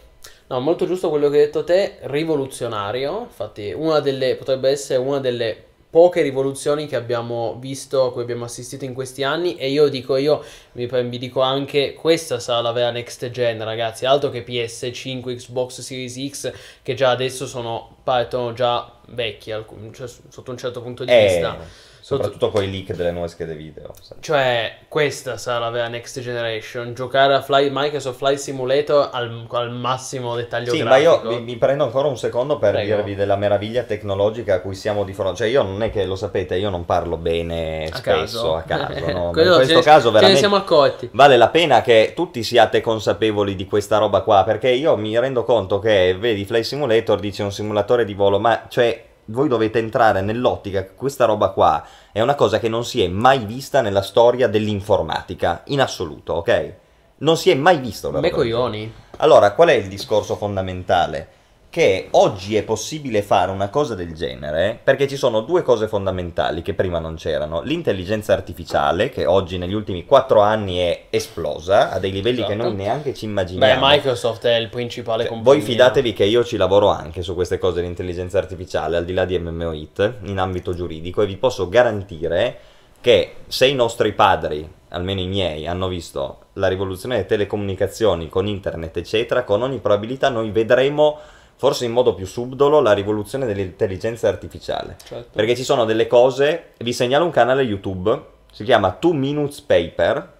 no, 0.49 0.61
molto 0.61 0.87
giusto 0.87 1.09
quello 1.09 1.29
che 1.29 1.39
hai 1.39 1.45
detto 1.47 1.65
te, 1.65 1.99
rivoluzionario, 2.03 3.23
infatti 3.23 3.73
una 3.73 4.01
delle, 4.01 4.37
potrebbe 4.37 4.69
essere 4.71 4.99
una 4.99 5.19
delle 5.19 5.71
poche 5.91 6.23
rivoluzioni 6.23 6.87
che 6.87 6.97
abbiamo 6.97 7.57
visto, 7.61 8.07
a 8.07 8.13
cui 8.13 8.23
abbiamo 8.23 8.45
assistito 8.45 8.85
in 8.85 8.95
questi 8.95 9.23
anni. 9.25 9.57
E 9.57 9.71
io 9.71 9.89
dico 9.89 10.17
io, 10.17 10.43
mi, 10.73 10.87
mi 10.91 11.19
dico 11.19 11.41
anche, 11.43 11.93
questa 11.95 12.39
sarà 12.41 12.61
la 12.63 12.73
vera 12.73 12.91
next 12.91 13.31
gen 13.31 13.63
ragazzi, 13.63 14.07
altro 14.07 14.31
che 14.31 14.43
PS5, 14.43 15.35
Xbox 15.37 15.81
Series 15.81 16.19
X 16.31 16.53
che 16.83 16.95
già 16.95 17.11
adesso 17.11 17.47
sono, 17.47 17.97
partono 18.05 18.53
già 18.55 18.91
vecchi, 19.09 19.53
alcun- 19.53 19.93
cioè, 19.93 20.09
sotto 20.29 20.51
un 20.51 20.57
certo 20.57 20.81
punto 20.83 21.05
di 21.05 21.13
Eh, 21.13 21.17
vista. 21.17 21.59
Soprattutto 22.03 22.51
con 22.51 22.65
i 22.65 22.71
leak 22.71 22.95
delle 22.95 23.13
nuove 23.13 23.29
schede 23.29 23.55
video. 23.55 23.93
sai. 24.01 24.19
Cioè, 24.21 24.77
questa 24.89 25.37
sarà 25.37 25.61
la 25.61 25.71
vera 25.71 25.87
next 25.87 26.19
generation. 26.21 26.93
Giocare 26.95 27.35
a 27.35 27.41
Fly- 27.43 27.71
Microsoft 27.73 28.19
Flight 28.19 28.39
Simulator 28.39 29.09
al, 29.13 29.47
al 29.51 29.71
massimo 29.71 30.35
dettaglio 30.35 30.73
Sì, 30.73 30.83
ma 30.83 30.99
grafico. 30.99 31.31
io 31.31 31.39
mi, 31.39 31.45
mi 31.45 31.57
prendo 31.57 31.85
ancora 31.85 32.09
un 32.09 32.19
secondo 32.19 32.59
per 32.59 32.73
Prego. 32.73 32.97
dirvi 32.97 33.15
della 33.15 33.37
meraviglia 33.37 33.85
tecnologica 33.85 34.55
a 34.55 34.61
cui 34.61 34.75
siamo 34.75 35.05
di 35.05 35.13
fronte. 35.13 35.37
Cioè, 35.39 35.47
io 35.49 35.63
non 35.63 35.81
è 35.83 35.91
che 35.91 36.05
lo 36.05 36.17
sapete, 36.17 36.57
io 36.57 36.71
non 36.71 36.85
parlo 36.85 37.17
bene 37.17 37.85
A 37.91 37.97
spesso 37.97 38.03
caso. 38.03 38.55
a 38.57 38.63
caso. 38.63 39.07
no? 39.13 39.31
Ma 39.33 39.41
in 39.43 39.53
questo 39.55 39.75
ce- 39.77 39.81
caso 39.83 40.01
Ce 40.01 40.07
ne 40.07 40.13
veramente 40.13 40.39
siamo 40.39 40.57
accorti. 40.57 41.09
vale 41.13 41.37
la 41.37 41.49
pena 41.49 41.83
che 41.83 42.13
tutti 42.17 42.43
siate 42.43 42.81
consapevoli 42.81 43.55
di 43.55 43.65
questa 43.67 43.99
roba 43.99 44.23
qua, 44.23 44.43
perché 44.45 44.71
io 44.71 44.97
mi 44.97 45.17
rendo 45.19 45.45
conto 45.45 45.79
che, 45.79 46.17
vedi, 46.19 46.45
Flight 46.45 46.65
Simulator 46.65 47.21
dice 47.21 47.43
un 47.45 47.53
simulatore 47.53 48.05
di 48.05 48.15
volo, 48.15 48.41
ma 48.41 48.67
cioè 48.69 49.05
voi 49.27 49.49
dovete 49.49 49.79
entrare 49.79 50.21
nell'ottica 50.21 50.83
che 50.83 50.95
questa 50.95 51.25
roba 51.25 51.51
qua 51.51 51.85
è 52.11 52.21
una 52.21 52.35
cosa 52.35 52.59
che 52.59 52.69
non 52.69 52.85
si 52.85 53.03
è 53.03 53.09
mai 53.09 53.45
vista 53.45 53.81
nella 53.81 54.03
storia 54.03 54.49
dell'informatica, 54.49 55.63
in 55.67 55.81
assoluto, 55.81 56.35
ok? 56.35 56.75
Non 57.19 57.37
si 57.37 57.51
è 57.51 57.55
mai 57.55 57.79
visto. 57.79 58.09
una 58.09 58.21
Me 58.21 58.31
roba 58.31 58.43
genere. 58.43 58.57
coglioni. 58.57 58.95
Allora, 59.19 59.53
qual 59.53 59.69
è 59.69 59.75
il 59.75 59.89
discorso 59.89 60.35
fondamentale? 60.37 61.29
Che 61.73 62.09
oggi 62.11 62.55
è 62.57 62.65
possibile 62.65 63.23
fare 63.23 63.51
una 63.51 63.71
cosa 63.71 63.95
del 63.95 64.13
genere 64.13 64.79
perché 64.85 65.09
ci 65.09 65.17
sono 65.17 65.41
due 65.41 65.63
cose 65.63 65.89
fondamentali 65.89 66.61
che 66.61 66.75
prima 66.75 66.99
non 66.99 67.15
c'erano. 67.15 67.63
L'intelligenza 67.63 68.35
artificiale, 68.35 69.09
che 69.09 69.25
oggi 69.25 69.57
negli 69.57 69.73
ultimi 69.73 70.05
quattro 70.05 70.43
anni 70.43 70.77
è 70.77 71.05
esplosa 71.09 71.91
a 71.91 71.99
dei 71.99 72.13
livelli 72.13 72.45
che 72.45 72.53
Esatto. 72.53 72.69
noi 72.69 72.75
neanche 72.75 73.15
ci 73.15 73.25
Beh, 73.25 73.31
immaginiamo. 73.31 73.87
Microsoft 73.89 74.45
è 74.45 74.57
il 74.57 74.69
principale 74.69 75.25
Cioè, 75.25 75.41
voi 75.41 75.63
fidatevi 75.63 76.13
che 76.13 76.25
io 76.25 76.45
ci 76.45 76.59
lavoro 76.59 76.89
anche 76.89 77.23
su 77.23 77.33
queste 77.33 77.57
cose 77.57 77.81
di 77.81 77.87
intelligenza 77.87 78.37
artificiale, 78.37 78.99
al 78.99 79.07
di 79.07 79.15
là 79.15 79.25
di 79.25 79.39
MMOIT, 79.39 80.17
in 80.25 80.39
ambito 80.39 80.75
giuridico, 80.75 81.23
e 81.23 81.27
vi 81.27 81.39
posso 81.39 81.71
garantire 81.71 82.59
che 83.01 83.37
se 83.47 83.67
i 83.67 83.75
nostri 83.75 84.13
padri, 84.13 84.71
almeno 84.91 85.21
i 85.21 85.27
miei, 85.27 85.67
hanno 85.67 85.89
visto 85.89 86.41
la 86.55 86.69
rivoluzione 86.69 87.15
delle 87.15 87.27
telecomunicazioni 87.27 88.29
con 88.29 88.47
internet, 88.47 88.95
eccetera, 88.99 89.43
con 89.45 89.63
ogni 89.63 89.79
probabilità 89.79 90.29
noi 90.29 90.51
vedremo, 90.51 91.19
forse 91.63 91.85
in 91.85 91.93
modo 91.93 92.13
più 92.17 92.27
subdolo, 92.27 92.81
la 92.81 92.93
rivoluzione 92.93 93.47
dell'intelligenza 93.47 94.27
artificiale. 94.27 94.97
Certo. 95.01 95.29
Perché 95.31 95.55
ci 95.55 95.63
sono 95.63 95.85
delle 95.85 96.09
cose, 96.09 96.71
vi 96.79 96.93
segnalo 96.93 97.25
un 97.25 97.31
canale 97.31 97.63
YouTube, 97.63 98.21
si 98.51 98.65
chiama 98.65 98.97
2 98.99 99.13
Minutes 99.15 99.61
Paper, 99.61 100.33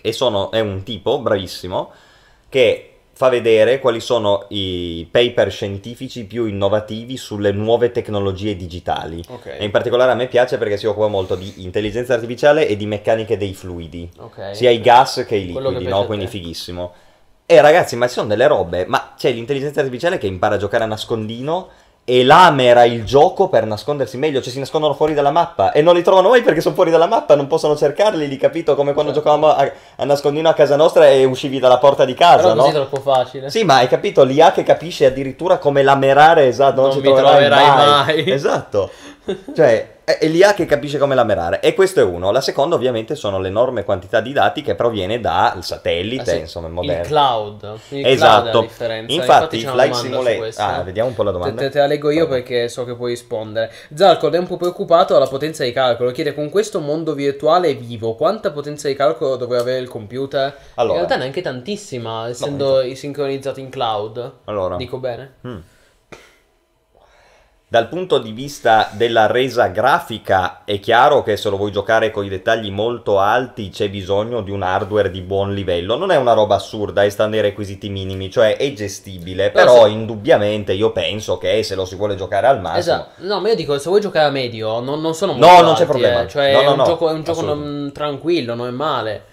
e 0.00 0.12
sono, 0.12 0.52
è 0.52 0.60
un 0.60 0.84
tipo 0.84 1.18
bravissimo 1.18 1.90
che 2.48 2.98
fa 3.14 3.30
vedere 3.30 3.80
quali 3.80 3.98
sono 3.98 4.44
i 4.50 5.08
paper 5.10 5.50
scientifici 5.50 6.24
più 6.24 6.44
innovativi 6.44 7.16
sulle 7.16 7.50
nuove 7.50 7.90
tecnologie 7.90 8.54
digitali. 8.54 9.24
Ok. 9.26 9.56
E 9.58 9.64
in 9.64 9.72
particolare 9.72 10.12
a 10.12 10.14
me 10.14 10.28
piace 10.28 10.56
perché 10.56 10.76
si 10.76 10.86
occupa 10.86 11.08
molto 11.08 11.34
di 11.34 11.64
intelligenza 11.64 12.14
artificiale 12.14 12.68
e 12.68 12.76
di 12.76 12.86
meccaniche 12.86 13.36
dei 13.36 13.54
fluidi, 13.54 14.08
Ok. 14.18 14.54
sia 14.54 14.70
i 14.70 14.80
gas 14.80 15.24
che 15.26 15.34
i 15.34 15.46
liquidi, 15.46 15.88
no? 15.88 16.06
Quindi 16.06 16.28
fighissimo. 16.28 16.92
E 17.44 17.60
ragazzi, 17.60 17.96
ma 17.96 18.06
ci 18.06 18.14
sono 18.14 18.28
delle 18.28 18.46
robe, 18.46 18.86
ma 18.86 19.12
c'è 19.16 19.30
l'intelligenza 19.30 19.80
artificiale 19.80 20.16
che 20.18 20.26
impara 20.26 20.54
a 20.54 20.58
giocare 20.58 20.84
a 20.84 20.86
nascondino 20.86 21.68
e 22.04 22.24
lamera 22.24 22.82
il 22.84 23.04
gioco 23.04 23.48
per 23.48 23.64
nascondersi 23.64 24.16
meglio, 24.16 24.40
cioè 24.42 24.50
si 24.52 24.58
nascondono 24.58 24.94
fuori 24.94 25.14
dalla 25.14 25.30
mappa 25.30 25.70
e 25.70 25.82
non 25.82 25.94
li 25.94 26.02
trovano 26.02 26.30
mai 26.30 26.42
perché 26.42 26.60
sono 26.60 26.74
fuori 26.74 26.90
dalla 26.90 27.06
mappa, 27.06 27.36
non 27.36 27.46
possono 27.46 27.76
cercarli, 27.76 28.26
li 28.26 28.36
capito 28.38 28.74
come 28.74 28.92
quando 28.92 29.12
Certo. 29.12 29.28
giocavamo 29.28 29.54
a, 29.54 29.70
a 29.96 30.04
nascondino 30.04 30.48
a 30.48 30.52
casa 30.52 30.74
nostra 30.74 31.06
e 31.08 31.24
uscivi 31.24 31.60
dalla 31.60 31.78
porta 31.78 32.04
di 32.04 32.14
casa, 32.14 32.48
Però 32.52 32.54
no? 32.54 32.66
è 32.68 32.72
troppo 32.72 32.96
facile. 33.00 33.50
Sì, 33.50 33.62
ma 33.62 33.76
hai 33.76 33.86
capito, 33.88 34.24
l'IA 34.24 34.50
che 34.50 34.64
capisce 34.64 35.06
addirittura 35.06 35.58
come 35.58 35.82
lamerare, 35.84 36.46
esatto, 36.48 36.80
non, 36.80 36.84
Non 36.90 36.92
ci 36.96 37.02
troverai, 37.02 37.30
troverai 37.34 37.66
mai. 37.68 37.86
mai. 38.24 38.30
Esatto. 38.32 38.90
Cioè, 39.54 39.90
è 40.04 40.26
l'IA 40.26 40.52
che 40.52 40.66
capisce 40.66 40.98
come 40.98 41.14
lamerare. 41.14 41.60
E 41.60 41.74
questo 41.74 42.00
è 42.00 42.02
uno. 42.02 42.32
La 42.32 42.40
seconda, 42.40 42.74
ovviamente, 42.74 43.14
sono 43.14 43.38
l'enorme 43.38 43.84
quantità 43.84 44.20
di 44.20 44.32
dati 44.32 44.60
che 44.62 44.74
proviene 44.74 45.20
dal 45.20 45.62
satellite, 45.64 46.22
Ah, 46.30 46.34
sì. 46.34 46.38
insomma, 46.40 46.66
il 46.82 46.90
Il 46.90 47.00
cloud. 47.06 47.62
Il 47.62 47.68
cloud 47.68 47.90
è 47.90 48.00
la 48.02 48.08
Esatto. 48.08 48.60
differenza. 48.62 49.14
Infatti, 49.14 49.62
una 49.62 49.72
Flight 49.72 49.94
Simulator. 49.94 50.50
Ah, 50.56 50.82
vediamo 50.82 51.08
un 51.10 51.14
po' 51.14 51.22
la 51.22 51.30
domanda. 51.30 51.62
te- 51.62 51.70
te 51.70 51.78
la 51.78 51.86
leggo 51.86 52.10
io 52.10 52.26
perché 52.26 52.68
so 52.68 52.84
che 52.84 52.94
puoi 52.96 53.10
rispondere. 53.10 53.70
Zalcol 53.94 54.32
è 54.32 54.38
un 54.38 54.46
po' 54.48 54.56
preoccupato 54.56 55.14
alla 55.14 55.28
potenza 55.28 55.62
di 55.62 55.72
calcolo. 55.72 56.10
Chiede 56.10 56.34
con 56.34 56.50
questo 56.50 56.80
mondo 56.80 57.14
virtuale 57.14 57.74
vivo 57.74 58.14
quanta 58.16 58.50
potenza 58.50 58.88
di 58.88 58.94
calcolo 58.94 59.36
dovrebbe 59.36 59.62
avere 59.62 59.78
il 59.78 59.88
computer? 59.88 60.52
Allora. 60.74 60.94
In 60.94 60.98
realtà 61.04 61.16
neanche 61.16 61.42
tantissima, 61.42 62.28
essendo 62.28 62.82
sincronizzato 62.94 63.60
in 63.60 63.68
cloud. 63.70 64.32
Allora. 64.46 64.74
Dico 64.76 64.98
bene? 64.98 65.34
Mm. 65.46 65.56
Dal 67.72 67.88
punto 67.88 68.18
di 68.18 68.32
vista 68.32 68.90
della 68.92 69.28
resa 69.28 69.68
grafica 69.68 70.60
è 70.66 70.78
chiaro 70.78 71.22
che 71.22 71.38
se 71.38 71.48
lo 71.48 71.56
vuoi 71.56 71.72
giocare 71.72 72.10
con 72.10 72.22
i 72.22 72.28
dettagli 72.28 72.70
molto 72.70 73.18
alti 73.18 73.70
c'è 73.70 73.88
bisogno 73.88 74.42
di 74.42 74.50
un 74.50 74.60
hardware 74.62 75.10
di 75.10 75.22
buon 75.22 75.54
livello. 75.54 75.96
Non 75.96 76.10
è 76.10 76.16
una 76.16 76.34
roba 76.34 76.56
assurda, 76.56 77.02
è 77.02 77.08
sta 77.08 77.26
nei 77.28 77.40
requisiti 77.40 77.88
minimi, 77.88 78.30
cioè 78.30 78.58
è 78.58 78.70
gestibile, 78.74 79.50
Però 79.52 79.72
però 79.72 79.84
se- 79.86 79.90
indubbiamente 79.92 80.74
io 80.74 80.92
penso 80.92 81.38
che 81.38 81.62
se 81.62 81.74
lo 81.74 81.86
si 81.86 81.96
vuole 81.96 82.14
giocare 82.14 82.46
al 82.46 82.60
massimo... 82.60 82.78
Esatto. 82.78 83.10
No, 83.24 83.40
ma 83.40 83.48
io 83.48 83.54
dico, 83.54 83.78
se 83.78 83.88
vuoi 83.88 84.02
giocare 84.02 84.26
a 84.26 84.30
medio, 84.30 84.80
non, 84.80 85.00
non 85.00 85.14
sono 85.14 85.32
No, 85.32 85.38
molto 85.46 85.62
non 85.62 85.72
c'è 85.72 85.80
alti, 85.80 85.84
problema. 85.86 86.20
eh. 86.24 86.28
Cioè, 86.28 86.52
No, 86.52 86.60
no, 86.60 86.64
è 86.66 86.70
un 86.72 86.76
no, 86.76 86.84
gioco, 86.84 87.08
è 87.08 87.12
un 87.14 87.22
gioco 87.22 87.40
non- 87.40 87.90
tranquillo, 87.94 88.54
non 88.54 88.66
è 88.66 88.70
male. 88.70 89.24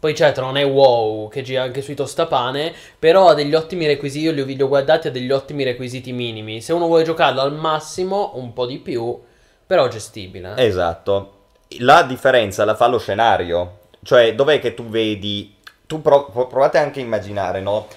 Poi 0.00 0.14
certo 0.14 0.40
non 0.40 0.56
è 0.56 0.64
wow, 0.64 1.28
che 1.28 1.42
gira 1.42 1.62
anche 1.62 1.82
sui 1.82 1.94
tostapane, 1.94 2.72
però 2.98 3.28
ha 3.28 3.34
degli 3.34 3.54
ottimi 3.54 3.84
requisiti, 3.86 4.26
io 4.26 4.32
li 4.32 4.62
ho, 4.62 4.68
guardati, 4.68 5.08
ha 5.08 5.10
degli 5.10 5.32
ottimi 5.32 5.64
requisiti 5.64 6.12
minimi. 6.12 6.60
Se 6.60 6.72
uno 6.72 6.86
vuole 6.86 7.02
giocarlo 7.02 7.40
al 7.40 7.52
massimo, 7.52 8.32
un 8.34 8.52
po' 8.52 8.66
di 8.66 8.78
più, 8.78 9.18
però 9.66 9.88
gestibile. 9.88 10.54
Esatto. 10.56 11.32
La 11.80 12.04
differenza 12.04 12.64
la 12.64 12.76
fa 12.76 12.86
lo 12.86 12.98
scenario. 12.98 13.78
Cioè, 14.02 14.34
dov'è 14.34 14.60
che 14.60 14.74
tu 14.74 14.84
vedi... 14.84 15.56
Tu 15.86 16.00
pro- 16.00 16.26
pro- 16.26 16.46
provate 16.46 16.78
anche 16.78 17.00
a 17.00 17.02
immaginare, 17.02 17.60
no? 17.60 17.88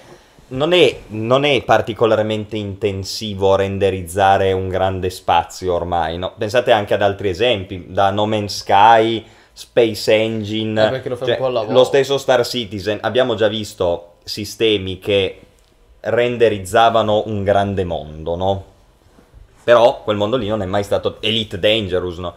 Non 0.48 0.72
è, 0.72 0.98
non 1.08 1.44
è 1.44 1.62
particolarmente 1.62 2.56
intensivo 2.56 3.54
renderizzare 3.54 4.52
un 4.52 4.68
grande 4.68 5.08
spazio 5.08 5.72
ormai, 5.74 6.18
no? 6.18 6.34
Pensate 6.36 6.72
anche 6.72 6.94
ad 6.94 7.02
altri 7.02 7.28
esempi, 7.28 7.86
da 7.88 8.10
No 8.10 8.26
Man's 8.26 8.58
Sky, 8.58 9.24
Space 9.62 10.12
Engine, 10.12 11.00
Eh, 11.02 11.08
lo 11.08 11.16
cioè, 11.24 11.38
lo 11.68 11.84
stesso 11.84 12.18
Star 12.18 12.44
Citizen. 12.44 12.98
Abbiamo 13.00 13.36
già 13.36 13.46
visto 13.46 14.14
sistemi 14.24 14.98
che 14.98 15.40
renderizzavano 16.00 17.22
un 17.26 17.44
grande 17.44 17.84
mondo, 17.84 18.34
no? 18.34 18.64
Però 19.62 20.02
quel 20.02 20.16
mondo 20.16 20.36
lì 20.36 20.48
non 20.48 20.62
è 20.62 20.66
mai 20.66 20.82
stato 20.82 21.18
Elite 21.20 21.60
Dangerous, 21.60 22.18
no? 22.18 22.34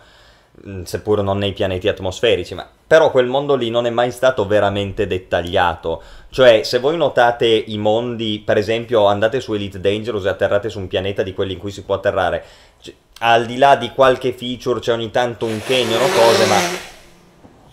Mm, 0.67 0.83
seppur 0.83 1.23
non 1.23 1.39
nei 1.39 1.51
pianeti 1.53 1.87
atmosferici, 1.87 2.53
ma 2.53 2.69
però 2.87 3.09
quel 3.09 3.25
mondo 3.25 3.55
lì 3.55 3.71
non 3.71 3.87
è 3.87 3.89
mai 3.89 4.11
stato 4.11 4.45
veramente 4.45 5.07
dettagliato. 5.07 6.01
Cioè, 6.29 6.61
se 6.61 6.77
voi 6.77 6.95
notate 6.95 7.47
i 7.47 7.77
mondi, 7.79 8.41
per 8.45 8.57
esempio, 8.57 9.05
andate 9.07 9.39
su 9.39 9.53
Elite 9.53 9.81
Dangerous 9.81 10.25
e 10.25 10.29
atterrate 10.29 10.69
su 10.69 10.77
un 10.77 10.87
pianeta 10.87 11.23
di 11.23 11.33
quelli 11.33 11.53
in 11.53 11.59
cui 11.59 11.71
si 11.71 11.83
può 11.83 11.95
atterrare, 11.95 12.43
c- 12.79 12.93
al 13.19 13.45
di 13.47 13.57
là 13.57 13.75
di 13.75 13.89
qualche 13.89 14.31
feature 14.31 14.79
c'è 14.79 14.93
ogni 14.93 15.09
tanto 15.09 15.45
un 15.45 15.59
canyon 15.65 16.01
o 16.01 16.07
cose, 16.09 16.45
ma 16.45 16.93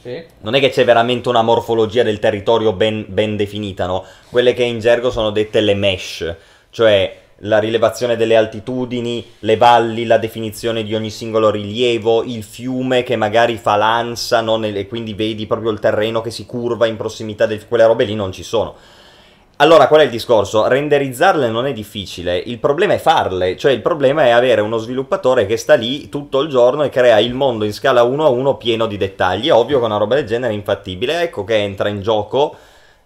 Sì. 0.03 0.21
non 0.41 0.55
è 0.55 0.61
che 0.61 0.71
c'è 0.71 0.85
veramente 0.85 1.29
una 1.29 1.43
morfologia 1.43 2.03
del 2.03 2.19
territorio 2.19 2.73
ben, 2.73 3.05
ben 3.09 3.37
definita, 3.37 3.87
no? 3.87 4.05
Quelle 4.31 4.53
che 4.53 4.65
in 4.65 4.81
gergo 4.81 5.11
sono 5.13 5.31
dette 5.31 5.61
le 5.61 5.75
mesh, 5.75 6.35
cioè 6.71 7.21
la 7.45 7.59
rilevazione 7.59 8.17
delle 8.17 8.37
altitudini, 8.37 9.25
le 9.41 9.57
valli, 9.57 10.05
la 10.05 10.19
definizione 10.19 10.85
di 10.85 10.95
ogni 10.95 11.11
singolo 11.11 11.51
rilievo, 11.51 12.23
il 12.25 12.43
fiume 12.43 13.03
che 13.03 13.17
magari 13.17 13.57
fa 13.57 13.77
lanza, 13.77 14.41
no? 14.41 14.63
E 14.63 14.87
quindi 14.87 15.15
vedi 15.15 15.47
proprio 15.47 15.71
il 15.71 15.79
terreno 15.79 16.21
che 16.21 16.31
si 16.31 16.47
curva 16.47 16.87
in 16.87 16.97
prossimità 16.97 17.47
di 17.47 17.61
quelle 17.67 17.87
robe 17.87 18.05
lì 18.05 18.15
non 18.15 18.33
ci 18.33 18.43
sono. 18.43 18.75
Allora, 19.63 19.87
qual 19.87 20.01
è 20.01 20.05
il 20.05 20.11
discorso? 20.11 20.67
Renderizzarle 20.67 21.49
non 21.49 21.67
è 21.67 21.73
difficile, 21.73 22.37
il 22.37 22.59
problema 22.59 22.95
è 22.95 22.99
farle, 22.99 23.57
cioè 23.57 23.71
il 23.71 23.81
problema 23.81 24.25
è 24.25 24.31
avere 24.31 24.61
uno 24.61 24.77
sviluppatore 24.77 25.47
che 25.47 25.57
sta 25.57 25.75
lì 25.75 26.09
tutto 26.09 26.41
il 26.41 26.49
giorno 26.49 26.83
e 26.83 26.89
crea 26.89 27.21
il 27.21 27.33
mondo 27.33 27.65
in 27.65 27.73
scala 27.73 28.03
1 28.03 28.25
a 28.25 28.29
1 28.29 28.57
pieno 28.57 28.87
di 28.87 28.97
dettagli. 28.97 29.47
È 29.47 29.53
ovvio 29.53 29.79
che 29.79 29.85
una 29.85 29.99
roba 29.99 30.17
del 30.17 30.27
genere 30.27 30.53
è 30.53 30.57
infattibile, 30.57 31.23
ecco 31.23 31.45
che 31.45 31.55
entra 31.55 31.89
in 31.89 32.03
gioco 32.03 32.57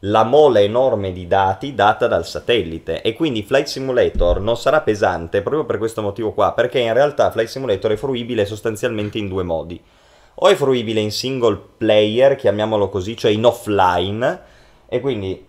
la 0.01 0.25
mole 0.25 0.63
enorme 0.63 1.13
di 1.13 1.27
dati 1.27 1.75
data 1.75 2.07
dal 2.07 2.25
satellite 2.25 3.03
e 3.03 3.13
quindi 3.13 3.43
Flight 3.43 3.67
Simulator 3.67 4.41
non 4.41 4.57
sarà 4.57 4.81
pesante 4.81 5.43
proprio 5.43 5.67
per 5.67 5.77
questo 5.77 6.01
motivo 6.01 6.33
qua, 6.33 6.53
perché 6.53 6.79
in 6.79 6.95
realtà 6.95 7.31
Flight 7.31 7.51
Simulator 7.51 7.91
è 7.91 7.97
fruibile 7.97 8.47
sostanzialmente 8.47 9.19
in 9.19 9.29
due 9.29 9.43
modi. 9.43 9.79
O 10.37 10.49
è 10.49 10.55
fruibile 10.55 11.01
in 11.01 11.13
single 11.13 11.61
player, 11.77 12.35
chiamiamolo 12.35 12.89
così, 12.89 13.15
cioè 13.15 13.31
in 13.31 13.45
offline, 13.45 14.41
e 14.89 15.01
quindi 15.01 15.46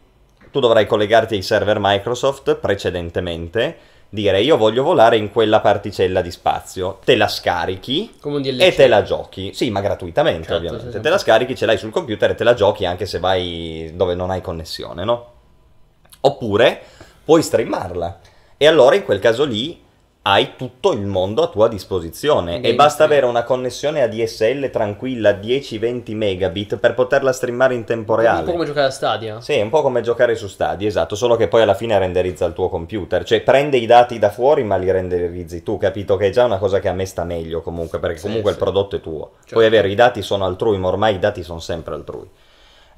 tu 0.57 0.59
dovrai 0.59 0.87
collegarti 0.87 1.35
ai 1.35 1.43
server 1.43 1.77
Microsoft 1.79 2.55
precedentemente, 2.55 3.77
dire 4.09 4.41
io 4.41 4.57
voglio 4.57 4.81
volare 4.81 5.15
in 5.15 5.31
quella 5.31 5.59
particella 5.59 6.21
di 6.21 6.31
spazio, 6.31 6.99
te 7.05 7.15
la 7.15 7.27
scarichi 7.27 8.15
e 8.63 8.73
te 8.73 8.87
la 8.87 9.03
giochi. 9.03 9.53
Sì, 9.53 9.69
ma 9.69 9.81
gratuitamente 9.81 10.47
Certo, 10.47 10.55
ovviamente. 10.55 10.91
sì. 10.93 10.99
Te 10.99 11.09
la 11.09 11.17
scarichi, 11.19 11.55
ce 11.55 11.67
l'hai 11.67 11.77
sul 11.77 11.91
computer 11.91 12.31
e 12.31 12.35
te 12.35 12.43
la 12.43 12.55
giochi 12.55 12.85
anche 12.85 13.05
se 13.05 13.19
vai 13.19 13.91
dove 13.93 14.15
non 14.15 14.31
hai 14.31 14.41
connessione, 14.41 15.03
no? 15.03 15.31
Oppure 16.21 16.81
puoi 17.23 17.43
streamarla. 17.43 18.19
E 18.57 18.65
allora 18.65 18.95
in 18.95 19.03
quel 19.03 19.19
caso 19.19 19.43
lì 19.43 19.79
hai 20.29 20.55
tutto 20.57 20.91
il 20.91 21.05
mondo 21.05 21.41
a 21.41 21.47
tua 21.47 21.69
disposizione 21.69 22.57
e 22.57 22.59
Game 22.59 22.75
basta 22.75 23.05
avere 23.05 23.25
una 23.25 23.43
connessione 23.43 24.01
ADSL 24.01 24.69
tranquilla 24.69 25.31
10-20 25.31 26.13
megabit 26.15 26.75
per 26.77 26.93
poterla 26.95 27.31
streamare 27.31 27.75
in 27.75 27.85
tempo 27.85 28.11
Un 28.11 28.17
po' 28.17 28.21
reale. 28.21 28.51
come 28.51 28.65
giocare 28.65 28.87
a 28.87 28.91
Stadia. 28.91 29.39
Sì, 29.39 29.53
è 29.53 29.61
un 29.61 29.69
po' 29.69 29.81
come 29.81 30.01
giocare 30.01 30.35
su 30.35 30.47
Stadia, 30.47 30.85
esatto, 30.85 31.15
solo 31.15 31.37
che 31.37 31.47
poi 31.47 31.61
alla 31.61 31.75
fine 31.75 31.97
renderizza 31.97 32.43
il 32.45 32.51
tuo 32.51 32.67
computer, 32.67 33.23
cioè 33.23 33.39
prende 33.39 33.77
i 33.77 33.85
dati 33.85 34.19
da 34.19 34.29
fuori 34.29 34.63
ma 34.63 34.75
li 34.75 34.91
renderizzi 34.91 35.63
tu, 35.63 35.77
capito? 35.77 36.17
Che 36.17 36.27
è 36.27 36.29
già 36.29 36.43
una 36.43 36.57
cosa 36.57 36.79
che 36.79 36.89
a 36.89 36.93
me 36.93 37.05
sta 37.05 37.23
meglio 37.23 37.61
comunque, 37.61 37.99
perché 37.99 38.17
Sì, 38.17 38.25
comunque 38.25 38.51
sì. 38.51 38.57
il 38.57 38.63
prodotto 38.63 38.95
è 38.97 38.99
tuo. 39.01 39.31
Certo. 39.39 39.55
Poi 39.55 39.65
è 39.65 39.69
vero, 39.69 39.87
i 39.87 39.95
dati 39.95 40.21
sono 40.21 40.43
altrui, 40.43 40.77
ma 40.77 40.89
ormai 40.89 41.15
i 41.15 41.19
dati 41.19 41.41
sono 41.41 41.59
sempre 41.59 41.93
altrui. 41.93 42.27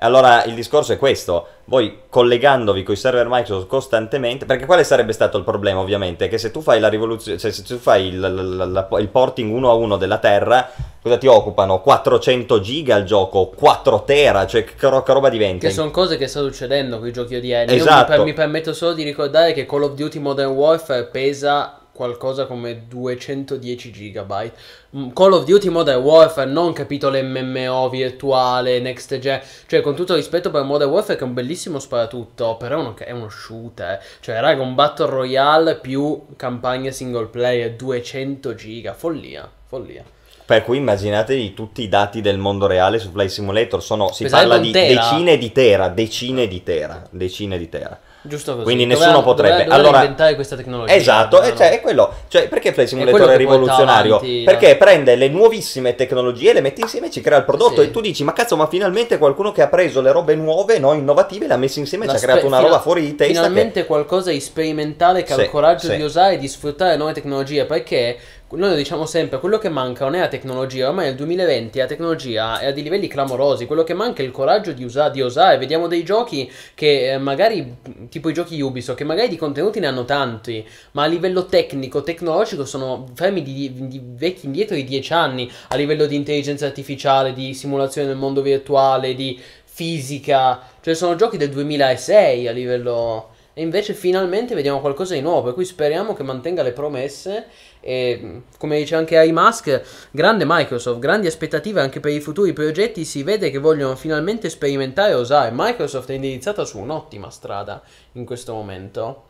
Allora 0.02 0.44
il 0.46 0.54
discorso 0.54 0.94
è 0.94 0.98
questo, 0.98 1.48
voi 1.66 2.04
collegandovi 2.10 2.84
con 2.84 2.94
i 2.94 2.98
server 2.98 3.28
Microsoft 3.30 3.68
costantemente, 3.68 4.46
perché 4.46 4.66
quale 4.66 4.84
sarebbe 4.84 5.12
stato 5.14 5.38
il 5.38 5.44
problema 5.44 5.80
ovviamente? 5.82 6.28
Che 6.28 6.38
se 6.38 6.52
tu 6.52 6.62
fai 6.62 6.80
la 6.80 6.88
rivoluzione, 6.88 7.38
se, 7.38 7.52
se 7.52 7.64
tu 7.64 7.78
fai 7.78 8.08
il, 8.08 8.20
la- 8.20 8.30
la- 8.66 8.88
il 9.00 9.08
porting 9.10 9.54
uno 9.54 9.70
a 9.70 9.74
uno 9.74 9.98
della 9.98 10.18
Terra, 10.20 10.70
cosa 11.02 11.18
ti 11.18 11.28
occupano? 11.28 11.82
400 11.82 12.60
giga 12.62 12.96
il 12.96 13.06
gioco, 13.06 13.48
4 13.56 14.04
tera, 14.04 14.46
cioè 14.48 14.64
che, 14.64 14.90
ro- 14.90 15.04
che 15.04 15.14
roba 15.14 15.30
diventa? 15.30 15.68
Che 15.68 15.74
sono 15.74 15.92
cose 15.92 16.18
che 16.18 16.28
sta 16.28 16.40
succedendo 16.42 16.98
con 17.00 17.08
i 17.08 17.12
giochi 17.12 17.36
odierni. 17.36 17.74
Io 17.76 17.82
Esatto. 17.82 18.12
mi, 18.12 18.16
per- 18.18 18.26
mi 18.26 18.34
permetto 18.34 18.74
solo 18.74 18.94
di 18.94 19.04
ricordare 19.04 19.54
che 19.54 19.66
Call 19.66 19.84
of 19.84 19.94
Duty 19.94 20.20
Modern 20.20 20.52
Warfare 20.52 21.06
pesa 21.06 21.79
qualcosa 22.00 22.46
come 22.46 22.88
210 22.88 23.92
gigabyte. 23.92 24.56
Mm, 24.96 25.10
Call 25.10 25.34
of 25.34 25.44
Duty 25.44 25.68
Modern 25.68 26.02
Warfare, 26.02 26.50
non 26.50 26.72
capitolo 26.72 27.22
MMO 27.22 27.90
virtuale, 27.90 28.80
next 28.80 29.20
gen. 29.20 29.42
Cioè, 29.68 29.82
con 29.82 29.96
tutto 29.96 30.16
rispetto 30.16 30.50
per 30.50 30.64
Modern 30.64 30.90
Warfare, 30.90 31.18
che 31.18 31.26
è 31.26 31.28
un 31.28 31.34
bellissimo 31.34 31.78
sparatutto, 31.78 32.56
però 32.56 32.78
è 32.78 32.80
uno, 32.80 32.96
è 32.98 33.12
uno 33.12 33.28
shooter. 33.28 34.02
Cioè, 34.22 34.40
raga, 34.40 34.62
un 34.62 34.76
Battle 34.76 35.08
Royale 35.08 35.76
più 35.76 36.28
campagna 36.38 36.90
single 36.92 37.26
player, 37.26 37.74
200 37.74 38.56
giga. 38.56 38.94
Follia, 38.94 39.52
follia. 39.68 40.02
Per 40.46 40.64
cui 40.64 40.78
immaginatevi 40.78 41.54
tutti 41.54 41.82
i 41.82 41.90
dati 41.90 42.22
del 42.22 42.38
mondo 42.38 42.66
reale 42.66 42.98
su 42.98 43.12
Flight 43.12 43.30
Simulator, 43.30 43.84
sono, 43.84 44.14
si 44.14 44.24
Peserebbe 44.24 44.48
parla 44.48 44.64
di 44.64 44.72
tera. 44.72 45.02
decine 45.02 45.38
di 45.38 45.52
tera, 45.52 45.90
decine 45.90 46.48
di 46.48 46.64
tera, 46.64 47.08
decine 47.12 47.58
di 47.58 47.68
tera. 47.68 48.00
Giusto 48.30 48.52
così. 48.54 48.64
Quindi 48.64 48.84
Doveva- 48.86 49.06
nessuno 49.08 49.24
potrebbe. 49.24 49.50
doveva- 49.50 49.70
doveva 49.70 49.88
Allora- 49.90 50.02
inventare 50.04 50.36
questa 50.36 50.56
tecnologia. 50.56 50.94
Esatto, 50.94 51.36
e 51.38 51.40
dovevano- 51.40 51.58
cioè, 51.58 51.72
è 51.72 51.82
quello. 51.82 52.14
Cioè, 52.28 52.48
perché 52.48 52.72
Flight 52.74 52.88
Simulator 52.90 53.16
è, 53.20 53.22
che 53.22 53.28
porta 53.28 53.38
rivoluzionario? 53.38 54.16
avanti, 54.18 54.42
perché 54.46 54.72
no? 54.72 54.78
prende 54.78 55.16
le 55.16 55.28
nuovissime 55.30 55.96
tecnologie, 55.96 56.54
le 56.54 56.62
mette 56.62 56.82
insieme 56.82 57.08
e 57.08 57.10
ci 57.10 57.22
crea 57.22 57.40
il 57.40 57.44
prodotto. 57.46 57.82
Sì. 57.82 57.88
E 57.88 57.92
tu 57.92 58.02
dici, 58.02 58.24
ma 58.24 58.34
cazzo, 58.34 58.56
ma 58.56 58.68
finalmente 58.68 59.18
qualcuno 59.18 59.52
che 59.52 59.62
ha 59.64 59.68
preso 59.68 60.00
le 60.02 60.12
robe 60.12 60.36
nuove, 60.36 60.78
no, 60.80 60.94
innovative, 60.94 61.48
le 61.48 61.54
ha 61.54 61.58
messe 61.58 61.80
insieme 61.80 62.06
e 62.06 62.10
ci 62.10 62.16
ha 62.16 62.20
creato 62.20 62.46
una 62.46 62.60
roba 62.60 62.80
fuori 62.80 63.02
di 63.02 63.16
testa. 63.16 63.26
che- 63.34 63.40
Finalmente 63.40 63.86
qualcosa 63.86 64.30
di 64.32 64.40
sperimentale 64.40 65.24
che 65.24 65.34
ha 65.34 65.36
Sì, 65.38 65.42
il 65.42 65.50
coraggio 65.50 65.88
sì. 65.88 65.96
di 65.96 66.02
usare 66.04 66.36
e 66.36 66.38
di 66.38 66.48
sfruttare 66.48 66.96
nuove 66.98 67.14
tecnologie. 67.14 67.66
Perché 67.66 68.18
noi 68.52 68.70
lo 68.70 68.76
diciamo 68.76 69.06
sempre: 69.06 69.40
quello 69.40 69.60
che 69.60 69.70
manca 69.70 70.06
non 70.06 70.16
è 70.16 70.20
la 70.20 70.28
tecnologia. 70.28 70.88
Ormai 70.88 71.06
nel 71.06 71.16
2020 71.16 71.78
la 71.78 71.86
tecnologia 71.86 72.60
è 72.60 72.68
a 72.68 72.72
dei 72.72 72.82
livelli 72.82 73.08
clamorosi. 73.08 73.68
Quello 73.68 73.84
che 73.84 73.94
manca 73.94 74.24
è 74.24 74.26
il 74.26 74.32
coraggio 74.32 74.72
di, 74.72 74.84
usa- 74.84 75.10
di 75.10 75.22
osare. 75.22 75.58
Vediamo 75.60 75.88
dei 75.88 76.04
giochi 76.04 76.52
che 76.74 77.12
eh, 77.12 77.18
magari, 77.20 77.76
tipo 78.10 78.30
i 78.30 78.34
giochi 78.34 78.60
Ubisoft, 78.60 78.98
che 78.98 79.04
magari 79.04 79.28
di 79.28 79.36
contenuti 79.36 79.80
ne 79.80 79.88
hanno 79.88 80.06
tanti, 80.06 80.66
ma 80.92 81.04
a 81.04 81.08
livello 81.08 81.46
tecnico, 81.46 82.02
tecnologico, 82.02 82.66
sono 82.66 83.06
fermi 83.14 83.44
di, 83.44 83.88
di 83.88 84.02
vecchi 84.04 84.48
indietro 84.48 84.76
di 84.76 84.84
10 84.84 85.14
anni. 85.14 85.52
A 85.68 85.76
livello 85.76 86.08
di 86.08 86.16
intelligenza 86.16 86.66
artificiale, 86.66 87.34
di 87.34 87.54
simulazione 87.54 88.08
del 88.08 88.18
mondo 88.18 88.42
virtuale, 88.42 89.14
di 89.14 89.40
fisica. 89.64 90.60
Cioè, 90.82 90.96
sono 90.96 91.16
giochi 91.16 91.38
del 91.38 91.50
2006 91.50 92.48
a 92.48 92.52
livello. 92.52 93.30
E 93.60 93.62
invece 93.62 93.94
finalmente 93.94 94.56
vediamo 94.56 94.80
qualcosa 94.80 95.16
di 95.16 95.20
nuovo. 95.20 95.42
Per 95.42 95.54
cui 95.54 95.66
speriamo 95.66 96.14
che 96.14 96.24
mantenga 96.24 96.64
le 96.64 96.72
promesse. 96.72 97.48
E 97.82 98.44
come 98.58 98.78
dice 98.78 98.96
anche 98.96 99.30
Musk, 99.34 100.08
grande 100.12 100.46
Microsoft, 100.48 101.00
grandi 101.00 101.28
aspettative 101.28 101.82
anche 101.82 102.00
per 102.00 102.14
i 102.14 102.22
futuri 102.22 102.54
progetti. 102.54 103.04
Si 103.04 103.22
vede 103.22 103.52
che 103.52 103.58
vogliono 103.58 103.98
finalmente 103.98 104.50
sperimentare 104.50 105.12
e 105.12 105.16
osare. 105.16 105.52
Microsoft 105.54 106.10
è 106.10 106.14
indirizzata 106.14 106.64
su 106.64 106.80
un'ottima 106.80 107.30
strada 107.32 107.82
in 108.14 108.24
questo 108.24 108.54
momento. 108.54 109.24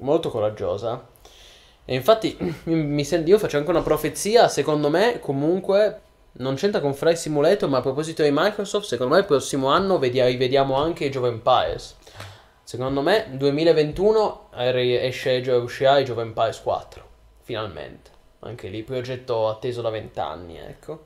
Molto 0.00 0.28
coraggiosa. 0.28 1.06
E 1.86 1.94
infatti, 1.94 2.36
sento, 3.02 3.30
io 3.30 3.38
faccio 3.38 3.56
anche 3.56 3.70
una 3.70 3.80
profezia. 3.80 4.48
Secondo 4.48 4.90
me, 4.90 5.20
comunque, 5.20 6.00
non 6.32 6.56
c'entra 6.56 6.82
con 6.82 6.92
Flight 6.92 7.16
Simulator. 7.16 7.66
Ma 7.66 7.78
a 7.78 7.80
proposito 7.80 8.22
di 8.22 8.30
Microsoft, 8.30 8.84
secondo 8.84 9.14
me 9.14 9.20
il 9.20 9.26
prossimo 9.26 9.68
anno 9.68 9.98
vedia- 9.98 10.26
rivediamo 10.26 10.74
anche 10.74 11.06
Age 11.06 11.16
of 11.16 11.24
Empires. 11.24 11.96
Secondo 12.68 13.00
me, 13.00 13.28
2021 13.30 14.50
er- 14.54 14.76
esce, 14.76 15.40
uscirà 15.52 15.92
Age 15.92 16.12
of 16.12 16.18
Empires 16.18 16.60
4. 16.60 17.02
Finalmente. 17.40 18.10
Anche 18.40 18.68
lì, 18.68 18.82
progetto 18.82 19.48
atteso 19.48 19.80
da 19.80 19.88
20 19.88 20.20
anni, 20.20 20.58
ecco. 20.58 21.04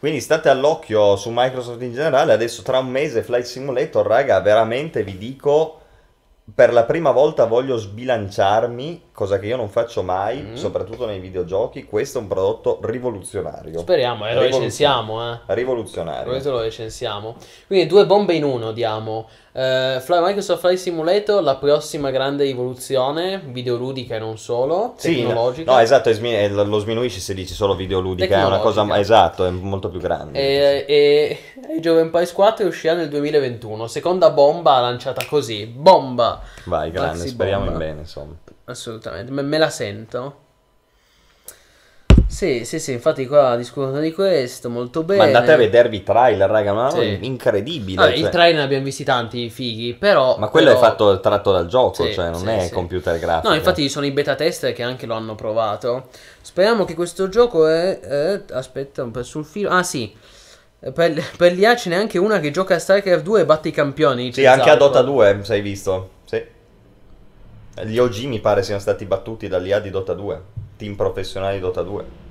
Quindi 0.00 0.20
state 0.20 0.48
all'occhio 0.48 1.14
su 1.14 1.30
Microsoft 1.32 1.80
in 1.82 1.92
generale. 1.92 2.32
Adesso 2.32 2.62
tra 2.62 2.78
un 2.78 2.88
mese 2.88 3.22
Flight 3.22 3.44
Simulator, 3.44 4.04
raga, 4.04 4.40
veramente 4.40 5.04
vi 5.04 5.16
dico. 5.16 5.78
Per 6.52 6.72
la 6.72 6.84
prima 6.84 7.10
volta 7.12 7.46
voglio 7.46 7.76
sbilanciarmi, 7.76 9.10
cosa 9.12 9.38
che 9.38 9.46
io 9.46 9.56
non 9.56 9.70
faccio 9.70 10.02
mai, 10.02 10.42
Mm. 10.42 10.54
soprattutto 10.56 11.06
nei 11.06 11.20
videogiochi. 11.20 11.84
Questo 11.84 12.18
è 12.18 12.20
un 12.20 12.26
prodotto 12.26 12.80
rivoluzionario. 12.82 13.78
Speriamo, 13.78 14.26
eh, 14.26 14.34
lo 14.34 14.40
recensiamo, 14.40 15.32
eh. 15.32 15.38
Rivoluzionario. 15.46 16.30
Questo 16.30 16.50
lo 16.50 16.60
recensiamo. 16.60 17.36
Quindi 17.68 17.86
due 17.86 18.04
bombe 18.04 18.34
in 18.34 18.44
uno 18.44 18.72
diamo. 18.72 19.26
Fly- 19.56 20.20
Microsoft 20.20 20.58
Flight 20.60 20.78
Simulator, 20.78 21.40
la 21.40 21.54
prossima 21.54 22.10
grande 22.10 22.42
rivoluzione, 22.42 23.40
videoludica 23.46 24.16
e 24.16 24.18
non 24.18 24.36
solo, 24.36 24.94
Sì, 24.96 25.22
no, 25.22 25.28
tecnologica. 25.28 25.72
no, 25.72 25.78
esatto, 25.78 26.08
è 26.08 26.12
smi- 26.12 26.48
lo 26.50 26.78
sminuisci 26.80 27.20
se 27.20 27.34
dici 27.34 27.54
solo 27.54 27.76
videoludica, 27.76 28.40
è 28.40 28.44
una 28.44 28.58
cosa, 28.58 28.84
esatto, 28.98 29.46
è 29.46 29.50
molto 29.50 29.88
più 29.90 30.00
grande. 30.00 30.38
E, 30.40 30.84
e 30.88 31.38
Age 31.78 31.88
of 31.88 31.98
Empires 31.98 32.32
4 32.32 32.66
uscirà 32.66 32.94
nel 32.94 33.08
2021. 33.08 33.86
Seconda 33.86 34.30
bomba 34.30 34.80
lanciata 34.80 35.24
così. 35.28 35.66
Bomba! 35.66 36.40
Vai, 36.64 36.90
grande, 36.90 37.18
Maxi 37.18 37.28
speriamo 37.28 37.66
bomba. 37.66 37.72
in 37.84 37.88
bene, 37.90 38.00
insomma. 38.00 38.34
Assolutamente, 38.64 39.30
me, 39.30 39.42
me 39.42 39.58
la 39.58 39.70
sento. 39.70 40.36
Sì, 42.34 42.64
sì, 42.64 42.80
sì, 42.80 42.90
infatti 42.90 43.28
qua 43.28 43.54
discutono 43.54 44.00
di 44.00 44.12
questo 44.12 44.68
molto 44.68 45.04
bene. 45.04 45.18
Ma 45.20 45.24
andate 45.26 45.52
a 45.52 45.56
vedervi 45.56 45.98
i 45.98 46.02
trailer, 46.02 46.50
raga, 46.50 46.72
ma 46.72 46.90
Sì. 46.90 47.18
incredibile. 47.20 47.94
Vabbè, 47.96 48.16
cioè. 48.16 48.24
il 48.24 48.28
trailer 48.28 48.56
ne 48.56 48.62
abbiamo 48.64 48.82
visti 48.82 49.04
tanti 49.04 49.48
fighi, 49.50 49.94
però... 49.94 50.36
Ma 50.36 50.48
quello 50.48 50.72
però- 50.72 50.80
è 50.80 50.82
fatto 50.82 51.20
tratto 51.20 51.52
dal 51.52 51.68
gioco, 51.68 52.04
Sì, 52.04 52.12
cioè 52.12 52.30
non 52.30 52.40
sì, 52.40 52.48
è 52.48 52.70
computer 52.70 53.20
grafico. 53.20 53.50
No, 53.50 53.54
infatti 53.54 53.88
sono 53.88 54.04
i 54.04 54.10
beta 54.10 54.34
tester 54.34 54.72
che 54.72 54.82
anche 54.82 55.06
lo 55.06 55.14
hanno 55.14 55.36
provato. 55.36 56.08
Speriamo 56.40 56.84
che 56.84 56.94
questo 56.94 57.28
gioco 57.28 57.68
è... 57.68 58.00
eh, 58.02 58.42
aspetta 58.52 59.04
un 59.04 59.12
po' 59.12 59.22
sul 59.22 59.44
filo. 59.44 59.70
Ah 59.70 59.84
sì, 59.84 60.12
per, 60.92 61.22
per 61.36 61.52
gli 61.52 61.64
A 61.64 61.76
ce 61.76 61.88
n'è 61.90 61.94
anche 61.94 62.18
una 62.18 62.40
che 62.40 62.50
gioca 62.50 62.74
a 62.74 62.78
StarCraft 62.80 63.22
2 63.22 63.42
e 63.42 63.44
batte 63.44 63.68
i 63.68 63.70
campioni. 63.70 64.32
Sì, 64.32 64.44
anche 64.44 64.70
a. 64.70 64.74
Dota 64.74 65.02
2, 65.02 65.38
se 65.42 65.52
hai 65.52 65.60
visto. 65.60 66.10
Sì. 66.24 66.44
Gli 67.84 67.96
OG 67.96 68.24
mi 68.24 68.40
pare 68.40 68.64
siano 68.64 68.80
stati 68.80 69.04
battuti 69.04 69.46
dall'IA 69.46 69.78
di 69.78 69.90
Dota 69.90 70.14
2. 70.14 70.40
Team 70.76 70.96
professionali 70.96 71.54
di 71.54 71.60
Dota 71.60 71.82
2. 71.82 72.22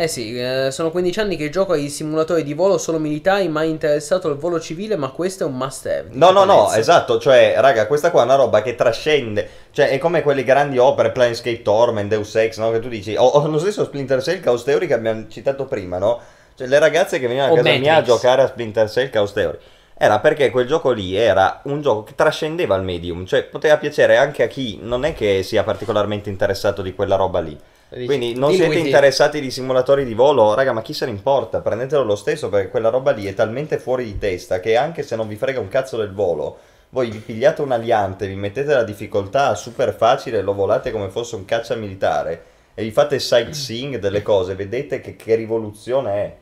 Eh 0.00 0.08
sì, 0.08 0.34
eh, 0.34 0.70
sono 0.70 0.90
15 0.90 1.20
anni 1.20 1.36
che 1.36 1.50
gioco 1.50 1.74
ai 1.74 1.90
simulatori 1.90 2.42
di 2.42 2.54
volo 2.54 2.78
solo 2.78 2.98
militari, 2.98 3.48
mai 3.48 3.68
interessato 3.68 4.28
al 4.28 4.38
volo 4.38 4.58
civile, 4.58 4.96
ma 4.96 5.10
questo 5.10 5.44
è 5.44 5.46
un 5.46 5.58
must 5.58 5.84
have. 5.84 6.08
No, 6.12 6.30
no, 6.30 6.44
no, 6.44 6.72
esatto, 6.72 7.18
cioè, 7.18 7.52
raga, 7.58 7.86
questa 7.86 8.10
qua 8.10 8.22
è 8.22 8.24
una 8.24 8.36
roba 8.36 8.62
che 8.62 8.74
trascende, 8.74 9.46
cioè, 9.72 9.90
è 9.90 9.98
come 9.98 10.22
quelle 10.22 10.42
grandi 10.42 10.78
opere, 10.78 11.10
Planescape 11.12 11.60
Torment, 11.60 12.08
Deus 12.08 12.34
Ex, 12.34 12.56
no, 12.56 12.70
che 12.70 12.78
tu 12.78 12.88
dici, 12.88 13.14
o, 13.14 13.26
o 13.26 13.46
lo 13.46 13.58
stesso 13.58 13.84
Splinter 13.84 14.22
Cell, 14.22 14.40
Chaos 14.40 14.64
Theory 14.64 14.86
che 14.86 14.94
abbiamo 14.94 15.26
citato 15.28 15.66
prima, 15.66 15.98
no? 15.98 16.18
Cioè, 16.54 16.66
le 16.66 16.78
ragazze 16.78 17.18
che 17.18 17.26
venivano 17.26 17.50
a 17.50 17.52
O 17.52 17.56
casa 17.56 17.68
mia 17.68 17.92
a 17.92 17.96
Matrix. 17.96 18.06
giocare 18.06 18.40
a 18.40 18.46
Splinter 18.46 18.88
Cell, 18.88 19.10
Chaos 19.10 19.34
Theory, 19.34 19.58
era 19.98 20.18
perché 20.18 20.48
quel 20.50 20.66
gioco 20.66 20.92
lì 20.92 21.14
era 21.14 21.60
un 21.64 21.82
gioco 21.82 22.04
che 22.04 22.14
trascendeva 22.14 22.74
il 22.74 22.84
medium, 22.84 23.26
cioè, 23.26 23.42
poteva 23.42 23.76
piacere 23.76 24.16
anche 24.16 24.44
a 24.44 24.46
chi 24.46 24.78
non 24.80 25.04
è 25.04 25.12
che 25.12 25.42
sia 25.42 25.62
particolarmente 25.62 26.30
interessato 26.30 26.80
di 26.80 26.94
quella 26.94 27.16
roba 27.16 27.40
lì. 27.40 27.60
Dici, 27.92 28.06
Quindi 28.06 28.34
non 28.34 28.52
siete 28.52 28.78
it. 28.78 28.84
interessati 28.84 29.40
di 29.40 29.50
simulatori 29.50 30.04
di 30.04 30.14
volo, 30.14 30.54
raga, 30.54 30.72
ma 30.72 30.80
chi 30.80 30.92
se 30.92 31.06
ne 31.06 31.10
importa? 31.10 31.60
Prendetelo 31.60 32.04
lo 32.04 32.14
stesso 32.14 32.48
perché 32.48 32.68
quella 32.68 32.88
roba 32.88 33.10
lì 33.10 33.26
è 33.26 33.34
talmente 33.34 33.78
fuori 33.78 34.04
di 34.04 34.16
testa 34.16 34.60
che 34.60 34.76
anche 34.76 35.02
se 35.02 35.16
non 35.16 35.26
vi 35.26 35.34
frega 35.34 35.58
un 35.58 35.66
cazzo 35.66 35.96
del 35.96 36.12
volo, 36.12 36.58
voi 36.90 37.10
vi 37.10 37.18
pigliate 37.18 37.62
un 37.62 37.72
aliante, 37.72 38.28
vi 38.28 38.36
mettete 38.36 38.72
la 38.72 38.84
difficoltà 38.84 39.56
super 39.56 39.92
facile 39.92 40.38
e 40.38 40.42
lo 40.42 40.54
volate 40.54 40.92
come 40.92 41.08
fosse 41.08 41.34
un 41.34 41.44
caccia 41.44 41.74
militare 41.74 42.44
e 42.74 42.84
vi 42.84 42.92
fate 42.92 43.18
sightseeing 43.18 43.98
delle 43.98 44.22
cose, 44.22 44.54
vedete 44.54 45.00
che, 45.00 45.16
che 45.16 45.34
rivoluzione 45.34 46.12
è. 46.12 46.36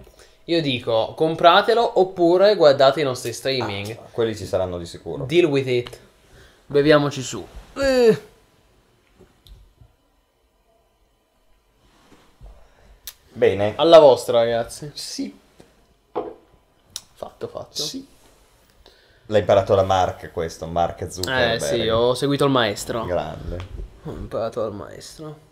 Io 0.44 0.60
dico, 0.60 1.14
compratelo 1.16 2.00
oppure 2.00 2.56
guardate 2.56 3.00
i 3.00 3.04
nostri 3.04 3.32
streaming. 3.32 3.96
Quelli 4.12 4.36
ci 4.36 4.44
saranno 4.44 4.78
di 4.78 4.86
sicuro. 4.86 5.24
Deal 5.24 5.46
with 5.46 5.66
it. 5.66 5.98
Beviamoci 6.66 7.22
su. 7.22 7.44
Eh. 7.74 8.36
Bene. 13.38 13.74
Alla 13.76 14.00
vostra, 14.00 14.40
ragazzi. 14.40 14.90
Sì, 14.94 15.32
Fatto, 17.12 17.46
fatto. 17.46 17.82
sì. 17.82 18.04
L'ha 19.26 19.38
imparato 19.38 19.76
da 19.76 19.82
Mark 19.84 20.32
questo, 20.32 20.66
Mark 20.66 21.06
Zuckerberg. 21.08 21.54
Eh 21.54 21.60
sì, 21.60 21.88
ho 21.88 22.14
seguito 22.14 22.44
il 22.44 22.50
maestro. 22.50 23.04
Grande. 23.04 23.56
Ho 24.04 24.10
imparato 24.10 24.60
dal 24.62 24.72
maestro. 24.74 25.46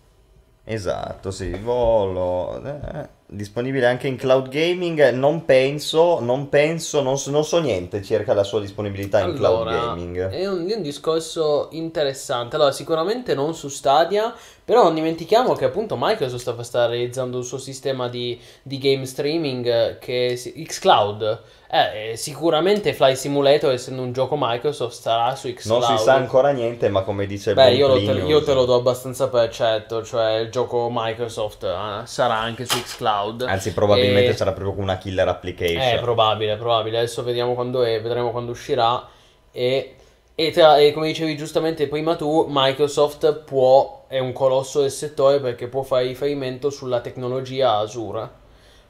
Esatto, 0.64 1.30
sì, 1.30 1.50
volo. 1.50 2.60
eh, 2.64 3.08
disponibile 3.26 3.86
anche 3.86 4.08
in 4.08 4.16
cloud 4.16 4.48
gaming. 4.48 5.10
Non 5.10 5.44
penso, 5.44 6.18
non 6.18 6.48
penso, 6.48 7.02
non 7.02 7.18
so, 7.18 7.30
non 7.30 7.44
so 7.44 7.60
niente 7.60 8.02
circa 8.02 8.34
la 8.34 8.42
sua 8.42 8.58
disponibilità 8.60 9.20
in 9.20 9.36
cloud 9.36 9.68
Allora, 9.68 9.86
gaming. 9.86 10.28
è 10.28 10.46
un, 10.48 10.68
è 10.68 10.74
un 10.74 10.82
discorso 10.82 11.68
interessante. 11.70 12.56
Allora, 12.56 12.72
sicuramente 12.72 13.34
non 13.34 13.54
su 13.54 13.68
Stadia, 13.68 14.34
però 14.66 14.82
non 14.82 14.94
dimentichiamo 14.94 15.54
che 15.54 15.64
appunto 15.64 15.96
Microsoft 15.96 16.60
sta, 16.62 16.86
realizzando 16.86 17.38
il 17.38 17.44
suo 17.44 17.56
sistema 17.56 18.08
di, 18.08 18.36
di 18.64 18.78
game 18.78 19.06
streaming 19.06 19.64
eh, 19.64 19.98
che 20.00 20.34
si, 20.36 20.60
xCloud. 20.60 21.42
Eh, 21.70 22.10
eh, 22.10 22.16
sicuramente 22.16 22.92
Fly 22.92 23.14
Simulator, 23.14 23.70
essendo 23.70 24.02
un 24.02 24.12
gioco 24.12 24.34
Microsoft, 24.36 24.96
starà 24.96 25.36
su 25.36 25.54
xCloud. 25.54 25.82
Non 25.84 25.96
si 25.96 26.02
sa 26.02 26.14
ancora 26.14 26.50
niente, 26.50 26.88
ma 26.88 27.02
come 27.02 27.26
dice 27.26 27.54
Beh, 27.54 27.74
io, 27.74 27.92
te, 27.92 28.10
io 28.10 28.42
te 28.42 28.54
lo 28.54 28.64
do 28.64 28.74
abbastanza 28.74 29.28
per 29.28 29.50
certo, 29.50 30.02
cioè 30.02 30.38
il 30.38 30.50
gioco 30.50 30.88
Microsoft 30.90 31.62
eh, 31.62 32.04
sarà 32.04 32.34
anche 32.34 32.66
su 32.66 32.82
xCloud. 32.82 33.42
Anzi, 33.42 33.72
probabilmente 33.72 34.30
E- 34.30 34.36
sarà 34.36 34.50
proprio 34.50 34.82
una 34.82 34.98
killer 34.98 35.28
application. 35.28 35.80
È 35.80 36.00
probabile, 36.00 36.56
probabile. 36.56 36.98
Adesso 36.98 37.22
vediamo 37.22 37.54
quando 37.54 37.84
è, 37.84 38.02
vedremo 38.02 38.32
quando 38.32 38.50
uscirà. 38.50 39.06
E, 39.52 39.95
e, 40.38 40.50
tra- 40.50 40.76
e 40.76 40.92
come 40.92 41.06
dicevi 41.06 41.34
giustamente 41.34 41.88
prima 41.88 42.14
tu, 42.14 42.44
Microsoft 42.50 43.38
può, 43.44 44.04
è 44.06 44.18
un 44.18 44.32
colosso 44.32 44.82
del 44.82 44.90
settore 44.90 45.40
perché 45.40 45.66
può 45.66 45.82
fare 45.82 46.04
riferimento 46.04 46.68
sulla 46.68 47.00
tecnologia 47.00 47.78
Azure, 47.78 48.28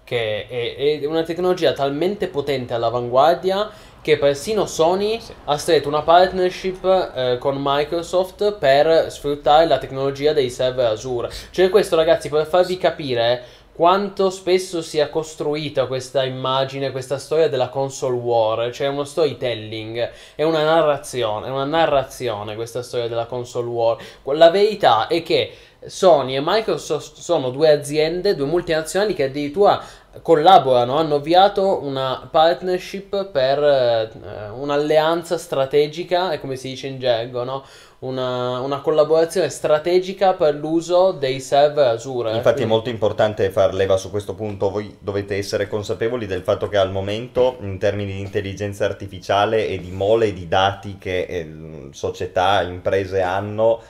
che 0.03 0.49
è, 0.49 0.99
è 1.01 1.07
una 1.07 1.23
tecnologia 1.23 1.73
talmente 1.73 2.27
potente 2.27 2.75
all'avanguardia 2.75 3.71
che 4.03 4.19
persino 4.19 4.67
Sony 4.67 5.21
ha 5.45 5.57
stretto 5.57 5.89
una 5.89 6.03
partnership 6.03 6.85
eh, 6.85 7.39
con 7.39 7.57
Microsoft 7.59 8.53
per 8.53 9.11
sfruttare 9.11 9.67
la 9.67 9.79
tecnologia 9.79 10.33
dei 10.33 10.51
server 10.51 10.87
Azure. 10.87 11.29
Cioè 11.51 11.71
questo 11.71 11.97
ragazzi 11.97 12.29
per 12.29 12.47
farvi 12.47 12.77
capire 12.77 13.43
quanto 13.77 14.31
spesso 14.31 14.81
sia 14.81 15.11
costruita 15.11 15.85
questa 15.87 16.25
immagine, 16.25 16.91
questa 16.93 17.19
storia 17.19 17.51
della 17.51 17.69
console 17.69 18.17
war, 18.17 18.73
cioè 18.73 18.87
uno 18.87 19.05
storytelling, 19.05 20.11
è 20.35 20.43
una 20.45 20.65
narrazione, 20.65 21.49
è 21.49 21.51
una 21.51 21.65
narrazione 21.65 22.55
questa 22.55 22.83
storia 22.83 23.07
della 23.07 23.27
console 23.27 23.69
war. 23.69 23.99
La 24.35 24.49
verità 24.49 25.09
è 25.09 25.23
che 25.23 25.53
Sony 25.85 26.37
e 26.37 26.41
Microsoft 26.43 27.19
sono 27.19 27.51
due 27.51 27.71
aziende, 27.71 28.35
due 28.35 28.47
multinazionali 28.47 29.13
che 29.13 29.25
addirittura 29.25 29.85
collaborano, 30.23 30.97
hanno 30.97 31.17
avviato 31.17 31.83
una 31.83 32.27
partnership 32.31 33.27
per 33.27 33.63
eh, 33.63 34.49
un'alleanza 34.55 35.37
strategica, 35.37 36.31
è 36.31 36.41
come 36.41 36.57
si 36.57 36.69
dice 36.69 36.87
in 36.87 36.99
gergo, 36.99 37.45
no? 37.45 37.63
Una, 37.99 38.61
una 38.61 38.81
collaborazione 38.81 39.49
strategica 39.49 40.35
per 40.35 40.55
l'uso 40.55 41.13
dei 41.13 41.41
server 41.41 41.87
Azure. 41.87 42.31
Infatti 42.31 42.49
è 42.49 42.53
Quindi- 42.53 42.73
molto 42.73 42.89
importante 42.91 43.49
far 43.51 43.73
leva 43.73 43.97
su 43.97 44.11
questo 44.11 44.35
punto, 44.35 44.71
voi 44.71 44.97
dovete 45.01 45.37
essere 45.37 45.67
consapevoli 45.67 46.27
del 46.27 46.43
fatto 46.43 46.69
che 46.69 46.77
al 46.77 46.91
momento 46.91 47.57
in 47.61 47.79
termini 47.79 48.13
di 48.13 48.21
intelligenza 48.21 48.85
artificiale 48.85 49.67
e 49.67 49.81
di 49.81 49.91
mole 49.91 50.35
di 50.35 50.47
dati 50.47 50.99
che 50.99 51.21
eh, 51.23 51.89
società, 51.93 52.61
imprese 52.63 53.23
hanno, 53.23 53.81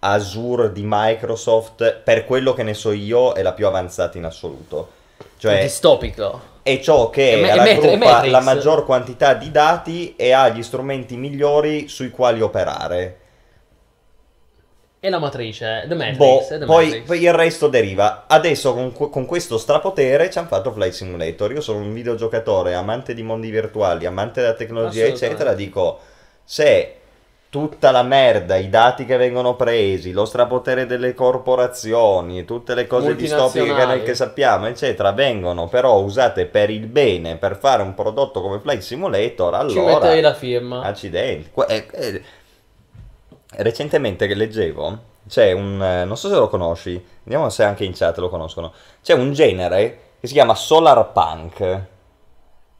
Azure 0.00 0.70
di 0.70 0.82
Microsoft, 0.84 2.00
per 2.04 2.26
quello 2.26 2.52
che 2.52 2.62
ne 2.62 2.74
so 2.74 2.92
io, 2.92 3.32
è 3.32 3.40
la 3.40 3.54
più 3.54 3.66
avanzata 3.66 4.18
in 4.18 4.24
assoluto. 4.24 5.02
Cioè, 5.38 5.62
distopico. 5.62 6.40
è 6.62 6.78
ciò 6.80 7.08
che 7.08 7.40
È 7.40 7.40
è 7.40 7.52
è 7.52 7.56
raggruppa 7.56 8.26
la 8.26 8.40
maggior 8.40 8.84
quantità 8.84 9.34
di 9.34 9.50
dati 9.50 10.14
e 10.16 10.32
ha 10.32 10.48
gli 10.48 10.62
strumenti 10.62 11.16
migliori 11.16 11.88
sui 11.88 12.10
quali 12.10 12.42
operare. 12.42 13.20
E 15.04 15.10
la 15.10 15.18
matrice, 15.18 15.84
The 15.86 15.94
Matrix, 15.94 16.16
Boh, 16.16 16.46
The 16.48 16.64
poi, 16.64 16.84
Matrix. 16.86 17.06
poi 17.06 17.22
il 17.22 17.32
resto 17.34 17.68
deriva. 17.68 18.24
Adesso 18.26 18.72
con, 18.72 18.90
que- 18.94 19.10
con 19.10 19.26
questo 19.26 19.58
strapotere 19.58 20.30
ci 20.30 20.38
hanno 20.38 20.46
fatto 20.48 20.72
Flight 20.72 20.94
Simulator. 20.94 21.52
Io 21.52 21.60
sono 21.60 21.80
un 21.80 21.92
videogiocatore, 21.92 22.72
amante 22.72 23.12
di 23.12 23.22
mondi 23.22 23.50
virtuali, 23.50 24.06
amante 24.06 24.40
della 24.40 24.54
tecnologia, 24.54 25.04
eccetera. 25.04 25.52
Dico, 25.52 25.98
se 26.42 26.94
tutta 27.50 27.90
la 27.90 28.02
merda, 28.02 28.56
i 28.56 28.70
dati 28.70 29.04
che 29.04 29.18
vengono 29.18 29.56
presi, 29.56 30.10
lo 30.10 30.24
strapotere 30.24 30.86
delle 30.86 31.12
corporazioni, 31.12 32.46
tutte 32.46 32.74
le 32.74 32.86
cose 32.86 33.14
distopiche 33.14 33.74
che, 33.74 34.02
che 34.04 34.14
sappiamo, 34.14 34.68
eccetera, 34.68 35.12
vengono 35.12 35.68
però 35.68 36.00
usate 36.00 36.46
per 36.46 36.70
il 36.70 36.86
bene, 36.86 37.36
per 37.36 37.58
fare 37.58 37.82
un 37.82 37.92
prodotto 37.92 38.40
come 38.40 38.58
Flight 38.58 38.80
Simulator, 38.80 39.70
Ci 39.70 39.78
allora... 39.78 39.92
metterei 39.96 40.22
la 40.22 40.34
firma. 40.34 40.80
Accidenti. 40.80 41.50
Qua- 41.52 41.66
eh, 41.66 41.86
eh, 41.92 42.22
recentemente 43.58 44.26
leggevo, 44.34 44.98
c'è 45.28 45.52
un... 45.52 45.82
eh, 45.82 46.04
non 46.04 46.16
so 46.16 46.28
se 46.28 46.34
lo 46.34 46.48
conosci, 46.48 47.02
vediamo 47.22 47.48
se 47.48 47.64
anche 47.64 47.84
in 47.84 47.92
chat 47.94 48.18
lo 48.18 48.28
conoscono. 48.28 48.72
C'è 49.02 49.14
un 49.14 49.32
genere 49.32 49.98
che 50.20 50.26
si 50.26 50.32
chiama 50.32 50.54
Solar 50.54 51.12
Punk. 51.12 51.86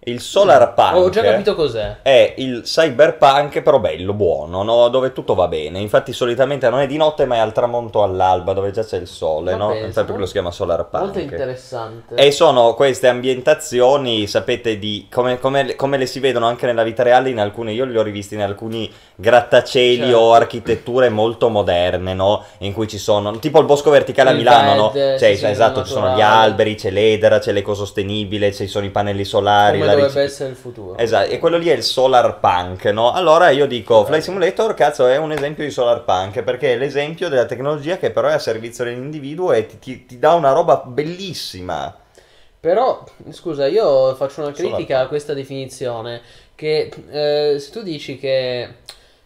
Il 0.07 0.21
Solar 0.21 0.75
Punk... 0.75 0.97
Ho 0.97 1.09
già 1.09 1.23
capito 1.23 1.55
cos'è. 1.55 1.97
È 2.03 2.35
il 2.37 2.63
cyberpunk 2.63 3.63
però 3.63 3.79
bello, 3.79 4.13
buono, 4.13 4.63
no? 4.63 4.89
dove 4.89 5.13
tutto 5.13 5.35
va 5.35 5.49
bene. 5.49 5.79
Infatti 5.81 6.13
solitamente 6.13 6.69
non 6.69 6.81
è 6.81 6.87
di 6.87 6.97
notte 6.97 7.25
ma 7.25 7.37
è 7.37 7.39
al 7.39 7.53
tramonto 7.53 8.03
all'alba 8.03 8.53
dove 8.53 8.71
già 8.71 8.85
c'è 8.85 8.99
il 8.99 9.07
sole, 9.07 9.53
Ma 9.53 9.57
no? 9.57 9.75
Infatti 9.75 10.11
quello 10.11 10.27
si 10.27 10.33
chiama 10.33 10.51
Solar 10.51 10.89
Punk. 10.89 11.05
Molto 11.05 11.19
interessante. 11.21 12.15
E 12.17 12.31
sono 12.33 12.75
queste 12.75 13.09
ambientazioni, 13.09 14.27
sapete, 14.27 14.79
di 14.79 15.07
come, 15.11 15.39
come- 15.39 15.75
come 15.75 15.97
le 15.97 16.07
si 16.07 16.21
vedono 16.21 16.47
anche 16.47 16.67
nella 16.67 16.83
vita 16.83 17.03
reale 17.03 17.31
in 17.31 17.41
alcune, 17.41 17.73
io 17.73 17.85
li 17.85 17.97
ho 17.97 18.03
rivisti 18.03 18.35
in 18.35 18.43
alcuni 18.43 18.93
grattacieli 19.17 19.97
Certo. 20.05 20.19
o 20.19 20.33
architetture 20.33 21.09
molto 21.09 21.49
moderne, 21.49 22.15
no? 22.15 22.45
In 22.59 22.73
cui 22.73 22.89
ci 22.89 22.99
sono, 22.99 23.39
tipo 23.39 23.59
il 23.61 23.67
bosco 23.67 23.91
verticale 23.91 24.31
a 24.31 24.33
Il 24.33 24.39
Milano, 24.39 24.75
no? 24.75 24.91
verde, 24.91 25.19
Cioè, 25.37 25.51
esatto, 25.51 25.85
ci 25.85 25.93
sono 25.93 26.15
gli 26.15 26.21
alberi, 26.21 26.75
c'è 26.75 26.91
l'edera, 26.91 27.39
c'è 27.39 27.53
l'ecosostenibile, 27.53 28.53
ci 28.53 28.67
sono 28.67 28.85
i 28.85 28.91
pannelli 28.91 29.25
solari, 29.25 29.79
Come 29.79 29.91
la 29.91 29.94
dovrebbe 29.95 30.21
ricicl- 30.21 30.25
essere 30.25 30.51
il 30.51 30.57
futuro. 30.57 30.97
Esatto, 30.99 31.31
e 31.31 31.39
quello 31.39 31.57
lì 31.59 31.69
è 31.69 31.75
il 31.75 31.83
solar 31.83 32.39
punk, 32.41 32.85
no? 32.87 33.13
Allora 33.13 33.51
io 33.51 33.67
dico, 33.67 34.05
Flight 34.05 34.23
Simulator, 34.23 34.75
cazzo, 34.75 35.07
è 35.07 35.17
un 35.17 35.33
esempio 35.33 35.65
di 35.65 35.71
solar 35.71 36.05
punk, 36.05 36.43
perché 36.43 36.73
è 36.75 36.77
l'esempio 36.77 37.29
della 37.29 37.47
tecnologia 37.47 37.97
che 37.99 38.11
però 38.11 38.29
è 38.29 38.33
a 38.33 38.39
servizio 38.39 38.85
dell'individuo 38.85 39.53
e 39.53 39.67
ti, 39.67 39.79
ti- 39.79 40.07
ti 40.07 40.19
dà 40.19 40.35
una 40.35 40.53
roba 40.53 40.83
bellissima. 40.87 41.97
Però, 42.61 43.05
scusa, 43.31 43.67
io 43.67 44.15
faccio 44.15 44.41
una 44.41 44.55
Solar 44.55 44.73
critica 44.73 45.01
a 45.01 45.07
questa 45.07 45.35
definizione, 45.35 46.23
che 46.55 46.91
eh, 47.11 47.59
se 47.59 47.71
tu 47.71 47.83
dici 47.83 48.19
che, 48.19 48.77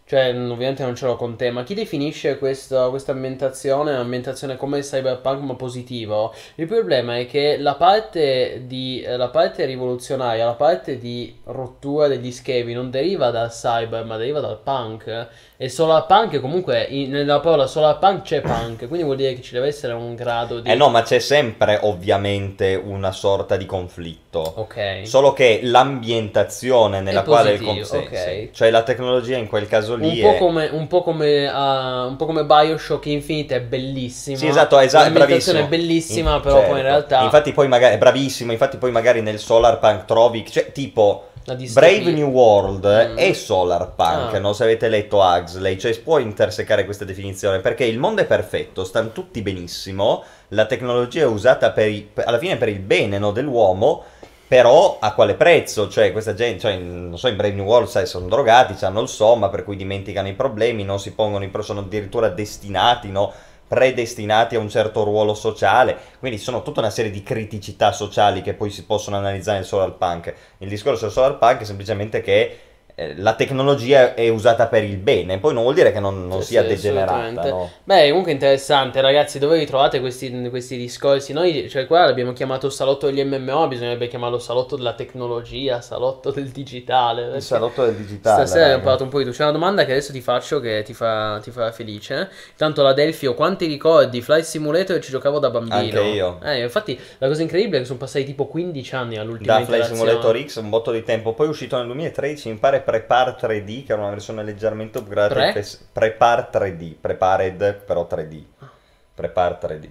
cioè 0.09 0.29
ovviamente 0.35 0.81
non 0.83 0.95
ce 0.95 1.05
l'ho 1.05 1.15
con 1.15 1.35
te, 1.35 1.51
ma 1.51 1.61
chi 1.61 1.75
definisce 1.75 2.39
questa 2.39 2.89
ambientazione, 3.09 3.93
ambientazione 3.95 4.57
come 4.57 4.79
cyberpunk 4.79 5.43
ma 5.43 5.53
positivo? 5.53 6.33
Il 6.55 6.65
problema 6.65 7.19
è 7.19 7.27
che 7.27 7.57
la 7.57 7.75
parte, 7.75 8.63
di, 8.65 9.03
la 9.05 9.29
parte 9.29 9.65
rivoluzionaria, 9.65 10.45
la 10.45 10.55
parte 10.55 10.97
di 10.97 11.37
rottura 11.43 12.07
degli 12.07 12.31
schemi 12.31 12.73
non 12.73 12.89
deriva 12.89 13.29
dal 13.29 13.51
cyber 13.51 14.03
ma 14.03 14.17
deriva 14.17 14.39
dal 14.39 14.59
punk. 14.59 15.27
E 15.61 15.67
solarpunk 15.67 16.39
comunque, 16.39 16.83
in- 16.89 17.09
nella 17.11 17.41
parola 17.41 17.67
solarpunk 17.67 18.21
c'è 18.21 18.39
punk, 18.39 18.87
quindi 18.87 19.03
vuol 19.03 19.17
dire 19.17 19.33
che 19.33 19.41
ci 19.41 19.51
deve 19.51 19.67
essere 19.67 19.91
un 19.91 20.15
grado 20.15 20.61
di... 20.61 20.69
Eh 20.69 20.75
no, 20.75 20.87
ma 20.87 21.01
c'è 21.01 21.19
sempre 21.19 21.77
ovviamente 21.81 22.81
una 22.81 23.11
sorta 23.11 23.57
di 23.57 23.65
conflitto. 23.65 24.39
Ok. 24.39 25.01
Solo 25.03 25.33
che 25.33 25.59
l'ambientazione 25.63 27.01
nella 27.01 27.23
È 27.23 27.25
quale 27.25 27.51
il 27.51 27.57
positivo, 27.61 27.85
con- 27.89 27.99
sì, 27.99 28.05
ok. 28.07 28.17
sì. 28.23 28.49
cioè 28.53 28.69
la 28.69 28.83
tecnologia 28.83 29.35
in 29.35 29.47
quel 29.47 29.67
caso 29.67 29.97
lì 29.97 30.21
Un 30.21 30.29
po, 30.29 30.35
è 30.35 30.37
come, 30.37 30.69
un, 30.71 30.87
po 30.87 31.01
come, 31.03 31.47
ah, 31.49 32.05
un 32.05 32.15
po' 32.15 32.25
come 32.25 32.45
Bioshock 32.45 33.05
Infinite 33.07 33.55
è 33.57 33.59
bellissima. 33.61 34.37
Sì, 34.37 34.47
esatto, 34.47 34.79
esatto, 34.79 35.03
L'ambientazione 35.09 35.59
è 35.65 35.67
bellissima, 35.67 36.35
In- 36.35 36.41
però 36.41 36.55
certo. 36.55 36.69
poi 36.69 36.79
in 36.79 36.85
realtà 36.85 37.21
Infatti 37.21 37.51
poi 37.51 37.67
magari 37.67 37.95
è 37.95 37.97
bravissimo, 37.97 38.53
infatti 38.53 38.77
poi 38.77 38.91
magari 38.91 39.21
nel 39.21 39.39
Solar 39.39 39.77
Punk 39.79 40.05
trovi 40.05 40.49
cioè 40.49 40.71
tipo 40.71 41.28
Brave 41.73 42.11
New 42.11 42.29
World 42.29 42.85
Mm. 42.85 43.17
è 43.17 43.33
Solar 43.33 43.93
Punk, 43.95 44.33
Ah. 44.35 44.39
non 44.39 44.53
se 44.53 44.63
avete 44.63 44.87
letto 44.89 45.17
Huxley, 45.17 45.77
cioè 45.77 45.97
può 45.99 46.19
intersecare 46.19 46.85
questa 46.85 47.05
definizione 47.05 47.59
perché 47.59 47.85
il 47.85 47.97
mondo 47.97 48.21
è 48.21 48.25
perfetto, 48.25 48.83
stanno 48.83 49.11
tutti 49.11 49.41
benissimo, 49.41 50.23
la 50.49 50.65
tecnologia 50.65 51.21
è 51.21 51.25
usata 51.25 51.71
per 51.71 51.87
i- 51.87 52.07
per- 52.13 52.27
alla 52.27 52.37
fine 52.37 52.57
per 52.57 52.69
il 52.69 52.79
bene 52.79 53.17
no, 53.17 53.31
dell'uomo, 53.31 54.03
però 54.47 54.97
a 54.99 55.13
quale 55.13 55.35
prezzo? 55.35 55.87
Cioè 55.89 56.11
questa 56.11 56.33
gente, 56.33 56.59
cioè, 56.59 56.77
non 56.77 57.17
so, 57.17 57.27
in 57.27 57.35
Brave 57.35 57.53
New 57.55 57.65
World 57.65 57.87
sai, 57.87 58.05
sono 58.07 58.27
drogati, 58.27 58.83
hanno 58.83 59.01
il 59.01 59.07
somma, 59.07 59.49
per 59.49 59.63
cui 59.63 59.75
dimenticano 59.75 60.27
i 60.27 60.33
problemi, 60.33 60.83
non 60.83 60.99
si 60.99 61.13
pongono 61.13 61.47
pro, 61.49 61.61
sono 61.61 61.81
addirittura 61.81 62.29
destinati, 62.29 63.09
no? 63.11 63.31
Predestinati 63.69 64.55
a 64.55 64.59
un 64.59 64.67
certo 64.67 65.03
ruolo 65.03 65.35
sociale, 65.35 65.95
quindi 66.17 66.39
sono 66.39 66.63
tutta 66.63 66.79
una 66.79 66.89
serie 66.89 67.11
di 67.11 67.21
criticità 67.21 67.91
sociali 67.91 68.41
che 68.41 68.55
poi 68.55 68.71
si 68.71 68.83
possono 68.83 69.15
analizzare 69.15 69.59
nel 69.59 69.67
solar 69.67 69.93
punk. 69.93 70.33
Il 70.57 70.67
discorso 70.67 71.05
del 71.05 71.13
solar 71.13 71.37
punk 71.37 71.61
è 71.61 71.65
semplicemente 71.65 72.21
che 72.21 72.57
la 73.15 73.35
tecnologia 73.35 74.13
è 74.13 74.29
usata 74.29 74.67
per 74.67 74.83
il 74.83 74.97
bene, 74.97 75.39
poi 75.39 75.53
non 75.53 75.63
vuol 75.63 75.75
dire 75.75 75.91
che 75.91 75.99
non, 75.99 76.27
non 76.27 76.41
sia 76.41 76.61
sì, 76.63 76.67
degenerata. 76.67 77.49
no? 77.49 77.71
Beh, 77.83 78.07
comunque 78.09 78.31
interessante, 78.31 79.01
ragazzi. 79.01 79.39
Dove 79.39 79.57
ritrovate 79.57 79.99
questi, 79.99 80.49
questi 80.49 80.77
discorsi? 80.77 81.33
Noi, 81.33 81.69
cioè, 81.69 81.85
qua 81.85 82.05
l'abbiamo 82.05 82.33
chiamato 82.33 82.69
salotto 82.69 83.09
degli 83.09 83.23
MMO, 83.23 83.67
bisognerebbe 83.67 84.07
chiamarlo 84.07 84.39
salotto 84.39 84.75
della 84.75 84.93
tecnologia, 84.93 85.81
salotto 85.81 86.31
del 86.31 86.49
digitale. 86.49 87.23
perché 87.23 87.41
salotto 87.41 87.85
del 87.85 87.95
digitale. 87.95 88.45
Stasera 88.45 88.65
abbiamo 88.65 88.83
parlato 88.83 89.03
un 89.03 89.09
po' 89.09 89.17
di 89.19 89.23
tutto. 89.25 89.37
C'è 89.37 89.43
una 89.43 89.51
domanda 89.51 89.85
che 89.85 89.91
adesso 89.91 90.11
ti 90.11 90.21
faccio 90.21 90.59
che 90.59 90.83
ti 90.83 90.93
fa, 90.93 91.39
ti 91.41 91.51
farà 91.51 91.71
felice. 91.71 92.29
Intanto 92.51 92.81
la 92.81 92.93
Delfio, 92.93 93.33
quanti 93.33 93.65
ricordi? 93.65 94.21
Flight 94.21 94.43
Simulator 94.43 94.99
ci 94.99 95.11
giocavo 95.11 95.39
da 95.39 95.49
bambino. 95.49 95.75
Anche 95.75 96.01
io. 96.01 96.39
Eh, 96.43 96.63
infatti, 96.63 96.99
la 97.17 97.27
cosa 97.27 97.41
incredibile 97.41 97.77
è 97.77 97.79
che 97.81 97.85
sono 97.85 97.99
passati 97.99 98.25
tipo 98.25 98.47
15 98.47 98.95
anni 98.95 99.17
all'ultima 99.17 99.59
Da 99.59 99.65
Flight. 99.65 99.85
Simulator 99.85 100.43
X 100.45 100.55
un 100.57 100.69
botto 100.69 100.91
di 100.91 101.03
tempo, 101.03 101.33
poi 101.33 101.47
è 101.47 101.49
uscito 101.49 101.77
nel 101.77 101.85
2013, 101.85 102.49
mi 102.49 102.57
pare 102.57 102.81
Prepar 102.89 103.37
3D, 103.39 103.85
che 103.85 103.93
era 103.93 104.01
una 104.01 104.09
versione 104.09 104.43
leggermente 104.43 104.97
upgradata. 104.97 105.51
Pre? 105.51 105.61
FS 105.61 105.89
Prepar 105.93 106.49
3D, 106.51 106.95
Prepared 106.99 107.83
però 107.85 108.07
3D. 108.09 108.43
Prepar 109.13 109.59
3D, 109.61 109.87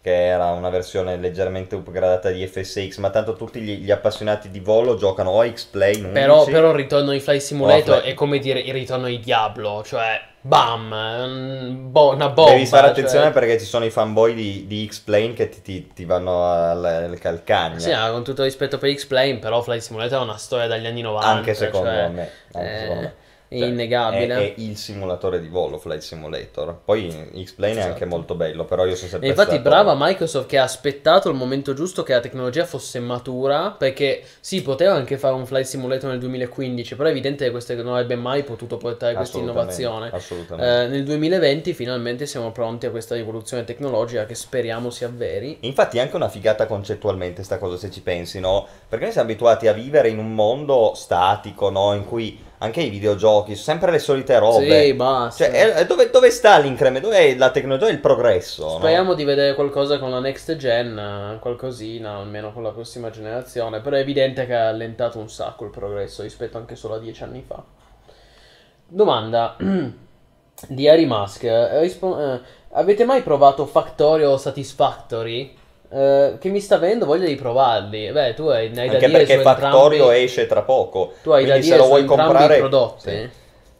che 0.00 0.26
era 0.26 0.46
una 0.46 0.68
versione 0.68 1.16
leggermente 1.16 1.76
upgradata 1.76 2.30
di 2.30 2.44
FSX, 2.44 2.96
ma 2.96 3.10
tanto 3.10 3.36
tutti 3.36 3.60
gli, 3.60 3.78
gli 3.78 3.90
appassionati 3.92 4.50
di 4.50 4.58
volo 4.58 4.96
giocano 4.96 5.30
o 5.30 5.48
X-Plane 5.48 5.98
11, 5.98 6.12
Però, 6.12 6.44
però 6.46 6.70
il 6.70 6.76
ritorno 6.76 7.12
di 7.12 7.20
Flight 7.20 7.40
Simulator 7.40 8.00
è 8.00 8.14
come 8.14 8.40
dire 8.40 8.58
il 8.58 8.72
ritorno 8.72 9.06
di 9.06 9.20
Diablo, 9.20 9.84
cioè 9.84 10.20
bam, 10.42 11.90
bo- 11.90 12.14
una 12.14 12.28
bomba. 12.28 12.52
Devi 12.52 12.66
fare 12.66 12.82
cioè- 12.88 12.90
attenzione 12.90 13.30
perché 13.30 13.58
ci 13.58 13.66
sono 13.66 13.84
i 13.84 13.90
fanboy 13.90 14.34
di, 14.34 14.66
di 14.66 14.86
X-Plane 14.88 15.32
che 15.32 15.48
ti, 15.48 15.62
ti- 15.62 15.92
ti 15.92 16.04
vanno 16.04 16.44
al, 16.44 16.84
al 16.84 17.18
calcagna. 17.18 17.78
Sì, 17.78 17.92
ah, 17.92 18.10
con 18.10 18.24
tutto 18.24 18.42
rispetto 18.42 18.78
per 18.78 18.94
X-Plane, 18.94 19.38
però 19.38 19.60
Flight 19.62 19.82
Simulator 19.82 20.20
è 20.20 20.22
una 20.22 20.36
storia 20.36 20.66
dagli 20.66 20.86
anni 20.86 21.02
90. 21.02 21.26
anche 21.26 21.54
secondo 21.54 21.88
cioè, 21.88 22.08
me. 22.08 22.30
Anche 22.52 22.74
eh, 22.74 22.78
secondo 22.78 23.00
me. 23.02 23.14
È 23.52 23.58
Cioè, 23.58 23.66
innegabile. 23.66 24.34
È, 24.36 24.38
è 24.38 24.54
il 24.58 24.76
simulatore 24.76 25.40
di 25.40 25.48
volo, 25.48 25.76
Flight 25.78 26.02
Simulator. 26.02 26.78
Poi 26.84 27.10
X-Plane 27.42 27.72
è 27.72 27.76
Esatto. 27.78 27.92
anche 27.94 28.04
molto 28.04 28.36
bello, 28.36 28.64
però 28.64 28.84
io 28.86 28.94
sono 28.94 29.08
E 29.08 29.10
sempre 29.10 29.28
infatti 29.28 29.54
stato- 29.54 29.68
brava 29.68 29.94
Microsoft 29.98 30.46
che 30.46 30.56
ha 30.58 30.62
aspettato 30.62 31.28
il 31.28 31.34
momento 31.34 31.74
giusto 31.74 32.04
che 32.04 32.12
la 32.12 32.20
tecnologia 32.20 32.64
fosse 32.64 33.00
matura, 33.00 33.72
perché 33.72 34.22
sì, 34.38 34.62
poteva 34.62 34.94
anche 34.94 35.18
fare 35.18 35.34
un 35.34 35.46
Flight 35.46 35.66
Simulator 35.66 36.10
nel 36.10 36.20
2015, 36.20 36.94
però 36.94 37.08
è 37.08 37.10
evidente 37.10 37.44
che 37.44 37.50
questo 37.50 37.74
non 37.74 37.94
avrebbe 37.94 38.14
mai 38.14 38.44
potuto 38.44 38.76
portare 38.76 39.14
questa 39.14 39.38
innovazione. 39.38 40.10
Assolutamente. 40.12 40.84
Eh, 40.84 40.86
nel 40.86 41.02
2020 41.02 41.72
finalmente 41.74 42.26
siamo 42.26 42.52
pronti 42.52 42.86
a 42.86 42.90
questa 42.90 43.16
rivoluzione 43.16 43.64
tecnologica 43.64 44.26
che 44.26 44.36
speriamo 44.36 44.90
si 44.90 45.04
avveri. 45.04 45.56
Infatti 45.62 45.98
è 45.98 46.02
anche 46.02 46.14
una 46.14 46.28
figata 46.28 46.66
concettualmente 46.66 47.42
sta 47.42 47.58
cosa 47.58 47.76
se 47.76 47.90
ci 47.90 48.00
pensi, 48.00 48.38
no? 48.38 48.64
Perché 48.88 49.06
noi 49.06 49.12
siamo 49.12 49.28
abituati 49.28 49.66
a 49.66 49.72
vivere 49.72 50.08
in 50.08 50.18
un 50.18 50.34
mondo 50.36 50.92
statico, 50.94 51.68
no? 51.70 51.94
In 51.94 52.04
cui 52.04 52.46
anche 52.62 52.82
i 52.82 52.90
videogiochi 52.90 53.56
sempre 53.56 53.90
le 53.90 53.98
solite 53.98 54.38
robe. 54.38 54.82
Sì, 54.84 54.94
basta. 54.94 55.44
Cioè, 55.44 55.74
è- 55.74 55.86
dove, 55.86 56.10
dove 56.10 56.30
sta 56.30 56.58
l'incremento? 56.58 57.08
Dov'è 57.08 57.34
la 57.36 57.50
tecnologia? 57.50 57.84
Dov'è 57.84 57.94
il 57.94 58.00
progresso? 58.00 58.64
no? 58.64 58.78
Speriamo 58.78 59.14
di 59.14 59.24
vedere 59.24 59.54
qualcosa 59.54 59.98
con 59.98 60.10
la 60.10 60.20
next 60.20 60.54
gen, 60.56 61.38
qualcosina, 61.40 62.16
almeno 62.16 62.52
con 62.52 62.62
la 62.62 62.70
prossima 62.70 63.08
generazione, 63.10 63.80
però 63.80 63.96
è 63.96 64.00
evidente 64.00 64.44
che 64.46 64.54
ha 64.54 64.68
allentato 64.68 65.18
un 65.18 65.30
sacco 65.30 65.64
il 65.64 65.70
progresso 65.70 66.22
rispetto 66.22 66.58
anche 66.58 66.76
solo 66.76 66.94
a 66.94 66.98
dieci 66.98 67.22
anni 67.22 67.42
fa. 67.46 67.62
Domanda 68.86 69.56
di 70.68 70.88
Harry 70.88 71.06
Musk, 71.06 71.44
eh, 71.44 71.80
rispo- 71.80 72.18
eh, 72.20 72.40
avete 72.72 73.04
mai 73.04 73.22
provato 73.22 73.64
Factorio 73.64 74.30
o 74.32 74.36
Satisfactory? 74.36 75.56
Eh, 75.92 76.36
che 76.38 76.48
mi 76.50 76.60
sta 76.60 76.76
avendo 76.76 77.04
voglia 77.04 77.26
di 77.26 77.34
provarli. 77.34 78.10
Beh, 78.12 78.34
tu 78.34 78.44
hai, 78.44 78.66
hai 78.66 78.72
da 78.72 78.82
Anche 78.82 79.10
perché 79.10 79.40
Factorio 79.40 80.02
entrambi, 80.04 80.22
esce 80.24 80.46
tra 80.46 80.62
poco. 80.62 81.12
tu 81.22 81.30
hai 81.30 81.44
da 81.44 81.50
Quindi 81.50 81.60
dire 81.66 81.74
se 81.76 81.80
lo 81.80 81.86
vuoi 81.88 82.04
comprare... 82.04 82.58
prodotti. 82.58 83.10
Sì. 83.10 83.30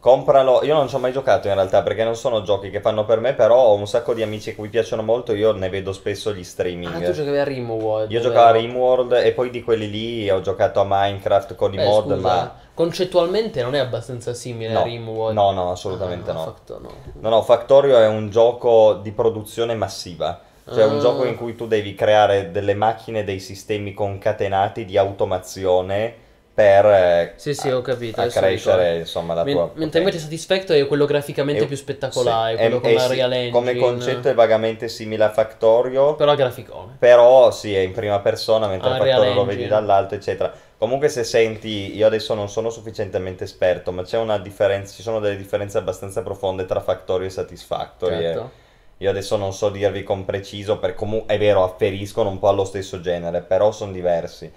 Compralo, 0.00 0.64
io 0.64 0.72
non 0.72 0.88
ci 0.88 0.94
ho 0.94 0.98
mai 0.98 1.12
giocato 1.12 1.48
in 1.48 1.54
realtà 1.54 1.82
perché 1.82 2.04
non 2.04 2.16
sono 2.16 2.40
giochi 2.40 2.70
che 2.70 2.80
fanno 2.80 3.04
per 3.04 3.20
me, 3.20 3.34
però 3.34 3.58
ho 3.66 3.74
un 3.74 3.86
sacco 3.86 4.14
di 4.14 4.22
amici 4.22 4.48
a 4.50 4.54
cui 4.54 4.70
piacciono 4.70 5.02
molto, 5.02 5.34
io 5.34 5.52
ne 5.52 5.68
vedo 5.68 5.92
spesso 5.92 6.32
gli 6.32 6.42
streaming. 6.42 6.94
Ah, 6.94 7.00
tu 7.02 7.12
giocavi 7.12 7.36
a 7.36 7.44
Rimworld. 7.44 8.10
Io 8.10 8.20
giocavo 8.20 8.48
a 8.48 8.52
vero? 8.52 8.64
Rimworld 8.64 9.12
e 9.12 9.32
poi 9.32 9.50
di 9.50 9.62
quelli 9.62 9.90
lì 9.90 10.30
ho 10.30 10.40
giocato 10.40 10.80
a 10.80 10.86
Minecraft 10.88 11.54
con 11.54 11.74
i 11.74 11.76
Beh, 11.76 11.84
mod, 11.84 12.02
scusa, 12.04 12.16
ma 12.16 12.54
concettualmente 12.72 13.62
non 13.62 13.74
è 13.74 13.78
abbastanza 13.78 14.32
simile 14.32 14.70
a 14.70 14.78
no, 14.78 14.84
Rimworld. 14.84 15.34
no, 15.34 15.50
no, 15.52 15.70
assolutamente 15.70 16.30
Ah, 16.30 16.34
no. 16.34 16.44
Facto- 16.44 16.78
no. 16.80 16.90
No, 17.20 17.28
no, 17.28 17.42
Factorio 17.42 17.98
è 17.98 18.06
un 18.06 18.30
gioco 18.30 18.94
di 19.02 19.12
produzione 19.12 19.74
massiva. 19.74 20.40
Cioè 20.72 20.84
un 20.84 20.96
Ah. 20.96 21.00
gioco 21.00 21.24
in 21.24 21.36
cui 21.36 21.54
tu 21.56 21.66
devi 21.66 21.94
creare 21.94 22.50
delle 22.50 22.74
macchine, 22.74 23.24
dei 23.24 23.40
sistemi 23.40 23.92
concatenati 23.94 24.84
di 24.84 24.96
automazione 24.96 26.14
per 26.52 26.84
eh, 26.84 27.32
Sì, 27.36 27.54
sì, 27.54 27.70
ho 27.70 27.80
capito. 27.80 28.18
a 28.20 28.24
adesso 28.24 28.40
crescere 28.40 28.98
insomma 28.98 29.32
la 29.34 29.44
Men- 29.44 29.54
tua 29.54 29.70
mentre 29.74 30.00
invece 30.00 30.18
Satisfactory 30.18 30.80
è 30.82 30.86
quello 30.86 31.06
graficamente 31.06 31.64
È- 31.64 31.66
più 31.66 31.76
spettacolare, 31.76 32.52
sì, 32.54 32.58
quello 32.60 32.76
è- 32.76 32.80
con 32.80 32.90
è 32.90 32.94
la 32.94 33.06
Real 33.06 33.32
Engine. 33.32 33.50
Come 33.52 33.74
concetto 33.76 34.28
è 34.28 34.34
vagamente 34.34 34.88
simile 34.88 35.24
a 35.24 35.30
Factorio, 35.30 36.16
Però 36.16 36.34
graficone. 36.34 36.96
però 36.98 37.50
sì, 37.50 37.74
è 37.74 37.78
in 37.78 37.92
prima 37.92 38.18
persona, 38.20 38.66
mentre 38.66 38.90
Ah, 38.90 38.96
Factorio 38.98 39.32
lo 39.34 39.44
vedi 39.44 39.66
dall'alto, 39.68 40.14
eccetera. 40.16 40.52
Comunque 40.76 41.08
se 41.08 41.24
senti, 41.24 41.96
io 41.96 42.06
adesso 42.06 42.34
non 42.34 42.48
sono 42.48 42.68
sufficientemente 42.68 43.44
esperto, 43.44 43.90
ma 43.92 44.02
c'è 44.02 44.18
una 44.18 44.36
differenza, 44.38 44.92
ci 44.92 45.02
sono 45.02 45.18
delle 45.20 45.36
differenze 45.36 45.78
abbastanza 45.78 46.22
profonde 46.22 46.64
tra 46.66 46.80
Factorio 46.80 47.26
e 47.26 47.30
Satisfactory. 47.30 48.24
eh. 48.26 48.42
Io 49.02 49.10
adesso 49.10 49.36
non 49.36 49.52
so 49.52 49.70
dirvi 49.70 50.02
con 50.02 50.24
preciso, 50.24 50.78
perché 50.78 50.96
comunque 50.96 51.34
è 51.34 51.38
vero, 51.38 51.62
afferiscono 51.64 52.28
un 52.28 52.38
po' 52.38 52.48
allo 52.48 52.64
stesso 52.64 53.00
genere, 53.00 53.40
però 53.42 53.72
sono 53.72 53.92
diversi. 53.92 54.50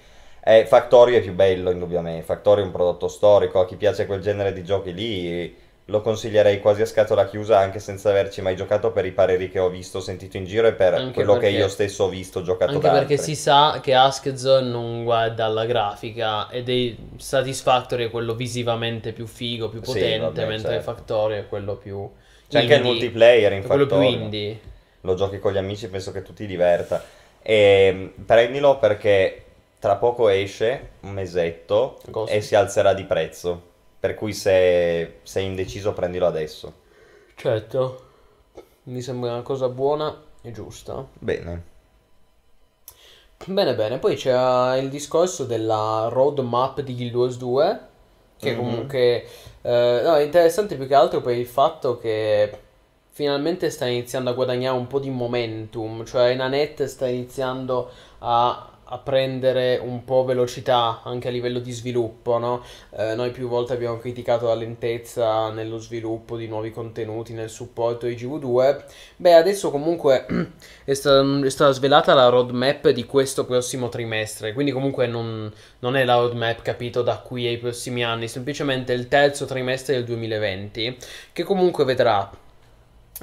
Eh, 0.43 0.65
Factorio 0.65 1.17
è 1.17 1.21
più 1.21 1.33
bello, 1.33 1.71
indubbiamente. 1.71 2.23
Factorio 2.23 2.63
è 2.63 2.65
un 2.67 2.73
prodotto 2.73 3.07
storico, 3.07 3.59
a 3.61 3.65
chi 3.65 3.75
piace 3.77 4.05
quel 4.05 4.21
genere 4.21 4.51
di 4.53 4.63
giochi 4.63 4.93
lì 4.93 5.55
lo 5.87 6.01
consiglierei 6.01 6.59
quasi 6.59 6.81
a 6.81 6.85
scatola 6.85 7.25
chiusa, 7.27 7.59
anche 7.59 7.79
senza 7.79 8.09
averci 8.09 8.41
mai 8.41 8.55
giocato 8.55 8.91
per 8.91 9.05
i 9.05 9.11
pareri 9.13 9.49
che 9.49 9.59
ho 9.59 9.69
visto, 9.69 9.99
sentito 10.01 10.37
in 10.37 10.45
giro 10.45 10.67
e 10.67 10.73
per 10.73 10.93
Anche 10.95 11.13
quello 11.13 11.33
che 11.37 11.39
perché- 11.39 11.57
io 11.57 11.67
stesso 11.69 12.03
ho 12.05 12.09
visto 12.09 12.41
giocato 12.41 12.71
Anche 12.71 12.89
perché 12.89 13.13
altri. 13.13 13.17
si 13.17 13.35
sa 13.35 13.79
che 13.81 13.93
Askzone 13.93 14.67
non 14.69 15.03
guarda 15.03 15.45
alla 15.45 15.65
grafica 15.65 16.49
ed 16.49 16.69
è 16.69 16.95
Satisfactory 17.17 18.05
è 18.05 18.09
quello 18.09 18.35
visivamente 18.35 19.11
più 19.13 19.25
figo, 19.27 19.69
più 19.69 19.81
Sì, 19.81 19.89
potente, 19.91 20.17
vabbè, 20.17 20.45
mentre 20.45 20.79
certo. 20.79 20.91
Factory 20.91 21.37
è 21.39 21.47
quello 21.47 21.75
più 21.77 22.09
C'è 22.53 22.61
anche 22.61 22.75
il 22.75 22.83
multiplayer 22.83 23.51
in 23.53 23.63
è 23.63 23.65
quello 23.65 24.01
indie. 24.01 24.59
lo 25.01 25.15
giochi 25.15 25.39
con 25.39 25.51
gli 25.51 25.57
amici, 25.57 25.87
penso 25.89 26.11
che 26.11 26.21
tu 26.21 26.33
ti 26.33 26.45
diverta. 26.45 27.03
E 27.41 28.13
prendilo 28.25 28.77
perché 28.77 29.43
tra 29.79 29.95
poco 29.97 30.29
esce, 30.29 30.91
un 31.01 31.11
mesetto, 31.11 31.99
Agosto. 32.07 32.33
e 32.33 32.41
si 32.41 32.55
alzerà 32.55 32.93
di 32.93 33.03
prezzo. 33.03 33.71
Per 33.99 34.15
cui 34.15 34.33
se 34.33 35.19
sei 35.23 35.45
indeciso 35.45 35.93
prendilo 35.93 36.27
adesso. 36.27 36.81
Certo, 37.35 38.03
mi 38.83 39.01
sembra 39.01 39.31
una 39.31 39.41
cosa 39.41 39.67
buona 39.69 40.21
e 40.41 40.51
giusta. 40.51 41.05
Bene. 41.19 41.71
Bene, 43.45 43.75
bene, 43.75 43.99
poi 43.99 44.15
c'è 44.15 44.77
il 44.77 44.89
discorso 44.89 45.43
della 45.43 46.07
roadmap 46.09 46.79
di 46.79 46.95
Guild 46.95 47.15
Wars 47.15 47.37
2, 47.37 47.79
che 48.43 48.51
Mhm. 48.51 48.57
comunque 48.57 49.25
eh, 49.61 50.01
no, 50.03 50.15
è 50.15 50.21
interessante 50.21 50.75
più 50.75 50.87
che 50.87 50.95
altro 50.95 51.21
per 51.21 51.35
il 51.37 51.45
fatto 51.47 51.97
che 51.97 52.51
finalmente 53.11 53.69
sta 53.69 53.85
iniziando 53.85 54.29
a 54.31 54.33
guadagnare 54.33 54.77
un 54.77 54.87
po' 54.87 54.99
di 54.99 55.09
momentum, 55.09 56.03
cioè 56.05 56.33
Nanette 56.35 56.87
sta 56.87 57.07
iniziando 57.07 57.89
a, 58.19 58.69
a 58.93 58.99
prendere 58.99 59.79
un 59.83 60.03
po' 60.05 60.23
velocità 60.23 61.01
anche 61.03 61.27
a 61.27 61.31
livello 61.31 61.57
di 61.57 61.71
sviluppo, 61.71 62.37
no? 62.37 62.63
Eh, 62.95 63.15
noi 63.15 63.31
più 63.31 63.47
volte 63.47 63.73
abbiamo 63.73 63.97
criticato 63.97 64.45
la 64.45 64.53
lentezza 64.53 65.49
nello 65.49 65.79
sviluppo 65.79 66.37
di 66.37 66.47
nuovi 66.47 66.69
contenuti, 66.69 67.33
nel 67.33 67.49
supporto 67.49 68.05
di 68.05 68.13
GV2. 68.13 68.83
Beh, 69.15 69.33
adesso 69.33 69.71
comunque 69.71 70.27
è 70.85 70.93
stata, 70.93 71.23
è 71.43 71.49
stata 71.49 71.71
svelata 71.71 72.13
la 72.13 72.29
roadmap 72.29 72.89
di 72.89 73.05
questo 73.05 73.45
prossimo 73.45 73.89
trimestre, 73.89 74.53
quindi 74.53 74.71
comunque 74.71 75.07
non, 75.07 75.51
non 75.79 75.95
è 75.95 76.05
la 76.05 76.13
roadmap 76.13 76.61
capito 76.61 77.01
da 77.01 77.17
qui 77.17 77.47
ai 77.47 77.57
prossimi 77.57 78.03
anni, 78.03 78.27
semplicemente 78.27 78.93
il 78.93 79.07
terzo 79.07 79.45
trimestre 79.45 79.95
del 79.95 80.03
2020, 80.03 80.97
che 81.33 81.43
comunque 81.43 81.83
vedrà 81.83 82.29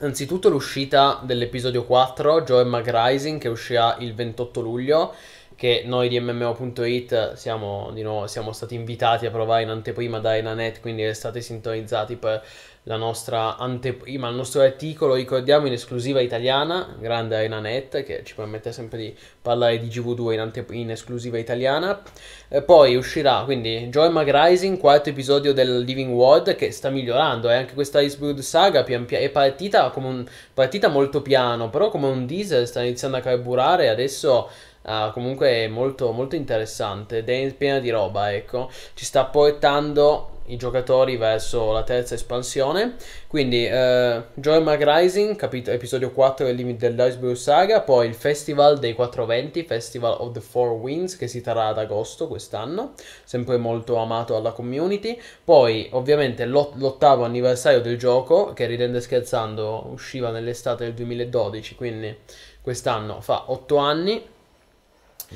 anzitutto 0.01 0.49
l'uscita 0.49 1.21
dell'episodio 1.23 1.85
4, 1.85 2.43
Joe 2.43 2.83
Rising, 2.85 3.41
che 3.41 3.49
uscirà 3.49 3.97
il 3.99 4.15
28 4.15 4.61
luglio, 4.61 5.15
che 5.61 5.83
noi 5.85 6.09
di 6.09 6.19
MMO.it 6.19 7.35
siamo, 7.35 7.91
di 7.93 8.01
nuovo, 8.01 8.27
siamo 8.27 8.51
stati 8.51 8.75
invitati 8.75 9.27
a 9.27 9.31
provare 9.31 9.63
in 9.63 9.69
anteprima 9.69 10.19
da 10.19 10.35
Enanet, 10.35 10.81
quindi 10.81 11.05
restate 11.05 11.43
sintonizzati 11.43 12.17
per 12.17 12.43
la 12.85 12.97
nostra 12.97 13.59
anteprima, 13.59 14.31
il 14.31 14.37
nostro 14.37 14.63
articolo, 14.63 15.13
ricordiamo, 15.13 15.67
in 15.67 15.75
esclusiva 15.75 16.23
italiana, 16.23 16.97
grande 16.99 17.37
Arenanet, 17.37 18.03
che 18.05 18.23
ci 18.25 18.35
permette 18.35 18.73
sempre 18.73 18.99
di 18.99 19.15
parlare 19.43 19.79
di 19.79 19.89
GV2 19.89 20.33
in, 20.33 20.41
ante- 20.41 20.65
in 20.71 20.91
esclusiva 20.93 21.37
italiana. 21.37 22.01
Eh, 22.49 22.63
poi 22.63 22.97
uscirà, 22.97 23.43
quindi, 23.45 23.89
Joy 23.91 24.11
Mag 24.11 24.31
Rising, 24.35 24.79
quarto 24.79 25.11
episodio 25.11 25.53
del 25.53 25.81
Living 25.81 26.11
World, 26.11 26.55
che 26.55 26.71
sta 26.71 26.89
migliorando, 26.89 27.51
e 27.51 27.55
anche 27.55 27.75
questa 27.75 28.01
Iceberg 28.01 28.39
Saga 28.39 28.83
pian 28.83 29.05
piano, 29.05 29.27
è 29.27 29.29
partita, 29.29 29.91
come 29.91 30.07
un, 30.07 30.27
partita 30.55 30.89
molto 30.89 31.21
piano, 31.21 31.69
però 31.69 31.91
come 31.91 32.07
un 32.07 32.25
diesel 32.25 32.67
sta 32.67 32.81
iniziando 32.81 33.19
a 33.19 33.21
carburare, 33.21 33.85
e 33.85 33.89
adesso... 33.89 34.49
ah, 34.83 35.11
comunque 35.13 35.49
è 35.65 35.69
molto, 35.69 36.13
molto 36.13 36.37
interessante 36.37 37.19
ed 37.19 37.29
è 37.29 37.53
piena 37.55 37.79
di 37.79 37.91
roba, 37.91 38.33
ecco. 38.33 38.71
Ci 38.95 39.05
sta 39.05 39.25
portando 39.27 40.39
i 40.51 40.57
giocatori 40.57 41.17
verso 41.17 41.73
la 41.73 41.83
terza 41.83 42.15
espansione. 42.15 42.97
Quindi, 43.27 43.67
eh, 43.67 44.23
Joy 44.35 44.63
Mag 44.63 44.83
Rising, 44.83 45.37
capito- 45.37 45.71
episodio 45.71 46.11
4 46.11 46.47
del 46.47 46.57
Limit 46.57 46.79
dell'Iceberg 46.79 47.37
Saga. 47.37 47.81
Poi 47.81 48.07
il 48.09 48.15
Festival 48.15 48.79
dei 48.79 48.95
420, 48.95 49.63
Festival 49.65 50.17
of 50.19 50.33
the 50.33 50.41
Four 50.41 50.73
Winds, 50.73 51.17
che 51.17 51.29
si 51.29 51.41
terrà 51.41 51.69
ad 51.69 51.79
agosto 51.79 52.27
quest'anno. 52.29 52.95
Sempre 53.25 53.57
molto 53.57 53.97
amato 53.97 54.37
alla 54.37 54.53
community. 54.53 55.19
Poi, 55.45 55.89
ovviamente, 55.93 56.45
l'ot- 56.45 56.75
l'ottavo 56.77 57.25
anniversario 57.25 57.81
del 57.81 57.97
gioco, 57.97 58.53
che 58.53 58.67
ridendo 58.67 59.01
scherzando 59.01 59.87
usciva 59.91 60.31
nell'estate 60.31 60.85
del 60.85 60.95
2012. 60.95 61.77
Quindi, 61.77 62.17
quest'anno 62.61 63.21
fa 63.21 63.45
8 63.47 63.77
anni. 63.77 64.39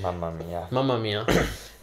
Mamma 0.01 0.31
mia. 0.31 0.67
Mamma 0.71 0.97
mia. 0.97 1.25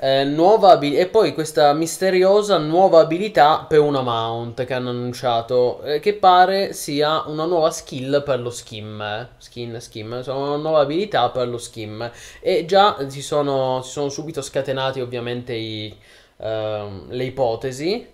Eh, 0.03 0.23
nuova 0.23 0.71
abi- 0.71 0.97
e 0.97 1.07
poi 1.07 1.33
questa 1.33 1.71
misteriosa 1.73 2.57
nuova 2.57 2.99
abilità 3.01 3.65
per 3.69 3.79
una 3.79 4.01
mount 4.01 4.65
che 4.65 4.73
hanno 4.73 4.89
annunciato, 4.89 5.81
eh, 5.83 5.99
che 5.99 6.13
pare 6.15 6.73
sia 6.73 7.23
una 7.27 7.45
nuova 7.45 7.69
skill 7.71 8.23
per 8.23 8.39
lo 8.41 8.49
skim. 8.49 8.99
eh. 9.01 9.27
Skin, 9.37 9.79
skim, 9.79 10.13
insomma, 10.17 10.47
una 10.47 10.55
nuova 10.57 10.79
abilità 10.79 11.29
per 11.29 11.47
lo 11.47 11.57
skim. 11.59 12.09
E 12.41 12.65
già 12.65 12.97
si 13.09 13.21
sono, 13.21 13.81
si 13.83 13.91
sono 13.91 14.09
subito 14.09 14.41
scatenati 14.41 14.99
ovviamente 15.01 15.53
i, 15.53 15.95
ehm, 16.37 17.05
le 17.09 17.23
ipotesi. 17.23 18.07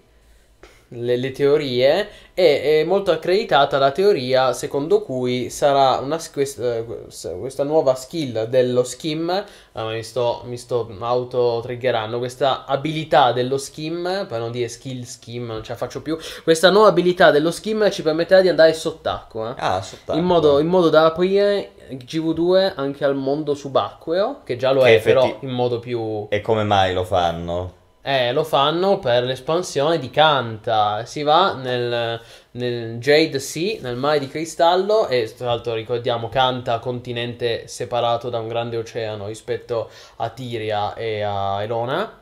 Le, 0.89 1.17
le 1.17 1.31
teorie 1.31 2.07
e 2.33 2.81
è 2.81 2.83
molto 2.85 3.11
accreditata 3.11 3.77
la 3.77 3.91
teoria 3.91 4.53
secondo 4.53 5.01
cui 5.01 5.49
sarà 5.49 5.97
una, 5.97 6.17
questa, 6.31 6.83
questa 6.83 7.63
nuova 7.63 7.93
skill 7.95 8.45
dello 8.45 8.83
skim 8.83 9.45
Ah, 9.77 9.83
ma 9.83 9.91
mi 9.91 10.01
sto, 10.01 10.41
mi 10.45 10.57
sto 10.57 10.89
auto-triggerando. 10.99 12.17
Questa 12.17 12.65
abilità 12.65 13.31
dello 13.31 13.59
skim, 13.59 14.25
per 14.27 14.39
non 14.39 14.49
dire 14.49 14.67
skill 14.69 15.03
skim, 15.03 15.45
non 15.45 15.63
ce 15.63 15.73
la 15.73 15.77
faccio 15.77 16.01
più. 16.01 16.17
Questa 16.43 16.71
nuova 16.71 16.87
abilità 16.87 17.29
dello 17.29 17.51
skim 17.51 17.91
ci 17.91 18.01
permetterà 18.01 18.41
di 18.41 18.49
andare 18.49 18.73
sott'acqua. 18.73 19.53
Ah, 19.55 19.79
sott'acqua. 19.83 20.15
In 20.15 20.23
modo, 20.23 20.57
in 20.57 20.65
modo 20.65 20.89
da 20.89 21.05
aprire 21.05 21.73
GV2 21.91 22.73
anche 22.75 23.05
al 23.05 23.15
mondo 23.15 23.53
subacqueo, 23.53 24.41
che 24.43 24.57
già 24.57 24.71
lo 24.71 24.81
Che 24.81 24.95
è, 24.95 25.01
però 25.01 25.25
effetti- 25.25 25.45
in 25.45 25.51
modo 25.51 25.77
più... 25.77 26.25
E 26.29 26.41
come 26.41 26.63
mai 26.63 26.95
lo 26.95 27.03
fanno? 27.03 27.73
Eh, 28.07 28.31
lo 28.31 28.45
fanno 28.45 28.99
per 28.99 29.25
l'espansione 29.25 29.99
di 29.99 30.09
Kanta. 30.09 31.03
Si 31.03 31.23
va 31.23 31.55
nel, 31.55 32.17
nel 32.51 32.99
Jade 32.99 33.37
Sea, 33.37 33.81
nel 33.81 33.97
mare 33.97 34.19
di 34.19 34.29
cristallo. 34.29 35.09
E 35.09 35.29
tra 35.35 35.47
l'altro 35.47 35.73
ricordiamo 35.73 36.29
Kanta, 36.29 36.79
continente 36.79 37.67
separato 37.67 38.29
da 38.29 38.39
un 38.39 38.47
grande 38.47 38.77
oceano 38.77 39.27
rispetto 39.27 39.89
a 40.15 40.29
Tiria 40.29 40.93
e 40.93 41.21
a 41.21 41.61
Elona. 41.61 42.21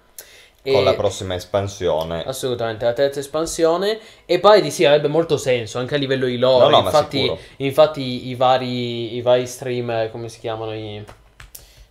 E- 0.63 0.71
Con 0.71 0.83
la 0.83 0.95
prossima 0.95 1.35
espansione. 1.35 2.23
Assolutamente, 2.23 2.83
la 2.83 2.93
terza 2.93 3.19
espansione. 3.19 3.99
E 4.25 4.39
pare 4.39 4.61
di 4.61 4.71
sì, 4.71 4.85
avrebbe 4.85 5.07
molto 5.07 5.37
senso 5.37 5.77
anche 5.77 5.93
a 5.93 5.99
livello 5.99 6.25
di 6.25 6.39
lore. 6.39 6.63
No, 6.63 6.79
no, 6.79 6.79
infatti, 6.79 7.31
infatti, 7.57 8.27
i 8.29 8.33
vari, 8.33 9.17
i 9.17 9.21
vari 9.21 9.45
streamer, 9.45 10.09
come 10.09 10.29
si 10.29 10.39
chiamano? 10.39 10.73
I, 10.73 11.05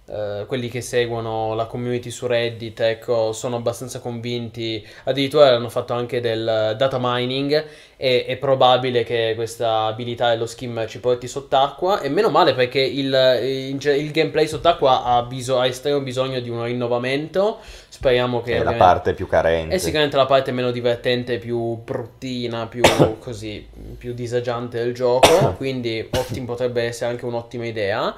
eh, 0.07 0.45
quelli 0.47 0.69
che 0.69 0.83
seguono 0.83 1.55
la 1.55 1.65
community 1.65 2.11
su 2.11 2.27
Reddit, 2.27 2.79
ecco, 2.81 3.33
sono 3.33 3.57
abbastanza 3.57 4.01
convinti. 4.01 4.87
Addirittura 5.05 5.49
hanno 5.49 5.71
fatto 5.71 5.95
anche 5.95 6.21
del 6.21 6.75
data 6.77 6.99
mining. 7.01 7.65
E 7.97 8.27
è 8.27 8.37
probabile 8.37 9.03
che 9.03 9.33
questa 9.35 9.85
abilità 9.85 10.29
dello 10.31 10.45
skim 10.45 10.87
ci 10.87 11.01
porti 11.01 11.27
sott'acqua. 11.27 12.01
E 12.01 12.11
meno 12.11 12.29
male 12.29 12.53
perché 12.53 12.81
il, 12.81 13.07
il, 13.43 13.81
il 13.83 14.11
gameplay 14.11 14.47
sott'acqua 14.47 15.05
ha, 15.05 15.23
biso- 15.23 15.59
ha 15.59 15.67
estremo 15.67 16.01
bisogno 16.01 16.39
di 16.41 16.51
un 16.51 16.63
rinnovamento. 16.65 17.59
Speriamo 17.89 18.43
che. 18.43 18.57
È 18.57 18.63
la 18.63 18.75
parte 18.75 19.15
più 19.15 19.27
carente. 19.27 19.75
è 19.75 19.79
sicuramente 19.79 20.17
la 20.17 20.27
parte 20.27 20.53
meno 20.53 20.71
divertente, 20.71 21.39
più 21.39 21.77
bruttina, 21.77 22.67
più 22.67 22.83
così, 23.21 23.67
più 23.97 24.13
disagiante 24.13 24.77
del 24.77 24.93
gioco. 24.93 25.55
Quindi 25.57 26.07
ottimo, 26.13 26.45
potrebbe 26.45 26.83
essere 26.83 27.11
anche 27.11 27.25
un'ottima 27.25 27.65
idea. 27.65 28.15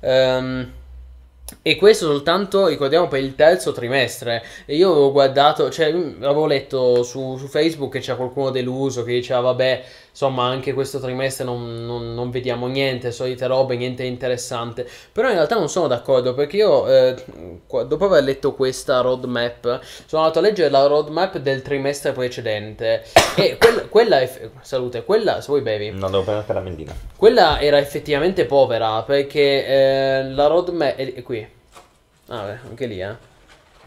Ehm, 0.00 0.72
e 1.62 1.76
questo 1.76 2.06
soltanto, 2.06 2.66
ricordiamo, 2.66 3.08
per 3.08 3.22
il 3.22 3.34
terzo 3.34 3.72
trimestre. 3.72 4.42
E 4.66 4.76
io 4.76 4.90
avevo 4.90 5.12
guardato, 5.12 5.70
cioè, 5.70 5.86
avevo 5.86 6.46
letto 6.46 7.02
su, 7.02 7.36
su 7.36 7.46
Facebook 7.46 7.92
che 7.92 8.00
c'era 8.00 8.16
qualcuno 8.16 8.50
deluso 8.50 9.02
che 9.02 9.12
diceva, 9.12 9.40
vabbè, 9.40 9.84
insomma, 10.18 10.46
anche 10.46 10.72
questo 10.74 10.98
trimestre 10.98 11.44
non, 11.44 11.86
non- 11.86 12.12
non 12.12 12.30
vediamo 12.30 12.66
niente, 12.66 13.12
solite 13.12 13.46
robe, 13.46 13.76
niente 13.76 14.02
interessante. 14.02 14.84
Però 15.12 15.28
in 15.28 15.34
realtà 15.34 15.54
non 15.54 15.68
sono 15.68 15.86
d'accordo 15.86 16.34
perché 16.34 16.56
io, 16.56 16.88
eh, 16.88 17.14
dopo 17.86 18.04
aver 18.04 18.24
letto 18.24 18.52
questa 18.54 19.00
roadmap, 19.00 19.80
sono 20.06 20.22
andato 20.22 20.40
a 20.40 20.42
leggere 20.42 20.70
la 20.70 20.86
roadmap 20.86 21.38
del 21.38 21.62
trimestre 21.62 22.10
precedente. 22.10 23.04
E 23.36 23.58
quella, 23.62 23.82
quella 23.82 24.20
è, 24.20 24.50
salute, 24.60 25.04
quella, 25.04 25.40
se 25.40 25.46
vuoi 25.46 25.60
bevi. 25.60 25.90
Non 25.90 26.10
devo 26.10 26.24
prendere 26.24 26.52
la 26.52 26.60
mellina. 26.60 26.96
Quella 27.14 27.60
era 27.60 27.78
effettivamente 27.78 28.44
povera 28.44 29.00
perché 29.02 29.66
eh, 29.66 30.30
la 30.30 30.48
roadmap 30.48 30.96
è, 30.96 31.14
è 31.14 31.22
qui. 31.22 31.46
Ah, 32.26 32.42
beh, 32.42 32.58
anche 32.68 32.86
lì, 32.86 33.00
eh. 33.00 33.27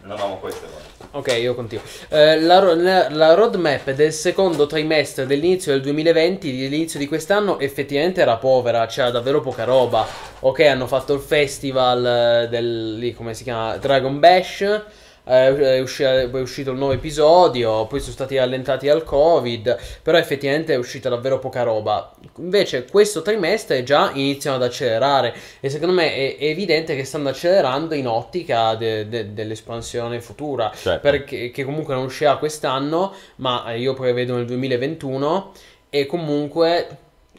No, 0.03 0.15
no, 0.15 0.39
questo 0.39 0.65
Ok, 1.11 1.37
io 1.39 1.53
continuo. 1.53 1.83
Eh, 2.09 2.39
la, 2.39 2.59
la- 2.73 3.09
la 3.09 3.33
roadmap 3.35 3.91
del 3.91 4.11
secondo 4.11 4.65
trimestre 4.65 5.27
dell'inizio 5.27 5.73
del 5.73 5.81
2020, 5.81 6.57
dell'inizio 6.57 6.97
di 6.97 7.07
quest'anno, 7.07 7.59
effettivamente 7.59 8.21
era 8.21 8.37
povera, 8.37 8.85
c'era 8.87 9.11
davvero 9.11 9.41
poca 9.41 9.63
roba. 9.63 10.05
Ok, 10.39 10.61
hanno 10.61 10.87
fatto 10.87 11.13
il 11.13 11.19
festival 11.19 12.43
eh, 12.45 12.47
del, 12.49 12.95
lì, 12.97 13.13
come 13.13 13.35
si 13.35 13.43
chiama, 13.43 13.77
Dragon 13.77 14.19
Bash, 14.19 14.81
è, 15.23 15.79
usci- 15.79 16.03
è 16.03 16.25
uscito 16.33 16.71
il 16.71 16.77
nuovo 16.77 16.93
episodio, 16.93 17.85
poi 17.85 17.99
sono 17.99 18.13
stati 18.13 18.37
allentati 18.37 18.89
al 18.89 19.03
Covid, 19.03 19.77
però 20.01 20.17
effettivamente 20.17 20.73
è 20.73 20.77
uscita 20.77 21.09
davvero 21.09 21.39
poca 21.39 21.63
roba. 21.63 22.13
Invece 22.37 22.85
questo 22.85 23.21
trimestre 23.21 23.83
già 23.83 24.11
iniziano 24.13 24.57
ad 24.57 24.63
accelerare 24.63 25.33
e 25.59 25.69
secondo 25.69 25.93
me 25.93 26.13
è, 26.13 26.37
è 26.37 26.45
evidente 26.45 26.95
che 26.95 27.03
stanno 27.03 27.29
accelerando 27.29 27.93
in 27.93 28.07
ottica 28.07 28.75
de- 28.75 29.07
de- 29.07 29.33
dell'espansione 29.33 30.21
futura 30.21 30.71
Certo. 30.73 30.99
perché 31.01 31.51
che 31.51 31.63
comunque 31.63 31.93
non 31.93 32.05
uscirà 32.05 32.37
quest'anno, 32.37 33.13
ma 33.37 33.71
eh, 33.71 33.79
io 33.79 33.93
prevedo 33.93 34.35
nel 34.35 34.45
2021 34.45 35.51
e 35.89 36.05
comunque 36.05 36.87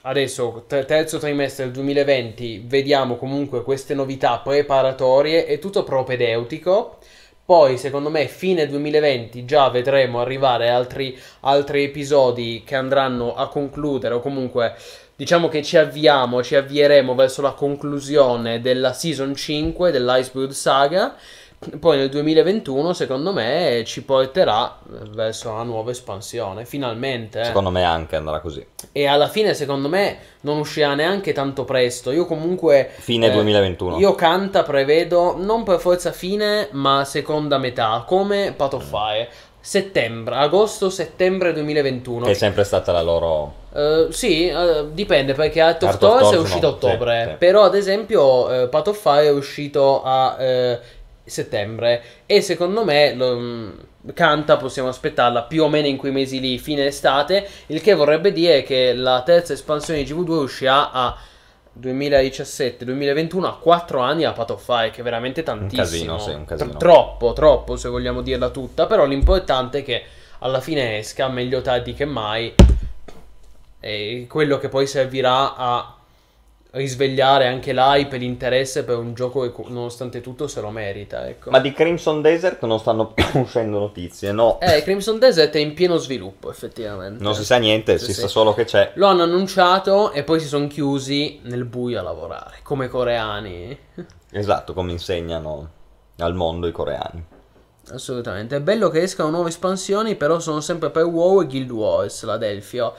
adesso, 0.02 0.64
te- 0.66 0.84
terzo 0.84 1.18
trimestre 1.18 1.64
del 1.64 1.72
2020, 1.74 2.64
vediamo 2.66 3.16
comunque 3.16 3.62
queste 3.62 3.94
novità 3.94 4.38
preparatorie, 4.38 5.46
è 5.46 5.58
tutto 5.58 5.84
propedeutico. 5.84 6.98
Poi, 7.52 7.76
secondo 7.76 8.08
me, 8.08 8.28
fine 8.28 8.66
2020 8.66 9.44
già 9.44 9.68
vedremo 9.68 10.22
arrivare 10.22 10.70
altri, 10.70 11.14
altri 11.40 11.84
episodi 11.84 12.62
che 12.64 12.74
andranno 12.74 13.34
a 13.34 13.48
concludere, 13.48 14.14
o 14.14 14.20
comunque 14.20 14.74
diciamo 15.14 15.48
che 15.48 15.62
ci 15.62 15.76
avviamo, 15.76 16.42
ci 16.42 16.54
avvieremo 16.54 17.14
verso 17.14 17.42
la 17.42 17.52
conclusione 17.52 18.62
della 18.62 18.94
season 18.94 19.34
5 19.34 19.90
dell'Iceberg 19.90 20.50
Saga. 20.52 21.14
Poi 21.78 21.96
nel 21.96 22.08
2021, 22.08 22.92
secondo 22.92 23.32
me, 23.32 23.82
ci 23.86 24.02
porterà 24.02 24.78
verso 25.10 25.50
una 25.50 25.62
nuova 25.62 25.92
espansione, 25.92 26.64
finalmente. 26.64 27.40
eh. 27.40 27.44
Secondo 27.44 27.70
me 27.70 27.84
anche 27.84 28.16
andrà 28.16 28.40
così. 28.40 28.66
E 28.90 29.06
alla 29.06 29.28
fine, 29.28 29.54
secondo 29.54 29.88
me, 29.88 30.18
non 30.40 30.58
uscirà 30.58 30.94
neanche 30.94 31.32
tanto 31.32 31.64
presto. 31.64 32.10
Io 32.10 32.26
comunque... 32.26 32.90
Fine 32.98 33.28
eh, 33.28 33.32
2021. 33.32 33.98
Io 33.98 34.14
Canta 34.14 34.64
prevedo 34.64 35.36
non 35.38 35.62
per 35.62 35.78
forza 35.78 36.10
fine, 36.10 36.68
ma 36.72 37.04
seconda 37.04 37.58
metà, 37.58 38.04
come 38.06 38.52
Path 38.56 38.74
of 38.74 38.84
Fire. 38.84 39.28
Settembre, 39.60 40.34
agosto-settembre 40.34 41.52
2021. 41.52 42.24
Che 42.24 42.32
è 42.32 42.34
sempre 42.34 42.64
stata 42.64 42.90
la 42.90 43.02
loro... 43.02 43.60
Eh, 43.72 44.08
sì, 44.10 44.48
eh, 44.48 44.86
dipende 44.92 45.34
perché 45.34 45.60
Art 45.60 45.84
of 45.84 45.90
Art 45.90 46.02
of 46.02 46.10
Tours 46.10 46.32
è 46.32 46.34
Tours 46.34 46.42
uscito 46.42 46.66
a 46.66 46.70
no, 46.70 46.78
sì, 46.80 46.84
ottobre. 46.86 47.26
sì. 47.30 47.36
Però, 47.38 47.62
ad 47.62 47.76
esempio, 47.76 48.50
eh, 48.50 48.66
Path 48.68 48.88
of 48.88 49.00
Fire 49.00 49.26
è 49.28 49.30
uscito 49.30 50.02
a 50.02 50.36
eh, 50.40 50.80
settembre. 51.24 52.02
E 52.26 52.40
secondo 52.40 52.84
me 52.84 53.14
lo- 53.14 53.38
mm, 53.38 53.70
Canta 54.14 54.56
possiamo 54.56 54.88
aspettarla 54.88 55.42
più 55.42 55.62
o 55.62 55.68
meno 55.68 55.86
in 55.86 55.96
quei 55.96 56.10
mesi 56.10 56.40
lì, 56.40 56.58
fine 56.58 56.86
estate. 56.86 57.48
Il 57.66 57.80
che 57.80 57.94
vorrebbe 57.94 58.32
dire 58.32 58.64
che 58.64 58.94
la 58.94 59.22
terza 59.22 59.52
espansione 59.52 60.02
di 60.02 60.12
GV2 60.12 60.30
uscirà 60.42 60.90
a 60.90 61.16
2017-2021 61.80 63.44
a 63.44 63.56
4 63.56 64.00
anni 64.00 64.24
a 64.24 64.34
of 64.36 64.62
Fire, 64.64 64.90
che 64.90 65.00
è 65.00 65.04
veramente 65.04 65.42
tantissimo. 65.44 66.16
casino, 66.16 66.18
sì, 66.18 66.30
un 66.30 66.44
casino. 66.44 66.70
Tr- 66.70 66.78
troppo, 66.78 67.32
troppo, 67.32 67.76
se 67.76 67.88
vogliamo 67.88 68.22
dirla 68.22 68.50
tutta. 68.50 68.86
Però 68.86 69.04
l'importante 69.04 69.78
è 69.78 69.82
che 69.84 70.02
alla 70.40 70.60
fine 70.60 70.98
esca, 70.98 71.28
meglio 71.28 71.60
tardi 71.60 71.94
che 71.94 72.04
mai. 72.04 72.52
E 73.78 74.26
quello 74.28 74.58
che 74.58 74.68
poi 74.68 74.86
servirà 74.86 75.54
a 75.54 75.96
risvegliare 76.72 77.46
anche 77.46 77.72
l'hype 77.72 78.16
e 78.16 78.18
l'interesse 78.18 78.84
per 78.84 78.96
un 78.96 79.14
gioco 79.14 79.40
che 79.42 79.52
nonostante 79.68 80.20
tutto 80.20 80.46
se 80.46 80.60
lo 80.60 80.70
merita, 80.70 81.28
ecco. 81.28 81.50
Ma 81.50 81.58
di 81.60 81.72
Crimson 81.72 82.22
Desert 82.22 82.62
non 82.64 82.78
stanno 82.78 83.12
più 83.12 83.24
uscendo 83.40 83.78
notizie, 83.78 84.32
no. 84.32 84.58
Eh, 84.60 84.82
Crimson 84.82 85.18
Desert 85.18 85.54
è 85.54 85.58
in 85.58 85.74
pieno 85.74 85.96
sviluppo, 85.98 86.50
effettivamente. 86.50 87.22
Non 87.22 87.34
si 87.34 87.44
sa 87.44 87.56
niente, 87.58 87.98
Sì, 87.98 88.06
si 88.06 88.12
sì. 88.14 88.20
sa 88.20 88.28
solo 88.28 88.54
che 88.54 88.64
c'è. 88.64 88.92
Lo 88.94 89.06
hanno 89.06 89.22
annunciato 89.22 90.12
e 90.12 90.22
poi 90.22 90.40
si 90.40 90.46
sono 90.46 90.66
chiusi 90.66 91.40
nel 91.42 91.64
buio 91.64 91.98
a 91.98 92.02
lavorare, 92.02 92.58
come 92.62 92.88
coreani. 92.88 93.78
Esatto, 94.34 94.72
come 94.72 94.92
insegnano 94.92 95.68
al 96.16 96.34
mondo 96.34 96.66
i 96.66 96.72
coreani. 96.72 97.22
Assolutamente. 97.90 98.56
È 98.56 98.60
bello 98.60 98.88
che 98.88 99.02
escano 99.02 99.28
nuove 99.28 99.50
espansioni, 99.50 100.14
però 100.16 100.38
sono 100.38 100.62
sempre 100.62 100.88
per 100.88 101.04
WoW 101.04 101.42
e 101.42 101.46
Guild 101.46 101.70
Wars, 101.70 102.22
la 102.24 102.38
Delphio. 102.38 102.94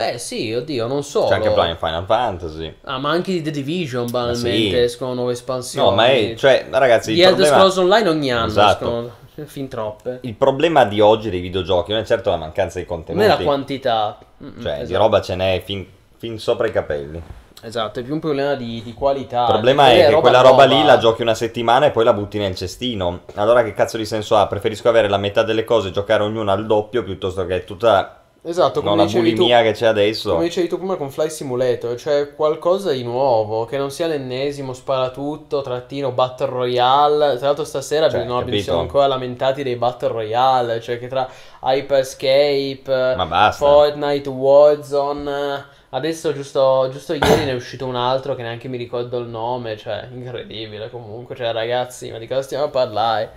Beh, 0.00 0.16
sì, 0.16 0.50
oddio, 0.54 0.86
non 0.86 1.02
solo. 1.02 1.26
C'è 1.28 1.34
anche 1.34 1.50
Blind 1.50 1.76
Final 1.76 2.04
Fantasy. 2.06 2.74
Ah, 2.84 2.96
ma 2.96 3.10
anche 3.10 3.32
di 3.32 3.42
The 3.42 3.50
Division, 3.50 4.10
banalmente, 4.10 4.70
sì. 4.70 4.76
escono 4.78 5.12
nuove 5.12 5.32
espansioni. 5.32 5.88
No, 5.90 5.94
ma 5.94 6.06
è, 6.06 6.34
cioè, 6.38 6.66
ragazzi, 6.70 7.12
Di 7.12 7.18
il 7.18 7.24
Elder 7.24 7.46
problema, 7.48 7.56
Scrolls 7.70 7.76
Online 7.76 8.08
ogni 8.08 8.32
anno 8.32 8.46
Esatto. 8.46 8.84
escono 8.86 9.10
fin 9.44 9.68
troppe. 9.68 10.18
il 10.22 10.34
problema 10.34 10.84
di 10.86 11.00
oggi 11.00 11.28
dei 11.28 11.40
videogiochi 11.40 11.92
non 11.92 12.00
è 12.00 12.04
certo 12.04 12.30
la 12.30 12.36
mancanza 12.36 12.78
di 12.78 12.86
Non 12.88 12.96
contenuti. 12.96 13.24
è 13.26 13.28
la 13.28 13.36
quantità. 13.36 14.18
Mm, 14.42 14.60
Cioè, 14.62 14.76
di 14.76 14.82
esatto. 14.84 14.98
roba 14.98 15.20
ce 15.20 15.34
n'è 15.34 15.62
fin, 15.66 15.86
fin 16.16 16.38
sopra 16.38 16.66
i 16.66 16.72
capelli. 16.72 17.22
Esatto, 17.62 18.00
è 18.00 18.02
più 18.02 18.14
un 18.14 18.20
problema 18.20 18.54
di, 18.54 18.80
di 18.82 18.94
qualità. 18.94 19.40
Il 19.42 19.50
problema 19.52 19.84
di 19.84 19.90
è 19.90 19.92
avere 20.04 20.14
che 20.14 20.20
quella 20.22 20.40
roba 20.40 20.64
nuova. 20.64 20.80
lì 20.80 20.86
la 20.86 20.96
giochi 20.96 21.20
una 21.20 21.34
settimana 21.34 21.84
e 21.84 21.90
poi 21.90 22.04
la 22.04 22.14
butti 22.14 22.38
nel 22.38 22.54
cestino. 22.54 23.20
Allora 23.34 23.62
che 23.62 23.74
cazzo 23.74 23.98
di 23.98 24.06
senso 24.06 24.34
ha? 24.36 24.46
Preferisco 24.46 24.88
avere 24.88 25.10
la 25.10 25.18
metà 25.18 25.42
delle 25.42 25.64
cose 25.64 25.88
e 25.88 25.90
giocare 25.90 26.22
ognuna 26.22 26.52
al 26.54 26.64
doppio 26.64 27.02
piuttosto 27.02 27.44
che 27.44 27.64
tutta 27.64 28.19
Esatto, 28.42 28.80
come 28.80 28.96
la 28.96 29.04
dicevi 29.04 29.30
tu. 29.30 29.36
bulimia 29.36 29.62
che 29.62 29.72
c'è 29.72 29.86
adesso. 29.86 30.32
Come 30.32 30.44
dicevi 30.44 30.66
tu 30.66 30.78
prima 30.78 30.96
con 30.96 31.10
Fly 31.10 31.28
Simulator, 31.28 31.98
cioè 31.98 32.34
qualcosa 32.34 32.90
di 32.90 33.02
nuovo, 33.02 33.66
che 33.66 33.76
non 33.76 33.90
sia 33.90 34.06
l'ennesimo 34.06 34.72
sparatutto, 34.72 35.60
trattino, 35.60 36.12
Battle 36.12 36.46
Royale. 36.46 37.36
Tra 37.36 37.48
l'altro 37.48 37.64
stasera 37.64 38.08
Cioè, 38.08 38.24
no, 38.24 38.38
capito? 38.38 38.56
ci 38.56 38.62
siamo 38.62 38.80
ancora 38.80 39.06
lamentati 39.06 39.62
dei 39.62 39.76
Battle 39.76 40.08
Royale, 40.08 40.80
cioè 40.80 40.98
che 40.98 41.06
tra 41.06 41.28
Hyperscape. 41.60 43.14
Fortnite, 43.52 44.28
Warzone, 44.30 45.64
adesso 45.90 46.32
giusto, 46.32 46.88
giusto 46.90 47.12
ieri 47.12 47.44
ne 47.44 47.50
è 47.50 47.54
uscito 47.54 47.84
un 47.84 47.96
altro 47.96 48.34
che 48.34 48.42
neanche 48.42 48.68
mi 48.68 48.78
ricordo 48.78 49.18
il 49.18 49.26
nome, 49.28 49.76
cioè 49.76 50.08
incredibile 50.10 50.88
comunque, 50.88 51.36
cioè 51.36 51.52
ragazzi, 51.52 52.10
ma 52.10 52.16
di 52.16 52.26
cosa 52.26 52.40
stiamo 52.40 52.64
a 52.64 52.68
parlare? 52.68 53.30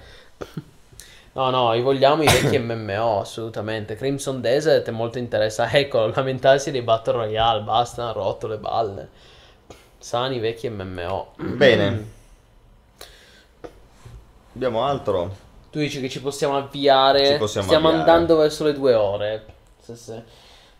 No, 1.34 1.50
no, 1.50 1.82
vogliamo 1.82 2.24
i 2.24 2.28
vecchi 2.28 2.58
MMO, 2.60 3.22
assolutamente. 3.22 3.96
Crimson 3.96 4.40
Desert 4.42 4.88
è 4.88 4.92
molto 4.92 5.18
interessante. 5.18 5.78
Ecco, 5.84 6.08
lamentarsi 6.08 6.72
dei 6.72 6.82
Battle 6.82 7.14
Royale, 7.14 7.62
basta, 7.62 8.04
hanno 8.04 8.14
rotto 8.14 8.48
le 8.48 8.58
balle. 8.58 9.10
Sani 9.98 10.40
vecchi 10.40 10.70
MMO. 10.70 11.34
Bene. 11.56 12.22
Abbiamo 14.56 14.84
altro? 14.86 15.36
Tu 15.72 15.80
dici 15.80 16.00
che 16.00 16.10
ci 16.10 16.22
possiamo 16.22 16.56
avviare. 16.56 17.26
Ci 17.26 17.38
possiamo 17.38 17.66
Stiamo 17.68 17.88
avviare. 17.88 18.10
andando 18.12 18.36
verso 18.38 18.64
le 18.64 18.74
due 18.74 18.94
ore. 18.94 19.46
Sì, 19.82 19.96
sì. 19.96 20.22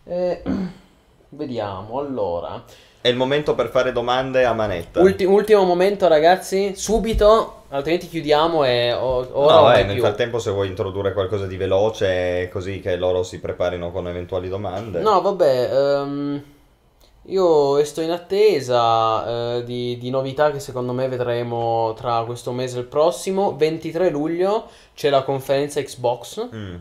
Eh, 0.04 0.42
vediamo, 1.30 1.98
allora. 1.98 2.62
È 3.00 3.08
il 3.08 3.16
momento 3.16 3.56
per 3.56 3.70
fare 3.70 3.90
domande 3.90 4.44
a 4.44 4.52
manetta. 4.52 5.00
Ulti- 5.00 5.24
ultimo 5.24 5.64
momento, 5.64 6.06
ragazzi. 6.06 6.74
Subito, 6.76 7.63
altrimenti 7.74 8.08
chiudiamo 8.08 8.64
e 8.64 8.92
o- 8.92 9.28
ora 9.32 9.60
no, 9.60 9.72
eh, 9.74 9.82
nel 9.84 9.94
più. 9.94 10.02
frattempo 10.02 10.38
se 10.38 10.50
vuoi 10.50 10.68
introdurre 10.68 11.12
qualcosa 11.12 11.46
di 11.46 11.56
veloce 11.56 12.48
così 12.52 12.80
che 12.80 12.96
loro 12.96 13.22
si 13.22 13.40
preparino 13.40 13.90
con 13.90 14.08
eventuali 14.08 14.48
domande. 14.48 15.00
No, 15.00 15.20
vabbè, 15.20 15.70
ehm, 15.72 16.42
io 17.28 17.82
sto 17.84 18.00
in 18.02 18.10
attesa 18.10 19.56
eh, 19.56 19.64
di, 19.64 19.96
di 19.98 20.10
novità 20.10 20.50
che 20.50 20.60
secondo 20.60 20.92
me 20.92 21.08
vedremo 21.08 21.94
tra 21.96 22.22
questo 22.24 22.52
mese 22.52 22.76
e 22.78 22.80
il 22.82 22.86
prossimo. 22.86 23.56
23 23.56 24.10
luglio 24.10 24.68
c'è 24.94 25.08
la 25.10 25.22
conferenza 25.22 25.80
Xbox 25.82 26.48
Mm. 26.54 26.74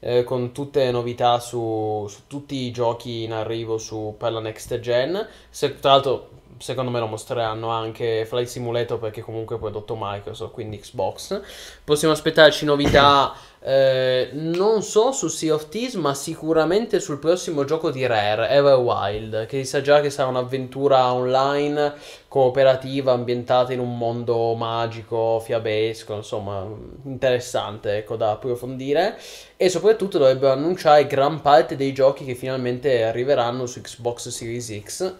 eh, 0.00 0.22
con 0.22 0.52
tutte 0.52 0.84
le 0.84 0.90
novità 0.92 1.40
su, 1.40 2.06
su 2.08 2.20
tutti 2.28 2.54
i 2.54 2.70
giochi 2.70 3.24
in 3.24 3.32
arrivo 3.32 3.76
su, 3.78 4.14
per 4.16 4.30
la 4.32 4.40
next 4.40 4.78
gen. 4.78 5.26
Se- 5.50 5.80
tra 5.80 5.90
l'altro, 5.92 6.28
secondo 6.58 6.90
me 6.90 6.98
lo 6.98 7.06
mostreranno 7.06 7.68
anche 7.68 8.24
Flight 8.26 8.48
Simulator 8.48 8.98
perché 8.98 9.20
comunque 9.20 9.56
è 9.56 9.58
prodotto 9.58 9.96
Microsoft, 9.98 10.52
quindi 10.52 10.78
Xbox. 10.78 11.40
Possiamo 11.84 12.14
aspettarci 12.14 12.64
novità, 12.64 13.32
eh, 13.60 14.30
non 14.32 14.82
so 14.82 15.12
su 15.12 15.28
Sea 15.28 15.54
of 15.54 15.68
Thieves, 15.68 15.94
ma 15.94 16.14
sicuramente 16.14 17.00
sul 17.00 17.18
prossimo 17.18 17.64
gioco 17.64 17.90
di 17.90 18.06
Rare, 18.06 18.48
Everwild, 18.48 19.46
che 19.46 19.58
si 19.58 19.64
sa 19.64 19.80
già 19.80 20.00
che 20.00 20.10
sarà 20.10 20.28
un'avventura 20.28 21.12
online 21.12 21.94
cooperativa 22.28 23.12
ambientata 23.12 23.72
in 23.72 23.80
un 23.80 23.96
mondo 23.96 24.54
magico, 24.54 25.40
fiabesco, 25.40 26.14
insomma, 26.14 26.66
interessante, 27.04 27.98
ecco, 27.98 28.16
da 28.16 28.32
approfondire. 28.32 29.18
E 29.56 29.68
soprattutto 29.68 30.18
dovrebbero 30.18 30.52
annunciare 30.52 31.06
gran 31.06 31.40
parte 31.40 31.74
dei 31.74 31.92
giochi 31.92 32.24
che 32.24 32.34
finalmente 32.34 33.04
arriveranno 33.04 33.66
su 33.66 33.80
Xbox 33.80 34.28
Series 34.28 34.80
X. 34.84 35.14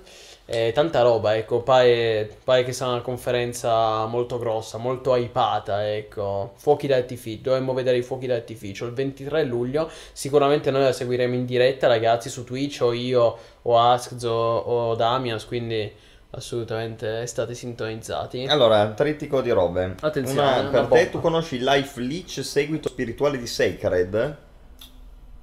Eh, 0.51 0.73
tanta 0.73 1.03
roba, 1.03 1.37
ecco, 1.37 1.61
pare, 1.61 2.39
pare 2.43 2.65
che 2.65 2.73
sarà 2.73 2.93
una 2.93 3.01
conferenza 3.03 4.07
molto 4.07 4.39
grossa, 4.39 4.79
molto 4.79 5.15
hypata, 5.15 5.95
ecco. 5.95 6.55
Fuochi 6.57 6.87
d'artificio, 6.87 7.43
dovremmo 7.43 7.75
vedere 7.75 7.99
i 7.99 8.03
fuochi 8.03 8.27
d'artificio 8.27 8.87
il 8.87 8.93
23 8.95 9.45
luglio. 9.45 9.91
Sicuramente 10.13 10.71
noi 10.71 10.85
la 10.85 10.93
seguiremo 10.93 11.35
in 11.35 11.45
diretta, 11.45 11.87
ragazzi, 11.87 12.31
su 12.31 12.45
Twitch, 12.45 12.81
o 12.81 12.95
io, 12.95 13.37
o 13.61 13.79
Askzo, 13.79 14.31
o 14.31 14.95
Damias, 14.95 15.45
quindi 15.45 15.93
assolutamente 16.31 17.27
state 17.27 17.53
sintonizzati. 17.53 18.47
Allora, 18.47 18.89
trittico 18.93 19.43
di 19.43 19.51
robe. 19.51 19.97
Attenzione, 20.01 20.41
Una- 20.41 20.61
una 20.61 20.71
per 20.71 20.81
bomba. 20.81 20.95
te 20.97 21.11
tu 21.11 21.21
conosci 21.21 21.59
Life 21.61 22.01
Leech, 22.01 22.43
seguito 22.43 22.89
spirituale 22.89 23.37
di 23.37 23.47
Sacred? 23.47 24.37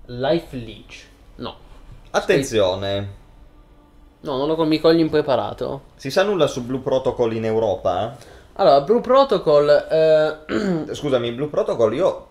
Life 0.08 0.56
Leech. 0.56 1.06
No. 1.36 1.58
Attenzione, 2.10 3.24
No, 4.26 4.38
non 4.38 4.48
lo 4.48 4.66
mi 4.66 4.80
cogli 4.80 5.00
impreparato. 5.00 5.82
si 5.96 6.10
sa 6.10 6.24
nulla 6.24 6.48
su 6.48 6.66
Blue 6.66 6.80
Protocol 6.80 7.34
in 7.34 7.46
Europa? 7.46 8.18
Allora, 8.54 8.82
Blue 8.82 9.02
Protocol, 9.02 9.70
eh... 9.70 10.86
Scusami, 10.94 11.32
Blue 11.34 11.48
Protocol 11.48 11.94
io 11.94 12.28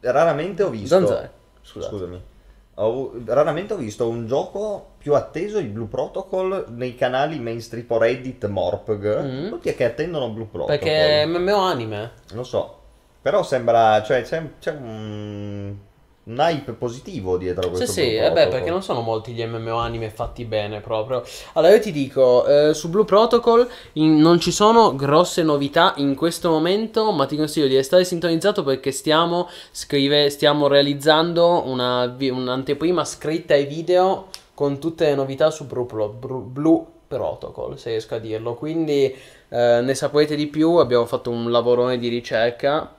raramente 0.00 0.62
ho 0.62 0.68
visto... 0.68 0.88
Zanzare. 0.88 1.30
Scusate. 1.62 1.90
Scusami. 1.90 2.22
Ho- 2.74 3.12
raramente 3.24 3.72
ho 3.72 3.76
visto 3.76 4.06
un 4.06 4.26
gioco 4.26 4.90
più 4.98 5.14
atteso, 5.14 5.58
il 5.58 5.68
Blue 5.68 5.86
Protocol, 5.86 6.66
nei 6.68 6.94
canali 6.94 7.38
mainstream 7.38 7.82
tipo 7.84 7.96
Reddit, 7.96 8.46
Morpg. 8.46 9.22
Mm. 9.22 9.48
Tutti 9.48 9.74
che 9.74 9.84
attendono 9.84 10.28
Blue 10.28 10.46
Protocol. 10.46 10.78
Perché 10.78 11.22
è 11.22 11.26
MMO 11.26 11.56
anime. 11.56 12.12
Lo 12.32 12.44
so. 12.44 12.76
Però 13.22 13.42
sembra, 13.42 14.02
cioè 14.02 14.22
c'è, 14.22 14.42
c'è 14.58 14.72
un, 14.72 15.76
un 16.28 16.38
hype 16.38 16.72
positivo 16.72 17.36
dietro 17.38 17.62
a 17.62 17.64
Sì, 17.64 17.70
questo 17.70 17.92
sì, 17.92 18.00
Blue 18.14 18.26
eh 18.26 18.32
beh, 18.32 18.48
perché 18.48 18.70
non 18.70 18.82
sono 18.82 19.00
molti 19.00 19.32
gli 19.32 19.42
MMO 19.44 19.76
anime 19.76 20.10
fatti 20.10 20.44
bene 20.44 20.80
proprio. 20.80 21.22
Allora, 21.54 21.72
io 21.74 21.80
ti 21.80 21.90
dico, 21.90 22.46
eh, 22.46 22.74
su 22.74 22.88
Blue 22.90 23.04
Protocol 23.04 23.66
in- 23.94 24.18
non 24.18 24.38
ci 24.38 24.52
sono 24.52 24.94
grosse 24.94 25.42
novità 25.42 25.94
in 25.96 26.14
questo 26.14 26.50
momento, 26.50 27.10
ma 27.12 27.26
ti 27.26 27.36
consiglio 27.36 27.66
di 27.66 27.76
restare 27.76 28.04
sintonizzato 28.04 28.62
perché 28.62 28.92
stiamo, 28.92 29.48
scrive, 29.70 30.28
stiamo 30.30 30.66
realizzando 30.68 31.66
una, 31.66 32.14
un'anteprima 32.18 33.04
scritta 33.04 33.54
e 33.54 33.64
video 33.64 34.26
con 34.54 34.78
tutte 34.78 35.06
le 35.06 35.14
novità 35.14 35.50
su 35.50 35.66
Blue, 35.66 35.86
Pro- 35.86 36.08
Blue 36.40 36.84
Protocol, 37.08 37.78
se 37.78 37.90
riesco 37.90 38.14
a 38.16 38.18
dirlo. 38.18 38.54
Quindi 38.54 39.04
eh, 39.48 39.80
ne 39.82 39.94
saprete 39.94 40.36
di 40.36 40.46
più, 40.46 40.74
abbiamo 40.76 41.06
fatto 41.06 41.30
un 41.30 41.50
lavorone 41.50 41.98
di 41.98 42.08
ricerca. 42.08 42.92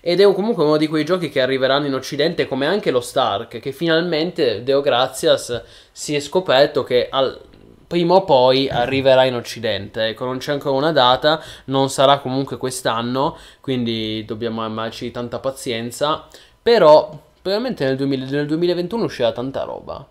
Ed 0.00 0.20
è 0.20 0.32
comunque 0.32 0.64
uno 0.64 0.76
di 0.76 0.86
quei 0.86 1.04
giochi 1.04 1.28
che 1.28 1.40
arriveranno 1.40 1.86
in 1.86 1.94
Occidente, 1.94 2.48
come 2.48 2.66
anche 2.66 2.90
lo 2.90 3.00
Stark, 3.00 3.58
che 3.58 3.72
finalmente, 3.72 4.62
Deo 4.62 4.80
Grazias, 4.80 5.62
si 5.92 6.14
è 6.14 6.20
scoperto 6.20 6.82
che 6.84 7.08
al- 7.10 7.38
prima 7.86 8.14
o 8.14 8.24
poi 8.24 8.68
arriverà 8.68 9.24
in 9.24 9.34
Occidente. 9.34 10.06
Ecco, 10.06 10.24
non 10.24 10.38
c'è 10.38 10.52
ancora 10.52 10.76
una 10.76 10.92
data, 10.92 11.42
non 11.64 11.90
sarà 11.90 12.18
comunque 12.18 12.56
quest'anno, 12.56 13.36
quindi 13.60 14.24
dobbiamo 14.24 14.62
amarci 14.62 15.10
tanta 15.10 15.40
pazienza. 15.40 16.26
Però, 16.62 17.10
probabilmente 17.42 17.84
nel, 17.84 17.96
2000 17.96 18.26
nel 18.26 18.46
2021 18.46 19.04
uscirà 19.04 19.32
tanta 19.32 19.64
roba. 19.64 20.06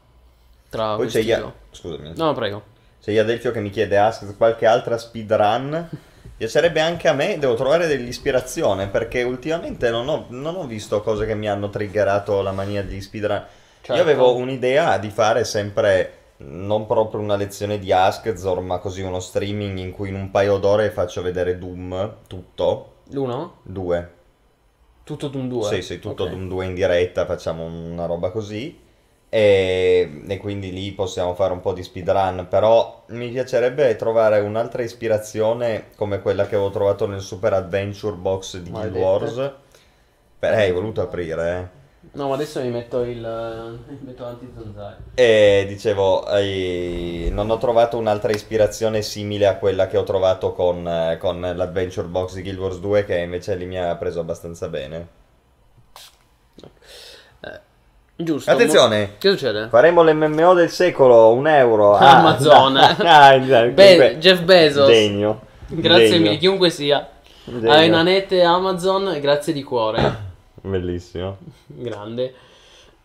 Tra 0.69 0.95
Poi 0.95 1.07
c'è 1.07 1.21
Ia-. 1.21 1.51
Scusami. 1.71 2.11
No, 2.15 2.33
prego. 2.33 2.63
C'è 3.01 3.11
Iadelfio 3.11 3.51
che 3.51 3.61
mi 3.61 3.69
chiede 3.69 3.97
Ask 3.97 4.35
qualche 4.35 4.65
altra 4.65 4.97
speedrun. 4.97 5.89
Piacerebbe 6.39 6.79
anche 6.79 7.09
a 7.09 7.13
me, 7.13 7.37
devo 7.37 7.55
trovare 7.55 7.85
dell'ispirazione 7.85 8.87
perché 8.87 9.23
ultimamente 9.23 9.89
non 9.89 10.07
ho, 10.07 10.27
non 10.29 10.55
ho 10.55 10.65
visto 10.65 11.01
cose 11.01 11.25
che 11.25 11.35
mi 11.35 11.49
hanno 11.49 11.69
triggerato 11.69 12.41
la 12.41 12.53
mania 12.53 12.81
degli 12.81 13.01
speedrun. 13.01 13.43
Certo. 13.81 13.93
Io 13.93 14.01
avevo 14.01 14.33
un'idea 14.37 14.97
di 14.99 15.09
fare 15.09 15.43
sempre 15.43 16.13
non 16.37 16.87
proprio 16.87 17.19
una 17.19 17.35
lezione 17.35 17.77
di 17.77 17.91
Askzor, 17.91 18.61
ma 18.61 18.77
così 18.77 19.01
uno 19.01 19.19
streaming 19.19 19.79
in 19.79 19.91
cui 19.91 20.07
in 20.07 20.15
un 20.15 20.31
paio 20.31 20.59
d'ore 20.59 20.91
faccio 20.91 21.21
vedere 21.21 21.57
Doom, 21.57 22.19
tutto, 22.25 22.93
L'uno? 23.09 23.55
due. 23.63 24.13
Tutto 25.03 25.27
Doom 25.27 25.49
2. 25.49 25.63
Sì, 25.65 25.81
sì, 25.81 25.99
tutto 25.99 26.23
Ok. 26.23 26.29
Doom 26.29 26.47
2 26.47 26.65
in 26.67 26.73
diretta, 26.73 27.25
facciamo 27.25 27.65
una 27.65 28.05
roba 28.05 28.31
così. 28.31 28.79
E, 29.29 30.23
e 30.27 30.37
quindi 30.37 30.71
lì 30.71 30.91
possiamo 30.91 31.35
fare 31.35 31.53
un 31.53 31.61
po' 31.61 31.73
di 31.73 31.83
speedrun. 31.83 32.47
Però 32.49 33.03
mi 33.09 33.29
piacerebbe 33.29 33.95
trovare 33.95 34.39
un'altra 34.39 34.81
ispirazione 34.83 35.89
come 35.95 36.21
quella 36.21 36.47
che 36.47 36.55
avevo 36.55 36.71
trovato 36.71 37.07
nel 37.07 37.21
Super 37.21 37.53
Adventure 37.53 38.15
Box 38.15 38.57
di 38.57 38.69
Guild. 38.71 38.95
Wars. 38.95 39.51
Beh, 40.39 40.55
hai 40.55 40.71
voluto 40.71 41.01
aprire, 41.01 41.57
eh. 41.57 41.77
No, 42.11 42.29
ma 42.29 42.35
adesso 42.35 42.61
mi 42.61 42.69
metto 42.69 43.03
il. 43.03 43.79
mi 43.87 43.97
metto 44.01 44.23
l'antizanzare. 44.23 44.97
E 45.13 45.65
dicevo, 45.67 46.27
eh, 46.29 47.29
non 47.31 47.49
ho 47.49 47.57
trovato 47.57 47.97
un'altra 47.97 48.31
ispirazione 48.31 49.01
simile 49.01 49.45
a 49.47 49.57
quella 49.57 49.87
che 49.87 49.97
ho 49.97 50.03
trovato 50.03 50.53
con, 50.53 50.87
eh, 50.87 51.17
con 51.19 51.41
l'Adventure 51.41 52.07
Box 52.07 52.35
di 52.35 52.41
Guild 52.41 52.57
Wars 52.59 52.79
2, 52.79 53.05
che 53.05 53.19
invece 53.19 53.55
lì 53.55 53.65
mi 53.65 53.77
ha 53.77 53.95
preso 53.97 54.21
abbastanza 54.21 54.69
bene. 54.69 55.18
Giusto. 58.21 58.51
Attenzione! 58.51 58.99
mo- 59.01 59.09
Che 59.17 59.29
succede? 59.31 59.67
Faremo 59.69 60.03
l'MMO 60.03 60.53
del 60.53 60.69
secolo, 60.69 61.31
un 61.31 61.47
euro. 61.47 61.95
Amazon. 61.95 62.75
Ah, 62.75 63.33
esatto, 63.41 63.71
Be- 63.71 64.17
Jeff 64.19 64.41
Bezos. 64.41 64.87
Degno. 64.87 65.41
Grazie 65.67 66.09
Degno. 66.09 66.21
mille, 66.23 66.37
chiunque 66.37 66.69
sia. 66.69 67.07
Degno. 67.45 67.71
A 67.71 67.85
Nanette 67.87 68.43
Amazon, 68.43 69.17
grazie 69.21 69.53
di 69.53 69.63
cuore. 69.63 70.27
Bellissimo. 70.61 71.37
Grande. 71.65 72.33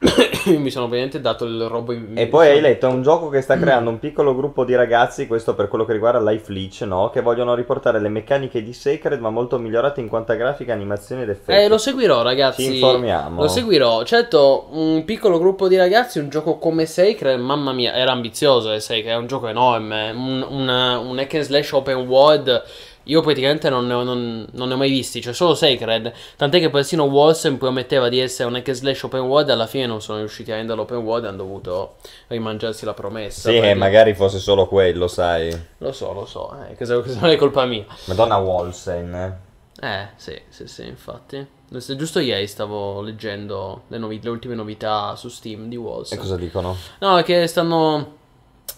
mi 0.58 0.70
sono 0.70 0.86
praticamente 0.86 1.20
dato 1.20 1.44
il 1.44 1.66
robo 1.66 1.92
in... 1.92 2.12
E 2.14 2.26
poi 2.26 2.48
hai 2.48 2.60
letto, 2.60 2.86
è 2.86 2.90
un 2.90 3.02
gioco 3.02 3.28
che 3.28 3.40
sta 3.40 3.56
creando 3.58 3.90
un 3.90 3.98
piccolo 3.98 4.34
gruppo 4.34 4.64
di 4.64 4.74
ragazzi, 4.74 5.26
questo 5.26 5.54
per 5.54 5.68
quello 5.68 5.84
che 5.84 5.92
riguarda 5.92 6.20
Life 6.20 6.52
Leech, 6.52 6.82
no? 6.82 7.10
Che 7.10 7.22
vogliono 7.22 7.54
riportare 7.54 8.00
le 8.00 8.08
meccaniche 8.08 8.62
di 8.62 8.72
Sacred, 8.72 9.20
ma 9.20 9.30
molto 9.30 9.58
migliorate 9.58 10.00
in 10.00 10.08
quanto 10.08 10.32
a 10.32 10.34
grafica, 10.34 10.72
animazioni 10.72 11.22
ed 11.22 11.30
effetti. 11.30 11.58
Eh, 11.58 11.68
lo 11.68 11.78
seguirò, 11.78 12.22
ragazzi. 12.22 12.64
Ci 12.64 12.74
informiamo. 12.74 13.42
Lo 13.42 13.48
seguirò. 13.48 14.04
Certo, 14.04 14.68
un 14.72 15.04
piccolo 15.04 15.38
gruppo 15.38 15.68
di 15.68 15.76
ragazzi, 15.76 16.18
un 16.18 16.28
gioco 16.28 16.58
come 16.58 16.86
Sacred, 16.86 17.40
mamma 17.40 17.72
mia, 17.72 17.94
era 17.94 18.12
ambizioso. 18.12 18.72
eh, 18.72 18.80
Sacred, 18.80 19.06
è 19.06 19.16
un 19.16 19.26
gioco 19.26 19.48
enorme. 19.48 20.10
Un, 20.10 20.46
un, 20.48 20.68
un 20.68 21.18
hack 21.18 21.34
and 21.34 21.44
slash 21.44 21.72
open 21.72 22.06
world. 22.06 22.62
Io 23.04 23.20
praticamente 23.20 23.68
non 23.68 23.86
ne, 23.86 23.92
ho, 23.94 24.02
non- 24.02 24.46
non 24.52 24.68
ne 24.68 24.74
ho 24.74 24.76
mai 24.76 24.90
visti, 24.90 25.20
cioè 25.20 25.32
solo 25.34 25.54
Sacred. 25.54 26.12
Tant'è 26.36 26.58
che 26.58 26.70
persino 26.70 27.04
Wolsen 27.04 27.58
prometteva 27.58 28.08
di 28.08 28.18
essere 28.18 28.48
un 28.48 28.54
hack 28.54 28.72
slash 28.72 29.02
open 29.04 29.20
world. 29.20 29.50
Alla 29.50 29.66
fine 29.66 29.86
non 29.86 30.00
sono 30.00 30.18
riusciti 30.18 30.50
a 30.52 30.56
rendere 30.56 30.78
l'open 30.78 30.98
world 30.98 31.24
e 31.24 31.28
hanno 31.28 31.36
dovuto 31.36 31.96
rimangiarsi 32.28 32.84
la 32.84 32.94
promessa. 32.94 33.50
Sì, 33.50 33.58
perché- 33.58 33.74
magari 33.74 34.14
fosse 34.14 34.38
solo 34.38 34.66
quello, 34.66 35.06
sai. 35.08 35.54
Lo 35.78 35.92
so, 35.92 36.12
lo 36.12 36.24
so. 36.26 36.54
Eh, 36.68 36.74
cosa, 36.76 37.00
cosa 37.00 37.20
non 37.20 37.30
è 37.30 37.36
colpa 37.36 37.64
mia. 37.66 37.84
Madonna 38.06 38.36
Wolsen. 38.38 39.14
eh. 39.14 39.52
Eh, 39.80 40.08
sì, 40.16 40.40
sì, 40.48 40.66
sì, 40.66 40.86
infatti. 40.86 41.46
Se 41.76 41.96
giusto 41.96 42.20
ieri 42.20 42.46
stavo 42.46 43.00
leggendo 43.00 43.82
le, 43.88 43.98
novi- 43.98 44.20
le 44.22 44.30
ultime 44.30 44.54
novità 44.54 45.16
su 45.16 45.28
Steam 45.28 45.66
di 45.68 45.76
Walls. 45.76 46.12
E 46.12 46.16
cosa 46.16 46.36
dicono? 46.36 46.76
No, 47.00 47.20
che 47.22 47.46
stanno. 47.48 48.22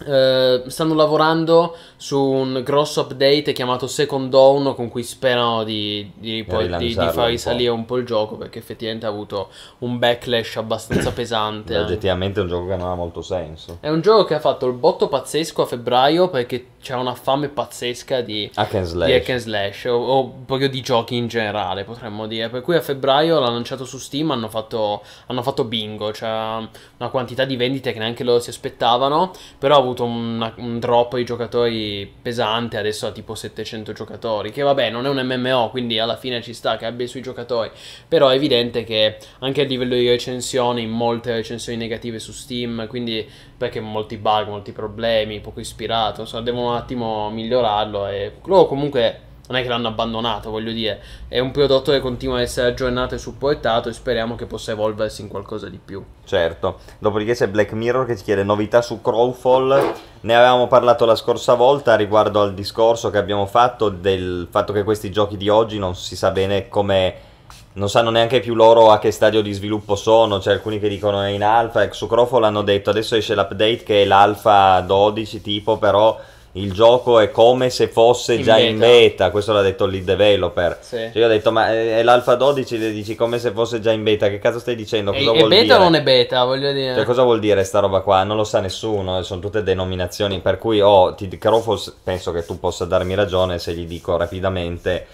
Eh, 0.05 0.63
stanno 0.67 0.93
lavorando 0.93 1.75
su 1.95 2.21
un 2.21 2.61
grosso 2.63 3.01
update 3.01 3.51
chiamato 3.51 3.87
Second 3.87 4.29
Dawn 4.29 4.75
con 4.75 4.89
cui 4.89 5.01
sperano 5.01 5.63
di, 5.63 6.11
di, 6.15 6.43
poi- 6.43 6.67
di- 6.77 6.87
di 6.87 6.93
far 6.93 7.17
un 7.17 7.25
risalire 7.27 7.71
un 7.71 7.85
po' 7.85 7.97
il 7.97 8.05
gioco 8.05 8.35
perché 8.35 8.59
effettivamente 8.59 9.05
ha 9.07 9.09
avuto 9.09 9.49
un 9.79 9.97
backlash 9.97 10.57
abbastanza 10.57 11.11
pesante. 11.13 11.73
anche. 11.75 11.85
Oggettivamente 11.85 12.39
è 12.39 12.43
un 12.43 12.49
gioco 12.49 12.67
che 12.67 12.75
non 12.75 12.89
ha 12.89 12.95
molto 12.95 13.21
senso. 13.21 13.77
È 13.79 13.89
un 13.89 14.01
gioco 14.01 14.25
che 14.25 14.35
ha 14.35 14.39
fatto 14.39 14.67
il 14.67 14.73
botto 14.73 15.07
pazzesco 15.07 15.63
a 15.63 15.65
febbraio 15.65 16.29
perché 16.29 16.67
c'è 16.79 16.93
una 16.93 17.15
fame 17.15 17.49
pazzesca 17.49 18.21
di, 18.21 18.49
Hack 18.53 18.75
and 18.75 18.85
slash. 18.85 19.07
di 19.07 19.13
hack 19.13 19.29
and 19.29 19.39
slash 19.39 19.85
o, 19.85 19.95
o 19.95 20.33
proprio 20.45 20.69
di 20.69 20.79
giochi 20.81 21.15
in 21.15 21.27
generale 21.27 21.83
potremmo 21.83 22.27
dire 22.27 22.49
per 22.49 22.61
cui 22.61 22.75
a 22.75 22.81
febbraio 22.81 23.39
l'ha 23.39 23.49
lanciato 23.49 23.83
su 23.83 23.97
Steam 23.97 24.31
hanno 24.31 24.47
fatto, 24.47 25.01
hanno 25.25 25.41
fatto 25.41 25.65
bingo 25.65 26.13
cioè 26.13 26.29
una 26.29 27.09
quantità 27.09 27.43
di 27.43 27.57
vendite 27.57 27.91
che 27.91 27.99
neanche 27.99 28.23
loro 28.23 28.39
si 28.39 28.51
aspettavano 28.51 29.31
però 29.57 29.76
ha 29.77 29.79
avuto 29.79 30.03
una- 30.03 30.53
un 30.57 30.79
drop 30.79 31.15
di 31.15 31.23
giocatori 31.23 32.11
pesante 32.21 32.77
adesso 32.77 33.07
ha 33.07 33.11
tipo 33.11 33.35
700 33.35 33.93
giocatori 33.93 34.51
che 34.51 34.61
vabbè 34.61 34.89
non 34.89 35.05
è 35.05 35.09
un 35.09 35.17
MMO 35.23 35.69
quindi 35.69 35.99
alla 35.99 36.17
fine 36.17 36.41
ci 36.41 36.53
sta 36.53 36.77
che 36.77 36.85
abbia 36.85 37.05
i 37.05 37.09
suoi 37.09 37.21
giocatori. 37.21 37.69
Però 38.07 38.27
è 38.29 38.35
evidente 38.35 38.83
che 38.83 39.17
anche 39.39 39.61
a 39.61 39.65
livello 39.65 39.95
di 39.95 40.07
recensioni 40.07 40.85
molte 40.87 41.33
recensioni 41.33 41.77
negative 41.77 42.19
su 42.19 42.31
Steam 42.31 42.87
quindi 42.87 43.27
perché 43.57 43.79
molti 43.79 44.17
bug 44.17 44.47
molti 44.47 44.71
problemi 44.71 45.39
poco 45.39 45.59
ispirato 45.59 46.21
insomma 46.21 46.43
devono 46.43 46.69
un 46.69 46.75
attimo 46.75 47.29
migliorarlo 47.29 48.07
e 48.07 48.33
loro 48.45 48.65
comunque 48.67 49.21
non 49.47 49.57
è 49.57 49.61
che 49.61 49.69
l'hanno 49.69 49.87
abbandonato, 49.87 50.49
voglio 50.49 50.71
dire, 50.71 51.01
è 51.27 51.39
un 51.39 51.51
prodotto 51.51 51.91
che 51.91 51.99
continua 51.99 52.37
a 52.37 52.41
essere 52.41 52.67
aggiornato 52.67 53.15
e 53.15 53.17
supportato 53.17 53.87
e 53.87 53.93
speriamo 53.93 54.35
che 54.35 54.45
possa 54.45 54.71
evolversi 54.71 55.21
in 55.21 55.29
qualcosa 55.29 55.69
di 55.69 55.79
più. 55.83 56.03
Certo, 56.25 56.79
dopodiché 56.99 57.33
c'è 57.33 57.47
Black 57.47 57.71
Mirror 57.71 58.05
che 58.05 58.17
ci 58.17 58.23
chiede 58.23 58.43
novità 58.43 58.81
su 58.81 59.01
Crowfall. 59.01 59.93
Ne 60.21 60.35
avevamo 60.35 60.67
parlato 60.67 61.05
la 61.05 61.15
scorsa 61.15 61.53
volta 61.53 61.95
riguardo 61.95 62.41
al 62.41 62.53
discorso 62.53 63.09
che 63.09 63.17
abbiamo 63.17 63.45
fatto 63.45 63.87
del 63.87 64.47
fatto 64.49 64.73
che 64.73 64.83
questi 64.83 65.09
giochi 65.11 65.37
di 65.37 65.47
oggi 65.47 65.79
non 65.79 65.95
si 65.95 66.17
sa 66.17 66.31
bene 66.31 66.67
come. 66.67 67.25
Non 67.73 67.89
sanno 67.91 68.09
neanche 68.09 68.39
più 68.39 68.55
loro 68.55 68.89
a 68.89 68.97
che 68.97 69.11
stadio 69.11 69.41
di 69.41 69.53
sviluppo 69.53 69.95
sono. 69.95 70.39
C'è 70.39 70.51
alcuni 70.51 70.79
che 70.79 70.89
dicono 70.89 71.21
è 71.21 71.29
in 71.29 71.43
alfa. 71.43 71.83
E 71.83 71.93
su 71.93 72.07
Crowfall 72.07 72.43
hanno 72.43 72.63
detto 72.63 72.89
adesso 72.89 73.15
esce 73.15 73.35
l'update 73.35 73.83
che 73.83 74.01
è 74.01 74.05
l'alfa 74.05 74.81
12 74.81 75.41
tipo, 75.41 75.77
però 75.77 76.19
il 76.57 76.71
gioco 76.73 77.19
è 77.19 77.31
come 77.31 77.69
se 77.69 77.87
fosse 77.87 78.35
In 78.35 78.43
già 78.43 78.57
in 78.57 78.77
beta. 78.77 78.87
beta. 78.91 79.31
Questo 79.31 79.53
l'ha 79.53 79.61
detto 79.61 79.85
il 79.85 79.91
lead 79.91 80.03
developer. 80.03 80.77
Sì. 80.81 80.95
Cioè, 80.97 81.11
io 81.13 81.25
ho 81.25 81.29
detto, 81.29 81.51
ma 81.51 81.69
è 81.71 81.97
è 81.97 82.03
l'alfa 82.03 82.35
12, 82.35 82.77
le 82.77 82.91
dici 82.91 83.15
come 83.15 83.39
se 83.39 83.51
fosse 83.51 83.79
già 83.79 83.91
in 83.91 84.03
beta. 84.03 84.29
Che 84.29 84.39
cazzo 84.39 84.59
stai 84.59 84.75
dicendo? 84.75 85.11
È, 85.11 85.17
Cosa 85.17 85.31
è 85.31 85.37
vuol 85.37 85.49
beta 85.49 85.63
dire? 85.63 85.75
o 85.75 85.79
non 85.79 85.95
è 85.95 86.03
beta, 86.03 86.43
voglio 86.43 86.71
dire. 86.71 86.95
Cioè, 86.95 87.05
cosa 87.05 87.23
vuol 87.23 87.39
dire 87.39 87.63
sta 87.63 87.79
roba 87.79 88.01
qua? 88.01 88.23
Non 88.23 88.37
lo 88.37 88.43
sa 88.43 88.59
nessuno, 88.59 89.19
eh, 89.19 89.23
sono 89.23 89.39
tutte 89.39 89.63
denominazioni, 89.63 90.39
per 90.39 90.57
cui 90.57 90.81
oh, 90.81 91.13
ti, 91.15 91.27
Crofos, 91.37 91.95
penso 92.03 92.31
che 92.31 92.45
tu 92.45 92.59
possa 92.59 92.85
darmi 92.85 93.15
ragione 93.15 93.59
se 93.59 93.73
gli 93.73 93.85
dico 93.85 94.17
rapidamente, 94.17 95.05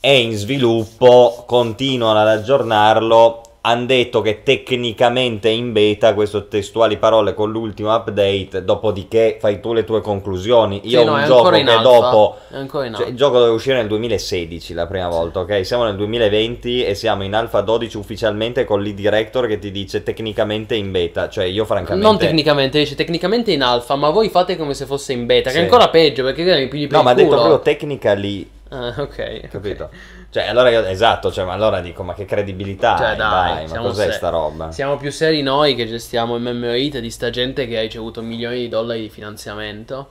è 0.00 0.08
in 0.10 0.36
sviluppo, 0.36 1.44
continuano 1.46 2.20
ad 2.20 2.28
aggiornarlo, 2.28 3.40
hanno 3.66 3.86
detto 3.86 4.20
che 4.20 4.42
tecnicamente 4.42 5.48
è 5.48 5.52
in 5.52 5.72
beta, 5.72 6.12
queste 6.12 6.48
testuali 6.48 6.98
parole 6.98 7.32
con 7.32 7.50
l'ultimo 7.50 7.94
update, 7.94 8.62
dopodiché 8.62 9.38
fai 9.40 9.58
tu 9.58 9.72
le 9.72 9.84
tue 9.84 10.02
conclusioni. 10.02 10.82
Io 10.84 11.00
Sì, 11.00 11.06
ho 11.06 11.10
no, 11.10 11.14
un 11.16 11.24
gioco 11.24 11.48
che 11.48 11.60
alfa. 11.62 11.80
dopo... 11.80 12.36
Cioè, 12.50 13.06
il 13.06 13.16
gioco 13.16 13.38
doveva 13.38 13.54
uscire 13.54 13.76
nel 13.76 13.86
2016 13.86 14.74
la 14.74 14.86
prima 14.86 15.08
volta, 15.08 15.40
ok? 15.40 15.64
Siamo 15.64 15.84
nel 15.84 15.96
2020 15.96 16.84
e 16.84 16.94
siamo 16.94 17.22
in 17.22 17.34
alfa 17.34 17.62
12 17.62 17.96
ufficialmente 17.96 18.64
con 18.64 18.82
l'e-director 18.82 19.46
che 19.46 19.58
ti 19.58 19.70
dice 19.70 20.02
tecnicamente 20.02 20.74
in 20.74 20.90
beta. 20.90 21.30
Cioè, 21.30 21.46
io 21.46 21.64
francamente... 21.64 22.06
Non 22.06 22.18
tecnicamente, 22.18 22.78
dice 22.78 22.94
tecnicamente 22.94 23.50
in 23.50 23.62
alfa, 23.62 23.96
ma 23.96 24.10
voi 24.10 24.28
fate 24.28 24.58
come 24.58 24.74
se 24.74 24.84
fosse 24.84 25.14
in 25.14 25.24
beta, 25.24 25.48
che 25.48 25.54
Sì. 25.54 25.60
è 25.60 25.64
ancora 25.64 25.88
peggio 25.88 26.22
perché 26.22 26.44
mi 26.44 26.68
pigli 26.68 26.86
per 26.86 26.98
No, 26.98 27.02
ma 27.02 27.12
ha 27.12 27.14
detto 27.14 27.30
proprio 27.30 27.60
technically, 27.60 28.46
Ah, 28.68 28.94
ok. 28.98 29.48
capito? 29.48 29.84
ok. 29.84 29.90
Cioè, 30.34 30.48
allora 30.48 30.68
io, 30.68 30.84
esatto, 30.84 31.30
cioè, 31.30 31.44
ma 31.44 31.52
allora 31.52 31.78
dico, 31.80 32.02
ma 32.02 32.12
che 32.12 32.24
credibilità 32.24 32.96
Cioè, 32.96 33.06
hai, 33.10 33.16
dai, 33.16 33.62
ma 33.62 33.68
siamo 33.68 33.86
cos'è 33.86 34.06
se- 34.06 34.12
sta 34.14 34.30
roba? 34.30 34.72
Siamo 34.72 34.96
più 34.96 35.12
seri 35.12 35.42
noi 35.42 35.76
che 35.76 35.86
gestiamo 35.86 36.36
MMOIT 36.40 36.98
di 36.98 37.08
sta 37.12 37.30
gente 37.30 37.68
che 37.68 37.78
ha 37.78 37.82
ricevuto 37.82 38.20
milioni 38.20 38.56
di 38.56 38.68
dollari 38.68 39.02
di 39.02 39.10
finanziamento. 39.10 40.08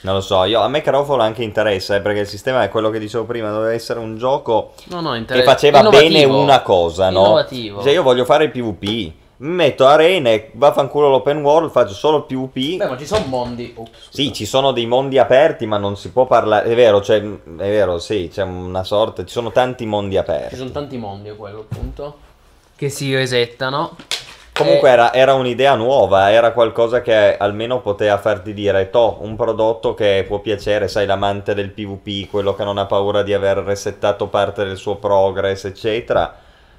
Non 0.00 0.14
lo 0.14 0.20
so, 0.22 0.44
io, 0.44 0.60
a 0.62 0.68
me 0.68 0.80
Crowfall 0.80 1.20
anche 1.20 1.42
interessa, 1.42 1.94
eh, 1.94 2.00
perché 2.00 2.20
il 2.20 2.26
sistema 2.26 2.62
è 2.62 2.70
quello 2.70 2.88
che 2.88 2.98
dicevo 2.98 3.26
prima, 3.26 3.50
doveva 3.50 3.74
essere 3.74 3.98
un 3.98 4.16
gioco 4.16 4.72
No, 4.84 5.02
no, 5.02 5.10
che 5.12 5.18
inter- 5.18 5.42
faceva 5.42 5.80
innovativo. 5.80 6.08
bene 6.10 6.24
una 6.24 6.62
cosa, 6.62 7.10
no? 7.10 7.18
Innovativo. 7.18 7.82
Cioè, 7.82 7.92
io 7.92 8.02
voglio 8.02 8.24
fare 8.24 8.44
il 8.44 8.50
PvP, 8.52 9.12
mi 9.38 9.50
metto 9.50 9.86
arene, 9.86 10.50
vaffanculo 10.52 11.08
l'open 11.10 11.42
world, 11.42 11.70
faccio 11.70 11.92
solo 11.92 12.22
PvP. 12.22 12.76
Beh, 12.78 12.88
ma 12.88 12.96
ci 12.96 13.06
sono 13.06 13.24
mondi. 13.26 13.72
Ops, 13.76 13.90
scusa. 13.90 14.10
Sì, 14.10 14.32
ci 14.32 14.46
sono 14.46 14.72
dei 14.72 14.86
mondi 14.86 15.18
aperti, 15.18 15.66
ma 15.66 15.76
non 15.76 15.96
si 15.96 16.10
può 16.10 16.26
parlare. 16.26 16.70
È 16.70 16.74
vero, 16.74 17.02
cioè, 17.02 17.20
è 17.20 17.24
vero, 17.56 17.98
sì, 17.98 18.30
c'è 18.32 18.42
una 18.42 18.84
sorta. 18.84 19.24
Ci 19.24 19.32
sono 19.32 19.52
tanti 19.52 19.84
mondi 19.84 20.12
Ci 20.12 20.18
aperti. 20.18 20.56
sono 20.56 20.70
tanti 20.70 20.96
mondi, 20.96 21.30
quello 21.36 21.66
appunto. 21.70 22.18
Che 22.74 22.88
si 22.88 23.14
resettano. 23.14 23.96
Comunque 24.54 24.88
Eh, 24.88 24.92
era, 24.92 25.12
era 25.12 25.34
un'idea 25.34 25.74
nuova, 25.74 26.30
era 26.32 26.52
qualcosa 26.52 27.02
che 27.02 27.36
almeno 27.36 27.82
poteva 27.82 28.16
farti 28.16 28.54
dire, 28.54 28.88
toh, 28.88 29.18
un 29.20 29.36
prodotto 29.36 29.92
che 29.92 30.24
può 30.26 30.38
piacere, 30.38 30.88
sai, 30.88 31.04
l'amante 31.04 31.52
del 31.52 31.72
PvP, 31.72 32.30
quello 32.30 32.54
che 32.54 32.64
non 32.64 32.78
ha 32.78 32.86
paura 32.86 33.22
di 33.22 33.34
aver 33.34 33.58
resettato 33.58 34.28
parte 34.28 34.64
del 34.64 34.78
suo 34.78 34.96
progress, 34.96 35.64
eccetera. 35.66 36.34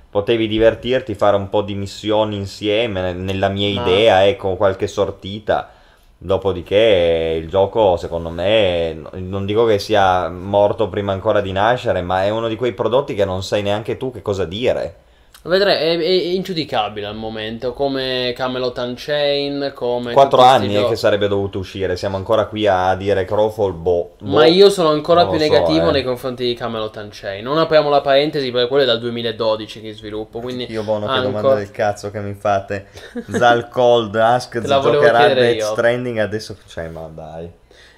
Potevi 0.10 0.48
divertirti, 0.48 1.16
fare 1.16 1.36
un 1.36 1.50
po' 1.50 1.62
di 1.62 1.76
missioni 1.76 2.36
insieme, 2.38 3.02
ne- 3.02 3.14
nella 3.14 3.50
mia 3.50 3.74
Ma- 3.74 3.82
idea, 3.82 4.26
ecco, 4.26 4.56
qualche 4.56 4.88
sortita. 4.88 5.72
Dopodiché 6.20 7.38
il 7.40 7.48
gioco, 7.50 7.98
secondo 7.98 8.30
me, 8.30 8.94
no- 8.94 9.10
non 9.14 9.46
dico 9.46 9.66
che 9.66 9.78
sia 9.80 10.30
morto 10.30 10.90
prima 10.90 11.12
ancora 11.12 11.42
di 11.42 11.52
nascere, 11.52 12.02
ma 12.02 12.24
è 12.24 12.30
uno 12.30 12.48
di 12.48 12.56
quei 12.56 12.74
prodotti 12.74 13.14
che 13.14 13.26
non 13.26 13.44
sai 13.44 13.62
neanche 13.62 13.98
tu 13.98 14.12
che 14.12 14.22
cosa 14.22 14.46
dire. 14.46 14.96
Vedrai, 15.43 15.76
è, 15.76 15.97
è 15.97 16.05
ingiudicabile 16.34 17.05
al 17.05 17.15
momento. 17.15 17.72
Come 17.72 18.34
Camelot 18.35 18.77
Unchained, 18.80 19.72
come. 19.73 20.11
Quattro 20.11 20.41
anni 20.41 20.73
giochi. 20.73 20.89
che 20.89 20.95
sarebbe 20.95 21.27
dovuto 21.27 21.59
uscire, 21.59 21.95
siamo 21.95 22.18
ancora 22.18 22.47
qui 22.47 22.68
a 22.68 22.95
dire 22.95 23.23
Crowfall, 23.23 23.73
boh. 23.81 24.11
Ma 24.23 24.41
boh. 24.41 24.43
io 24.43 24.69
sono 24.69 24.89
ancora 24.89 25.22
Non 25.23 25.31
più 25.31 25.39
lo 25.39 25.45
so, 25.45 25.51
negativo 25.51 25.89
eh. 25.89 25.91
nei 25.91 26.03
confronti 26.03 26.43
di 26.45 26.53
Camelot 26.53 26.95
Unchained. 26.97 27.43
Non 27.45 27.57
apriamo 27.59 27.89
la 27.89 28.01
parentesi 28.01 28.51
perché 28.51 28.68
quello 28.68 28.84
è 28.84 28.85
dal 28.85 28.99
2012 28.99 29.81
che 29.81 29.93
sviluppo. 29.93 30.39
Quindi 30.39 30.65
Io 30.69 30.84
buono 30.84 31.05
che 31.05 31.11
ancora- 31.11 31.31
domanda 31.39 31.55
del 31.55 31.72
cazzo 31.72 32.11
che 32.11 32.19
mi 32.19 32.34
fate. 32.34 32.88
Zal 33.31 33.69
Cold, 33.69 34.15
Ask, 34.15 34.59
giocherà 34.59 35.34
Death. 35.34 35.61
Stranding 35.61 36.18
adesso, 36.18 36.57
cioè 36.68 36.88
ma 36.89 37.09
dai. 37.14 37.49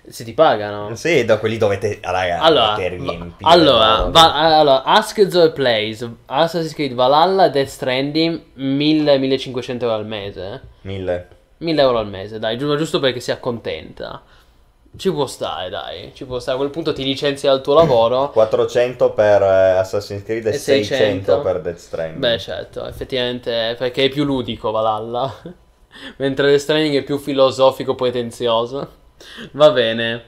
Se 0.10 0.24
ti 0.24 0.34
pagano. 0.34 0.96
Sì, 0.96 1.24
da 1.26 1.38
quelli 1.38 1.58
dovete, 1.58 2.00
raga, 2.02 2.40
Allora, 2.40 2.70
dovete 2.72 2.88
riempire. 2.96 3.34
allora, 3.42 4.06
va- 4.10 4.58
allora, 4.58 4.84
Ask 4.84 5.28
Zoe 5.30 5.52
Plays, 5.52 6.08
Assassin's 6.26 6.74
Creed 6.74 6.94
Valhalla, 6.94 7.50
Death 7.50 7.68
Stranding, 7.68 8.42
1000-1500 8.58 9.82
euro 9.84 9.94
al 9.94 10.06
mese. 10.08 10.52
eh. 10.54 10.60
Mille. 10.82 11.28
1000 11.58 11.82
euro 11.82 11.98
al 12.00 12.08
mese, 12.08 12.40
dai, 12.40 12.58
giusto, 12.58 12.78
giusto 12.78 13.00
perché 13.00 13.20
si 13.20 13.32
accontenta. 13.32 14.24
Ci 14.98 15.12
può 15.12 15.28
stare, 15.28 15.70
dai, 15.70 16.12
ci 16.16 16.26
può 16.26 16.40
stare. 16.40 16.56
A 16.58 16.60
quel 16.60 16.72
punto 16.72 16.94
ti 16.94 17.04
licenzi 17.04 17.46
dal 17.46 17.62
tuo 17.62 17.76
lavoro. 17.76 18.30
400 18.34 19.12
per 19.12 19.44
eh, 19.44 19.78
Assassin's 19.78 20.24
Creed 20.24 20.48
e, 20.48 20.50
E 20.50 20.54
600. 20.54 20.96
600 20.96 21.42
per 21.42 21.62
Death 21.62 21.78
Stranding. 21.78 22.18
Beh, 22.20 22.40
certo, 22.40 22.86
effettivamente, 22.88 23.76
perché 23.78 24.06
è 24.06 24.10
più 24.10 24.24
ludico 24.24 24.72
Valhalla. 24.72 25.32
Mentre 26.18 26.48
Death 26.48 26.60
Stranding 26.62 26.96
è 26.96 27.04
più 27.04 27.20
filosofico, 27.20 27.94
pretenzioso. 27.94 28.98
Va 29.52 29.72
bene. 29.72 30.24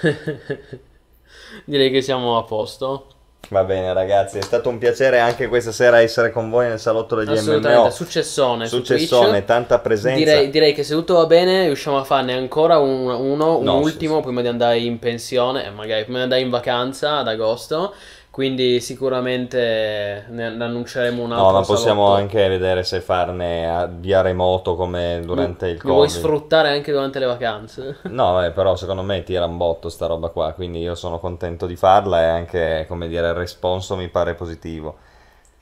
Direi 1.64 1.90
che 1.90 2.02
siamo 2.02 2.38
a 2.38 2.44
posto. 2.44 3.06
Va 3.48 3.64
bene 3.64 3.92
ragazzi, 3.92 4.38
è 4.38 4.42
stato 4.42 4.70
un 4.70 4.78
piacere 4.78 5.18
anche 5.18 5.48
questa 5.48 5.72
sera 5.72 6.00
essere 6.00 6.30
con 6.30 6.48
voi 6.48 6.68
nel 6.68 6.78
salotto 6.78 7.16
degli 7.16 7.32
Assolutamente, 7.32 7.82
MMO. 7.82 7.90
successone 7.90 8.66
su 8.66 8.76
Successone, 8.76 9.28
Twitch. 9.30 9.44
tanta 9.44 9.78
presenza. 9.80 10.16
Direi, 10.16 10.48
direi 10.48 10.72
che 10.72 10.82
se 10.84 10.94
tutto 10.94 11.14
va 11.14 11.26
bene 11.26 11.64
riusciamo 11.66 11.98
a 11.98 12.04
farne 12.04 12.32
ancora 12.32 12.78
un- 12.78 13.08
uno, 13.10 13.58
un 13.58 13.64
No, 13.64 13.78
sì, 13.78 13.82
ultimo 13.92 14.16
sì. 14.18 14.22
prima 14.22 14.40
di 14.40 14.48
andare 14.48 14.78
in 14.78 14.98
pensione, 14.98 15.66
eh, 15.66 15.70
magari 15.70 16.04
prima 16.04 16.18
di 16.18 16.24
andare 16.24 16.40
in 16.40 16.48
vacanza 16.50 17.18
ad 17.18 17.28
agosto. 17.28 17.92
Quindi 18.32 18.80
sicuramente 18.80 20.24
ne, 20.30 20.46
annunceremo 20.46 21.22
un 21.22 21.32
altro. 21.32 21.46
No, 21.48 21.52
ma 21.52 21.64
possiamo 21.66 22.04
salotto. 22.06 22.20
anche 22.22 22.48
vedere 22.48 22.82
se 22.82 23.02
farne 23.02 23.68
a- 23.70 23.86
via 23.86 24.22
remoto 24.22 24.74
come 24.74 25.20
durante 25.22 25.66
il 25.68 25.80
Mi 25.84 25.90
vuoi 25.92 26.08
Covid. 26.08 26.08
sfruttare 26.08 26.70
anche 26.70 26.92
durante 26.92 27.18
le 27.18 27.26
vacanze? 27.26 27.98
No, 28.08 28.32
vabbè, 28.32 28.52
però 28.52 28.74
secondo 28.74 29.02
me 29.02 29.22
tira 29.22 29.44
un 29.44 29.58
botto 29.58 29.90
sta 29.90 30.06
roba 30.06 30.28
qua, 30.30 30.52
quindi 30.52 30.80
io 30.80 30.94
sono 30.94 31.18
contento 31.18 31.66
di 31.66 31.76
farla 31.76 32.22
e 32.22 32.24
anche, 32.24 32.86
come 32.88 33.06
dire, 33.06 33.28
il 33.28 33.34
responso 33.34 33.96
mi 33.96 34.08
pare 34.08 34.34
positivo. 34.34 34.96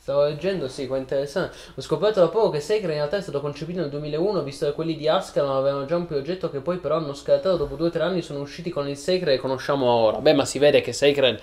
Stavo 0.00 0.24
leggendo, 0.24 0.66
sì, 0.66 0.86
qua 0.86 0.96
interessante. 0.96 1.54
Ho 1.74 1.80
scoperto 1.82 2.20
da 2.20 2.28
poco 2.28 2.48
che 2.48 2.60
Sacred 2.60 2.88
in 2.88 2.96
realtà 2.96 3.18
è 3.18 3.20
stato 3.20 3.42
concepito 3.42 3.80
nel 3.80 3.90
2001, 3.90 4.42
visto 4.42 4.64
che 4.64 4.72
quelli 4.72 4.96
di 4.96 5.06
Ascalon 5.06 5.54
avevano 5.54 5.84
già 5.84 5.96
un 5.96 6.06
progetto 6.06 6.48
che 6.48 6.60
poi 6.60 6.78
però 6.78 6.96
hanno 6.96 7.12
scartato 7.12 7.58
dopo 7.58 7.76
2-3 7.76 8.00
anni 8.00 8.22
sono 8.22 8.40
usciti 8.40 8.70
con 8.70 8.88
il 8.88 8.96
Sacred 8.96 9.34
che 9.34 9.36
conosciamo 9.36 9.84
ora. 9.84 10.20
Beh, 10.20 10.32
ma 10.32 10.46
si 10.46 10.58
vede 10.58 10.80
che 10.80 10.94
Sacred 10.94 11.38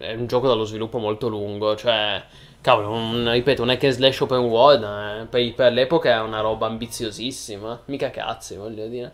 è, 0.00 0.12
un 0.12 0.26
gioco 0.26 0.48
dallo 0.48 0.64
sviluppo 0.64 0.98
molto 0.98 1.28
lungo, 1.28 1.76
cioè... 1.76 2.20
Cavolo, 2.60 2.90
un- 2.90 3.30
ripeto, 3.30 3.62
un 3.62 3.70
hack 3.70 3.84
and 3.84 3.92
slash 3.92 4.20
open 4.20 4.40
world 4.40 4.82
eh, 4.82 5.26
per, 5.26 5.54
per 5.54 5.72
l'epoca 5.72 6.10
è 6.10 6.20
una 6.20 6.40
roba 6.40 6.66
ambiziosissima, 6.66 7.82
mica 7.84 8.10
cazzi, 8.10 8.56
voglio 8.56 8.88
dire. 8.88 9.12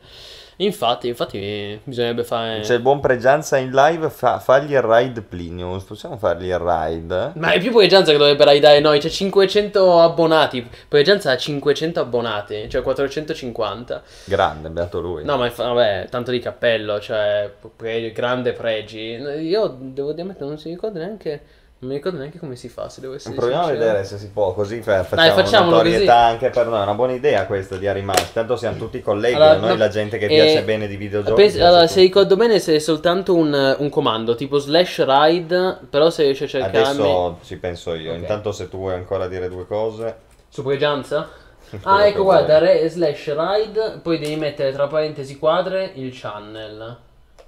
Infatti, 0.57 1.09
infatti 1.09 1.81
bisognerebbe 1.83 2.23
fare... 2.25 2.61
C'è 2.61 2.75
il 2.75 2.81
buon 2.81 3.01
Pregianza 3.01 3.57
in 3.57 3.71
live, 3.71 4.09
fa- 4.11 4.39
fagli 4.39 4.73
il 4.73 4.83
ride 4.83 5.21
Plinius, 5.21 5.85
possiamo 5.85 6.17
fargli 6.17 6.47
il 6.47 6.59
ride? 6.59 7.33
Ma 7.35 7.53
è 7.53 7.61
più 7.61 7.73
Poeggianza 7.73 8.13
che 8.13 8.19
dovrebbe 8.19 8.45
raidare 8.45 8.81
noi, 8.81 9.01
c'è 9.01 9.09
500 9.09 10.01
abbonati. 10.01 10.69
Poeggianza 10.89 11.33
ha 11.33 11.37
500 11.37 12.01
abbonati, 12.01 12.69
cioè 12.69 12.83
450. 12.83 14.03
Grande, 14.27 14.69
beato 14.71 15.01
lui. 15.01 15.25
No, 15.25 15.37
ma 15.37 15.47
infa- 15.47 15.73
vabbè, 15.73 16.07
tanto 16.09 16.31
di 16.31 16.39
cappello, 16.39 17.01
cioè 17.01 17.51
pre- 17.77 18.13
grande 18.13 18.53
pregi. 18.53 19.01
Io 19.01 19.77
devo 19.79 20.13
dire, 20.13 20.35
non 20.39 20.59
si 20.59 20.69
ricorda 20.69 21.01
neanche. 21.01 21.63
Non 21.85 21.93
mi 21.93 21.99
ricordo 21.99 22.17
neanche 22.17 22.39
come 22.39 22.57
si 22.57 22.71
fa, 22.71 22.89
se 22.89 23.03
devo 23.03 23.15
essere 23.15 23.35
Proviamo 23.35 23.65
a 23.65 23.71
vedere 23.71 24.05
se 24.05 24.17
si 24.17 24.31
può, 24.31 24.55
così 24.55 24.81
fa- 24.81 25.05
facciamo 25.05 25.35
facciamolo 25.35 25.77
notorietà 25.77 26.15
così. 26.15 26.33
anche 26.33 26.49
per 26.49 26.67
noi. 26.67 26.81
È 26.81 26.83
una 26.83 26.95
buona 26.95 27.13
idea 27.13 27.45
questa 27.45 27.77
di 27.77 27.87
Arimas. 27.87 28.33
Tanto 28.33 28.57
siamo 28.57 28.79
tutti 28.79 29.03
colleghi, 29.03 29.35
Allora, 29.35 29.57
noi 29.59 29.69
no, 29.69 29.77
la 29.77 29.89
gente 29.89 30.17
che 30.17 30.25
eh, 30.25 30.29
piace 30.29 30.63
bene 30.63 30.87
di 30.87 30.97
videogiochi. 30.97 31.35
penso- 31.43 31.59
allora, 31.63 31.83
tutto. 31.83 31.93
se 31.93 32.01
ricordo 32.01 32.37
bene, 32.37 32.59
se 32.59 32.75
è 32.77 32.79
soltanto 32.79 33.35
un, 33.35 33.77
un 33.79 33.89
comando 33.91 34.35
tipo 34.35 34.57
slash 34.57 35.05
ride, 35.05 35.79
però 35.91 36.09
se 36.09 36.23
riesci 36.23 36.45
a 36.45 36.47
cercarmi. 36.47 36.79
Adesso 36.79 37.39
ci 37.45 37.57
penso 37.59 37.95
io. 37.95 38.13
Ok. 38.13 38.19
Intanto 38.19 38.53
se 38.53 38.71
tu 38.71 38.79
vuoi 38.79 38.95
ancora 38.95 39.29
dire 39.29 39.51
due 39.51 39.67
cose. 39.67 40.17
Su 40.49 40.63
Poeggianza? 40.63 41.29
quello 41.69 41.83
Ah, 41.83 42.07
ecco, 42.07 42.23
guarda, 42.23 42.57
re, 42.61 42.89
slash 42.89 43.27
ride, 43.27 43.99
poi 44.03 44.19
devi 44.19 44.37
mettere 44.37 44.73
tra 44.73 44.87
parentesi 44.87 45.39
quadre 45.39 45.93
il 45.97 46.11
channel. 46.19 46.97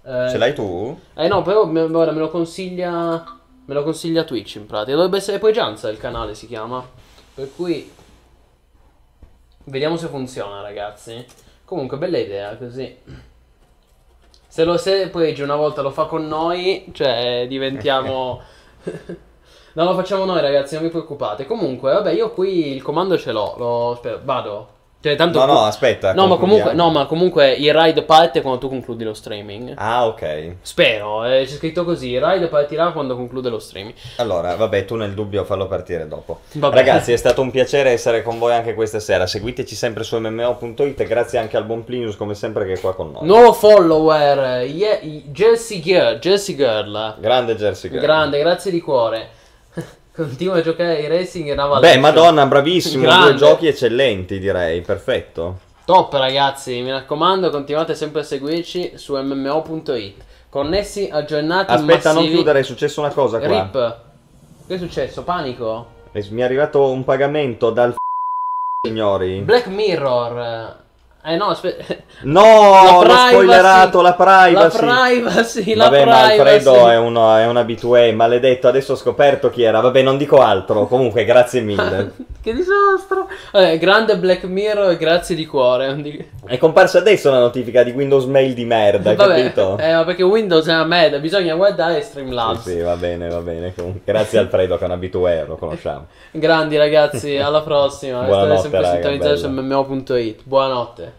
Eh, 0.04 0.26
Ce 0.28 0.36
l'hai 0.36 0.52
tu? 0.52 1.00
Eh 1.14 1.26
no, 1.26 1.40
però 1.40 1.62
ora 1.62 2.12
me 2.12 2.18
lo 2.18 2.28
consiglia. 2.28 3.24
Me 3.66 3.74
lo 3.74 3.82
consiglia 3.82 4.24
Twitch 4.24 4.54
in 4.54 4.66
pratica. 4.66 4.94
Dovrebbe 4.94 5.16
essere 5.16 5.38
poi 5.38 5.52
Gianza 5.52 5.88
il 5.88 5.98
canale 5.98 6.34
si 6.34 6.46
chiama. 6.46 6.86
Per 7.34 7.50
cui. 7.54 7.92
Vediamo 9.64 9.96
se 9.96 10.06
funziona, 10.06 10.60
ragazzi. 10.60 11.24
Comunque, 11.64 11.98
bella 11.98 12.18
idea 12.18 12.56
così. 12.56 12.96
Se 14.46 14.64
lo 14.64 14.76
se 14.76 15.08
poi 15.08 15.38
una 15.40 15.56
volta 15.56 15.82
lo 15.82 15.90
fa 15.90 16.04
con 16.04 16.28
noi, 16.28 16.86
cioè 16.92 17.46
diventiamo. 17.48 18.40
no, 19.74 19.84
lo 19.84 19.94
facciamo 19.94 20.24
noi, 20.24 20.40
ragazzi, 20.40 20.74
non 20.74 20.84
vi 20.84 20.90
preoccupate. 20.90 21.44
Comunque, 21.44 21.92
vabbè, 21.92 22.12
io 22.12 22.30
qui 22.30 22.72
il 22.72 22.82
comando 22.82 23.18
ce 23.18 23.32
l'ho. 23.32 23.54
Lo... 23.58 23.90
Aspetta, 23.90 24.20
vado. 24.22 24.74
Cioè, 25.06 25.14
tanto 25.14 25.38
No, 25.38 25.52
no, 25.52 25.60
aspetta. 25.60 26.12
No, 26.14 26.26
ma 26.26 26.36
comunque, 26.36 26.72
no, 26.72 26.90
ma 26.90 27.06
comunque 27.06 27.52
il 27.52 27.72
ride 27.72 28.02
parte 28.02 28.40
quando 28.40 28.58
tu 28.58 28.68
concludi 28.68 29.04
lo 29.04 29.14
streaming. 29.14 29.74
Ah, 29.76 30.04
ok. 30.08 30.56
Spero, 30.62 31.24
eh, 31.24 31.44
c'è 31.44 31.54
scritto 31.54 31.84
così, 31.84 32.10
il 32.10 32.20
ride 32.20 32.48
partirà 32.48 32.90
quando 32.90 33.14
conclude 33.14 33.48
lo 33.48 33.60
streaming. 33.60 33.94
Allora, 34.16 34.56
vabbè, 34.56 34.84
tu 34.84 34.96
nel 34.96 35.14
dubbio 35.14 35.44
fallo 35.44 35.68
partire 35.68 36.08
dopo. 36.08 36.40
Vabbè. 36.54 36.74
Ragazzi, 36.74 37.12
è 37.12 37.16
stato 37.16 37.40
un 37.40 37.52
piacere 37.52 37.90
essere 37.90 38.24
con 38.24 38.40
voi 38.40 38.54
anche 38.54 38.74
questa 38.74 38.98
sera. 38.98 39.28
Seguiteci 39.28 39.76
sempre 39.76 40.02
su 40.02 40.18
mmo.it. 40.18 41.04
Grazie 41.04 41.38
anche 41.38 41.56
al 41.56 41.66
buon 41.66 41.84
Plinius, 41.84 42.16
come 42.16 42.34
sempre, 42.34 42.66
che 42.66 42.72
è 42.72 42.80
qua 42.80 42.92
con 42.92 43.12
noi. 43.12 43.24
Nuovo 43.24 43.52
follower, 43.52 44.64
yeah, 44.64 44.98
Jersey 45.26 45.80
Girl, 45.80 46.18
Jersey 46.18 46.56
Girl. 46.56 47.14
Grande 47.20 47.54
Jersey 47.54 47.90
Girl. 47.90 48.02
Grande, 48.02 48.40
grazie 48.40 48.72
di 48.72 48.80
cuore. 48.80 49.28
Continua 50.16 50.56
a 50.56 50.62
giocare 50.62 50.96
ai 50.96 51.08
racing 51.08 51.50
e 51.50 51.54
naval. 51.54 51.80
Beh, 51.80 51.98
madonna, 51.98 52.46
bravissimo. 52.46 53.02
Grande. 53.02 53.28
Due 53.32 53.34
giochi 53.36 53.66
eccellenti, 53.66 54.38
direi. 54.38 54.80
Perfetto. 54.80 55.58
Top 55.84 56.12
ragazzi, 56.14 56.80
mi 56.80 56.90
raccomando, 56.90 57.50
continuate 57.50 57.94
sempre 57.94 58.22
a 58.22 58.24
seguirci 58.24 58.92
su 58.94 59.14
mmo.it. 59.14 60.14
Connessi, 60.48 61.08
aggiornati, 61.12 61.70
Aspetta, 61.70 62.08
non 62.12 62.22
massivi. 62.22 62.34
chiudere, 62.34 62.60
è 62.60 62.62
successa 62.62 63.00
una 63.00 63.10
cosa 63.12 63.38
qua. 63.38 63.46
Rip. 63.48 63.96
Che 64.66 64.74
è 64.74 64.78
successo? 64.78 65.22
Panico? 65.22 65.86
Eh, 66.12 66.26
Mi 66.30 66.40
è 66.40 66.44
arrivato 66.44 66.88
un 66.90 67.04
pagamento 67.04 67.70
dal 67.70 67.94
signori. 68.86 69.40
Black 69.40 69.66
Mirror. 69.66 70.84
Eh 71.28 71.36
no, 71.36 71.46
aspetta. 71.46 71.94
No, 72.22 72.42
La 72.70 72.82
l'ho 72.92 72.98
privacy. 73.00 73.28
spoilerato 73.28 74.00
la 74.00 74.08
La 74.08 74.14
privacy. 74.14 74.78
privacy, 74.78 75.74
la 75.74 75.84
Vabbè, 75.84 76.04
ma 76.06 76.20
privacy. 76.28 76.40
Alfredo 76.40 76.88
è, 76.88 76.96
uno, 76.96 77.36
è 77.36 77.46
un 77.46 77.56
abitué, 77.58 78.12
maledetto, 78.12 78.68
adesso 78.68 78.92
ho 78.92 78.96
scoperto 78.96 79.50
chi 79.50 79.62
era. 79.62 79.80
Vabbè, 79.80 80.00
non 80.02 80.16
dico 80.16 80.40
altro. 80.40 80.86
Comunque, 80.86 81.24
grazie 81.26 81.60
mille. 81.60 82.12
che 82.40 82.54
disastro. 82.54 83.28
Vabbè, 83.52 83.76
grande 83.78 84.16
Black 84.16 84.44
Mirror, 84.44 84.96
grazie 84.96 85.34
di 85.34 85.44
cuore. 85.44 86.24
È 86.46 86.56
comparsa 86.58 86.98
adesso 86.98 87.28
una 87.28 87.40
notifica 87.40 87.82
di 87.82 87.90
Windows 87.90 88.24
Mail 88.24 88.54
di 88.54 88.64
merda, 88.64 89.14
Vabbè, 89.14 89.42
capito? 89.42 89.76
eh, 89.78 89.92
ma 89.92 90.04
perché 90.04 90.22
Windows 90.22 90.66
è 90.66 90.72
una 90.72 90.84
merda, 90.84 91.18
bisogna 91.18 91.54
guardare 91.54 92.00
Streamlabs. 92.00 92.62
Sì, 92.62 92.70
sì, 92.70 92.80
va 92.80 92.94
bene, 92.96 93.28
va 93.28 93.40
bene. 93.40 93.74
Comunque, 93.74 94.00
grazie 94.04 94.38
Alfredo 94.38 94.76
che 94.78 94.84
è 94.84 94.86
un 94.86 94.92
abitué, 94.92 95.44
lo 95.46 95.56
conosciamo. 95.56 96.06
Grandi 96.30 96.76
ragazzi, 96.78 97.36
alla 97.36 97.60
prossima. 97.60 98.22
Buonanotte, 98.22 98.58
State 98.58 98.60
sempre 98.62 98.80
raga, 98.80 98.92
sintonizzati 98.92 99.38
su 99.38 99.48
mmo.it. 99.50 100.40
Buonanotte. 100.44 101.15